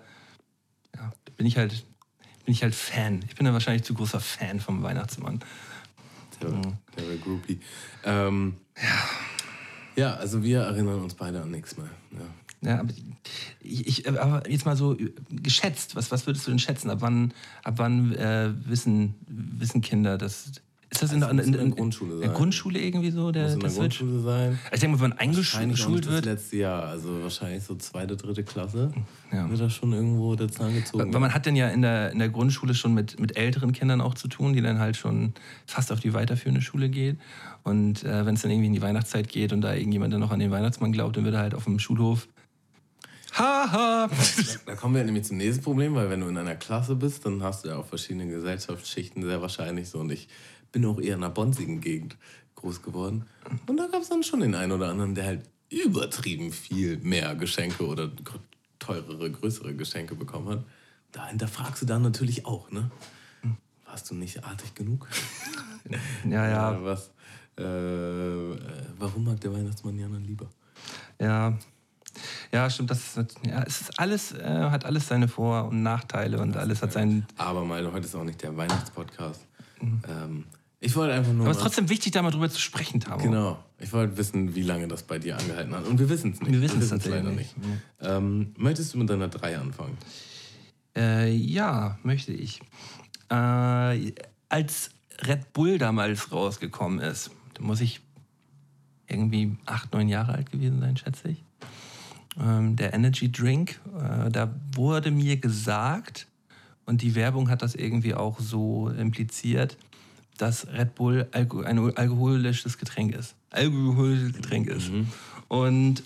ja, 0.95 1.13
bin 1.37 1.45
ich 1.45 1.57
halt 1.57 1.85
bin 2.45 2.53
ich 2.53 2.61
halt 2.61 2.75
Fan. 2.75 3.25
Ich 3.27 3.35
bin 3.35 3.45
ja 3.45 3.53
wahrscheinlich 3.53 3.83
zu 3.83 3.93
großer 3.93 4.19
Fan 4.19 4.59
vom 4.59 4.83
Weihnachtsmann. 4.83 5.39
Der, 6.41 6.51
der 6.97 7.17
Groupie. 7.17 7.59
Ähm, 8.03 8.57
ja. 8.77 9.09
Ja, 9.95 10.15
also 10.15 10.43
wir 10.43 10.61
erinnern 10.61 11.01
uns 11.01 11.13
beide 11.13 11.41
an 11.41 11.51
nichts 11.51 11.77
mehr. 11.77 11.89
Ja. 12.11 12.25
Ja, 12.61 12.79
aber, 12.79 12.89
ich, 13.61 13.87
ich, 13.87 14.09
aber 14.09 14.49
jetzt 14.49 14.65
mal 14.65 14.75
so 14.75 14.97
geschätzt, 15.29 15.95
was, 15.95 16.09
was 16.11 16.25
würdest 16.25 16.47
du 16.47 16.51
denn 16.51 16.59
schätzen? 16.59 16.89
Ab 16.89 16.97
wann, 17.01 17.33
ab 17.63 17.75
wann 17.77 18.13
äh, 18.15 18.51
wissen, 18.65 19.15
wissen 19.27 19.81
Kinder, 19.81 20.17
dass, 20.17 20.51
ist 20.89 21.01
das 21.01 21.11
in, 21.11 21.23
also 21.23 21.33
in, 21.33 21.39
in, 21.39 21.53
in, 21.53 21.69
der 21.69 21.75
Grundschule 21.75 22.11
sein. 22.11 22.21
In 22.21 22.29
der 22.29 22.37
Grundschule 22.37 22.79
irgendwie 22.79 23.11
so? 23.11 23.31
Der, 23.31 23.43
muss 23.43 23.53
in 23.53 23.59
der 23.59 23.71
Grundschule 23.71 24.19
sein. 24.19 24.59
Ich 24.71 24.79
denke 24.79 24.97
mal, 24.97 25.03
wenn 25.03 25.09
man 25.09 25.19
eingeschult 25.19 26.07
wird. 26.07 26.25
Das 26.25 26.25
letzte 26.25 26.57
Jahr, 26.57 26.83
also 26.83 27.21
wahrscheinlich 27.23 27.63
so 27.63 27.75
zweite, 27.75 28.15
dritte 28.15 28.43
Klasse, 28.43 28.93
ja. 29.31 29.49
wird 29.49 29.59
da 29.59 29.69
schon 29.69 29.93
irgendwo 29.93 30.35
der 30.35 30.49
Zahn 30.49 30.73
gezogen. 30.73 31.13
Weil 31.13 31.19
man 31.19 31.33
hat 31.33 31.45
dann 31.45 31.55
ja 31.55 31.69
in 31.69 31.81
der, 31.81 32.11
in 32.11 32.19
der 32.19 32.29
Grundschule 32.29 32.75
schon 32.75 32.93
mit, 32.93 33.19
mit 33.19 33.35
älteren 33.35 33.71
Kindern 33.71 33.99
auch 33.99 34.13
zu 34.13 34.27
tun, 34.27 34.53
die 34.53 34.61
dann 34.61 34.79
halt 34.79 34.95
schon 34.95 35.33
fast 35.65 35.91
auf 35.91 35.99
die 35.99 36.13
weiterführende 36.13 36.61
Schule 36.61 36.89
gehen. 36.89 37.19
Und 37.63 38.03
äh, 38.03 38.25
wenn 38.25 38.35
es 38.35 38.43
dann 38.43 38.51
irgendwie 38.51 38.67
in 38.67 38.73
die 38.73 38.81
Weihnachtszeit 38.81 39.27
geht 39.27 39.53
und 39.53 39.61
da 39.61 39.73
irgendjemand 39.73 40.13
dann 40.13 40.21
noch 40.21 40.31
an 40.31 40.39
den 40.39 40.51
Weihnachtsmann 40.51 40.91
glaubt, 40.91 41.17
dann 41.17 41.25
wird 41.25 41.35
er 41.35 41.41
halt 41.41 41.55
auf 41.55 41.63
dem 41.63 41.79
Schulhof 41.79 42.27
Haha. 43.37 44.09
da 44.65 44.75
kommen 44.75 44.95
wir 44.95 45.03
nämlich 45.03 45.25
zum 45.25 45.35
nächsten 45.35 45.61
Problem, 45.61 45.93
weil 45.93 46.09
wenn 46.09 46.21
du 46.21 46.29
in 46.29 46.37
einer 46.37 46.55
Klasse 46.55 46.95
bist, 46.95 47.25
dann 47.25 47.43
hast 47.43 47.65
du 47.65 47.69
ja 47.69 47.75
auch 47.75 47.85
verschiedene 47.85 48.27
Gesellschaftsschichten 48.27 49.23
sehr 49.23 49.41
wahrscheinlich 49.41 49.89
so. 49.89 49.99
Und 49.99 50.11
ich 50.11 50.29
bin 50.75 50.85
auch 50.85 50.99
eher 50.99 51.15
in 51.15 51.23
einer 51.23 51.29
bonzigen 51.29 51.79
Gegend 51.79 52.17
groß 52.55 52.81
geworden. 52.81 53.25
Und 53.65 53.77
da 53.77 53.87
gab 53.87 54.01
es 54.01 54.09
dann 54.09 54.23
schon 54.23 54.41
den 54.41 54.55
einen 54.55 54.73
oder 54.73 54.89
anderen, 54.89 55.15
der 55.15 55.25
halt 55.25 55.49
übertrieben 55.69 56.51
viel 56.51 56.97
mehr 56.97 57.33
Geschenke 57.35 57.87
oder 57.87 58.11
teurere, 58.77 59.31
größere 59.31 59.73
Geschenke 59.73 60.15
bekommen 60.15 60.49
hat. 60.49 60.65
Da 61.13 61.27
hinterfragst 61.27 61.83
du 61.83 61.85
dann 61.85 62.01
natürlich 62.01 62.45
auch, 62.45 62.69
ne? 62.71 62.91
Warst 63.85 64.11
du 64.11 64.15
nicht 64.15 64.43
artig 64.43 64.75
genug? 64.75 65.07
Ja, 66.27 66.49
ja. 66.49 66.83
Was, 66.83 67.11
äh, 67.57 67.63
warum 68.97 69.23
mag 69.23 69.39
der 69.39 69.53
Weihnachtsmann 69.53 69.99
Jana 69.99 70.17
lieber? 70.17 70.49
Ja, 71.21 71.55
ja, 72.51 72.67
stimmt. 72.71 72.89
Das 72.89 73.15
ist, 73.15 73.37
ja, 73.45 73.61
es 73.61 73.81
ist 73.81 73.99
alles, 73.99 74.31
äh, 74.31 74.43
hat 74.43 74.83
alles 74.83 75.07
seine 75.07 75.27
Vor- 75.27 75.65
und 75.65 75.83
Nachteile 75.83 76.39
und 76.41 76.57
alles 76.57 76.81
hat 76.81 76.91
seinen. 76.91 77.27
Aber 77.37 77.63
mal, 77.63 77.85
heute 77.93 78.07
ist 78.07 78.15
auch 78.15 78.23
nicht 78.23 78.41
der 78.41 78.57
Weihnachtspodcast. 78.57 79.45
Mhm. 79.79 80.01
Ähm, 80.07 80.43
ich 80.79 80.95
wollte 80.95 81.13
einfach 81.13 81.31
nur. 81.31 81.41
Aber 81.41 81.51
es 81.51 81.57
ist 81.57 81.63
trotzdem 81.63 81.89
wichtig, 81.89 82.11
da 82.11 82.21
mal 82.21 82.31
drüber 82.31 82.49
zu 82.49 82.59
sprechen, 82.59 82.99
Tamo. 82.99 83.23
Genau. 83.23 83.63
Ich 83.79 83.91
wollte 83.91 84.17
wissen, 84.17 84.55
wie 84.55 84.61
lange 84.61 84.87
das 84.87 85.03
bei 85.03 85.19
dir 85.19 85.37
angehalten 85.37 85.73
hat. 85.75 85.85
Und 85.85 85.99
wir 85.99 86.09
wissen 86.09 86.31
es 86.31 86.41
nicht. 86.41 86.51
Wir 86.51 86.61
wissen 86.61 86.81
es 86.81 87.05
leider 87.05 87.29
nicht. 87.31 87.57
nicht. 87.57 87.81
Ähm, 88.01 88.53
möchtest 88.57 88.93
du 88.93 88.99
mit 88.99 89.09
deiner 89.09 89.27
3 89.27 89.57
anfangen? 89.57 89.97
Äh, 90.95 91.33
ja, 91.33 91.97
möchte 92.03 92.31
ich. 92.31 92.61
Äh, 93.29 94.13
als 94.49 94.91
Red 95.21 95.53
Bull 95.53 95.77
damals 95.77 96.31
rausgekommen 96.31 96.99
ist, 96.99 97.31
da 97.53 97.63
muss 97.63 97.81
ich 97.81 98.01
irgendwie 99.07 99.55
acht, 99.65 99.93
neun 99.93 100.09
Jahre 100.09 100.33
alt 100.33 100.51
gewesen 100.51 100.79
sein, 100.79 100.97
schätze 100.97 101.29
ich. 101.29 101.43
Ähm, 102.39 102.75
der 102.75 102.93
Energy 102.93 103.31
Drink, 103.31 103.79
äh, 103.97 104.29
da 104.29 104.53
wurde 104.73 105.11
mir 105.11 105.37
gesagt, 105.37 106.27
und 106.85 107.01
die 107.01 107.15
Werbung 107.15 107.49
hat 107.49 107.61
das 107.61 107.75
irgendwie 107.75 108.13
auch 108.13 108.39
so 108.39 108.89
impliziert, 108.89 109.77
dass 110.37 110.67
Red 110.67 110.95
Bull 110.95 111.27
Alko 111.31 111.61
ein 111.61 111.79
alkoholisches 111.95 112.77
Getränk 112.77 113.15
ist. 113.15 113.35
Alkoholisches 113.51 114.33
Getränk 114.33 114.67
ist. 114.67 114.91
Mhm. 114.91 115.07
Und 115.47 116.03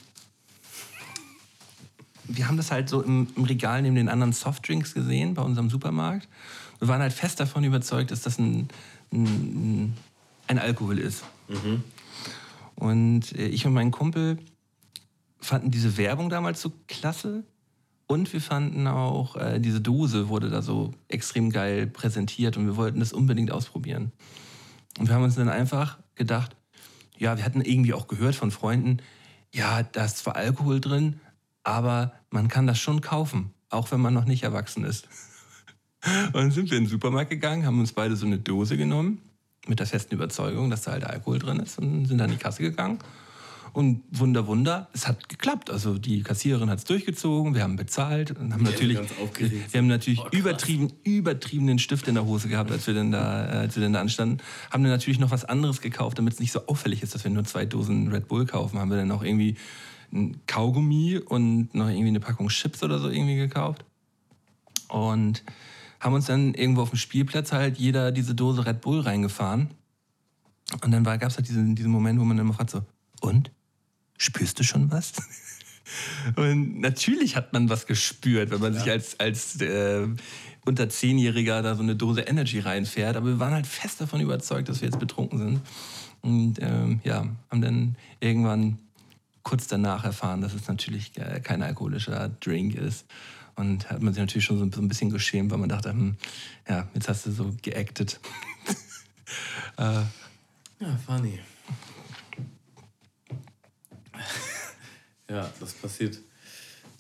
wir 2.26 2.48
haben 2.48 2.58
das 2.58 2.72
halt 2.72 2.90
so 2.90 3.02
im, 3.02 3.28
im, 3.36 3.44
Regal 3.44 3.82
neben 3.82 3.96
den 3.96 4.10
anderen 4.10 4.34
Softdrinks 4.34 4.94
gesehen 4.94 5.34
bei 5.34 5.42
unserem 5.42 5.70
Supermarkt. 5.70 6.28
Wir 6.78 6.88
waren 6.88 7.02
halt 7.02 7.14
fest 7.14 7.40
davon 7.40 7.64
überzeugt, 7.64 8.12
dass 8.12 8.22
das 8.22 8.38
ein, 8.38 8.70
ein, 9.12 9.96
ein 10.48 10.60
Alkohol 10.60 11.00
ist. 11.00 11.24
Mhm. 11.48 11.84
Und 12.76 13.36
äh, 13.36 13.48
ich 13.48 13.66
und 13.66 13.74
mein 13.74 13.92
Kumpel, 13.92 14.38
fanden 15.42 15.72
diese 15.72 15.98
Werbung 15.98 16.30
damals 16.30 16.62
so 16.62 16.72
klasse. 16.88 17.44
Und 18.12 18.34
wir 18.34 18.42
fanden 18.42 18.88
auch, 18.88 19.36
äh, 19.36 19.60
diese 19.60 19.82
Dose 19.82 20.30
wurde 20.30 20.50
da 20.50 20.64
so 20.64 20.96
extrem 21.10 21.52
geil 21.52 21.86
präsentiert 21.86 22.58
und 22.58 22.66
wir 22.66 22.76
wollten 22.76 23.00
das 23.00 23.14
unbedingt 23.14 23.52
ausprobieren. 23.52 24.12
Und 24.98 25.08
wir 25.08 25.14
haben 25.14 25.24
uns 25.24 25.36
dann 25.36 25.48
einfach 25.48 26.00
gedacht, 26.16 26.56
ja, 27.20 27.38
wir 27.38 27.46
hatten 27.46 27.62
irgendwie 27.62 27.94
auch 27.94 28.08
gehört 28.08 28.34
von 28.34 28.50
Freunden, 28.50 28.98
ja, 29.54 29.84
da 29.84 30.06
ist 30.06 30.18
zwar 30.18 30.36
Alkohol 30.36 30.82
drin, 30.82 31.20
aber 31.62 32.14
man 32.32 32.48
kann 32.48 32.66
das 32.66 32.80
schon 32.80 33.02
kaufen, 33.02 33.54
auch 33.70 33.92
wenn 33.92 34.02
man 34.02 34.16
noch 34.16 34.26
nicht 34.26 34.42
erwachsen 34.42 34.86
ist. 34.86 35.08
Und 36.34 36.34
dann 36.34 36.52
sind 36.52 36.72
wir 36.72 36.80
in 36.80 36.86
den 36.86 36.90
Supermarkt 36.90 37.30
gegangen, 37.30 37.68
haben 37.68 37.80
uns 37.80 37.94
beide 37.94 38.16
so 38.16 38.26
eine 38.26 38.40
Dose 38.40 38.76
genommen, 38.76 39.22
mit 39.68 39.80
der 39.80 39.86
festen 39.86 40.16
Überzeugung, 40.16 40.72
dass 40.72 40.82
da 40.82 40.94
halt 40.94 41.04
Alkohol 41.04 41.38
drin 41.38 41.60
ist, 41.60 41.78
und 41.78 42.08
sind 42.08 42.18
dann 42.18 42.32
in 42.32 42.38
die 42.38 42.44
Kasse 42.44 42.64
gegangen. 42.64 42.98
Und 43.80 44.04
Wunder, 44.12 44.46
Wunder, 44.46 44.90
es 44.92 45.08
hat 45.08 45.30
geklappt. 45.30 45.70
Also 45.70 45.98
die 45.98 46.22
Kassiererin 46.22 46.70
hat 46.70 46.80
es 46.80 46.84
durchgezogen, 46.84 47.56
wir 47.56 47.64
haben 47.64 47.78
bezahlt 47.78 48.38
und 48.38 48.52
haben 48.52 48.64
natürlich, 48.64 48.98
wir 48.98 49.78
haben 49.78 49.88
natürlich 49.88 50.20
Oh, 50.20 50.28
übertrieben, 50.34 50.92
übertriebenen 51.06 51.80
Stift 51.80 52.10
in 52.10 52.16
der 52.16 52.26
Hose 52.26 52.50
gehabt, 52.50 52.72
als 52.72 52.88
wir 52.88 52.94
dann 52.94 53.14
da, 53.14 53.46
äh, 53.46 53.58
als 53.60 53.78
wir 53.78 53.84
dann 53.84 53.94
da 53.94 54.02
anstanden. 54.02 54.44
Haben 54.70 54.84
dann 54.84 54.92
natürlich 54.92 55.18
noch 55.18 55.32
was 55.32 55.46
anderes 55.46 55.80
gekauft, 55.80 56.18
damit 56.18 56.34
es 56.34 56.42
nicht 56.42 56.52
so 56.52 56.68
auffällig 56.68 57.04
ist, 57.04 57.16
dass 57.16 57.24
wir 57.24 57.32
nur 57.32 57.46
zwei 57.46 57.66
Dosen 57.66 58.10
Red 58.10 58.28
Bull 58.28 58.46
kaufen. 58.46 58.80
Haben 58.80 58.90
wir 58.90 58.98
dann 58.98 59.08
noch 59.08 59.24
irgendwie 59.24 59.56
ein 60.12 60.42
Kaugummi 60.46 61.18
und 61.18 61.74
noch 61.74 61.88
irgendwie 61.88 62.10
eine 62.10 62.20
Packung 62.20 62.50
Chips 62.50 62.84
oder 62.84 63.00
so 63.00 63.10
irgendwie 63.10 63.38
gekauft. 63.38 63.86
Und 64.90 65.46
haben 66.02 66.16
uns 66.16 66.26
dann 66.26 66.54
irgendwo 66.54 66.82
auf 66.82 66.90
dem 66.90 67.00
Spielplatz 67.00 67.54
halt 67.54 67.78
jeder 67.78 68.12
diese 68.12 68.36
Dose 68.36 68.66
Red 68.66 68.82
Bull 68.82 69.00
reingefahren. 69.00 69.70
Und 70.84 70.92
dann 70.92 71.06
gab 71.06 71.24
es 71.24 71.38
halt 71.38 71.48
diesen, 71.48 71.76
diesen 71.76 71.92
Moment, 71.92 72.20
wo 72.20 72.26
man 72.26 72.36
dann 72.36 72.46
immer 72.46 72.56
fragt 72.56 72.72
so, 72.72 72.82
und? 73.22 73.52
Spürst 74.20 74.60
du 74.60 74.64
schon 74.64 74.92
was? 74.92 75.14
Und 76.36 76.80
natürlich 76.80 77.36
hat 77.36 77.52
man 77.52 77.68
was 77.70 77.88
gespürt, 77.88 78.52
wenn 78.52 78.62
man 78.62 78.76
sich 78.76 78.88
als, 78.92 79.20
als 79.20 79.60
äh, 79.60 80.08
unter 80.64 80.88
Zehnjähriger 80.88 81.64
da 81.64 81.76
so 81.76 81.82
eine 81.82 81.96
Dose 81.96 82.22
Energy 82.22 82.60
reinfährt. 82.60 83.16
Aber 83.16 83.26
wir 83.26 83.40
waren 83.40 83.54
halt 83.54 83.66
fest 83.66 84.00
davon 84.00 84.22
überzeugt, 84.22 84.70
dass 84.70 84.82
wir 84.82 84.88
jetzt 84.88 85.00
betrunken 85.00 85.40
sind. 85.40 85.62
Und 86.22 86.62
ähm, 86.62 87.02
ja, 87.04 87.26
haben 87.50 87.62
dann 87.62 87.96
irgendwann 88.20 88.78
kurz 89.42 89.66
danach 89.66 90.04
erfahren, 90.04 90.42
dass 90.42 90.54
es 90.54 90.68
natürlich 90.68 91.14
kein 91.44 91.64
alkoholischer 91.64 92.30
Drink 92.40 92.76
ist. 92.76 93.08
Und 93.56 93.90
hat 93.90 94.04
man 94.04 94.14
sich 94.14 94.22
natürlich 94.22 94.46
schon 94.46 94.60
so, 94.60 94.70
so 94.72 94.82
ein 94.82 94.88
bisschen 94.88 95.10
geschämt, 95.10 95.50
weil 95.50 95.58
man 95.58 95.70
dachte, 95.70 95.90
hm, 95.90 96.18
ja, 96.68 96.88
jetzt 96.94 97.10
hast 97.10 97.26
du 97.26 97.32
so 97.32 97.52
geactet. 97.64 98.20
äh, 99.78 100.02
Ja, 100.82 100.98
funny. 101.06 101.40
ja, 105.30 105.50
das 105.60 105.74
passiert. 105.74 106.20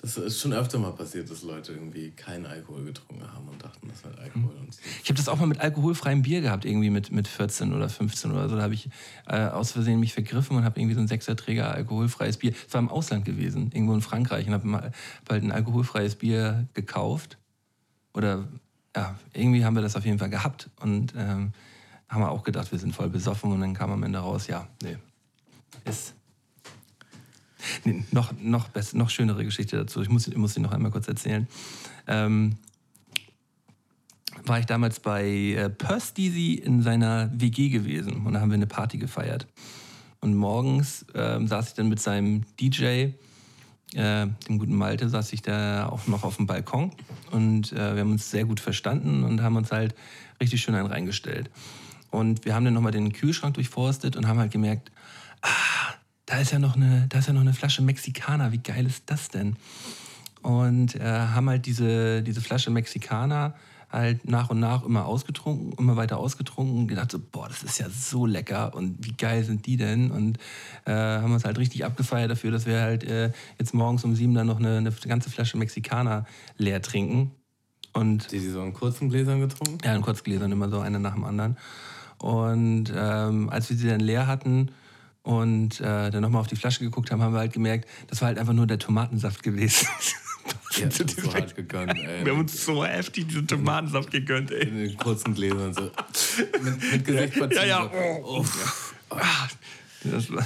Das 0.01 0.15
ist 0.15 0.39
schon 0.39 0.53
öfter 0.53 0.79
mal 0.79 0.93
passiert, 0.93 1.29
dass 1.29 1.43
Leute 1.43 1.73
irgendwie 1.73 2.11
keinen 2.11 2.45
Alkohol 2.45 2.85
getrunken 2.85 3.29
haben 3.33 3.49
und 3.49 3.61
dachten, 3.61 3.89
das 3.89 4.01
wäre 4.05 4.17
Alkohol. 4.17 4.55
Und 4.57 4.73
so. 4.73 4.79
Ich 5.03 5.09
habe 5.09 5.17
das 5.17 5.27
auch 5.27 5.37
mal 5.37 5.45
mit 5.45 5.59
alkoholfreiem 5.59 6.21
Bier 6.21 6.39
gehabt, 6.39 6.63
irgendwie 6.63 6.89
mit, 6.89 7.11
mit 7.11 7.27
14 7.27 7.73
oder 7.73 7.89
15 7.89 8.31
oder 8.31 8.47
so. 8.47 8.55
Da 8.55 8.61
habe 8.61 8.73
ich 8.73 8.89
äh, 9.27 9.47
aus 9.47 9.73
Versehen 9.73 9.99
mich 9.99 10.13
vergriffen 10.13 10.55
und 10.55 10.63
habe 10.63 10.79
irgendwie 10.79 10.95
so 10.95 11.01
ein 11.01 11.09
Sechserträger 11.09 11.73
alkoholfreies 11.73 12.37
Bier. 12.37 12.53
Es 12.65 12.73
war 12.73 12.79
im 12.79 12.87
Ausland 12.87 13.25
gewesen, 13.25 13.71
irgendwo 13.73 13.93
in 13.93 14.01
Frankreich. 14.01 14.47
Und 14.47 14.53
habe 14.53 14.71
hab 14.71 15.29
halt 15.29 15.43
ein 15.43 15.51
alkoholfreies 15.51 16.15
Bier 16.15 16.69
gekauft. 16.73 17.37
Oder 18.13 18.47
ja, 18.95 19.19
irgendwie 19.33 19.65
haben 19.65 19.75
wir 19.75 19.81
das 19.81 19.97
auf 19.97 20.05
jeden 20.05 20.19
Fall 20.19 20.29
gehabt. 20.29 20.69
Und 20.79 21.13
ähm, 21.17 21.51
haben 22.07 22.21
wir 22.21 22.31
auch 22.31 22.43
gedacht, 22.43 22.71
wir 22.71 22.79
sind 22.79 22.95
voll 22.95 23.09
besoffen. 23.09 23.51
Und 23.51 23.59
dann 23.59 23.73
kam 23.73 23.91
am 23.91 24.03
Ende 24.03 24.19
raus, 24.19 24.47
ja, 24.47 24.65
nee, 24.81 24.97
ist... 25.83 26.13
Nee, 27.83 28.03
noch, 28.11 28.33
noch, 28.39 28.69
best, 28.69 28.95
noch 28.95 29.09
schönere 29.09 29.43
Geschichte 29.43 29.77
dazu. 29.77 30.01
Ich 30.01 30.09
muss, 30.09 30.27
muss 30.35 30.53
sie 30.53 30.61
noch 30.61 30.71
einmal 30.71 30.91
kurz 30.91 31.07
erzählen. 31.07 31.47
Ähm, 32.07 32.55
war 34.45 34.59
ich 34.59 34.65
damals 34.65 34.99
bei 34.99 35.25
äh, 35.25 35.69
Perth 35.69 36.17
in 36.17 36.81
seiner 36.81 37.29
WG 37.33 37.69
gewesen 37.69 38.25
und 38.25 38.33
da 38.33 38.41
haben 38.41 38.49
wir 38.49 38.55
eine 38.55 38.67
Party 38.67 38.97
gefeiert. 38.97 39.47
Und 40.21 40.35
morgens 40.35 41.05
ähm, 41.13 41.47
saß 41.47 41.69
ich 41.69 41.73
dann 41.75 41.89
mit 41.89 41.99
seinem 41.99 42.43
DJ, 42.59 42.83
äh, 42.83 43.13
dem 43.93 44.59
guten 44.59 44.75
Malte, 44.75 45.09
saß 45.09 45.33
ich 45.33 45.41
da 45.41 45.87
auch 45.87 46.07
noch 46.07 46.23
auf 46.23 46.37
dem 46.37 46.45
Balkon 46.45 46.91
und 47.31 47.71
äh, 47.71 47.95
wir 47.95 48.01
haben 48.01 48.11
uns 48.11 48.29
sehr 48.29 48.45
gut 48.45 48.59
verstanden 48.59 49.23
und 49.23 49.41
haben 49.41 49.55
uns 49.55 49.71
halt 49.71 49.95
richtig 50.41 50.61
schön 50.61 50.75
einen 50.75 50.87
reingestellt. 50.87 51.49
Und 52.11 52.45
wir 52.45 52.55
haben 52.55 52.65
dann 52.65 52.73
nochmal 52.73 52.91
den 52.91 53.13
Kühlschrank 53.13 53.53
durchforstet 53.53 54.15
und 54.15 54.27
haben 54.27 54.39
halt 54.39 54.51
gemerkt, 54.51 54.91
ah, 55.41 55.49
da 56.29 56.37
ist 56.37 56.51
ja 56.51 56.59
noch 56.59 56.75
eine, 56.75 57.07
da 57.09 57.17
ist 57.19 57.27
ja 57.27 57.33
noch 57.33 57.41
eine 57.41 57.53
Flasche 57.53 57.81
Mexikaner, 57.81 58.51
wie 58.51 58.59
geil 58.59 58.85
ist 58.85 59.03
das 59.07 59.29
denn? 59.29 59.55
Und 60.43 60.95
äh, 60.95 61.01
haben 61.03 61.49
halt 61.49 61.65
diese, 61.65 62.21
diese 62.21 62.39
Flasche 62.39 62.69
Mexikaner 62.69 63.55
halt 63.91 64.29
nach 64.29 64.51
und 64.51 64.59
nach 64.59 64.85
immer 64.85 65.07
ausgetrunken, 65.07 65.73
immer 65.79 65.95
weiter 65.95 66.17
ausgetrunken 66.19 66.77
und 66.77 66.87
gedacht 66.87 67.09
so, 67.11 67.19
boah, 67.19 67.47
das 67.47 67.63
ist 67.63 67.79
ja 67.79 67.89
so 67.89 68.27
lecker 68.27 68.75
und 68.75 69.03
wie 69.03 69.13
geil 69.13 69.43
sind 69.43 69.65
die 69.65 69.75
denn? 69.75 70.11
Und 70.11 70.37
äh, 70.85 70.91
haben 70.93 71.33
uns 71.33 71.45
halt 71.45 71.57
richtig 71.57 71.83
abgefeiert 71.83 72.29
dafür, 72.29 72.51
dass 72.51 72.67
wir 72.67 72.79
halt 72.79 73.03
äh, 73.03 73.31
jetzt 73.57 73.73
morgens 73.73 74.03
um 74.03 74.13
sieben 74.15 74.35
dann 74.35 74.45
noch 74.45 74.59
eine, 74.59 74.77
eine 74.77 74.91
ganze 74.91 75.31
Flasche 75.31 75.57
Mexikaner 75.57 76.25
leer 76.57 76.83
trinken. 76.83 77.31
Und 77.93 78.31
Die, 78.31 78.39
die 78.39 78.49
so 78.49 78.61
in 78.61 78.73
kurzen 78.73 79.09
Gläsern 79.09 79.39
getrunken? 79.39 79.79
ja, 79.83 79.95
in 79.95 80.03
Kurzgläsern 80.03 80.51
immer 80.51 80.69
so 80.69 80.79
einer 80.79 80.99
nach 80.99 81.15
dem 81.15 81.23
anderen. 81.23 81.57
Und 82.19 82.93
ähm, 82.95 83.49
als 83.49 83.71
wir 83.71 83.77
sie 83.77 83.87
dann 83.87 83.99
leer 84.01 84.27
hatten 84.27 84.69
und 85.29 85.79
äh, 85.79 86.09
dann 86.09 86.21
nochmal 86.21 86.41
auf 86.41 86.47
die 86.47 86.55
Flasche 86.55 86.79
geguckt 86.79 87.11
haben, 87.11 87.21
haben 87.21 87.33
wir 87.33 87.39
halt 87.39 87.53
gemerkt, 87.53 87.87
das 88.07 88.19
war 88.21 88.29
halt 88.29 88.39
einfach 88.39 88.53
nur 88.53 88.65
der 88.65 88.79
Tomatensaft 88.79 89.43
gewesen. 89.43 89.87
Ja, 90.77 90.87
das 90.87 90.99
ist 90.99 91.21
so 91.21 91.31
hart 91.31 91.55
gegönnt, 91.55 91.93
ey. 91.95 92.25
wir 92.25 92.31
haben 92.31 92.39
uns 92.39 92.65
so 92.65 92.83
heftig 92.83 93.27
diesen 93.27 93.45
Tomatensaft 93.47 94.09
gegönnt, 94.09 94.49
ey. 94.51 94.67
in 94.67 94.77
den 94.79 94.97
kurzen 94.97 95.35
Gläsern 95.35 95.75
so. 95.75 95.91
Mit, 96.63 96.91
mit 96.91 97.05
Gesicht 97.05 97.33
verziehen. 97.35 97.67
Ja, 97.67 97.85
ja. 97.85 97.89
so. 98.23 98.37
Uff. 98.39 98.95
Ah, 99.11 99.47
Das 100.03 100.31
war 100.31 100.43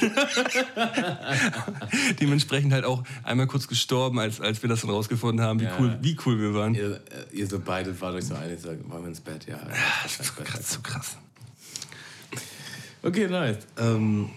Dementsprechend 2.20 2.72
halt 2.72 2.84
auch 2.84 3.04
einmal 3.22 3.46
kurz 3.46 3.68
gestorben, 3.68 4.18
als, 4.18 4.40
als 4.40 4.60
wir 4.62 4.68
das 4.68 4.80
dann 4.80 4.90
rausgefunden 4.90 5.44
haben, 5.44 5.60
wie, 5.60 5.64
Ja. 5.64 5.76
cool, 5.78 5.96
wie 6.00 6.16
cool 6.26 6.40
wir 6.40 6.54
waren. 6.54 6.74
Ihr, 6.74 7.00
ihr 7.32 7.46
so 7.46 7.60
beide 7.60 7.98
wart 8.00 8.14
euch 8.14 8.24
so 8.24 8.34
einig, 8.34 8.60
sagt, 8.60 8.88
wollen 8.90 9.02
wir 9.02 9.08
ins 9.10 9.20
Bett? 9.20 9.46
Ja. 9.46 9.56
ja, 9.58 9.66
Das 10.02 10.18
ist 10.18 10.34
so 10.36 10.42
krass. 10.42 10.72
So 10.72 10.80
krass. 10.80 11.16
Okay, 13.02 13.28
nice. 13.28 13.58
Ähm, 13.78 14.30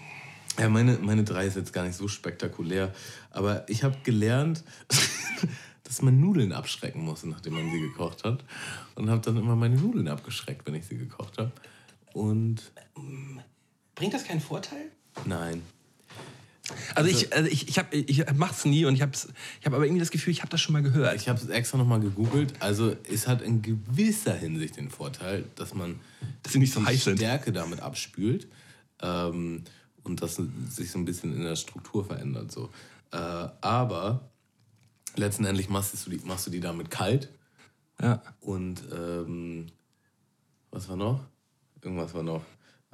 ja, 0.58 0.68
meine, 0.68 0.98
meine 0.98 1.24
drei 1.24 1.46
ist 1.46 1.56
jetzt 1.56 1.72
gar 1.72 1.84
nicht 1.84 1.96
so 1.96 2.08
spektakulär, 2.08 2.92
aber 3.30 3.68
ich 3.68 3.82
habe 3.84 3.96
gelernt, 4.04 4.62
dass 5.84 6.00
man 6.02 6.20
Nudeln 6.20 6.52
abschrecken 6.52 7.04
muss, 7.04 7.24
nachdem 7.24 7.54
man 7.54 7.70
sie 7.70 7.80
gekocht 7.80 8.24
hat. 8.24 8.44
Und 8.94 9.10
habe 9.10 9.20
dann 9.20 9.36
immer 9.36 9.56
meine 9.56 9.76
Nudeln 9.76 10.08
abgeschreckt, 10.08 10.66
wenn 10.66 10.74
ich 10.74 10.86
sie 10.86 10.96
gekocht 10.96 11.38
habe. 11.38 11.52
Und 12.12 12.72
Bringt 13.94 14.14
das 14.14 14.24
keinen 14.24 14.40
Vorteil? 14.40 14.90
nein. 15.24 15.62
Also, 16.94 17.10
ich, 17.10 17.32
also 17.34 17.48
ich, 17.50 17.68
ich, 17.68 17.78
hab, 17.78 17.92
ich 17.92 18.24
mach's 18.34 18.64
nie 18.64 18.86
und 18.86 18.94
ich 18.94 19.02
habe 19.02 19.12
ich 19.60 19.66
hab 19.66 19.74
aber 19.74 19.84
irgendwie 19.84 20.00
das 20.00 20.10
Gefühl, 20.10 20.32
ich 20.32 20.40
habe 20.40 20.50
das 20.50 20.60
schon 20.62 20.72
mal 20.72 20.82
gehört. 20.82 21.14
Ich 21.16 21.28
habe 21.28 21.38
es 21.38 21.46
extra 21.48 21.76
nochmal 21.76 22.00
gegoogelt. 22.00 22.54
Also 22.60 22.96
es 23.10 23.28
hat 23.28 23.42
in 23.42 23.60
gewisser 23.60 24.34
Hinsicht 24.34 24.76
den 24.76 24.88
Vorteil, 24.90 25.44
dass 25.56 25.74
man 25.74 26.00
Dass 26.42 26.52
sie 26.54 26.58
nicht 26.58 26.72
so 26.72 26.80
die 26.80 26.86
heiß 26.86 27.04
sind. 27.04 27.18
Stärke 27.18 27.52
damit 27.52 27.80
abspült 27.80 28.48
ähm, 29.02 29.64
und 30.04 30.22
dass 30.22 30.36
sich 30.70 30.90
so 30.90 30.98
ein 30.98 31.04
bisschen 31.04 31.34
in 31.36 31.42
der 31.42 31.56
Struktur 31.56 32.02
verändert. 32.04 32.50
So. 32.50 32.70
Äh, 33.12 33.16
aber 33.16 34.30
letztendlich 35.16 35.68
machst 35.68 36.06
du, 36.06 36.10
die, 36.10 36.18
machst 36.24 36.46
du 36.46 36.50
die 36.50 36.60
damit 36.60 36.90
kalt 36.90 37.28
Ja. 38.00 38.22
und 38.40 38.82
ähm, 38.90 39.66
was 40.70 40.88
war 40.88 40.96
noch? 40.96 41.20
Irgendwas 41.82 42.14
war 42.14 42.22
noch. 42.22 42.42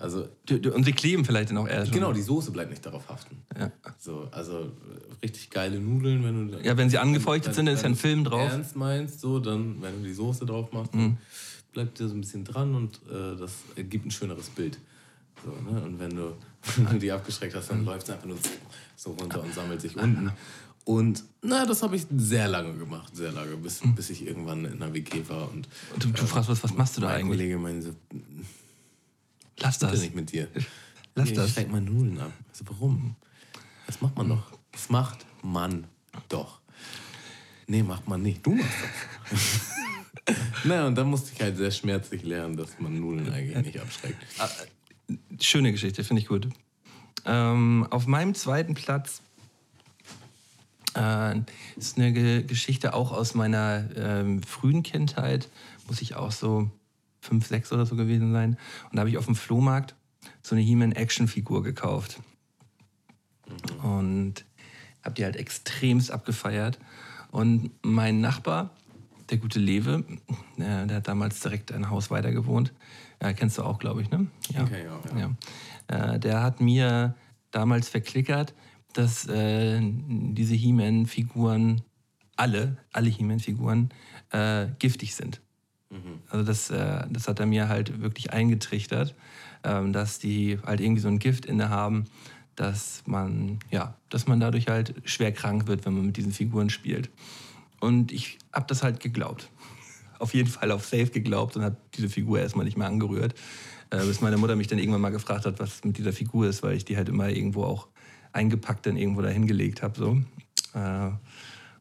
Also 0.00 0.26
Und 0.48 0.84
sie 0.84 0.92
kleben 0.92 1.24
vielleicht 1.26 1.50
dann 1.50 1.58
auch 1.58 1.68
eher 1.68 1.84
schon. 1.84 1.92
genau, 1.94 2.12
die 2.12 2.22
Soße 2.22 2.50
bleibt 2.52 2.70
nicht 2.70 2.84
darauf 2.84 3.06
haften. 3.08 3.36
Ja. 3.58 3.70
So, 3.98 4.28
also 4.32 4.60
äh, 4.60 4.66
richtig 5.22 5.50
geile 5.50 5.78
Nudeln, 5.78 6.24
wenn 6.24 6.48
du 6.48 6.58
Ja, 6.62 6.76
wenn 6.78 6.88
sie 6.88 6.96
angefeuchtet 6.98 7.54
sind, 7.54 7.66
dann 7.66 7.74
ist 7.74 7.82
ja 7.82 7.90
ein 7.90 7.96
Film 7.96 8.24
drauf. 8.24 8.46
Mhm. 8.46 8.60
Ernst 8.60 8.76
meinst, 8.76 9.20
so, 9.20 9.38
dann, 9.38 9.80
wenn 9.82 10.00
du 10.02 10.08
die 10.08 10.14
Soße 10.14 10.46
drauf 10.46 10.72
machst, 10.72 10.94
dann 10.94 11.18
bleibt 11.72 11.98
dir 12.00 12.08
so 12.08 12.14
ein 12.14 12.20
bisschen 12.22 12.44
dran 12.44 12.74
und 12.74 12.96
äh, 13.10 13.36
das 13.38 13.52
ergibt 13.76 14.06
ein 14.06 14.10
schöneres 14.10 14.48
Bild. 14.48 14.78
So, 15.44 15.50
ne? 15.70 15.82
Und 15.82 15.98
wenn 16.00 16.16
du, 16.16 16.34
wenn 16.76 16.86
du 16.94 16.98
die 16.98 17.12
abgeschreckt 17.12 17.54
hast, 17.54 17.70
Mhm. 17.70 17.76
dann 17.76 17.84
läuft 17.84 18.04
es 18.08 18.10
einfach 18.14 18.26
nur 18.26 18.38
so 18.96 19.10
runter 19.12 19.42
und 19.42 19.54
sammelt 19.54 19.82
sich 19.82 19.96
unten. 19.96 20.30
Und 20.86 21.22
na, 21.42 21.66
das 21.66 21.82
habe 21.82 21.94
ich 21.96 22.06
sehr 22.16 22.48
lange 22.48 22.72
gemacht, 22.72 23.14
sehr 23.14 23.32
lange, 23.32 23.54
bis, 23.58 23.80
bis 23.94 24.08
ich 24.08 24.26
irgendwann 24.26 24.64
in 24.64 24.78
der 24.80 24.92
WG 24.94 25.28
war 25.28 25.50
und 25.50 25.68
Und 25.92 26.06
Mhm. 26.06 26.12
du, 26.14 26.20
du 26.22 26.26
fragst, 26.26 26.48
was, 26.48 26.62
was 26.64 26.72
machst 26.74 26.96
du 26.96 27.02
da 27.02 27.08
mein 27.08 27.16
eigentlich? 27.16 27.38
Kollege 27.38 27.58
meinte 27.58 27.94
Lass 29.58 29.78
das. 29.78 30.00
nicht 30.00 30.14
mit 30.14 30.32
dir. 30.32 30.48
Lass 31.14 31.28
Nee, 31.28 31.34
das. 31.34 31.48
Ich 31.48 31.54
schreck 31.54 31.70
mal 31.70 31.80
Nudeln 31.80 32.20
ab. 32.20 32.32
Also 32.50 32.64
warum? 32.68 33.16
Das 33.86 34.00
macht 34.00 34.16
man 34.16 34.28
doch. 34.28 34.52
Das 34.72 34.88
macht 34.88 35.26
man 35.42 35.86
doch. 36.28 36.60
Nee, 37.66 37.82
macht 37.82 38.08
man 38.08 38.22
nicht. 38.22 38.44
Du 38.44 38.54
machst 38.54 38.70
das. 39.30 40.36
naja, 40.64 40.86
und 40.86 40.94
dann 40.96 41.08
musste 41.08 41.32
ich 41.32 41.40
halt 41.40 41.56
sehr 41.56 41.70
schmerzlich 41.70 42.22
lernen, 42.22 42.56
dass 42.56 42.78
man 42.78 42.98
Nudeln 42.98 43.32
eigentlich 43.32 43.64
nicht 43.64 43.80
abschreckt. 43.80 44.16
Schöne 45.40 45.72
Geschichte, 45.72 46.04
finde 46.04 46.22
ich 46.22 46.28
gut. 46.28 46.48
Ähm, 47.24 47.86
auf 47.90 48.06
meinem 48.06 48.34
zweiten 48.34 48.74
Platz 48.74 49.22
äh, 50.96 51.38
ist 51.76 51.98
eine 51.98 52.12
Ge 52.12 52.42
Geschichte 52.44 52.94
auch 52.94 53.12
aus 53.12 53.34
meiner 53.34 53.88
ähm, 53.96 54.42
frühen 54.42 54.82
Kindheit, 54.82 55.48
muss 55.86 56.02
ich 56.02 56.14
auch 56.14 56.32
so 56.32 56.70
fünf, 57.20 57.46
sechs 57.46 57.72
oder 57.72 57.86
so 57.86 57.96
gewesen 57.96 58.32
sein. 58.32 58.56
Und 58.90 58.96
da 58.96 59.00
habe 59.00 59.10
ich 59.10 59.18
auf 59.18 59.26
dem 59.26 59.34
Flohmarkt 59.34 59.94
so 60.42 60.54
eine 60.54 60.62
He-Man-Action-Figur 60.62 61.62
gekauft. 61.62 62.20
Und 63.82 64.44
habe 65.02 65.14
die 65.14 65.24
halt 65.24 65.36
extremst 65.36 66.10
abgefeiert. 66.10 66.78
Und 67.30 67.70
mein 67.82 68.20
Nachbar, 68.20 68.70
der 69.30 69.38
gute 69.38 69.58
Lewe, 69.58 70.04
äh, 70.58 70.86
der 70.86 70.96
hat 70.96 71.08
damals 71.08 71.40
direkt 71.40 71.72
ein 71.72 71.90
Haus 71.90 72.10
weiter 72.10 72.32
gewohnt. 72.32 72.72
Ja, 73.22 73.32
kennst 73.32 73.58
du 73.58 73.62
auch, 73.62 73.78
glaube 73.78 74.02
ich, 74.02 74.10
ne? 74.10 74.26
Ja. 74.52 74.62
Okay, 74.62 74.84
ja, 74.84 75.18
ja. 75.18 75.34
ja. 75.88 76.14
Äh, 76.14 76.18
der 76.18 76.42
hat 76.42 76.60
mir 76.60 77.14
damals 77.50 77.88
verklickert, 77.88 78.54
dass 78.92 79.26
äh, 79.26 79.80
diese 79.80 80.54
He-Man-Figuren, 80.54 81.82
alle, 82.36 82.78
alle 82.92 83.08
He-Man-Figuren, 83.08 83.90
äh, 84.30 84.68
giftig 84.78 85.14
sind. 85.14 85.40
Also 86.28 86.44
das, 86.44 86.70
äh, 86.70 87.04
das 87.10 87.26
hat 87.28 87.40
er 87.40 87.46
mir 87.46 87.68
halt 87.68 88.00
wirklich 88.00 88.32
eingetrichtert, 88.32 89.14
ähm, 89.64 89.92
dass 89.92 90.18
die 90.18 90.58
halt 90.64 90.80
irgendwie 90.80 91.00
so 91.00 91.08
ein 91.08 91.18
Gift 91.18 91.46
inne 91.46 91.68
haben, 91.68 92.04
dass 92.54 93.02
man, 93.06 93.58
ja, 93.70 93.94
dass 94.08 94.26
man 94.26 94.38
dadurch 94.38 94.68
halt 94.68 94.94
schwer 95.04 95.32
krank 95.32 95.66
wird, 95.66 95.84
wenn 95.86 95.94
man 95.94 96.06
mit 96.06 96.16
diesen 96.16 96.32
Figuren 96.32 96.70
spielt. 96.70 97.10
Und 97.80 98.12
ich 98.12 98.38
habe 98.52 98.66
das 98.68 98.82
halt 98.82 99.00
geglaubt. 99.00 99.48
Auf 100.18 100.34
jeden 100.34 100.50
Fall 100.50 100.70
auf 100.70 100.84
Safe 100.84 101.06
geglaubt 101.06 101.56
und 101.56 101.62
habe 101.62 101.78
diese 101.94 102.10
Figur 102.10 102.38
erstmal 102.38 102.66
nicht 102.66 102.76
mehr 102.76 102.86
angerührt. 102.86 103.34
Äh, 103.88 104.04
bis 104.04 104.20
meine 104.20 104.36
Mutter 104.36 104.54
mich 104.54 104.66
dann 104.66 104.78
irgendwann 104.78 105.00
mal 105.00 105.08
gefragt 105.08 105.46
hat, 105.46 105.58
was 105.58 105.82
mit 105.82 105.96
dieser 105.96 106.12
Figur 106.12 106.46
ist, 106.46 106.62
weil 106.62 106.76
ich 106.76 106.84
die 106.84 106.98
halt 106.98 107.08
immer 107.08 107.30
irgendwo 107.30 107.64
auch 107.64 107.88
eingepackt 108.32 108.84
dann 108.84 108.98
irgendwo 108.98 109.22
da 109.22 109.30
hingelegt 109.30 109.82
habe. 109.82 109.98
So. 109.98 110.20
Äh, 110.78 111.10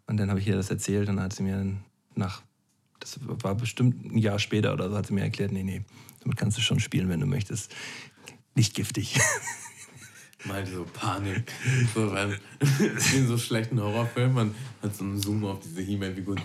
und 0.07 0.17
dann 0.17 0.29
habe 0.29 0.39
ich 0.39 0.47
ihr 0.47 0.55
das 0.55 0.69
erzählt 0.69 1.09
und 1.09 1.17
dann 1.17 1.25
hat 1.25 1.33
sie 1.33 1.43
mir 1.43 1.75
nach, 2.15 2.41
das 2.99 3.19
war 3.23 3.55
bestimmt 3.55 4.05
ein 4.05 4.17
Jahr 4.17 4.39
später 4.39 4.73
oder 4.73 4.89
so, 4.89 4.97
hat 4.97 5.07
sie 5.07 5.13
mir 5.13 5.21
erklärt, 5.21 5.51
nee, 5.51 5.63
nee, 5.63 5.81
damit 6.21 6.37
kannst 6.37 6.57
du 6.57 6.61
schon 6.61 6.79
spielen, 6.79 7.09
wenn 7.09 7.19
du 7.19 7.25
möchtest. 7.25 7.73
Nicht 8.55 8.73
giftig. 8.73 9.17
Mal 10.45 10.65
so 10.65 10.85
Panik. 10.85 11.51
So, 11.93 12.11
weil, 12.11 12.39
in 13.13 13.27
so 13.27 13.37
schlechten 13.37 13.79
Horrorfilmen, 13.81 14.33
man 14.33 14.55
hat 14.81 14.95
so 14.95 15.03
einen 15.03 15.19
Zoom 15.19 15.43
auf 15.43 15.59
diese 15.59 15.81
He-Man-Figur. 15.81 16.37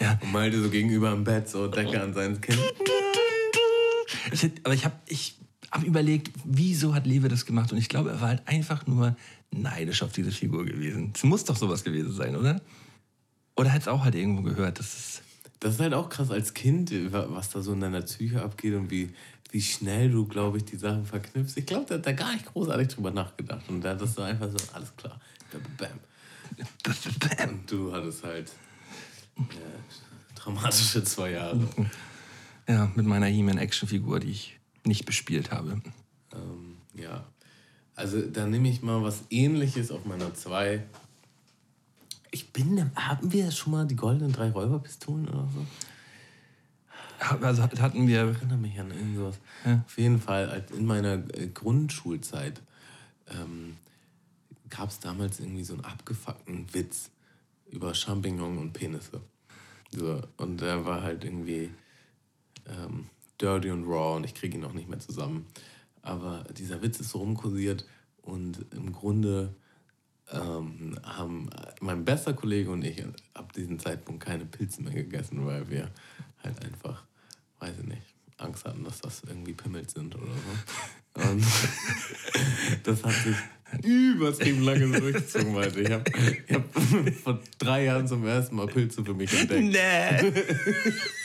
Ja. 0.00 0.18
Und 0.20 0.32
Malte 0.32 0.60
so 0.60 0.68
gegenüber 0.70 1.12
im 1.12 1.22
Bett, 1.22 1.48
so 1.48 1.68
Decke 1.68 2.02
an 2.02 2.14
sein 2.14 2.40
Kind. 2.40 2.58
Ich, 4.32 4.42
hätt- 4.42 4.60
aber 4.64 4.74
ich 4.74 4.84
habe 4.84 4.96
ich 5.06 5.36
hab 5.70 5.84
überlegt, 5.84 6.32
wieso 6.44 6.94
hat 6.94 7.06
Lewe 7.06 7.28
das 7.28 7.46
gemacht? 7.46 7.70
Und 7.72 7.78
ich 7.78 7.88
glaube, 7.88 8.10
er 8.10 8.20
war 8.20 8.28
halt 8.28 8.42
einfach 8.46 8.86
nur 8.88 9.16
neidisch 9.52 10.02
auf 10.02 10.12
diese 10.12 10.32
Figur 10.32 10.64
gewesen. 10.64 11.12
Es 11.14 11.22
muss 11.22 11.44
doch 11.44 11.56
sowas 11.56 11.84
gewesen 11.84 12.12
sein, 12.12 12.34
oder? 12.34 12.60
Oder 13.56 13.72
hat 13.72 13.82
es 13.82 13.88
auch 13.88 14.02
halt 14.02 14.16
irgendwo 14.16 14.42
gehört? 14.42 14.78
Das 14.80 14.86
ist, 14.94 15.22
Das 15.60 15.74
ist 15.74 15.80
halt 15.80 15.94
auch 15.94 16.08
krass 16.08 16.30
als 16.30 16.54
Kind, 16.54 16.90
was 17.12 17.50
da 17.50 17.60
so 17.60 17.72
in 17.72 17.80
deiner 17.80 18.00
Psyche 18.00 18.42
abgeht 18.42 18.74
und 18.74 18.90
wie, 18.90 19.10
wie 19.50 19.60
schnell 19.60 20.10
du, 20.10 20.26
glaube 20.26 20.56
ich, 20.56 20.64
die 20.64 20.76
Sachen 20.76 21.04
verknüpfst. 21.04 21.56
Ich 21.56 21.66
glaube, 21.66 21.86
der 21.86 21.98
hat 21.98 22.06
da 22.06 22.12
gar 22.12 22.32
nicht 22.32 22.46
großartig 22.46 22.88
drüber 22.88 23.10
nachgedacht. 23.10 23.68
Und 23.68 23.82
der 23.82 23.92
hat 23.92 24.00
das 24.00 24.14
so 24.14 24.22
einfach 24.22 24.48
so, 24.50 24.56
alles 24.72 24.96
klar. 24.96 25.20
Bam. 25.76 26.00
Und 27.50 27.70
du 27.70 27.92
hattest 27.92 28.24
halt 28.24 28.50
äh, 29.36 29.42
dramatische 30.34 31.04
zwei 31.04 31.32
Jahre. 31.32 31.60
Ja, 32.68 32.90
mit 32.94 33.06
meiner 33.06 33.26
He-Man-Action-Figur, 33.26 34.20
die 34.20 34.30
ich 34.30 34.60
nicht 34.84 35.04
bespielt 35.04 35.50
habe. 35.50 35.82
Ähm, 36.32 36.76
ja. 36.94 37.24
Also 37.94 38.22
da 38.22 38.46
nehme 38.46 38.68
ich 38.68 38.82
mal 38.82 39.02
was 39.02 39.24
ähnliches 39.30 39.90
auf 39.90 40.04
meiner 40.04 40.32
2. 40.32 40.82
Ich 42.30 42.52
bin 42.52 42.76
der, 42.76 42.90
haben 42.94 43.32
wir 43.32 43.50
schon 43.50 43.72
mal 43.72 43.86
die 43.86 43.96
goldenen 43.96 44.32
drei 44.32 44.50
Räuberpistolen 44.50 45.28
oder 45.28 45.48
so? 45.52 45.66
Also 47.42 47.62
hatten 47.62 48.06
wir. 48.06 48.30
Ich 48.30 48.36
erinnere 48.36 48.58
mich 48.58 48.80
an 48.80 48.90
irgendwas. 48.90 49.38
Ja. 49.64 49.82
Auf 49.84 49.98
jeden 49.98 50.20
Fall, 50.20 50.48
als 50.48 50.70
in 50.70 50.86
meiner 50.86 51.14
äh, 51.36 51.48
Grundschulzeit 51.48 52.62
ähm, 53.28 53.76
gab 54.70 54.88
es 54.88 55.00
damals 55.00 55.40
irgendwie 55.40 55.64
so 55.64 55.74
einen 55.74 55.84
abgefuckten 55.84 56.72
Witz 56.72 57.10
über 57.70 57.94
Champignon 57.94 58.58
und 58.58 58.72
Penisse. 58.72 59.20
So, 59.92 60.22
und 60.36 60.60
der 60.60 60.86
war 60.86 61.02
halt 61.02 61.24
irgendwie 61.24 61.70
ähm, 62.66 63.06
dirty 63.40 63.70
und 63.70 63.84
raw 63.84 64.16
und 64.16 64.24
ich 64.24 64.34
kriege 64.34 64.56
ihn 64.56 64.64
auch 64.64 64.72
nicht 64.72 64.88
mehr 64.88 65.00
zusammen. 65.00 65.46
Aber 66.02 66.44
dieser 66.56 66.80
Witz 66.82 67.00
ist 67.00 67.10
so 67.10 67.18
rumkursiert 67.18 67.84
und 68.22 68.64
im 68.72 68.92
Grunde 68.92 69.54
ähm, 70.32 70.98
haben 71.02 71.50
mein 71.80 72.04
bester 72.04 72.32
Kollege 72.34 72.70
und 72.70 72.84
ich 72.84 73.04
ab 73.34 73.52
diesem 73.52 73.78
Zeitpunkt 73.78 74.24
keine 74.24 74.44
Pilze 74.44 74.82
mehr 74.82 74.94
gegessen, 74.94 75.44
weil 75.46 75.68
wir 75.70 75.90
halt 76.42 76.64
einfach, 76.64 77.04
weiß 77.58 77.74
ich 77.80 77.86
nicht, 77.86 78.02
Angst 78.38 78.64
hatten, 78.64 78.84
dass 78.84 79.00
das 79.00 79.22
irgendwie 79.26 79.52
Pimmels 79.52 79.92
sind 79.92 80.14
oder 80.14 80.26
so. 80.26 81.30
Und 81.30 81.44
das 82.84 83.04
hat 83.04 83.14
sich 83.14 83.36
übertrieben 83.84 84.62
lange 84.62 84.88
so 84.88 85.00
durchgezogen, 85.00 85.54
Leute. 85.54 85.80
Ich 85.80 85.90
habe 85.90 86.04
hab 86.50 87.14
vor 87.24 87.40
drei 87.58 87.84
Jahren 87.84 88.06
zum 88.08 88.26
ersten 88.26 88.56
Mal 88.56 88.66
Pilze 88.66 89.04
für 89.04 89.14
mich 89.14 89.32
entdeckt. 89.32 89.64
Nee. 89.64 90.32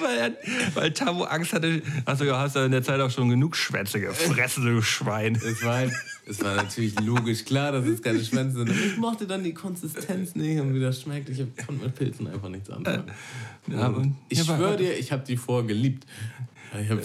weil, 0.00 0.36
weil 0.74 0.92
Tamo 0.92 1.24
Angst 1.24 1.52
hatte. 1.52 1.82
Achso, 2.04 2.24
du 2.24 2.36
hast 2.36 2.56
ja 2.56 2.64
in 2.64 2.72
der 2.72 2.82
Zeit 2.82 3.00
auch 3.00 3.10
schon 3.10 3.28
genug 3.28 3.56
Schwänze 3.56 4.00
gefressen, 4.00 4.64
du 4.64 4.82
Schwein. 4.82 5.36
Es 5.36 5.62
war, 5.64 5.74
halt, 5.76 5.92
es 6.26 6.42
war 6.42 6.56
natürlich 6.56 6.98
logisch 7.00 7.44
klar, 7.44 7.72
dass 7.72 7.86
es 7.86 8.02
keine 8.02 8.22
Schwänze 8.24 8.58
sind. 8.58 8.70
Ich 8.70 8.96
mochte 8.96 9.26
dann 9.26 9.42
die 9.44 9.54
Konsistenz 9.54 10.34
nicht 10.34 10.60
und 10.60 10.74
wie 10.74 10.80
das 10.80 11.00
schmeckt. 11.02 11.28
Ich 11.28 11.38
konnte 11.66 11.84
mit 11.84 11.94
Pilzen 11.94 12.26
einfach 12.26 12.48
nichts 12.48 12.70
anfangen. 12.70 13.04
Ja, 13.68 13.88
und- 13.88 14.16
ich 14.28 14.38
ja, 14.38 14.44
schwöre 14.44 14.76
dir, 14.76 14.98
ich 14.98 15.12
habe 15.12 15.24
die 15.26 15.36
vorher 15.36 15.66
geliebt. 15.66 16.06
Ich 16.80 16.88
hab 16.88 17.00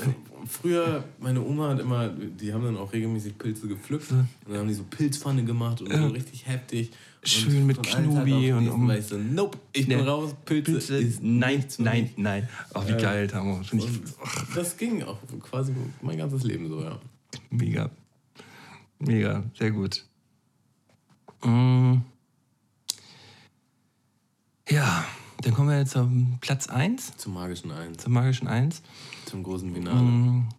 früher, 0.48 1.04
meine 1.20 1.42
Oma 1.42 1.70
hat 1.72 1.80
immer, 1.80 2.08
die 2.10 2.54
haben 2.54 2.64
dann 2.64 2.78
auch 2.78 2.94
regelmäßig 2.94 3.38
Pilze 3.38 3.68
gepflückt. 3.68 4.12
Und 4.12 4.28
dann 4.48 4.60
haben 4.60 4.68
die 4.68 4.74
so 4.74 4.84
Pilzpfanne 4.84 5.44
gemacht 5.44 5.82
und 5.82 5.92
so 5.92 6.08
richtig 6.08 6.48
heftig. 6.48 6.92
Schön 7.28 7.66
mit 7.66 7.84
Knubi 7.84 8.54
aufgegessen, 8.54 8.58
und 8.58 8.70
um- 8.70 8.92
ich 8.92 9.06
so, 9.06 9.18
nope, 9.18 9.58
ich 9.74 9.88
bin 9.88 10.00
raus, 10.00 10.34
Pilze, 10.46 10.72
Pilze, 10.72 10.98
ist 10.98 11.22
nein, 11.22 11.70
für 11.70 11.84
nein, 11.84 12.10
nein. 12.16 12.48
Ach, 12.74 12.88
wie 12.88 12.94
geil, 12.94 13.28
Tamo. 13.28 13.60
Ich 13.62 13.72
das 14.56 14.78
ging 14.78 15.04
auch 15.04 15.18
quasi 15.42 15.74
mein 16.02 16.18
ganzes 16.18 16.44
Leben 16.44 16.70
so, 16.70 16.82
ja. 16.82 16.98
mega. 17.50 17.90
Mega, 19.00 19.44
sehr 19.58 19.72
gut. 19.72 20.06
Mm. 21.44 21.98
Ja, 24.70 25.06
dann 25.42 25.54
kommen 25.54 25.70
wir 25.70 25.78
jetzt 25.80 25.92
zum 25.92 26.38
Platz 26.42 26.68
1, 26.68 27.18
Zum 27.18 27.34
magischen 27.34 27.72
Eins, 27.72 28.04
zum 28.04 28.14
magischen 28.14 28.48
1. 28.48 28.82
zum 29.26 29.44
großen 29.44 29.74
Finale. 29.74 30.02
Mm. 30.02 30.50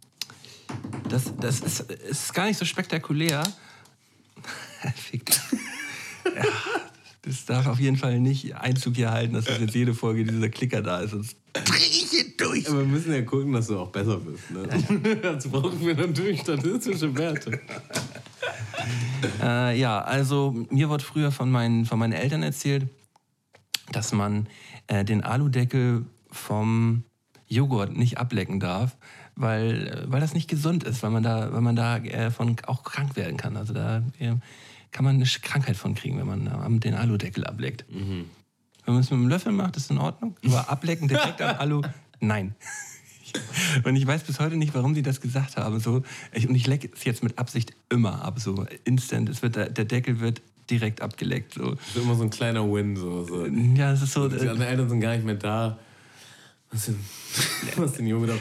Das, 1.08 1.34
das 1.40 1.60
ist, 1.60 1.80
ist 1.80 2.34
gar 2.34 2.46
nicht 2.46 2.58
so 2.58 2.64
spektakulär. 2.64 3.42
Fick. 4.94 5.32
Ja, 6.38 6.44
das 7.22 7.44
darf 7.44 7.66
auf 7.66 7.80
jeden 7.80 7.96
Fall 7.96 8.20
nicht 8.20 8.56
Einzug 8.56 8.96
hier 8.96 9.10
halten, 9.10 9.34
dass 9.34 9.46
das 9.46 9.60
jetzt 9.60 9.74
jede 9.74 9.94
Folge 9.94 10.24
dieser 10.24 10.48
Klicker 10.48 10.82
da 10.82 11.00
ist. 11.00 11.10
Sonst 11.10 11.36
dreh 11.52 11.76
ich 11.76 12.08
hier 12.10 12.24
durch. 12.36 12.68
Aber 12.68 12.78
wir 12.78 12.86
müssen 12.86 13.12
ja 13.12 13.22
gucken, 13.22 13.52
dass 13.52 13.66
du 13.66 13.78
auch 13.78 13.90
besser 13.90 14.18
bist. 14.18 14.50
Ne? 14.50 15.16
Dazu 15.22 15.50
brauchen 15.50 15.80
wir 15.80 15.94
natürlich 15.94 16.40
statistische 16.40 17.16
Werte. 17.16 17.60
Äh, 19.42 19.78
ja, 19.78 20.00
also 20.00 20.54
mir 20.70 20.88
wurde 20.88 21.04
früher 21.04 21.32
von 21.32 21.50
meinen, 21.50 21.84
von 21.84 21.98
meinen 21.98 22.12
Eltern 22.12 22.42
erzählt, 22.42 22.88
dass 23.92 24.12
man 24.12 24.46
äh, 24.86 25.04
den 25.04 25.22
Aludeckel 25.24 26.06
vom 26.30 27.02
Joghurt 27.48 27.96
nicht 27.96 28.18
ablecken 28.18 28.60
darf, 28.60 28.96
weil, 29.34 29.88
äh, 29.88 30.12
weil 30.12 30.20
das 30.20 30.34
nicht 30.34 30.48
gesund 30.48 30.84
ist, 30.84 31.02
weil 31.02 31.10
man 31.10 31.22
da, 31.22 31.52
weil 31.52 31.60
man 31.60 31.76
da 31.76 31.96
äh, 31.98 32.30
von 32.30 32.56
auch 32.66 32.84
krank 32.84 33.16
werden 33.16 33.36
kann. 33.36 33.56
Also 33.56 33.74
da 33.74 34.02
äh, 34.18 34.34
kann 34.92 35.04
man 35.04 35.16
eine 35.16 35.24
Krankheit 35.24 35.76
von 35.76 35.94
kriegen, 35.94 36.18
wenn 36.18 36.26
man 36.26 36.46
äh, 36.46 36.78
den 36.80 36.94
Aludeckel 36.94 37.44
ableckt. 37.44 37.84
Wenn 37.90 38.26
man 38.94 38.98
es 38.98 39.10
mit 39.10 39.18
einem 39.18 39.28
Löffel 39.28 39.52
macht, 39.52 39.76
ist 39.76 39.90
in 39.90 39.98
Ordnung. 39.98 40.36
Aber 40.46 40.68
ablecken 40.70 41.08
direkt 41.08 41.40
am 41.42 41.56
Alu, 41.58 41.82
nein. 42.20 42.54
Und 43.84 43.96
ich 43.96 44.06
weiß 44.06 44.22
bis 44.24 44.40
heute 44.40 44.56
nicht, 44.56 44.74
warum 44.74 44.94
sie 44.94 45.02
das 45.02 45.20
gesagt 45.20 45.56
haben. 45.58 45.80
So, 45.80 46.02
ich, 46.32 46.48
und 46.48 46.54
ich 46.54 46.66
lecke 46.66 46.88
es 46.94 47.04
jetzt 47.04 47.22
mit 47.22 47.38
Absicht 47.38 47.74
immer 47.90 48.24
ab. 48.24 48.40
So 48.40 48.66
instant. 48.84 49.28
Es 49.28 49.42
wird, 49.42 49.56
der, 49.56 49.68
der 49.68 49.84
Deckel 49.84 50.20
wird 50.20 50.40
direkt 50.70 51.02
abgeleckt. 51.02 51.54
So. 51.54 51.74
Das 51.74 51.88
ist 51.94 52.02
immer 52.02 52.14
so 52.14 52.22
ein 52.22 52.30
kleiner 52.30 52.64
Win. 52.72 52.96
So, 52.96 53.24
so. 53.24 53.44
Ja, 53.46 53.92
es 53.92 54.00
ist 54.00 54.12
so. 54.12 54.28
Die 54.28 54.36
Äh, 54.36 54.48
anderen 54.48 54.62
Eltern 54.62 54.88
sind 54.88 55.00
gar 55.00 55.14
nicht 55.14 55.26
mehr 55.26 55.34
da. 55.34 55.78
Was 56.70 56.86
denn, 56.86 56.98
was 57.76 57.92
denn 57.92 58.06
Junge 58.06 58.28
da? 58.28 58.34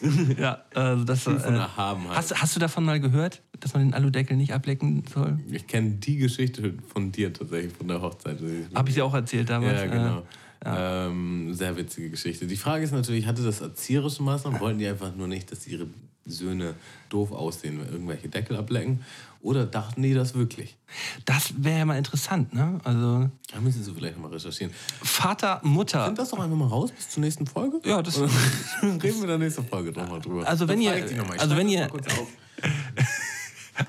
ja, 0.38 0.62
also 0.74 1.04
das 1.04 1.26
äh, 1.26 1.32
Erhabenheit. 1.32 2.16
hast, 2.16 2.40
hast 2.40 2.56
du 2.56 2.60
davon 2.60 2.84
mal 2.84 3.00
gehört, 3.00 3.42
dass 3.60 3.74
man 3.74 3.82
den 3.84 3.94
Aludeckel 3.94 4.36
nicht 4.36 4.52
ablecken 4.52 5.04
soll? 5.12 5.38
Ich 5.50 5.66
kenne 5.66 5.92
die 5.92 6.16
Geschichte 6.16 6.74
von 6.86 7.12
dir 7.12 7.32
tatsächlich, 7.32 7.72
von 7.72 7.88
der 7.88 8.02
Hochzeit. 8.02 8.38
Habe 8.74 8.88
ich 8.88 8.94
dir 8.94 9.04
auch 9.04 9.14
erzählt 9.14 9.48
damals? 9.50 9.80
Ja, 9.80 9.86
genau. 9.86 10.22
Ähm, 10.64 11.54
sehr 11.54 11.76
witzige 11.76 12.10
Geschichte. 12.10 12.46
Die 12.46 12.56
Frage 12.56 12.84
ist 12.84 12.92
natürlich, 12.92 13.26
hatte 13.26 13.42
das 13.42 13.60
erzieherische 13.60 14.22
Maßnahmen? 14.22 14.60
Wollten 14.60 14.78
die 14.78 14.86
einfach 14.86 15.14
nur 15.14 15.28
nicht, 15.28 15.52
dass 15.52 15.66
ihre 15.66 15.86
Söhne 16.24 16.74
doof 17.08 17.30
aussehen, 17.30 17.78
irgendwelche 17.78 18.28
Deckel 18.28 18.56
ablecken? 18.56 19.00
Oder 19.46 19.64
dachten 19.64 20.02
die 20.02 20.12
das 20.12 20.34
wirklich? 20.34 20.76
Das 21.24 21.54
wäre 21.62 21.78
ja 21.78 21.84
mal 21.84 21.96
interessant, 21.96 22.52
ne? 22.52 22.80
Also 22.82 23.30
Da 23.52 23.60
müssen 23.60 23.84
Sie 23.84 23.92
vielleicht 23.94 24.18
mal 24.18 24.26
recherchieren. 24.28 24.72
Vater, 25.02 25.60
Mutter. 25.62 26.04
Find 26.06 26.18
das 26.18 26.30
doch 26.30 26.40
einfach 26.40 26.56
mal 26.56 26.66
raus 26.66 26.90
bis 26.90 27.10
zur 27.10 27.20
nächsten 27.22 27.46
Folge. 27.46 27.80
Ja, 27.84 28.02
das- 28.02 28.18
Oder 28.18 28.28
reden 28.82 29.00
wir 29.02 29.22
in 29.22 29.26
der 29.28 29.38
nächsten 29.38 29.64
Folge 29.64 29.92
nochmal 29.92 30.20
drüber. 30.20 30.46
Also 30.48 30.66
wenn 30.66 30.80
ihr- 30.80 30.90
mal. 31.24 31.38
Also 31.38 31.56
wenn 31.56 31.68
ihr- 31.68 31.88
mal. 31.88 32.00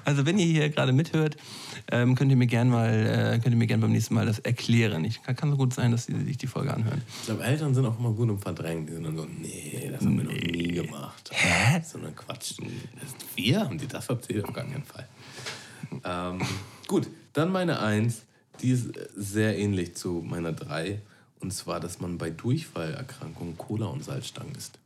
Also 0.04 0.26
wenn 0.26 0.38
ihr 0.38 0.46
hier 0.46 0.70
gerade 0.70 0.92
mithört, 0.92 1.38
ähm, 1.92 2.16
könnt 2.16 2.30
ihr 2.30 2.36
mir 2.36 2.48
gern 2.48 2.68
mal, 2.70 2.90
äh, 2.90 3.40
könnt 3.40 3.56
ihr 3.56 3.58
mir 3.58 3.68
gern 3.68 3.80
beim 3.80 3.94
nächsten 3.94 4.16
Mal 4.16 4.26
das 4.26 4.40
erklären. 4.40 5.06
Ich, 5.06 5.24
kann, 5.24 5.34
kann 5.38 5.50
so 5.50 5.56
gut 5.56 5.74
sein, 5.74 5.92
dass 5.92 6.08
sie 6.08 6.26
sich 6.26 6.38
die 6.38 6.48
Folge 6.48 6.74
anhören. 6.74 7.02
Ich 7.22 7.26
glaube, 7.28 7.44
Eltern 7.46 7.74
sind 7.74 7.86
auch 7.86 7.98
immer 7.98 8.12
gut 8.12 8.28
im 8.28 8.38
Verdrängen. 8.38 8.86
Die 8.86 8.92
sind 8.94 9.04
dann 9.06 9.16
so, 9.16 9.26
nee, 9.26 9.90
das 9.90 10.02
haben 10.02 10.18
wir 10.18 10.26
noch 10.26 10.34
nie 10.34 10.74
gemacht. 10.74 11.30
Hä? 11.32 11.82
So 11.90 12.00
ein 12.00 12.14
Quatsch. 12.14 12.56
Wir 13.38 13.62
haben 13.62 13.78
die 13.78 13.88
das 13.88 14.08
erzählt? 14.10 14.44
Auf 14.44 14.52
gar 14.54 14.66
keinen 14.66 14.84
Fall. 14.84 15.08
Ähm, 16.03 16.41
gut, 16.88 17.07
dann 17.34 17.51
meine 17.51 17.80
Eins. 17.80 18.23
Die 18.61 18.72
ist 18.72 18.89
sehr 19.15 19.57
ähnlich 19.57 19.95
zu 19.95 20.23
meiner 20.26 20.51
Drei. 20.51 21.01
Und 21.39 21.53
zwar, 21.53 21.80
dass 21.80 21.99
man 21.99 22.18
bei 22.18 22.31
Durchfallerkrankungen 22.31 23.57
Cola 23.57 23.85
und 23.88 24.03
Salzstangen 24.03 24.55
isst. 24.55 24.80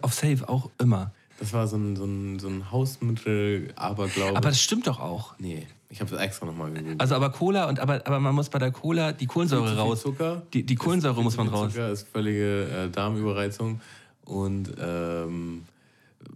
Auf 0.00 0.14
Safe 0.14 0.48
auch 0.48 0.70
immer. 0.78 1.12
Das 1.38 1.52
war 1.52 1.68
so 1.68 1.76
ein, 1.76 1.96
so 1.96 2.04
ein, 2.04 2.38
so 2.38 2.48
ein 2.48 2.70
Hausmittel, 2.70 3.72
Aberglaube. 3.76 4.36
Aber 4.36 4.48
das 4.48 4.60
stimmt 4.60 4.86
doch 4.86 4.98
auch. 4.98 5.38
nee, 5.38 5.66
ich 5.92 6.00
habe 6.00 6.10
das 6.10 6.20
extra 6.20 6.46
nochmal 6.46 6.72
gegoogelt. 6.72 7.00
Also 7.00 7.14
aber 7.14 7.30
Cola 7.30 7.68
und 7.68 7.78
aber, 7.78 8.06
aber 8.06 8.18
man 8.18 8.34
muss 8.34 8.48
bei 8.48 8.58
der 8.58 8.72
Cola 8.72 9.12
die 9.12 9.26
Kohlensäure 9.26 9.76
raus. 9.76 10.00
Zucker. 10.00 10.42
Die, 10.54 10.64
die 10.64 10.74
Kohlensäure 10.74 11.16
Viel 11.16 11.24
muss 11.24 11.36
man 11.36 11.48
raus. 11.48 11.72
Zucker 11.72 11.90
ist 11.90 12.08
völlige 12.08 12.64
äh, 12.64 12.90
Darmüberreizung. 12.90 13.80
Und 14.24 14.72
ähm, 14.80 15.64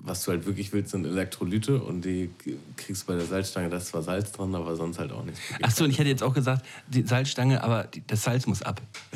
was 0.06 0.24
du 0.24 0.30
halt 0.30 0.46
wirklich 0.46 0.72
willst, 0.72 0.90
sind 0.92 1.04
Elektrolyte. 1.04 1.82
Und 1.82 2.04
die 2.04 2.30
kriegst 2.76 3.02
du 3.02 3.06
bei 3.08 3.18
der 3.18 3.26
Salzstange. 3.26 3.68
Da 3.68 3.76
ist 3.76 3.88
zwar 3.88 4.02
Salz 4.02 4.32
dran, 4.32 4.54
aber 4.54 4.76
sonst 4.76 4.98
halt 4.98 5.12
auch 5.12 5.24
nichts. 5.24 5.40
Ach 5.62 5.70
so, 5.70 5.84
und 5.84 5.90
ich 5.90 5.98
hätte 5.98 6.08
jetzt 6.08 6.22
auch 6.22 6.34
gesagt, 6.34 6.64
die 6.88 7.02
Salzstange, 7.02 7.62
aber 7.62 7.84
die, 7.84 8.02
das 8.06 8.22
Salz 8.22 8.46
muss 8.46 8.62
ab. 8.62 8.80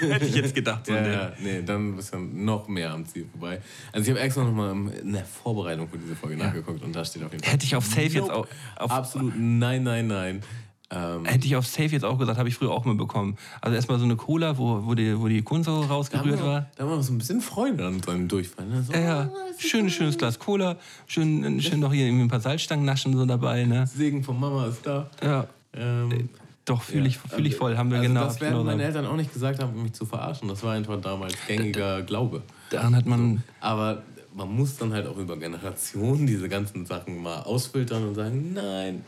hätte 0.00 0.26
ich 0.26 0.34
jetzt 0.34 0.54
gedacht. 0.54 0.86
So 0.86 0.92
Ja, 0.92 1.00
ne? 1.00 1.12
ja, 1.12 1.32
nee, 1.40 1.62
dann 1.62 1.96
bist 1.96 2.12
du 2.12 2.18
noch 2.18 2.68
mehr 2.68 2.92
am 2.92 3.06
Ziel 3.06 3.26
vorbei. 3.30 3.60
Also 3.92 4.04
ich 4.04 4.10
habe 4.10 4.20
extra 4.20 4.44
nochmal 4.44 4.74
in 5.00 5.12
der 5.12 5.24
Vorbereitung 5.24 5.88
für 5.88 5.98
diese 5.98 6.16
Folge 6.16 6.36
nachgeguckt 6.36 6.82
und 6.82 6.94
da 6.94 7.04
steht 7.04 7.22
auf 7.22 7.32
jeden 7.32 7.44
Fall. 7.44 7.52
Hätte 7.52 7.64
ich 7.64 7.76
auf 7.76 7.86
Safe 7.86 8.02
jetzt 8.02 8.30
auch. 8.30 8.46
Auf, 8.76 8.90
Absolut 8.90 9.34
nein, 9.36 9.82
nein, 9.82 10.06
nein. 10.06 10.42
Ähm, 10.90 11.24
Hätte 11.24 11.46
ich 11.46 11.56
auf 11.56 11.66
Safe 11.66 11.88
jetzt 11.88 12.04
auch 12.04 12.18
gesagt, 12.18 12.38
habe 12.38 12.48
ich 12.48 12.54
früher 12.54 12.70
auch 12.70 12.84
mal 12.84 12.94
bekommen. 12.94 13.36
Also 13.60 13.74
erstmal 13.74 13.98
so 13.98 14.04
eine 14.04 14.16
Cola, 14.16 14.58
wo, 14.58 14.84
wo, 14.84 14.94
die, 14.94 15.18
wo 15.18 15.28
die 15.28 15.42
da 15.42 15.50
haben, 15.66 15.84
rausgerührt 15.84 16.40
wir, 16.40 16.46
war. 16.46 16.66
da 16.76 16.86
wir 16.86 17.02
so 17.02 17.12
ein 17.12 17.18
bisschen 17.18 17.40
Freude 17.40 17.86
an 17.86 18.02
seinem 18.02 18.28
Durchfall. 18.28 18.66
Ne? 18.66 18.82
So, 18.82 18.92
Ja, 18.92 19.00
ja. 19.00 19.30
Schön, 19.58 19.88
schönes 19.88 20.18
Glas 20.18 20.38
Cola, 20.38 20.76
schön, 21.06 21.60
schön 21.60 21.80
noch 21.80 21.92
hier 21.92 22.06
irgendwie 22.06 22.24
ein 22.24 22.28
paar 22.28 22.40
Salzstangen 22.40 22.84
naschen 22.84 23.16
so 23.16 23.24
dabei. 23.24 23.64
Ne? 23.64 23.86
Segen 23.86 24.22
von 24.22 24.38
Mama 24.38 24.66
ist 24.66 24.86
da. 24.86 25.08
Ja, 25.22 25.46
Ähm, 25.72 26.28
doch, 26.64 26.82
fühle 26.82 27.08
ich, 27.08 27.18
fühl 27.18 27.46
ich 27.46 27.56
voll. 27.56 27.76
Haben 27.76 27.90
wir 27.90 27.98
also 27.98 28.08
genau. 28.08 28.24
Das 28.24 28.40
werden 28.40 28.64
meine. 28.64 28.84
Eltern 28.84 29.06
auch 29.06 29.16
nicht 29.16 29.32
gesagt 29.32 29.62
haben, 29.62 29.74
um 29.74 29.82
mich 29.82 29.92
zu 29.92 30.06
verarschen. 30.06 30.48
Das 30.48 30.62
war 30.62 30.72
einfach 30.72 30.98
damals 31.00 31.34
gängiger 31.46 32.02
Glaube. 32.02 32.42
Daran 32.70 32.96
hat 32.96 33.04
man. 33.04 33.42
Aber 33.60 34.02
man 34.34 34.54
muss 34.54 34.76
dann 34.76 34.92
halt 34.92 35.06
auch 35.06 35.18
über 35.18 35.36
Generationen 35.36 36.26
diese 36.26 36.48
ganzen 36.48 36.86
Sachen 36.86 37.22
mal 37.22 37.40
ausfiltern 37.42 38.08
und 38.08 38.14
sagen, 38.14 38.52
nein. 38.54 39.04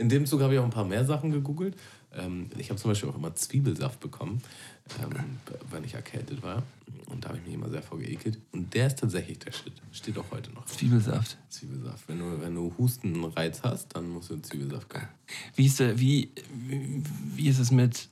In 0.00 0.08
dem 0.08 0.24
Zug 0.24 0.40
habe 0.40 0.54
ich 0.54 0.58
auch 0.58 0.64
ein 0.64 0.70
paar 0.70 0.86
mehr 0.86 1.04
Sachen 1.04 1.30
gegoogelt. 1.30 1.76
Ähm, 2.14 2.48
ich 2.56 2.70
habe 2.70 2.80
zum 2.80 2.90
Beispiel 2.90 3.10
auch 3.10 3.16
immer 3.16 3.34
Zwiebelsaft 3.34 4.00
bekommen, 4.00 4.42
ähm, 5.02 5.38
wenn 5.70 5.84
ich 5.84 5.92
erkältet 5.92 6.42
war. 6.42 6.62
Und 7.06 7.24
da 7.24 7.28
habe 7.28 7.38
ich 7.38 7.44
mich 7.44 7.54
immer 7.54 7.68
sehr 7.68 7.82
vorgeekelt. 7.82 8.38
Und 8.52 8.72
der 8.72 8.86
ist 8.86 8.98
tatsächlich 8.98 9.38
der 9.40 9.52
Shit. 9.52 9.74
Steht 9.92 10.16
auch 10.16 10.24
heute 10.30 10.50
noch. 10.52 10.64
Zwiebelsaft. 10.64 11.36
Zwiebelsaft. 11.50 12.08
Wenn 12.08 12.18
du, 12.18 12.40
wenn 12.40 12.54
du 12.54 12.74
Hustenreiz 12.78 13.62
hast, 13.62 13.94
dann 13.94 14.08
musst 14.08 14.30
du 14.30 14.40
Zwiebelsaft 14.40 14.88
kaufen. 14.88 15.08
Wie 15.54 15.66
ist, 15.66 15.78
der, 15.78 16.00
wie, 16.00 16.32
wie 17.36 17.48
ist 17.48 17.58
es 17.58 17.70
mit 17.70 18.08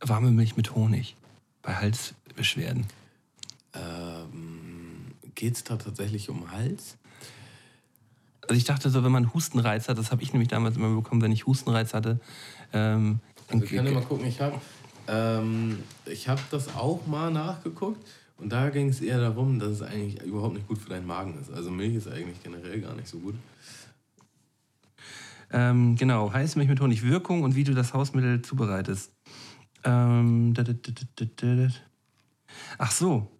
warme 0.00 0.30
Milch 0.30 0.56
mit 0.56 0.74
Honig 0.74 1.16
bei 1.62 1.74
Halsbeschwerden? 1.74 2.86
Ähm, 3.72 5.14
Geht 5.34 5.54
es 5.54 5.64
da 5.64 5.76
tatsächlich 5.76 6.28
um 6.28 6.50
Hals? 6.50 6.98
Also 8.48 8.58
ich 8.58 8.64
dachte 8.64 8.88
so, 8.88 9.04
wenn 9.04 9.12
man 9.12 9.34
Hustenreiz 9.34 9.88
hat, 9.88 9.98
das 9.98 10.10
habe 10.10 10.22
ich 10.22 10.32
nämlich 10.32 10.48
damals 10.48 10.76
immer 10.76 10.94
bekommen, 10.94 11.20
wenn 11.20 11.32
ich 11.32 11.46
Hustenreiz 11.46 11.92
hatte. 11.92 12.18
Ähm, 12.72 13.20
Also 13.48 13.64
ich 13.64 13.70
kann 13.72 13.86
ja 13.86 13.92
mal 13.92 14.02
gucken, 14.02 14.26
ich 14.26 14.40
habe 14.40 14.58
ähm, 15.06 15.78
ich 16.06 16.28
hab 16.28 16.50
das 16.50 16.74
auch 16.74 17.06
mal 17.06 17.30
nachgeguckt 17.30 18.06
und 18.38 18.50
da 18.50 18.70
ging 18.70 18.88
es 18.88 19.00
eher 19.00 19.20
darum, 19.20 19.58
dass 19.58 19.70
es 19.70 19.82
eigentlich 19.82 20.22
überhaupt 20.22 20.54
nicht 20.54 20.66
gut 20.66 20.78
für 20.78 20.88
deinen 20.88 21.06
Magen 21.06 21.38
ist. 21.40 21.50
Also 21.52 21.70
Milch 21.70 21.94
ist 21.94 22.08
eigentlich 22.08 22.42
generell 22.42 22.80
gar 22.80 22.94
nicht 22.94 23.08
so 23.08 23.18
gut. 23.18 23.34
Ähm, 25.50 25.96
genau, 25.96 26.32
heiße 26.32 26.58
Milch 26.58 26.70
mit 26.70 26.80
Honig, 26.80 27.02
Wirkung 27.02 27.42
und 27.42 27.54
wie 27.54 27.64
du 27.64 27.74
das 27.74 27.94
Hausmittel 27.94 28.42
zubereitest. 28.42 29.12
Ähm. 29.84 30.54
Ach 32.78 32.90
so. 32.90 33.37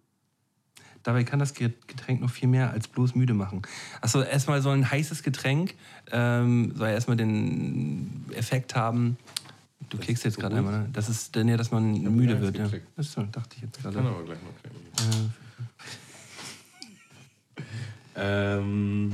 Dabei 1.09 1.23
kann 1.23 1.39
das 1.39 1.55
Getränk 1.55 2.21
noch 2.21 2.29
viel 2.29 2.47
mehr 2.47 2.69
als 2.69 2.87
bloß 2.87 3.15
müde 3.15 3.33
machen. 3.33 3.63
Achso, 3.99 4.21
erstmal 4.21 4.61
soll 4.61 4.77
ein 4.77 4.91
heißes 4.91 5.23
Getränk, 5.23 5.73
ähm, 6.11 6.71
soll 6.75 6.89
erstmal 6.89 7.17
den 7.17 8.25
Effekt 8.35 8.75
haben. 8.75 9.17
Du 9.89 9.97
Das 9.97 10.05
klickst 10.05 10.23
jetzt 10.23 10.35
so 10.35 10.41
gerade 10.41 10.57
einmal, 10.57 10.81
ne? 10.81 10.89
Das 10.93 11.09
ist 11.09 11.35
dann 11.35 11.47
ja, 11.47 11.57
dass 11.57 11.71
man 11.71 11.99
müde 11.99 12.39
wird. 12.39 12.55
Ja. 12.55 12.65
geklickt. 12.65 12.85
Das 12.95 13.11
so, 13.11 13.23
dachte 13.23 13.55
ich 13.55 13.63
jetzt 13.63 13.81
Kann 13.81 13.91
gerade. 13.91 14.07
aber 14.07 14.23
gleich 14.23 14.37
noch 14.43 14.61
klicken. 14.61 15.33
Äh, 18.15 18.21
Ähm, 18.21 19.13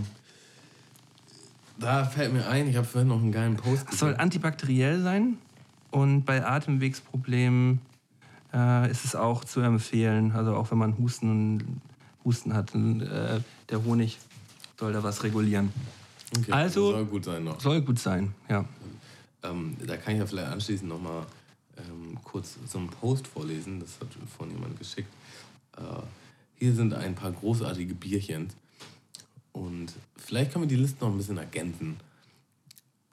da 1.79 2.03
fällt 2.03 2.33
mir 2.33 2.45
ein, 2.47 2.67
ich 2.67 2.75
habe 2.75 2.85
vorhin 2.85 3.07
noch 3.07 3.21
einen 3.21 3.31
geilen 3.31 3.55
Post 3.55 3.87
Es 3.89 3.99
soll 3.99 4.17
antibakteriell 4.17 5.01
sein 5.01 5.37
und 5.91 6.25
bei 6.25 6.45
Atemwegsproblemen 6.45 7.79
äh, 8.55 8.89
ist 8.89 9.03
es 9.05 9.15
auch 9.15 9.43
zu 9.43 9.59
empfehlen, 9.59 10.31
also 10.31 10.55
auch 10.55 10.71
wenn 10.71 10.77
man 10.77 10.97
Husten, 10.97 11.81
Husten 12.23 12.53
hat, 12.53 12.73
äh, 12.73 13.41
der 13.69 13.83
Honig 13.83 14.17
soll 14.79 14.93
da 14.93 15.03
was 15.03 15.23
regulieren. 15.23 15.71
Okay, 16.37 16.51
Also- 16.51 16.91
soll 16.91 17.05
gut 17.05 17.25
sein 17.25 17.43
noch. 17.43 17.59
Soll 17.59 17.81
gut 17.81 17.99
sein, 17.99 18.33
ja. 18.49 18.65
Ähm, 19.43 19.75
da 19.85 19.97
kann 19.97 20.13
ich 20.13 20.19
ja 20.19 20.25
vielleicht 20.25 20.47
anschließend 20.51 20.89
nochmal 20.89 21.25
ähm, 21.77 22.17
kurz 22.23 22.57
so 22.67 22.77
einen 22.79 22.87
Post 22.89 23.27
vorlesen. 23.27 23.79
Das 23.79 23.99
hat 23.99 24.07
von 24.37 24.49
jemand 24.49 24.79
geschickt. 24.79 25.09
Äh, 25.77 25.81
hier 26.55 26.73
sind 26.73 26.93
ein 26.93 27.13
paar 27.15 27.31
großartige 27.31 27.93
Bierchen. 27.93 28.47
Und 29.51 29.93
vielleicht 30.17 30.51
können 30.53 30.63
wir 30.63 30.69
die 30.69 30.81
Liste 30.81 31.03
noch 31.03 31.11
ein 31.11 31.17
bisschen 31.17 31.37
ergänzen. 31.37 31.97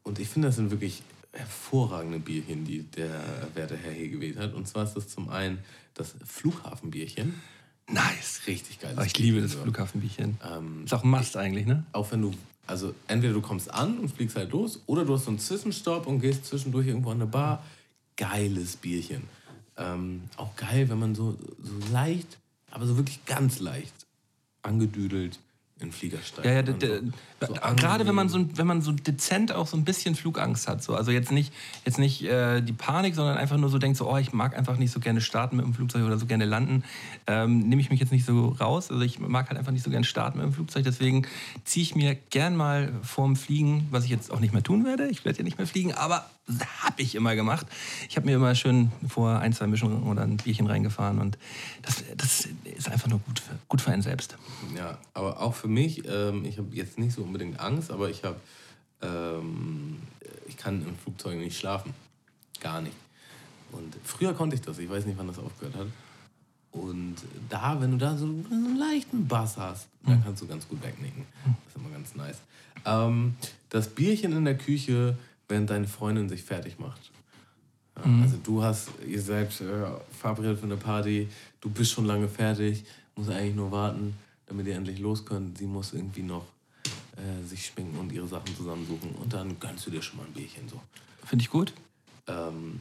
Und 0.05 0.19
ich 0.19 0.29
finde, 0.29 0.49
das 0.49 0.57
sind 0.57 0.71
wirklich 0.71 1.03
hervorragende 1.33 2.19
Bierchen, 2.19 2.65
die 2.65 2.83
der 2.83 3.23
werte 3.55 3.77
Herr 3.77 3.93
hier 3.93 4.09
gewählt 4.09 4.39
hat. 4.39 4.55
Und 4.55 4.69
zwar 4.69 4.85
ist 4.85 4.95
das 4.95 5.09
zum 5.09 5.29
einen 5.29 5.59
das 5.95 6.15
Flughafenbierchen. 6.25 7.35
Nice. 7.89 8.43
Richtig 8.47 8.81
geil. 8.81 8.93
Aber 8.97 9.07
ich 9.07 9.19
liebe 9.19 9.41
das 9.41 9.55
Flughafenbierchen. 9.55 10.39
Ähm, 10.45 10.85
Ist 10.85 10.95
auch 10.95 11.05
ein 11.05 11.11
Must 11.11 11.37
eigentlich, 11.37 11.67
ne? 11.67 11.85
auch 11.93 12.11
wenn 12.13 12.23
du, 12.23 12.33
also 12.67 12.95
entweder 13.09 13.33
du 13.33 13.41
kommst 13.41 13.73
an 13.73 13.99
und 13.99 14.09
fliegst 14.11 14.37
halt 14.37 14.53
los, 14.53 14.81
oder 14.87 15.05
du 15.05 15.15
hast 15.15 15.25
so 15.25 15.31
einen 15.31 15.39
Zwischenstopp 15.39 16.07
und 16.07 16.21
gehst 16.21 16.47
zwischendurch 16.47 16.87
irgendwo 16.87 17.11
an 17.11 17.21
eine 17.21 17.27
Bar. 17.27 17.65
Geiles 18.17 18.77
Bierchen. 18.77 19.23
Ähm, 19.77 20.23
auch 20.37 20.55
geil, 20.57 20.89
wenn 20.91 20.99
man 20.99 21.15
so, 21.15 21.37
so 21.63 21.93
leicht, 21.93 22.39
aber 22.71 22.87
so 22.87 22.97
wirklich 22.97 23.25
ganz 23.25 23.59
leicht 23.59 23.95
angedüdelt 24.61 25.39
in 25.83 25.89
den 25.89 25.95
Flieger 25.95 26.19
steigt. 26.19 26.47
Ja, 26.47 26.53
ja, 26.53 26.67
so, 26.67 27.47
so 27.47 27.53
gerade 27.77 28.07
wenn 28.07 28.15
man, 28.15 28.29
so, 28.29 28.45
wenn 28.57 28.67
man 28.67 28.83
so 28.83 28.93
dezent 28.93 29.53
auch 29.53 29.67
so 29.67 29.77
ein 29.77 29.85
bisschen 29.85 30.15
Flugangst 30.15 30.69
hat. 30.69 30.83
So. 30.83 30.95
Also 30.95 31.11
jetzt 31.11 31.33
nicht, 31.33 31.53
jetzt 31.85 31.99
nicht 31.99 32.23
äh, 32.25 32.61
die 32.61 32.73
Panik, 32.73 33.15
sondern 33.15 33.37
einfach 33.37 33.57
nur 33.57 33.69
so 33.69 33.79
denkt, 33.79 33.99
so, 33.99 34.11
oh, 34.11 34.17
ich 34.17 34.33
mag 34.33 34.57
einfach 34.57 34.77
nicht 34.79 34.93
so 34.93 35.01
gerne 35.01 35.21
starten 35.21 35.57
mit 35.57 35.65
dem 35.65 35.75
Flugzeug 35.75 36.05
oder 36.05 36.19
so 36.19 36.27
gerne 36.27 36.45
landen, 36.45 36.85
ähm, 37.27 37.61
nehme 37.61 37.81
ich 37.81 37.91
mich 37.91 38.01
jetzt 38.01 38.13
nicht 38.13 38.25
so 38.25 38.49
raus. 38.49 38.91
Also 38.91 39.03
ich 39.03 39.19
mag 39.19 39.49
halt 39.49 39.59
einfach 39.59 39.73
nicht 39.73 39.85
so 39.85 39.91
gerne 39.91 40.05
starten 40.05 40.39
mit 40.39 40.47
dem 40.47 40.53
Flugzeug. 40.53 40.85
Deswegen 40.85 41.27
ziehe 41.65 41.83
ich 41.83 41.95
mir 41.95 42.15
gern 42.15 42.57
mal 42.57 42.93
vorm 43.03 43.37
Fliegen, 43.37 43.89
was 43.91 44.05
ich 44.05 44.11
jetzt 44.11 44.31
auch 44.31 44.41
nicht 44.41 44.53
mehr 44.53 44.63
tun 44.63 44.85
werde, 44.85 45.09
ich 45.09 45.25
werde 45.25 45.39
ja 45.39 45.45
nicht 45.45 45.59
mehr 45.59 45.67
fliegen, 45.67 45.93
aber 45.93 46.27
habe 46.83 47.03
ich 47.03 47.15
immer 47.15 47.35
gemacht. 47.35 47.67
Ich 48.09 48.17
habe 48.17 48.27
mir 48.27 48.37
immer 48.37 48.55
schön 48.55 48.91
vor 49.09 49.39
ein, 49.39 49.53
zwei 49.53 49.67
Mischungen 49.67 50.03
oder 50.05 50.23
ein 50.23 50.37
Bierchen 50.37 50.67
reingefahren 50.67 51.19
und 51.19 51.39
das, 51.83 52.05
das 52.17 52.49
ist 52.65 52.91
einfach 52.91 53.09
nur 53.09 53.21
gut 53.21 53.41
für, 53.41 53.59
gut 53.69 53.81
für 53.81 53.91
einen 53.91 54.03
selbst. 54.03 54.37
Ja, 54.77 54.99
aber 55.15 55.41
auch 55.41 55.55
für 55.55 55.69
mich, 55.69 56.07
ähm, 56.09 56.45
ich 56.45 56.59
habe 56.59 56.75
jetzt 56.75 56.99
nicht 56.99 57.15
so 57.15 57.23
unbedingt 57.23 57.61
Angst, 57.61 57.91
aber 57.91 58.11
ich 58.11 58.25
habe, 58.25 58.41
ähm, 59.01 59.99
ich 60.47 60.57
kann 60.57 60.87
im 60.87 60.97
Flugzeug 60.97 61.39
nicht 61.39 61.59
schlafen. 61.59 61.95
Gar 62.61 62.83
nicht. 62.83 62.97
Und 63.73 63.97
früher 64.05 64.35
konnte 64.35 64.55
ich 64.55 64.63
das, 64.63 64.79
ich 64.79 64.89
weiß 64.89 65.07
nicht, 65.07 65.19
wann 65.19 65.27
das 65.27 65.39
aufgehört 65.39 65.77
hat. 65.77 65.87
Und 66.73 67.17
da, 67.51 67.81
wenn 67.81 67.93
du 67.93 67.99
da 67.99 68.17
so 68.17 68.25
einen 68.25 68.79
leichten 68.79 69.29
Bass 69.29 69.59
hast, 69.59 69.89
dann 70.07 70.23
kannst 70.25 70.41
du 70.43 70.47
ganz 70.47 70.67
gut 70.67 70.83
wegnicken. 70.83 71.25
Das 71.45 71.75
ist 71.75 71.77
immer 71.77 71.91
ganz 71.91 72.15
nice. 72.15 72.39
Ähm, 72.87 73.35
das 73.69 73.89
Bierchen 73.89 74.33
in 74.33 74.45
der 74.45 74.57
Küche, 74.57 75.17
während 75.49 75.71
deine 75.71 75.89
Freundin 75.89 76.29
sich 76.29 76.43
fertig 76.43 76.79
macht. 76.79 77.11
Ja, 77.97 78.07
Mhm. 78.07 78.23
Also 78.23 78.37
du 78.43 78.63
hast, 78.63 78.89
ihr 79.07 79.21
seid 79.21 79.49
äh, 79.61 79.87
verabredet 80.11 80.59
für 80.59 80.67
eine 80.67 80.77
Party, 80.77 81.29
du 81.61 81.71
bist 81.71 81.93
schon 81.93 82.07
lange 82.07 82.29
fertig, 82.29 82.85
musst 83.17 83.31
eigentlich 83.31 83.55
nur 83.55 83.71
warten, 83.71 84.15
damit 84.47 84.67
ihr 84.67 84.77
endlich 84.77 84.99
los 84.99 85.25
könnt. 85.25 85.59
Sie 85.59 85.67
muss 85.67 85.93
irgendwie 85.93 86.23
noch 86.23 86.47
äh, 87.17 87.47
sich 87.47 87.67
schminken 87.67 87.99
und 87.99 88.13
ihre 88.13 88.27
Sachen 88.27 88.57
zusammensuchen 88.57 89.13
und 89.17 89.33
dann 89.33 89.59
gönnst 89.61 89.87
du 89.87 89.91
dir 89.91 90.03
schon 90.03 90.19
mal 90.19 90.27
ein 90.27 90.33
Bierchen 90.33 90.69
so. 90.69 90.81
Finde 91.25 91.43
ich 91.43 91.51
gut. 91.51 91.73
Ähm, 92.27 92.81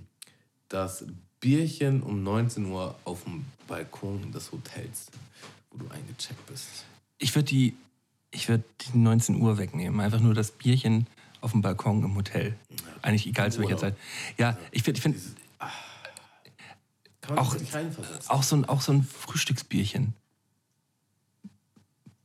das 0.70 1.06
Bierchen 1.40 2.02
um 2.04 2.24
19 2.24 2.66
Uhr 2.68 2.96
auf 3.04 3.24
dem 3.26 3.46
Balkon 3.68 4.32
des 4.32 4.52
Hotels, 4.52 5.08
wo 5.72 5.78
du 5.78 5.90
eingecheckt 5.90 6.46
bist. 6.46 6.86
Ich 7.18 7.36
würde 7.36 7.48
die, 7.48 7.76
ich 8.32 8.48
würd 8.48 8.64
die 8.82 8.98
19 8.98 9.42
Uhr 9.42 9.58
wegnehmen. 9.58 10.00
Einfach 10.00 10.20
nur 10.20 10.34
das 10.34 10.52
Bierchen 10.52 11.08
auf 11.42 11.52
dem 11.52 11.62
Balkon 11.62 12.04
im 12.04 12.16
Hotel. 12.16 12.56
Eigentlich 13.02 13.28
egal 13.28 13.52
zu 13.52 13.60
welcher 13.62 13.78
Zeit. 13.78 13.98
Ja, 14.38 14.58
ich 14.72 14.84
finde, 14.84 14.98
ich 14.98 15.04
find, 15.04 15.18
auch, 17.36 17.56
auch, 18.28 18.44
so 18.44 18.56
ein, 18.56 18.66
auch 18.66 18.82
so 18.82 18.94
ein 18.94 19.04
Frühstücksbierchen. 19.04 20.14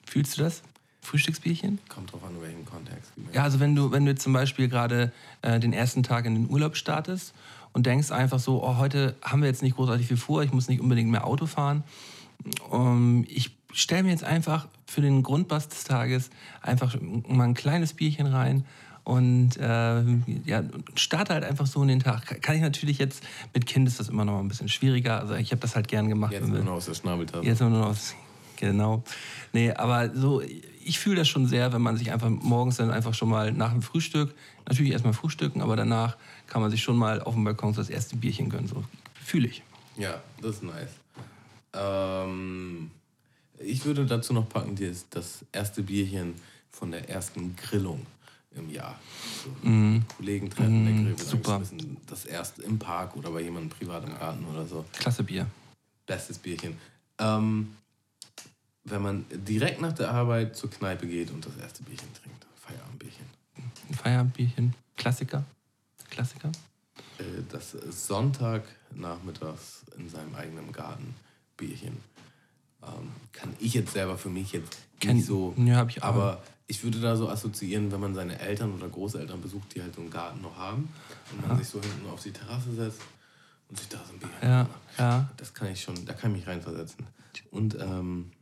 Fühlst 0.06 0.38
du 0.38 0.42
das? 0.42 0.62
Frühstücksbierchen? 1.02 1.78
Kommt 1.88 2.12
drauf 2.12 2.24
an, 2.24 2.34
in 2.34 2.42
welchem 2.42 2.64
Kontext. 2.64 3.12
Ja, 3.32 3.44
also 3.44 3.60
wenn 3.60 3.74
du, 3.74 3.92
wenn 3.92 4.04
du 4.04 4.14
zum 4.16 4.32
Beispiel 4.32 4.68
gerade 4.68 5.12
äh, 5.42 5.60
den 5.60 5.72
ersten 5.72 6.02
Tag 6.02 6.26
in 6.26 6.34
den 6.34 6.50
Urlaub 6.50 6.76
startest 6.76 7.32
und 7.72 7.86
denkst 7.86 8.10
einfach 8.10 8.40
so, 8.40 8.62
oh, 8.62 8.76
heute 8.76 9.14
haben 9.22 9.40
wir 9.40 9.48
jetzt 9.48 9.62
nicht 9.62 9.76
großartig 9.76 10.08
viel 10.08 10.16
vor, 10.16 10.42
ich 10.42 10.52
muss 10.52 10.68
nicht 10.68 10.80
unbedingt 10.80 11.10
mehr 11.10 11.26
Auto 11.26 11.46
fahren. 11.46 11.84
Um, 12.70 13.24
ich 13.28 13.56
stelle 13.72 14.02
mir 14.02 14.10
jetzt 14.10 14.24
einfach 14.24 14.66
für 14.86 15.00
den 15.00 15.22
Grundbass 15.22 15.68
des 15.68 15.84
Tages 15.84 16.30
einfach 16.60 16.96
mal 17.00 17.44
ein 17.44 17.54
kleines 17.54 17.92
Bierchen 17.92 18.26
rein 18.26 18.64
und 19.06 19.56
äh, 19.58 20.02
ja, 20.46 20.64
starte 20.96 21.34
halt 21.34 21.44
einfach 21.44 21.68
so 21.68 21.80
in 21.80 21.86
den 21.86 22.00
Tag. 22.00 22.42
Kann 22.42 22.56
ich 22.56 22.60
natürlich 22.60 22.98
jetzt, 22.98 23.22
mit 23.54 23.64
Kind 23.64 23.86
ist 23.86 24.00
das 24.00 24.08
immer 24.08 24.24
noch 24.24 24.40
ein 24.40 24.48
bisschen 24.48 24.68
schwieriger. 24.68 25.20
Also 25.20 25.34
ich 25.34 25.52
habe 25.52 25.60
das 25.60 25.76
halt 25.76 25.86
gern 25.86 26.08
gemacht. 26.08 26.32
Jetzt 26.32 26.48
nur 26.48 26.64
noch 26.64 26.72
aus 26.72 26.86
der 26.86 26.94
Schnabeltasse. 26.94 27.46
Jetzt 27.46 27.60
nur 27.60 27.70
noch 27.70 27.86
aus, 27.86 28.16
genau. 28.56 29.04
Nee, 29.52 29.70
aber 29.70 30.12
so, 30.12 30.42
ich 30.84 30.98
fühle 30.98 31.18
das 31.18 31.28
schon 31.28 31.46
sehr, 31.46 31.72
wenn 31.72 31.82
man 31.82 31.96
sich 31.96 32.10
einfach 32.10 32.28
morgens 32.28 32.78
dann 32.78 32.90
einfach 32.90 33.14
schon 33.14 33.28
mal 33.28 33.52
nach 33.52 33.70
dem 33.70 33.80
Frühstück, 33.80 34.34
natürlich 34.66 34.90
erstmal 34.90 35.12
frühstücken, 35.12 35.62
aber 35.62 35.76
danach 35.76 36.16
kann 36.48 36.60
man 36.60 36.72
sich 36.72 36.82
schon 36.82 36.96
mal 36.96 37.22
auf 37.22 37.34
dem 37.34 37.44
Balkon 37.44 37.74
das 37.74 37.88
erste 37.88 38.16
Bierchen 38.16 38.50
gönnen. 38.50 38.66
So 38.66 38.82
fühle 39.22 39.46
ich. 39.46 39.62
Ja, 39.96 40.20
das 40.42 40.56
ist 40.56 40.62
nice. 40.64 40.90
Ähm, 41.74 42.90
ich 43.60 43.84
würde 43.84 44.04
dazu 44.04 44.32
noch 44.32 44.48
packen, 44.48 44.74
das 45.10 45.44
erste 45.52 45.84
Bierchen 45.84 46.34
von 46.72 46.90
der 46.90 47.08
ersten 47.08 47.54
Grillung 47.54 48.04
im 48.56 48.70
Jahr. 48.70 48.98
So 49.42 49.68
mm. 49.68 50.04
Kollegen 50.16 50.50
treffen, 50.50 50.84
der 50.84 50.94
Grill 50.94 51.18
super. 51.18 51.62
Das 52.08 52.24
erste 52.24 52.62
im 52.62 52.78
Park 52.78 53.16
oder 53.16 53.30
bei 53.30 53.42
jemandem 53.42 53.70
privat 53.70 54.04
im 54.04 54.18
Garten 54.18 54.44
oder 54.46 54.66
so. 54.66 54.84
Klasse 54.92 55.22
Bier. 55.22 55.46
Bestes 56.06 56.38
Bierchen. 56.38 56.76
Ähm, 57.18 57.76
wenn 58.84 59.02
man 59.02 59.24
direkt 59.30 59.80
nach 59.80 59.92
der 59.92 60.10
Arbeit 60.10 60.56
zur 60.56 60.70
Kneipe 60.70 61.06
geht 61.06 61.30
und 61.30 61.44
das 61.44 61.56
erste 61.56 61.82
Bierchen 61.82 62.12
trinkt. 62.14 62.46
Feierabendbierchen. 62.54 63.26
Ein 63.88 63.94
Feierabendbierchen. 63.94 64.74
Klassiker. 64.96 65.44
Klassiker. 66.10 66.52
Äh, 67.18 67.42
das 67.50 67.72
Sonntagnachmittags 67.72 69.84
in 69.98 70.08
seinem 70.08 70.34
eigenen 70.34 70.72
Garten 70.72 71.14
Bierchen. 71.56 71.98
Ähm, 72.82 73.12
kann 73.32 73.54
ich 73.58 73.74
jetzt 73.74 73.92
selber 73.92 74.18
für 74.18 74.30
mich 74.30 74.52
jetzt 74.52 74.78
nicht 75.04 75.26
so. 75.26 75.54
Ja, 75.56 75.76
hab 75.76 75.90
ich 75.90 76.02
auch. 76.02 76.08
Aber 76.08 76.42
ich 76.66 76.82
würde 76.82 77.00
da 77.00 77.16
so 77.16 77.28
assoziieren, 77.28 77.92
wenn 77.92 78.00
man 78.00 78.14
seine 78.14 78.38
Eltern 78.38 78.74
oder 78.74 78.88
Großeltern 78.88 79.40
besucht, 79.40 79.74
die 79.74 79.82
halt 79.82 79.94
so 79.94 80.00
einen 80.00 80.10
Garten 80.10 80.40
noch 80.42 80.56
haben 80.56 80.88
und 81.30 81.40
man 81.42 81.50
ja. 81.50 81.56
sich 81.56 81.68
so 81.68 81.80
hinten 81.80 82.08
auf 82.10 82.22
die 82.22 82.32
Terrasse 82.32 82.72
setzt 82.74 83.00
und 83.68 83.78
sich 83.78 83.88
da 83.88 83.98
so 84.06 84.14
ein 84.14 84.18
Bier 84.18 84.28
ja, 84.42 84.68
ja. 84.98 85.30
Das 85.36 85.54
kann 85.54 85.68
ich 85.68 85.80
schon, 85.80 86.04
da 86.04 86.12
kann 86.12 86.32
ich 86.32 86.38
mich 86.38 86.48
reinversetzen. 86.48 87.06
Und 87.50 87.76
ähm, 87.80 88.32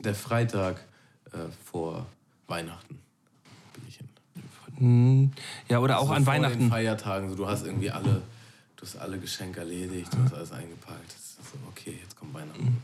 der 0.00 0.14
Freitag 0.14 0.84
äh, 1.32 1.50
vor 1.64 2.06
Weihnachten 2.46 2.98
Bierchen. 3.74 4.08
Hm, 4.76 5.32
ja, 5.68 5.78
oder 5.78 5.98
auch 5.98 6.02
also 6.02 6.14
an 6.14 6.26
Weihnachten. 6.26 6.58
Den 6.58 6.70
Feiertagen, 6.70 7.28
so, 7.28 7.36
du 7.36 7.46
hast 7.46 7.66
irgendwie 7.66 7.90
alle, 7.90 8.22
du 8.76 8.82
hast 8.82 8.96
alle 8.96 9.18
Geschenke 9.18 9.60
erledigt, 9.60 10.12
du 10.12 10.22
hast 10.24 10.34
alles 10.34 10.52
eingepackt. 10.52 11.12
So, 11.12 11.58
okay, 11.68 11.98
jetzt 12.02 12.16
kommt 12.16 12.34
Weihnachten. 12.34 12.82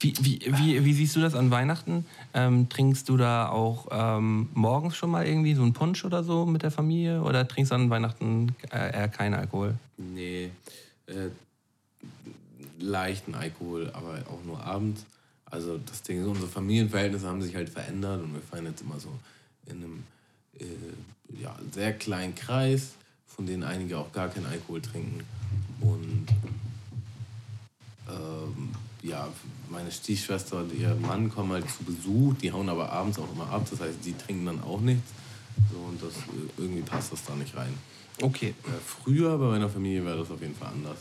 Wie, 0.00 0.14
wie, 0.20 0.40
wie, 0.46 0.84
wie 0.84 0.92
siehst 0.92 1.16
du 1.16 1.20
das 1.20 1.34
an 1.34 1.50
Weihnachten? 1.50 2.04
Ähm, 2.34 2.68
trinkst 2.68 3.08
du 3.08 3.16
da 3.16 3.48
auch 3.48 3.88
ähm, 3.90 4.48
morgens 4.54 4.96
schon 4.96 5.10
mal 5.10 5.26
irgendwie 5.26 5.54
so 5.54 5.62
einen 5.62 5.72
Punsch 5.72 6.04
oder 6.04 6.22
so 6.22 6.46
mit 6.46 6.62
der 6.62 6.70
Familie? 6.70 7.22
Oder 7.22 7.46
trinkst 7.46 7.72
du 7.72 7.74
an 7.74 7.90
Weihnachten 7.90 8.54
äh, 8.70 8.92
eher 8.92 9.08
keinen 9.08 9.34
Alkohol? 9.34 9.74
Nee, 9.96 10.50
äh, 11.06 11.30
leichten 12.78 13.34
Alkohol, 13.34 13.90
aber 13.92 14.22
auch 14.30 14.44
nur 14.44 14.62
abends. 14.62 15.04
Also 15.46 15.78
das 15.78 16.02
Ding, 16.02 16.24
unsere 16.26 16.48
Familienverhältnisse 16.48 17.26
haben 17.26 17.42
sich 17.42 17.54
halt 17.54 17.68
verändert 17.68 18.22
und 18.22 18.34
wir 18.34 18.42
feiern 18.42 18.66
jetzt 18.66 18.82
immer 18.82 19.00
so 19.00 19.08
in 19.66 19.76
einem 19.76 20.04
äh, 20.60 21.42
ja, 21.42 21.56
sehr 21.72 21.92
kleinen 21.92 22.34
Kreis, 22.34 22.92
von 23.26 23.46
denen 23.46 23.62
einige 23.62 23.98
auch 23.98 24.12
gar 24.12 24.28
keinen 24.28 24.46
Alkohol 24.46 24.80
trinken. 24.80 25.20
Und 25.80 26.26
ähm, 28.08 28.70
ja, 29.02 29.28
meine 29.70 29.90
Stiefschwester 29.90 30.58
und 30.58 30.74
ihr 30.74 30.94
Mann 30.94 31.30
kommen 31.30 31.52
halt 31.52 31.70
zu 31.70 31.84
Besuch, 31.84 32.34
die 32.34 32.52
hauen 32.52 32.68
aber 32.68 32.90
abends 32.92 33.18
auch 33.18 33.30
immer 33.32 33.48
ab, 33.48 33.66
das 33.70 33.80
heißt, 33.80 33.98
die 34.04 34.16
trinken 34.16 34.46
dann 34.46 34.62
auch 34.62 34.80
nichts. 34.80 35.12
So, 35.72 35.78
und 35.78 36.02
das, 36.02 36.14
irgendwie 36.56 36.82
passt 36.82 37.12
das 37.12 37.24
da 37.24 37.34
nicht 37.34 37.56
rein. 37.56 37.74
Okay. 38.20 38.54
Äh, 38.64 38.70
früher 38.84 39.38
bei 39.38 39.46
meiner 39.46 39.68
Familie 39.68 40.04
war 40.04 40.16
das 40.16 40.30
auf 40.30 40.40
jeden 40.40 40.54
Fall 40.54 40.68
anders, 40.68 40.98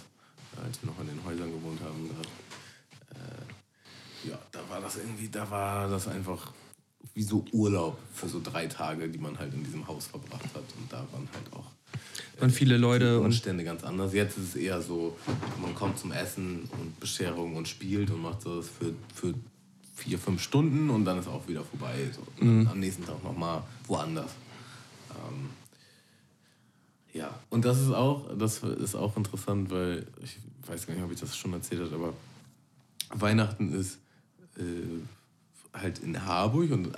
als 0.63 0.81
wir 0.81 0.91
noch 0.91 0.99
in 1.01 1.07
den 1.07 1.23
Häusern 1.23 1.51
gewohnt 1.51 1.79
haben. 1.81 2.09
Da, 2.09 3.19
äh, 3.19 4.29
ja, 4.29 4.39
da 4.51 4.59
war 4.69 4.81
das 4.81 4.97
irgendwie, 4.97 5.29
da 5.29 5.49
war 5.49 5.89
das 5.89 6.07
einfach 6.07 6.51
wie 7.13 7.23
so 7.23 7.43
Urlaub 7.51 7.97
für 8.13 8.27
so 8.27 8.39
drei 8.43 8.67
Tage, 8.67 9.09
die 9.09 9.17
man 9.17 9.37
halt 9.37 9.53
in 9.53 9.63
diesem 9.63 9.87
Haus 9.87 10.07
verbracht 10.07 10.45
hat. 10.53 10.65
Und 10.77 10.91
da 10.91 10.97
waren 11.11 11.27
halt 11.33 11.53
auch 11.53 11.65
und 12.39 12.51
viele 12.51 12.77
Leute. 12.77 13.17
Die 13.19 13.25
Umstände 13.25 13.63
ganz 13.63 13.83
anders. 13.83 14.13
Jetzt 14.13 14.37
ist 14.37 14.49
es 14.49 14.55
eher 14.55 14.81
so, 14.81 15.17
man 15.61 15.73
kommt 15.75 15.97
zum 15.97 16.11
Essen 16.11 16.69
und 16.79 16.99
Bescherung 16.99 17.55
und 17.55 17.67
spielt 17.67 18.11
und 18.11 18.21
macht 18.21 18.45
das 18.45 18.69
für, 18.69 18.93
für 19.13 19.33
vier, 19.95 20.19
fünf 20.19 20.41
Stunden 20.41 20.89
und 20.89 21.05
dann 21.05 21.19
ist 21.19 21.27
auch 21.27 21.47
wieder 21.47 21.63
vorbei. 21.63 21.95
So. 22.13 22.45
Mhm. 22.45 22.67
Am 22.67 22.79
nächsten 22.79 23.05
Tag 23.05 23.23
nochmal 23.23 23.63
woanders. 23.87 24.31
Ähm, 25.11 25.49
ja, 27.13 27.33
und 27.49 27.65
das 27.65 27.81
ist 27.81 27.91
auch, 27.91 28.29
das 28.37 28.59
ist 28.59 28.95
auch 28.95 29.17
interessant, 29.17 29.71
weil 29.71 30.05
ich 30.23 30.37
weiß 30.67 30.85
gar 30.85 30.93
nicht, 30.93 31.03
ob 31.03 31.11
ich 31.11 31.19
das 31.19 31.35
schon 31.35 31.53
erzählt 31.53 31.81
habe, 31.81 31.95
aber 31.95 32.13
Weihnachten 33.09 33.73
ist 33.73 33.97
äh, 34.57 34.61
halt 35.73 35.99
in 35.99 36.25
Harburg 36.25 36.71
und 36.71 36.91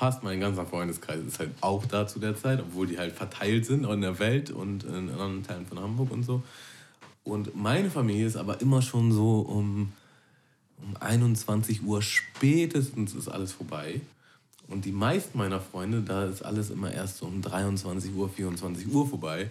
fast 0.00 0.22
mein 0.22 0.40
ganzer 0.40 0.64
Freundeskreis 0.64 1.20
ist 1.26 1.38
halt 1.38 1.50
auch 1.60 1.84
da 1.84 2.06
zu 2.06 2.20
der 2.20 2.34
Zeit, 2.34 2.58
obwohl 2.58 2.86
die 2.86 2.98
halt 2.98 3.12
verteilt 3.12 3.66
sind 3.66 3.84
in 3.84 4.00
der 4.00 4.18
Welt 4.18 4.50
und 4.50 4.82
in 4.84 5.10
anderen 5.10 5.42
Teilen 5.42 5.66
von 5.66 5.78
Hamburg 5.78 6.10
und 6.10 6.22
so. 6.22 6.42
Und 7.22 7.54
meine 7.54 7.90
Familie 7.90 8.26
ist 8.26 8.38
aber 8.38 8.62
immer 8.62 8.80
schon 8.80 9.12
so 9.12 9.40
um, 9.40 9.92
um 10.78 10.96
21 10.98 11.82
Uhr 11.82 12.00
spätestens 12.00 13.14
ist 13.14 13.28
alles 13.28 13.52
vorbei. 13.52 14.00
Und 14.68 14.86
die 14.86 14.92
meisten 14.92 15.36
meiner 15.36 15.60
Freunde, 15.60 16.00
da 16.00 16.24
ist 16.24 16.40
alles 16.46 16.70
immer 16.70 16.90
erst 16.90 17.18
so 17.18 17.26
um 17.26 17.42
23 17.42 18.14
Uhr, 18.14 18.30
24 18.30 18.90
Uhr 18.90 19.06
vorbei. 19.06 19.50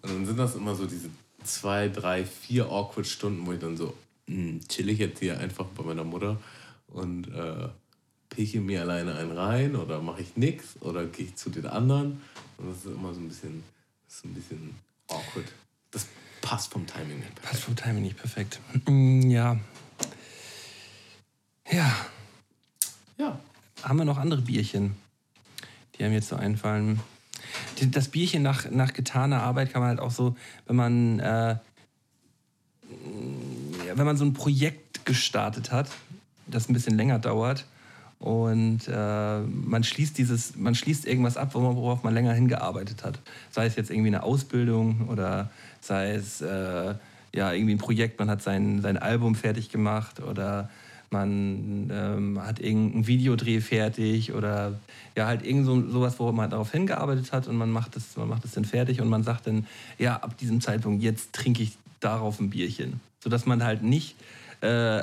Und 0.00 0.14
dann 0.14 0.24
sind 0.24 0.38
das 0.38 0.54
immer 0.54 0.74
so 0.74 0.86
diese 0.86 1.10
zwei, 1.44 1.88
drei, 1.88 2.24
vier 2.24 2.70
awkward 2.70 3.06
Stunden, 3.06 3.46
wo 3.46 3.52
ich 3.52 3.60
dann 3.60 3.76
so, 3.76 3.92
hm, 4.26 4.60
chill 4.66 4.88
ich 4.88 4.98
jetzt 4.98 5.18
hier 5.18 5.38
einfach 5.38 5.66
bei 5.66 5.84
meiner 5.84 6.04
Mutter 6.04 6.38
und 6.88 7.28
äh, 7.28 7.68
piche 8.30 8.60
mir 8.60 8.80
alleine 8.80 9.14
einen 9.16 9.32
rein 9.32 9.76
oder 9.76 10.00
mache 10.00 10.22
ich 10.22 10.36
nichts 10.36 10.80
oder 10.80 11.04
gehe 11.06 11.26
ich 11.26 11.36
zu 11.36 11.50
den 11.50 11.66
anderen. 11.66 12.22
Und 12.56 12.70
das 12.70 12.78
ist 12.78 12.86
immer 12.86 13.12
so 13.12 13.20
ein 13.20 13.28
bisschen, 13.28 13.62
das 14.06 14.16
ist 14.16 14.24
ein 14.24 14.34
bisschen 14.34 14.74
awkward. 15.08 15.52
Das 15.90 16.06
passt 16.40 16.72
vom 16.72 16.86
Timing 16.86 17.18
nicht 17.18 17.34
perfekt. 17.34 17.50
Passt 17.50 17.64
vom 17.64 17.76
Timing 17.76 18.02
nicht 18.02 18.16
perfekt. 18.16 18.60
Mm, 18.86 19.28
ja. 19.30 19.58
Ja. 21.70 21.96
Ja. 23.18 23.38
Haben 23.82 23.98
wir 23.98 24.04
noch 24.04 24.18
andere 24.18 24.42
Bierchen, 24.42 24.94
die 25.96 26.04
einem 26.04 26.14
jetzt 26.14 26.28
so 26.28 26.36
einfallen? 26.36 27.00
Das 27.90 28.08
Bierchen 28.08 28.42
nach, 28.42 28.70
nach 28.70 28.92
getaner 28.92 29.42
Arbeit 29.42 29.72
kann 29.72 29.80
man 29.80 29.90
halt 29.90 30.00
auch 30.00 30.10
so, 30.10 30.36
wenn 30.66 30.76
man, 30.76 31.20
äh, 31.20 31.56
wenn 33.94 34.06
man 34.06 34.16
so 34.16 34.24
ein 34.24 34.34
Projekt 34.34 35.04
gestartet 35.04 35.72
hat, 35.72 35.90
das 36.46 36.68
ein 36.68 36.74
bisschen 36.74 36.96
länger 36.96 37.18
dauert, 37.18 37.64
und 38.20 38.80
äh, 38.86 39.40
man 39.40 39.82
schließt 39.82 40.18
dieses, 40.18 40.54
man 40.54 40.74
schließt 40.74 41.06
irgendwas 41.06 41.38
ab, 41.38 41.54
worauf 41.54 42.04
man 42.04 42.12
länger 42.12 42.34
hingearbeitet 42.34 43.02
hat. 43.02 43.18
Sei 43.50 43.64
es 43.64 43.76
jetzt 43.76 43.90
irgendwie 43.90 44.08
eine 44.08 44.22
Ausbildung 44.22 45.08
oder 45.08 45.50
sei 45.80 46.12
es 46.12 46.42
äh, 46.42 46.94
ja 47.34 47.52
irgendwie 47.52 47.74
ein 47.74 47.78
Projekt, 47.78 48.18
man 48.18 48.28
hat 48.28 48.42
sein, 48.42 48.82
sein 48.82 48.98
Album 48.98 49.34
fertig 49.34 49.70
gemacht 49.70 50.20
oder 50.20 50.68
man 51.08 51.90
ähm, 51.90 52.40
hat 52.40 52.60
irgendein 52.60 53.06
Videodreh 53.06 53.60
fertig 53.60 54.34
oder 54.34 54.78
ja, 55.16 55.26
halt 55.26 55.44
irgend 55.44 55.64
so, 55.64 55.88
sowas, 55.88 56.18
wo 56.18 56.30
man 56.30 56.50
darauf 56.50 56.72
hingearbeitet 56.72 57.32
hat 57.32 57.48
und 57.48 57.56
man 57.56 57.70
macht 57.70 57.96
es 57.96 58.16
man 58.18 58.28
macht 58.28 58.44
es 58.44 58.52
dann 58.52 58.66
fertig 58.66 59.00
und 59.00 59.08
man 59.08 59.22
sagt 59.22 59.46
dann, 59.46 59.66
ja, 59.98 60.16
ab 60.16 60.36
diesem 60.36 60.60
Zeitpunkt, 60.60 61.02
jetzt 61.02 61.32
trinke 61.32 61.62
ich 61.62 61.72
darauf 62.00 62.38
ein 62.38 62.50
Bierchen. 62.50 63.00
Sodass 63.24 63.46
man 63.46 63.64
halt 63.64 63.82
nicht 63.82 64.14
äh, 64.60 65.02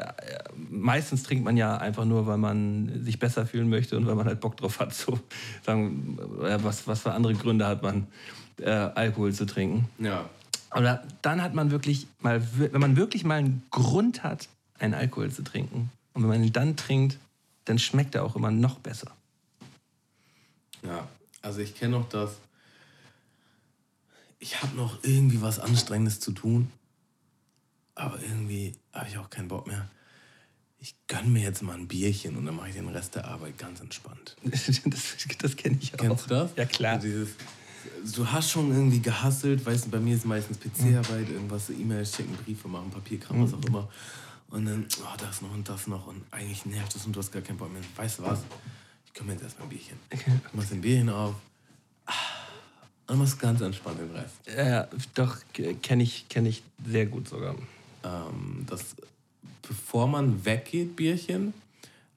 meistens 0.70 1.24
trinkt 1.24 1.44
man 1.44 1.58
ja 1.58 1.78
einfach 1.78 2.06
nur, 2.06 2.28
weil 2.28 2.38
man 2.38 3.04
sich 3.04 3.20
besser 3.20 3.46
fühlen 3.46 3.70
möchte 3.70 3.98
und 3.98 4.06
weil 4.06 4.16
man 4.16 4.28
halt 4.28 4.40
Bock 4.40 4.58
drauf 4.58 4.80
hat. 4.80 4.94
So, 4.94 5.20
sagen, 5.66 6.18
äh, 6.42 6.58
was, 6.64 6.88
was 6.88 7.02
für 7.02 7.12
andere 7.12 7.34
Gründe 7.34 7.66
hat 7.66 7.82
man, 7.82 8.08
äh, 8.60 8.70
Alkohol 8.70 9.34
zu 9.34 9.46
trinken. 9.46 9.90
Ja. 10.00 10.30
Aber 10.70 11.04
dann 11.22 11.42
hat 11.42 11.54
man 11.54 11.72
wirklich 11.72 12.08
mal, 12.20 12.42
wenn 12.56 12.82
man 12.82 12.98
wirklich 12.98 13.24
mal 13.24 13.36
einen 13.36 13.64
Grund 13.72 14.24
hat, 14.24 14.48
einen 14.80 14.94
Alkohol 14.94 15.32
zu 15.32 15.44
trinken, 15.44 15.92
und 16.14 16.24
wenn 16.24 16.30
man 16.30 16.44
ihn 16.44 16.54
dann 16.54 16.76
trinkt, 16.76 17.20
dann 17.66 17.78
schmeckt 17.78 18.16
er 18.16 18.24
auch 18.24 18.36
immer 18.36 18.50
noch 18.50 18.80
besser. 18.80 19.12
Ja, 20.82 21.08
also 21.42 21.60
ich 21.60 21.76
kenne 21.76 21.92
noch 21.92 22.10
das. 22.10 22.38
Ich 24.40 24.62
habe 24.62 24.76
noch 24.76 25.04
irgendwie 25.04 25.42
was 25.42 25.60
Anstrengendes 25.60 26.20
zu 26.20 26.32
tun, 26.32 26.72
aber 27.98 28.22
irgendwie 28.22 28.74
habe 28.94 29.08
ich 29.10 29.18
auch 29.18 29.30
keinen 29.30 29.48
Bock 29.48 29.68
mehr. 29.68 29.88
Ich 30.80 30.96
gönne 31.08 31.28
mir 31.28 31.42
jetzt 31.42 31.64
mal 31.64 31.74
ein 31.74 31.88
Bierchen 31.88 32.38
und 32.38 32.46
dann 32.46 32.56
mache 32.56 32.70
ich 32.70 32.76
den 32.76 32.88
Rest 32.90 33.16
der 33.16 33.26
Arbeit 33.26 33.58
ganz 33.58 33.80
entspannt. 33.80 34.36
das 34.44 34.72
das 35.40 35.56
kenne 35.56 35.78
ich 35.82 35.94
auch. 35.96 35.98
Kennst 35.98 36.26
du 36.26 36.30
das? 36.30 36.52
Ja, 36.56 36.66
klar. 36.66 37.00
Dieses, 37.00 37.30
du 38.16 38.32
hast 38.32 38.52
schon 38.52 38.72
irgendwie 38.72 39.00
gehasselt, 39.00 39.66
weißt 39.66 39.88
du, 39.88 39.90
bei 39.90 40.00
mir 40.00 40.16
ist 40.16 40.26
meistens 40.26 40.60
PC-Arbeit, 40.60 41.30
irgendwas, 41.30 41.70
E-Mails 41.72 42.16
schicken, 42.16 42.36
Briefe 42.36 42.68
machen, 42.68 42.92
Papierkram, 42.92 43.44
was 43.44 43.54
auch 43.54 43.66
immer. 43.66 43.90
Und 44.50 44.66
dann, 44.66 44.86
oh, 45.02 45.18
das 45.18 45.42
noch 45.42 45.52
und 45.52 45.68
das 45.68 45.88
noch 45.88 46.08
und 46.08 46.24
eigentlich 46.32 46.66
nervt 46.66 46.96
es 46.96 47.06
und 47.06 47.16
du 47.16 47.20
hast 47.20 47.32
gar 47.32 47.42
keinen 47.42 47.58
Bock 47.58 47.74
mehr. 47.74 47.82
Weißt 47.96 48.20
du 48.20 48.24
was? 48.24 48.42
Ich 49.08 49.14
komme 49.14 49.34
jetzt 49.34 49.42
erstmal 49.42 49.68
ein 49.68 49.70
Bierchen. 49.70 49.98
Okay. 50.14 50.32
Du 50.52 50.58
machst 50.58 50.72
ein 50.72 50.82
Bierchen 50.82 51.10
auf 51.10 51.34
ah, 52.06 52.14
und 53.08 53.18
machst 53.18 53.40
ganz 53.40 53.60
entspannt 53.62 54.00
den 54.00 54.12
Rest. 54.12 54.36
Ja, 54.56 54.88
doch, 55.16 55.38
kenne 55.82 56.04
ich, 56.04 56.30
kenn 56.30 56.46
ich 56.46 56.64
sehr 56.86 57.08
gut 57.08 57.28
sogar. 57.28 57.56
Ähm, 58.04 58.66
das, 58.68 58.96
bevor 59.68 60.08
man 60.08 60.46
weggeht, 60.46 60.96
Bierchen, 60.96 61.54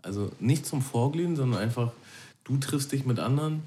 also 0.03 0.33
nicht 0.39 0.67
zum 0.67 0.83
Vorglühen, 0.83 1.37
sondern 1.37 1.61
einfach, 1.61 1.93
du 2.45 2.57
triffst 2.59 2.93
dich 2.93 3.05
mit 3.05 3.19
anderen 3.19 3.63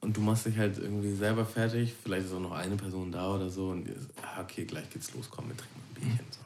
und 0.00 0.16
du 0.16 0.20
machst 0.20 0.46
dich 0.46 0.56
halt 0.56 0.78
irgendwie 0.78 1.14
selber 1.14 1.44
fertig. 1.44 1.94
Vielleicht 2.02 2.26
ist 2.26 2.32
auch 2.32 2.40
noch 2.40 2.52
eine 2.52 2.76
Person 2.76 3.12
da 3.12 3.34
oder 3.34 3.50
so 3.50 3.70
und 3.70 3.88
ah, 4.22 4.40
okay, 4.42 4.64
gleich 4.64 4.88
geht's 4.90 5.12
los, 5.14 5.28
komm, 5.30 5.48
wir 5.48 5.56
trinken 5.56 5.80
ein 5.80 5.94
Bierchen. 5.94 6.26
So. 6.30 6.40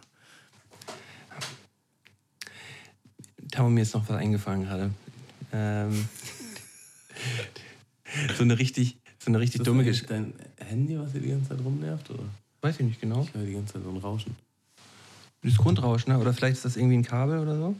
Tamo, 3.50 3.68
mir 3.68 3.82
ist 3.82 3.94
noch 3.94 4.08
was 4.08 4.16
eingefallen 4.16 4.62
gerade. 4.62 4.90
Ähm, 5.52 6.08
so 8.36 8.42
eine 8.42 8.58
richtig, 8.58 8.96
so 9.18 9.30
eine 9.30 9.40
richtig 9.40 9.60
ist 9.60 9.66
das 9.66 9.66
dumme 9.66 9.84
Geschichte. 9.84 10.14
dein 10.14 10.32
Handy, 10.56 10.98
was 10.98 11.12
dir 11.12 11.20
die 11.20 11.28
ganze 11.28 11.50
Zeit 11.50 11.58
rumnervt? 11.62 12.10
Oder? 12.10 12.24
Weiß 12.62 12.80
ich 12.80 12.86
nicht 12.86 13.00
genau. 13.00 13.22
Ich 13.22 13.34
höre 13.34 13.44
die 13.44 13.52
ganze 13.52 13.74
Zeit 13.74 13.82
so 13.82 13.90
ein 13.90 13.98
Rauschen. 13.98 14.34
Das 15.42 15.56
Grundrauschen, 15.56 16.12
ne? 16.12 16.18
oder 16.18 16.32
vielleicht 16.32 16.56
ist 16.56 16.64
das 16.64 16.76
irgendwie 16.76 16.98
ein 16.98 17.04
Kabel 17.04 17.38
oder 17.38 17.56
so. 17.56 17.74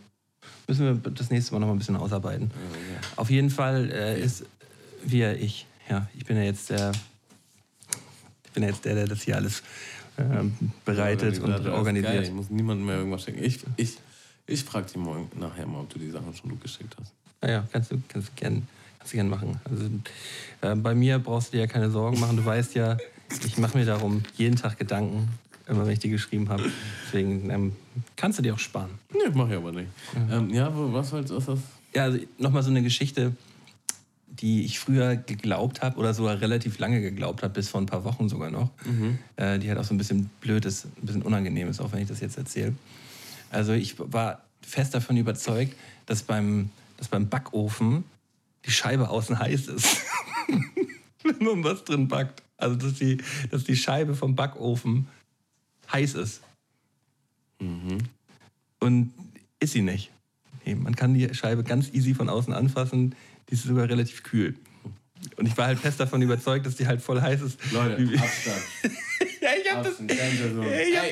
Müssen 0.67 1.03
wir 1.05 1.13
das 1.13 1.31
nächste 1.31 1.53
Mal 1.53 1.61
noch 1.61 1.69
mal 1.69 1.75
ein 1.75 1.79
bisschen 1.79 1.97
ausarbeiten. 1.97 2.51
Ja, 2.51 2.95
ja. 2.95 3.01
Auf 3.17 3.31
jeden 3.31 3.51
Fall 3.51 3.91
äh, 3.91 4.21
ist 4.21 4.45
wir 5.05 5.39
ich. 5.41 5.67
Ja, 5.89 6.09
ich 6.17 6.25
bin 6.25 6.37
ja 6.37 6.43
jetzt 6.43 6.71
der, 6.71 6.93
ich 8.45 8.51
bin 8.53 8.63
ja 8.63 8.71
jetzt 8.71 8.85
der, 8.85 8.95
der 8.95 9.07
das 9.07 9.23
hier 9.23 9.37
alles 9.37 9.63
ähm, 10.19 10.57
bereitet 10.85 11.39
und 11.41 11.51
das 11.51 11.61
ist 11.61 11.67
organisiert. 11.69 12.13
Geil. 12.13 12.23
Ich 12.23 12.33
muss 12.33 12.51
niemandem 12.51 12.87
mehr 12.87 12.97
irgendwas 12.97 13.23
schicken. 13.23 13.43
Ich, 13.43 13.61
ich, 13.77 13.99
ich 14.47 14.65
frage 14.65 14.87
dich 14.87 14.97
morgen 14.97 15.31
nachher 15.39 15.67
mal, 15.67 15.81
ob 15.81 15.91
du 15.91 15.99
die 15.99 16.11
Sachen 16.11 16.35
schon 16.35 16.59
geschickt 16.61 16.97
hast. 17.01 17.13
Ja, 17.43 17.51
ja, 17.51 17.69
kannst 17.73 17.91
du, 17.91 18.01
kannst 18.09 18.35
gern, 18.37 18.67
kannst 18.99 19.13
gern 19.13 19.29
machen. 19.29 19.61
Also, 19.65 19.89
äh, 20.61 20.75
bei 20.77 20.95
mir 20.95 21.19
brauchst 21.19 21.49
du 21.49 21.53
dir 21.53 21.61
ja 21.61 21.67
keine 21.67 21.91
Sorgen 21.91 22.21
machen. 22.21 22.37
Du 22.37 22.45
weißt 22.45 22.75
ja, 22.75 22.97
ich 23.45 23.59
mache 23.59 23.77
mir 23.77 23.85
darum 23.85 24.23
jeden 24.37 24.57
Tag 24.57 24.79
Gedanken, 24.79 25.29
immer 25.69 25.87
wenn 25.87 25.93
ich 25.93 25.99
die 25.99 26.11
geschrieben 26.11 26.49
habe. 26.49 26.65
Deswegen 27.07 27.51
ähm, 27.51 27.73
kannst 28.17 28.39
du 28.39 28.43
dir 28.43 28.55
auch 28.55 28.59
sparen. 28.59 28.91
Nee, 29.13 29.31
mach 29.35 29.49
ich 29.49 29.57
aber 29.57 29.73
nicht. 29.73 29.89
Ähm, 30.31 30.51
ja, 30.51 30.71
was 30.75 31.11
soll's, 31.11 31.31
was 31.31 31.47
das? 31.47 31.59
Ja, 31.95 32.05
also 32.05 32.19
nochmal 32.39 32.63
so 32.63 32.71
eine 32.71 32.83
Geschichte, 32.83 33.33
die 34.27 34.65
ich 34.65 34.79
früher 34.79 35.17
geglaubt 35.17 35.83
habe 35.83 35.99
oder 35.99 36.15
sogar 36.15 36.41
relativ 36.41 36.79
lange 36.79 37.01
geglaubt 37.01 37.43
habe, 37.43 37.53
bis 37.53 37.69
vor 37.69 37.81
ein 37.81 37.87
paar 37.87 38.05
Wochen 38.05 38.29
sogar 38.29 38.51
noch. 38.51 38.71
Äh, 39.37 39.59
die 39.59 39.69
halt 39.69 39.79
auch 39.79 39.85
so 39.85 39.95
ein 39.95 39.99
bisschen 39.99 40.31
blöd 40.41 40.65
ist, 40.65 40.87
ein 40.87 41.07
bisschen 41.07 41.23
unangenehm 41.23 41.69
ist, 41.69 41.81
auch 41.81 41.93
wenn 41.93 42.01
ich 42.01 42.09
das 42.09 42.21
jetzt 42.21 42.39
erzähle. 42.39 42.75
Also 43.51 43.73
ich 43.73 43.97
war 43.99 44.43
fest 44.63 44.95
davon 44.95 45.17
überzeugt, 45.17 45.77
dass 46.07 46.23
beim, 46.23 46.71
dass 46.97 47.09
beim 47.09 47.29
Backofen 47.29 48.05
die 48.65 48.71
Scheibe 48.71 49.11
außen 49.11 49.39
heiß 49.39 49.69
ist. 49.69 49.99
wenn 51.23 51.47
man 51.47 51.65
was 51.65 51.85
drin 51.85 52.09
backt. 52.09 52.43
Also 52.57 52.77
dass 52.77 52.95
die, 52.95 53.19
dass 53.51 53.65
die 53.65 53.77
Scheibe 53.77 54.15
vom 54.15 54.35
Backofen 54.35 55.09
heiß 55.93 56.14
ist. 56.14 56.40
Und 58.81 59.12
ist 59.60 59.73
sie 59.73 59.82
nicht. 59.82 60.10
Nee, 60.64 60.74
man 60.74 60.94
kann 60.97 61.14
die 61.14 61.32
Scheibe 61.35 61.62
ganz 61.64 61.90
easy 61.93 62.14
von 62.14 62.28
außen 62.28 62.52
anfassen. 62.52 63.14
Die 63.48 63.55
ist 63.55 63.64
sogar 63.64 63.89
relativ 63.89 64.23
kühl. 64.23 64.55
Und 65.36 65.47
ich 65.47 65.56
war 65.56 65.66
halt 65.66 65.78
fest 65.78 66.01
davon 66.01 66.20
überzeugt, 66.23 66.66
dass 66.66 66.77
die 66.77 66.86
halt 66.86 67.01
voll 67.01 67.20
heiß 67.20 67.40
ist. 67.43 67.59
Leute, 67.73 67.98
Wie- 68.10 68.19
Abstand. 68.19 68.56
ja, 69.40 69.48
ich 69.60 69.73
hab 69.73 69.82
das. 69.85 69.93
Abstand, 70.01 70.09
Person. 70.09 70.64
Ich 70.66 70.98
hab, 70.98 71.05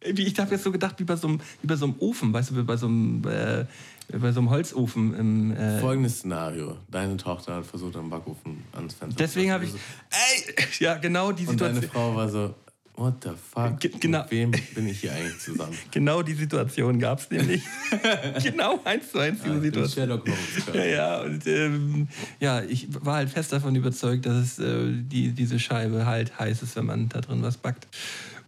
Ey, 0.00 0.16
wie- 0.16 0.22
ich 0.24 0.38
habe 0.38 0.50
jetzt 0.50 0.64
so 0.64 0.70
gedacht, 0.72 0.98
wie 0.98 1.04
bei 1.04 1.16
so 1.16 1.28
einem, 1.28 1.40
wie 1.62 1.66
bei 1.66 1.76
so 1.76 1.86
einem 1.86 1.94
Ofen, 1.98 2.32
weißt 2.32 2.50
du, 2.50 2.56
wie 2.56 2.62
bei 2.62 2.76
so 2.76 2.86
einem, 2.86 3.22
äh, 3.26 3.64
bei 4.18 4.32
so 4.32 4.40
einem 4.40 4.50
Holzofen. 4.50 5.14
Im, 5.14 5.56
äh, 5.56 5.80
Folgendes 5.80 6.18
Szenario. 6.18 6.76
Deine 6.90 7.16
Tochter 7.16 7.54
hat 7.56 7.66
versucht, 7.66 7.96
am 7.96 8.10
Backofen 8.10 8.62
ans 8.72 8.94
Fenster 8.94 9.16
deswegen 9.18 9.48
zu 9.48 9.54
habe 9.54 9.64
ich. 9.64 9.72
Ey, 9.72 10.54
ja, 10.80 10.96
genau 10.98 11.32
die 11.32 11.46
Und 11.46 11.58
deine 11.60 11.74
Situation. 11.80 12.02
Frau 12.12 12.14
war 12.16 12.28
so, 12.28 12.54
what 12.96 13.22
the 13.22 13.30
fuck? 13.30 13.80
Ge- 13.80 13.90
genau. 13.98 14.22
Mit 14.22 14.30
wem 14.30 14.50
bin 14.74 14.86
ich 14.88 15.00
hier 15.00 15.12
eigentlich 15.12 15.38
zusammen? 15.38 15.76
Genau 15.90 16.22
die 16.22 16.34
Situation 16.34 16.98
gab 16.98 17.20
es 17.20 17.30
nämlich. 17.30 17.62
genau 18.42 18.80
eins 18.84 19.10
zu 19.10 19.18
eins 19.18 19.40
diese 19.42 19.54
Ich 19.56 19.60
bin 19.60 19.72
Situation. 19.72 19.94
Sherlock 19.94 20.26
Holmes. 20.28 20.74
Ja, 20.74 20.84
ja, 20.84 21.20
und 21.22 21.46
ähm, 21.46 22.08
ja, 22.40 22.62
ich 22.62 22.88
war 23.04 23.16
halt 23.16 23.30
fest 23.30 23.52
davon 23.52 23.74
überzeugt, 23.74 24.26
dass 24.26 24.36
es, 24.36 24.58
äh, 24.58 24.92
die, 24.92 25.32
diese 25.32 25.58
Scheibe 25.58 26.06
halt 26.06 26.38
heiß 26.38 26.62
ist, 26.62 26.76
wenn 26.76 26.86
man 26.86 27.08
da 27.08 27.20
drin 27.20 27.42
was 27.42 27.56
backt. 27.56 27.86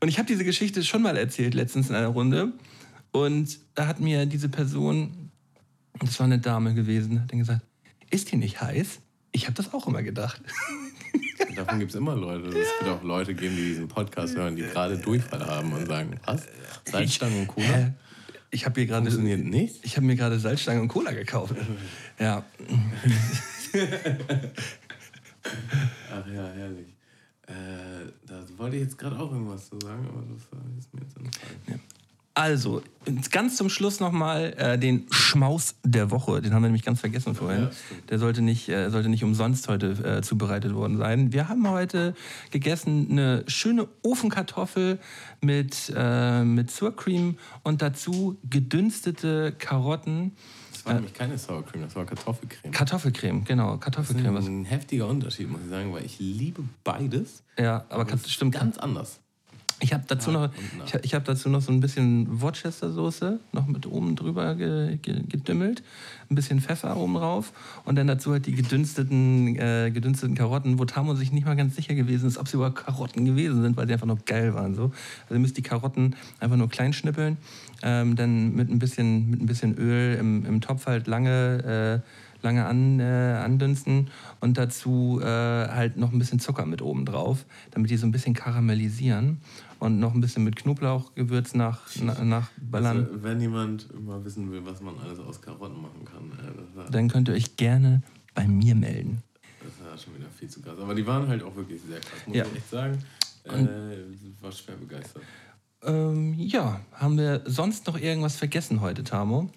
Und 0.00 0.08
ich 0.08 0.18
habe 0.18 0.26
diese 0.26 0.44
Geschichte 0.44 0.84
schon 0.84 1.02
mal 1.02 1.16
erzählt, 1.16 1.54
letztens 1.54 1.88
in 1.88 1.94
einer 1.94 2.08
Runde. 2.08 2.52
Und 3.12 3.58
da 3.74 3.86
hat 3.86 3.98
mir 4.00 4.26
diese 4.26 4.48
Person, 4.48 5.30
das 6.00 6.18
war 6.18 6.26
eine 6.26 6.38
Dame 6.38 6.74
gewesen, 6.74 7.22
hat 7.22 7.32
dann 7.32 7.38
gesagt, 7.38 7.62
ist 8.10 8.30
die 8.30 8.36
nicht 8.36 8.60
heiß? 8.60 9.00
Ich 9.32 9.44
habe 9.46 9.54
das 9.54 9.72
auch 9.72 9.86
immer 9.86 10.02
gedacht. 10.02 10.40
Davon 11.56 11.78
gibt 11.78 11.90
es 11.90 11.96
immer 11.96 12.14
Leute. 12.14 12.48
Es 12.48 12.54
wird 12.54 12.88
auch 12.90 13.02
Leute 13.02 13.34
geben, 13.34 13.56
die 13.56 13.64
diesen 13.64 13.88
Podcast 13.88 14.36
hören, 14.36 14.56
die 14.56 14.62
gerade 14.62 14.98
Durchfall 14.98 15.44
haben 15.46 15.72
und 15.72 15.86
sagen, 15.86 16.20
was? 16.24 16.46
Salzstangen 16.84 17.40
und 17.40 17.46
Cola? 17.48 17.94
Ich 18.50 18.64
habe 18.64 18.80
hier 18.80 18.86
gerade 18.86 19.08
ich 19.82 19.96
habe 19.96 20.06
mir 20.06 20.16
gerade 20.16 20.38
Salzstangen 20.38 20.82
und 20.82 20.88
Cola 20.88 21.12
gekauft. 21.12 21.54
Ja, 22.18 22.44
Ach 26.12 26.26
ja, 26.26 26.48
herrlich. 26.54 26.88
Äh, 27.46 27.52
da 28.26 28.42
wollte 28.56 28.76
ich 28.76 28.82
jetzt 28.82 28.98
gerade 28.98 29.18
auch 29.18 29.30
irgendwas 29.30 29.68
zu 29.68 29.78
sagen, 29.80 30.06
aber 30.08 30.22
das 30.32 30.42
ist 30.78 30.94
mir 30.94 31.02
jetzt 31.02 31.16
entfallen. 31.16 31.80
Also, 32.38 32.82
ganz 33.30 33.56
zum 33.56 33.70
Schluss 33.70 33.98
nochmal 33.98 34.52
äh, 34.58 34.78
den 34.78 35.06
Schmaus 35.10 35.76
der 35.84 36.10
Woche. 36.10 36.42
Den 36.42 36.52
haben 36.52 36.60
wir 36.62 36.68
nämlich 36.68 36.84
ganz 36.84 37.00
vergessen 37.00 37.34
vorhin. 37.34 37.62
Ja, 37.62 37.70
der 38.10 38.18
sollte 38.18 38.42
nicht, 38.42 38.68
äh, 38.68 38.90
sollte 38.90 39.08
nicht 39.08 39.24
umsonst 39.24 39.68
heute 39.68 39.92
äh, 40.18 40.20
zubereitet 40.20 40.74
worden 40.74 40.98
sein. 40.98 41.32
Wir 41.32 41.48
haben 41.48 41.66
heute 41.66 42.14
gegessen 42.50 43.08
eine 43.10 43.42
schöne 43.46 43.88
Ofenkartoffel 44.02 44.98
mit, 45.40 45.90
äh, 45.96 46.44
mit 46.44 46.70
Sour 46.70 46.94
Cream 46.94 47.38
und 47.62 47.80
dazu 47.80 48.36
gedünstete 48.50 49.52
Karotten. 49.52 50.32
Das 50.74 50.84
war 50.84 50.92
nämlich 50.92 51.14
keine 51.14 51.38
Sour 51.38 51.64
Cream, 51.64 51.84
das 51.84 51.96
war 51.96 52.04
Kartoffelcreme. 52.04 52.70
Kartoffelcreme, 52.70 53.44
genau. 53.44 53.68
Das 53.68 53.76
ist 53.76 53.80
Kartoffelcreme. 53.84 54.36
Ein 54.36 54.64
heftiger 54.66 55.06
Unterschied, 55.08 55.48
muss 55.50 55.62
ich 55.64 55.70
sagen, 55.70 55.90
weil 55.90 56.04
ich 56.04 56.18
liebe 56.18 56.62
beides. 56.84 57.42
ja, 57.58 57.86
aber 57.88 58.04
Kat- 58.04 58.28
stimmt. 58.28 58.54
Ganz 58.54 58.76
anders. 58.76 59.20
Ich 59.80 59.92
habe 59.92 60.04
dazu, 60.06 60.30
Ja, 60.30 60.46
noch, 60.46 60.50
ich, 60.86 60.94
ich 61.02 61.14
hab 61.14 61.24
dazu 61.24 61.50
noch 61.50 61.60
so 61.60 61.70
ein 61.70 61.80
bisschen 61.80 62.40
Worcester-Soße 62.40 63.40
noch 63.52 63.66
mit 63.66 63.86
oben 63.86 64.16
drüber 64.16 64.54
ge, 64.54 64.96
ge, 64.96 65.22
gedümmelt. 65.28 65.82
Ein 66.30 66.34
bisschen 66.34 66.60
Pfeffer 66.60 66.96
oben 66.96 67.14
drauf. 67.14 67.52
Und 67.84 67.96
dann 67.96 68.06
dazu 68.06 68.32
halt 68.32 68.46
die 68.46 68.54
gedünsteten, 68.54 69.56
äh, 69.56 69.90
gedünsteten 69.92 70.34
Karotten, 70.34 70.78
wo 70.78 70.86
Tamo 70.86 71.14
sich 71.14 71.30
nicht 71.30 71.44
mal 71.44 71.56
ganz 71.56 71.76
sicher 71.76 71.94
gewesen 71.94 72.26
ist, 72.26 72.38
ob 72.38 72.48
sie 72.48 72.56
überhaupt 72.56 72.76
Karotten 72.76 73.26
gewesen 73.26 73.62
sind, 73.62 73.76
weil 73.76 73.86
die 73.86 73.92
einfach 73.92 74.06
noch 74.06 74.24
geil 74.24 74.54
waren. 74.54 74.74
So. 74.74 74.92
Also 75.24 75.34
ihr 75.34 75.40
müsst 75.40 75.58
die 75.58 75.62
Karotten 75.62 76.16
einfach 76.40 76.56
nur 76.56 76.70
klein 76.70 76.94
schnippeln. 76.94 77.36
Ähm, 77.82 78.16
dann 78.16 78.54
mit 78.54 78.70
ein 78.70 78.78
bisschen, 78.78 79.28
mit 79.28 79.42
ein 79.42 79.46
bisschen 79.46 79.76
Öl 79.76 80.16
im, 80.18 80.46
im 80.46 80.60
Topf 80.62 80.86
halt 80.86 81.06
lange 81.06 82.02
lange 82.42 82.64
an, 82.64 83.00
äh, 83.00 83.02
andünsten 83.44 84.08
und 84.40 84.56
dazu 84.56 85.20
äh, 85.22 85.26
halt 85.26 85.96
noch 85.96 86.12
ein 86.12 86.18
bisschen 86.18 86.38
Zucker 86.38 86.64
mit 86.66 86.80
oben 86.82 87.04
drauf, 87.04 87.44
damit 87.72 87.90
die 87.90 87.96
so 87.96 88.06
ein 88.06 88.12
bisschen 88.12 88.34
karamellisieren 88.34 89.38
und 89.78 89.98
noch 89.98 90.14
ein 90.14 90.20
bisschen 90.20 90.44
mit 90.44 90.56
Knoblauchgewürz 90.56 91.54
nach, 91.54 91.80
na, 92.00 92.22
nachballern. 92.24 92.98
Also, 93.06 93.22
wenn 93.22 93.40
jemand 93.40 94.04
mal 94.04 94.24
wissen 94.24 94.50
will, 94.50 94.64
was 94.64 94.80
man 94.80 94.98
alles 94.98 95.18
aus 95.18 95.40
Karotten 95.40 95.80
machen 95.80 96.04
kann, 96.04 96.30
äh, 96.32 96.52
das 96.76 96.90
dann 96.90 97.08
könnt 97.08 97.28
ihr 97.28 97.34
euch 97.34 97.56
gerne 97.56 98.02
bei 98.34 98.46
mir 98.46 98.74
melden. 98.74 99.22
Das 99.62 99.86
war 99.88 99.98
schon 99.98 100.14
wieder 100.16 100.28
viel 100.30 100.48
zu 100.48 100.60
krass. 100.62 100.78
Aber 100.78 100.94
die 100.94 101.06
waren 101.06 101.26
halt 101.28 101.42
auch 101.42 101.54
wirklich 101.56 101.80
sehr 101.82 102.00
krass, 102.00 102.20
muss 102.26 102.36
Ja. 102.36 102.44
ich 102.44 102.56
echt 102.56 102.70
sagen. 102.70 102.98
Äh, 103.44 104.42
war 104.42 104.52
schwer 104.52 104.76
begeistert. 104.76 105.22
Ähm, 105.82 106.34
ja, 106.34 106.80
haben 106.92 107.16
wir 107.16 107.42
sonst 107.46 107.86
noch 107.86 107.98
irgendwas 107.98 108.36
vergessen 108.36 108.80
heute, 108.80 109.04
Tamo? 109.04 109.50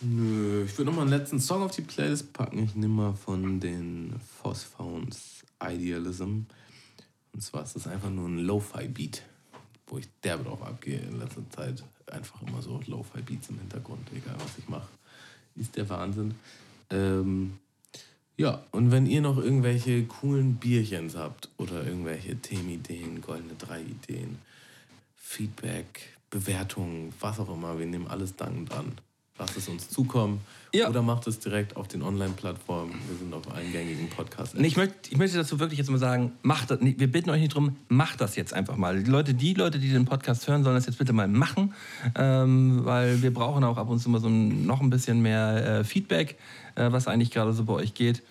Nö, 0.00 0.64
ich 0.64 0.76
würde 0.76 0.90
noch 0.90 0.96
mal 0.96 1.02
einen 1.02 1.10
letzten 1.10 1.40
Song 1.40 1.62
auf 1.62 1.70
die 1.70 1.82
Playlist 1.82 2.32
packen. 2.32 2.62
Ich 2.64 2.74
nehme 2.74 2.92
mal 2.94 3.14
von 3.14 3.58
den 3.60 4.14
Phosphones 4.42 5.44
Idealism. 5.62 6.40
Und 7.34 7.40
zwar 7.42 7.64
ist 7.64 7.74
das 7.74 7.88
einfach 7.88 8.10
nur 8.10 8.28
ein 8.28 8.38
Lo-Fi-Beat, 8.38 9.22
wo 9.88 9.98
ich 9.98 10.08
derbe 10.22 10.44
drauf 10.44 10.62
abgehe 10.62 11.00
in 11.00 11.18
letzter 11.18 11.48
Zeit. 11.50 11.82
Einfach 12.06 12.40
immer 12.42 12.62
so 12.62 12.80
Lo-Fi-Beats 12.86 13.50
im 13.50 13.58
Hintergrund, 13.58 14.08
egal 14.14 14.36
was 14.38 14.56
ich 14.56 14.68
mache. 14.68 14.88
Ist 15.56 15.76
der 15.76 15.88
Wahnsinn. 15.88 16.34
Ähm, 16.90 17.58
ja, 18.36 18.64
und 18.70 18.92
wenn 18.92 19.06
ihr 19.06 19.20
noch 19.20 19.38
irgendwelche 19.38 20.04
coolen 20.04 20.56
Bierchens 20.56 21.16
habt 21.16 21.48
oder 21.56 21.84
irgendwelche 21.84 22.36
Themenideen, 22.36 23.20
goldene 23.20 23.54
drei 23.58 23.82
Ideen, 23.82 24.38
Feedback, 25.16 26.16
Bewertungen, 26.30 27.12
was 27.20 27.40
auch 27.40 27.52
immer, 27.52 27.78
wir 27.78 27.86
nehmen 27.86 28.06
alles 28.06 28.36
dankend 28.36 28.72
an. 28.72 28.92
Lasst 29.38 29.56
es 29.56 29.68
uns 29.68 29.88
zukommen 29.88 30.40
Ja. 30.74 30.88
oder 30.88 31.02
macht 31.02 31.26
es 31.28 31.38
direkt 31.38 31.76
auf 31.76 31.86
den 31.86 32.02
Online-Plattformen. 32.02 32.92
Wir 33.08 33.16
sind 33.16 33.32
auf 33.32 33.48
allen 33.54 33.70
gängigen 33.70 34.08
Podcasts. 34.08 34.54
Nee, 34.54 34.66
ich, 34.66 34.76
möchte, 34.76 34.94
ich 35.08 35.16
möchte 35.16 35.36
dazu 35.36 35.60
wirklich 35.60 35.78
jetzt 35.78 35.88
mal 35.88 35.98
sagen, 35.98 36.32
macht 36.42 36.70
das, 36.70 36.80
nee, 36.80 36.96
wir 36.98 37.10
bitten 37.10 37.30
euch 37.30 37.40
nicht 37.40 37.54
drum, 37.54 37.76
macht 37.88 38.20
das 38.20 38.34
jetzt 38.34 38.52
einfach 38.52 38.76
mal. 38.76 39.02
Die 39.02 39.10
Leute, 39.10 39.34
die 39.34 39.54
Leute, 39.54 39.78
die 39.78 39.88
den 39.88 40.04
Podcast 40.04 40.48
hören, 40.48 40.64
sollen 40.64 40.74
das 40.74 40.86
jetzt 40.86 40.98
bitte 40.98 41.12
mal 41.12 41.28
machen, 41.28 41.74
ähm, 42.16 42.80
weil 42.84 43.22
wir 43.22 43.32
brauchen 43.32 43.62
auch 43.62 43.76
ab 43.76 43.88
und 43.88 44.00
zu 44.00 44.10
mal 44.10 44.20
so 44.20 44.28
ein, 44.28 44.66
noch 44.66 44.80
ein 44.80 44.90
bisschen 44.90 45.22
mehr 45.22 45.80
äh, 45.80 45.84
Feedback, 45.84 46.38
äh, 46.74 46.90
was 46.90 47.06
eigentlich 47.06 47.30
gerade 47.30 47.52
so 47.52 47.64
bei 47.64 47.74
euch 47.74 47.94
geht. 47.94 48.22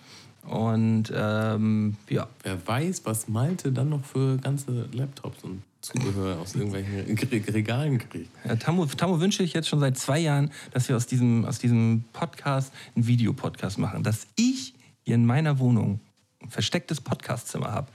Und 0.46 1.10
ähm, 1.14 1.96
ja, 2.10 2.28
Wer 2.42 2.66
weiß, 2.66 3.06
was 3.06 3.28
Malte 3.28 3.72
dann 3.72 3.88
noch 3.88 4.04
für 4.04 4.36
ganze 4.36 4.86
Laptops 4.92 5.42
und 5.44 5.62
Zubehör 5.84 6.38
aus 6.40 6.54
irgendwelchen 6.54 7.18
Re- 7.18 7.54
Regalen 7.54 7.98
kriegt. 7.98 8.30
Äh, 8.44 8.56
Tammo, 8.56 8.86
Tammo 8.86 9.20
wünsche 9.20 9.42
ich 9.42 9.52
jetzt 9.52 9.68
schon 9.68 9.80
seit 9.80 9.98
zwei 9.98 10.18
Jahren, 10.18 10.50
dass 10.72 10.88
wir 10.88 10.96
aus 10.96 11.06
diesem, 11.06 11.44
aus 11.44 11.58
diesem 11.58 12.04
Podcast 12.14 12.72
einen 12.96 13.06
Videopodcast 13.06 13.78
machen. 13.78 14.02
Dass 14.02 14.26
ich 14.36 14.72
hier 15.04 15.14
in 15.16 15.26
meiner 15.26 15.58
Wohnung 15.58 16.00
ein 16.42 16.50
verstecktes 16.50 17.02
Podcastzimmer 17.02 17.70
habe. 17.70 17.88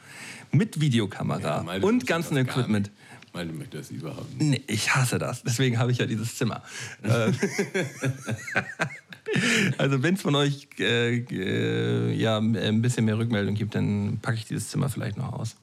Mit 0.51 0.79
Videokamera 0.79 1.63
Malte 1.63 1.85
und 1.85 2.05
ganzen 2.05 2.37
Equipment. 2.37 2.91
Malte 3.33 3.53
möchte 3.53 3.77
das 3.77 3.89
überhaupt 3.89 4.39
nicht. 4.39 4.67
Nee, 4.67 4.73
ich 4.73 4.93
hasse 4.95 5.17
das. 5.17 5.41
Deswegen 5.43 5.79
habe 5.79 5.91
ich 5.91 5.97
ja 5.97 6.05
dieses 6.05 6.37
Zimmer. 6.37 6.61
Äh, 7.03 7.31
also 9.77 10.01
wenn 10.03 10.15
es 10.15 10.21
von 10.21 10.35
euch 10.35 10.67
äh, 10.79 11.17
äh, 11.17 12.13
ja, 12.13 12.37
ein 12.37 12.81
bisschen 12.81 13.05
mehr 13.05 13.17
Rückmeldung 13.17 13.55
gibt, 13.55 13.75
dann 13.75 14.19
packe 14.21 14.37
ich 14.37 14.45
dieses 14.45 14.69
Zimmer 14.69 14.89
vielleicht 14.89 15.17
noch 15.17 15.33
aus. 15.33 15.55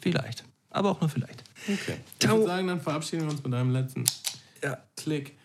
Vielleicht. 0.00 0.44
Aber 0.70 0.90
auch 0.90 1.00
nur 1.00 1.10
vielleicht. 1.10 1.42
Okay. 1.68 1.96
Ich 2.12 2.18
Ciao. 2.26 2.36
würde 2.36 2.46
sagen, 2.46 2.66
dann 2.68 2.80
verabschieden 2.80 3.22
wir 3.24 3.30
uns 3.30 3.42
mit 3.42 3.52
einem 3.54 3.70
letzten 3.72 4.04
Ja. 4.62 4.78
Klick. 4.96 5.36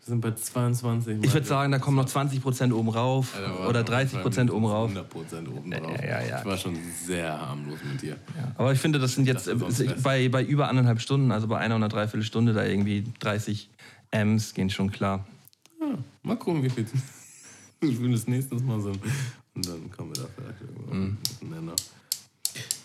Wir 0.00 0.06
sind 0.10 0.20
bei 0.20 0.32
22. 0.32 1.18
Ich 1.24 1.32
würde 1.32 1.46
sagen, 1.46 1.72
da 1.72 1.78
kommen 1.78 1.96
noch 1.96 2.04
20% 2.06 2.72
oben 2.74 2.90
rauf 2.90 3.32
oder 3.66 3.80
30% 3.80 4.50
oben 4.50 4.66
rauf. 4.66 4.90
100% 4.92 5.48
oben 5.48 5.70
drauf. 5.70 5.98
Ja, 5.98 6.04
ja, 6.04 6.22
ja. 6.26 6.38
Ich 6.40 6.44
war 6.44 6.58
schon 6.58 6.76
sehr 7.06 7.40
harmlos 7.40 7.78
mit 7.90 8.02
dir. 8.02 8.18
Aber 8.56 8.70
ich 8.72 8.78
finde, 8.78 8.98
das 8.98 9.14
sind 9.14 9.26
jetzt 9.26 9.46
wär's- 9.46 10.02
bei, 10.02 10.28
bei 10.28 10.44
über 10.44 10.68
anderthalb 10.68 11.00
Stunden, 11.00 11.32
also 11.32 11.46
bei 11.48 11.56
einer 11.56 11.74
und 11.76 11.82
einer 11.82 11.88
Dreiviertelstunde, 11.88 12.52
da 12.52 12.64
irgendwie 12.66 13.04
30 13.20 13.70
Ms 14.10 14.52
gehen 14.52 14.68
schon 14.68 14.90
klar. 14.90 15.26
Ja, 15.80 15.96
mal 16.22 16.36
gucken, 16.36 16.62
wie 16.62 16.68
viel 16.70 16.84
wie 17.80 17.94
viel 17.94 18.12
das 18.12 18.26
nächstes 18.28 18.62
Mal 18.62 18.80
sind. 18.82 18.98
Und 19.54 19.66
dann 19.66 19.90
kommen 19.90 20.14
wir 20.14 20.22
da 20.24 20.28
vielleicht 20.36 20.60
irgendwann 20.60 20.98
Mhm. 21.00 21.18
miteinander. 21.40 21.74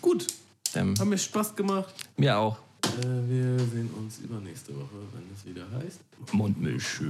Gut, 0.00 0.26
Ähm, 0.74 0.94
hat 0.98 1.06
mir 1.06 1.18
Spaß 1.18 1.56
gemacht. 1.56 1.92
mir 2.16 2.36
auch. 2.36 2.58
Äh, 2.84 3.04
wir 3.28 3.58
sehen 3.58 3.90
uns 3.98 4.18
übernächste 4.18 4.74
Woche, 4.74 4.96
wenn 5.12 5.24
es 5.34 5.44
wieder 5.44 5.66
heißt. 5.82 6.00
Mundmische. 6.32 7.04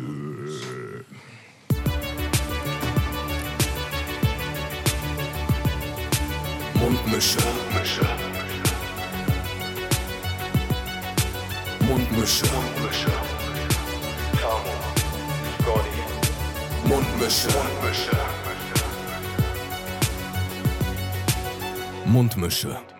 Mundmische. 6.75 7.39
Mundmische. 7.41 8.07
Mundmische. 11.87 12.47
Mundmische. 12.47 13.13
Tamo. 14.41 14.75
Scotty. 15.61 16.89
Mundmische. 16.89 17.49
Mundmische. 17.49 18.17
Mundmische. 22.07 23.00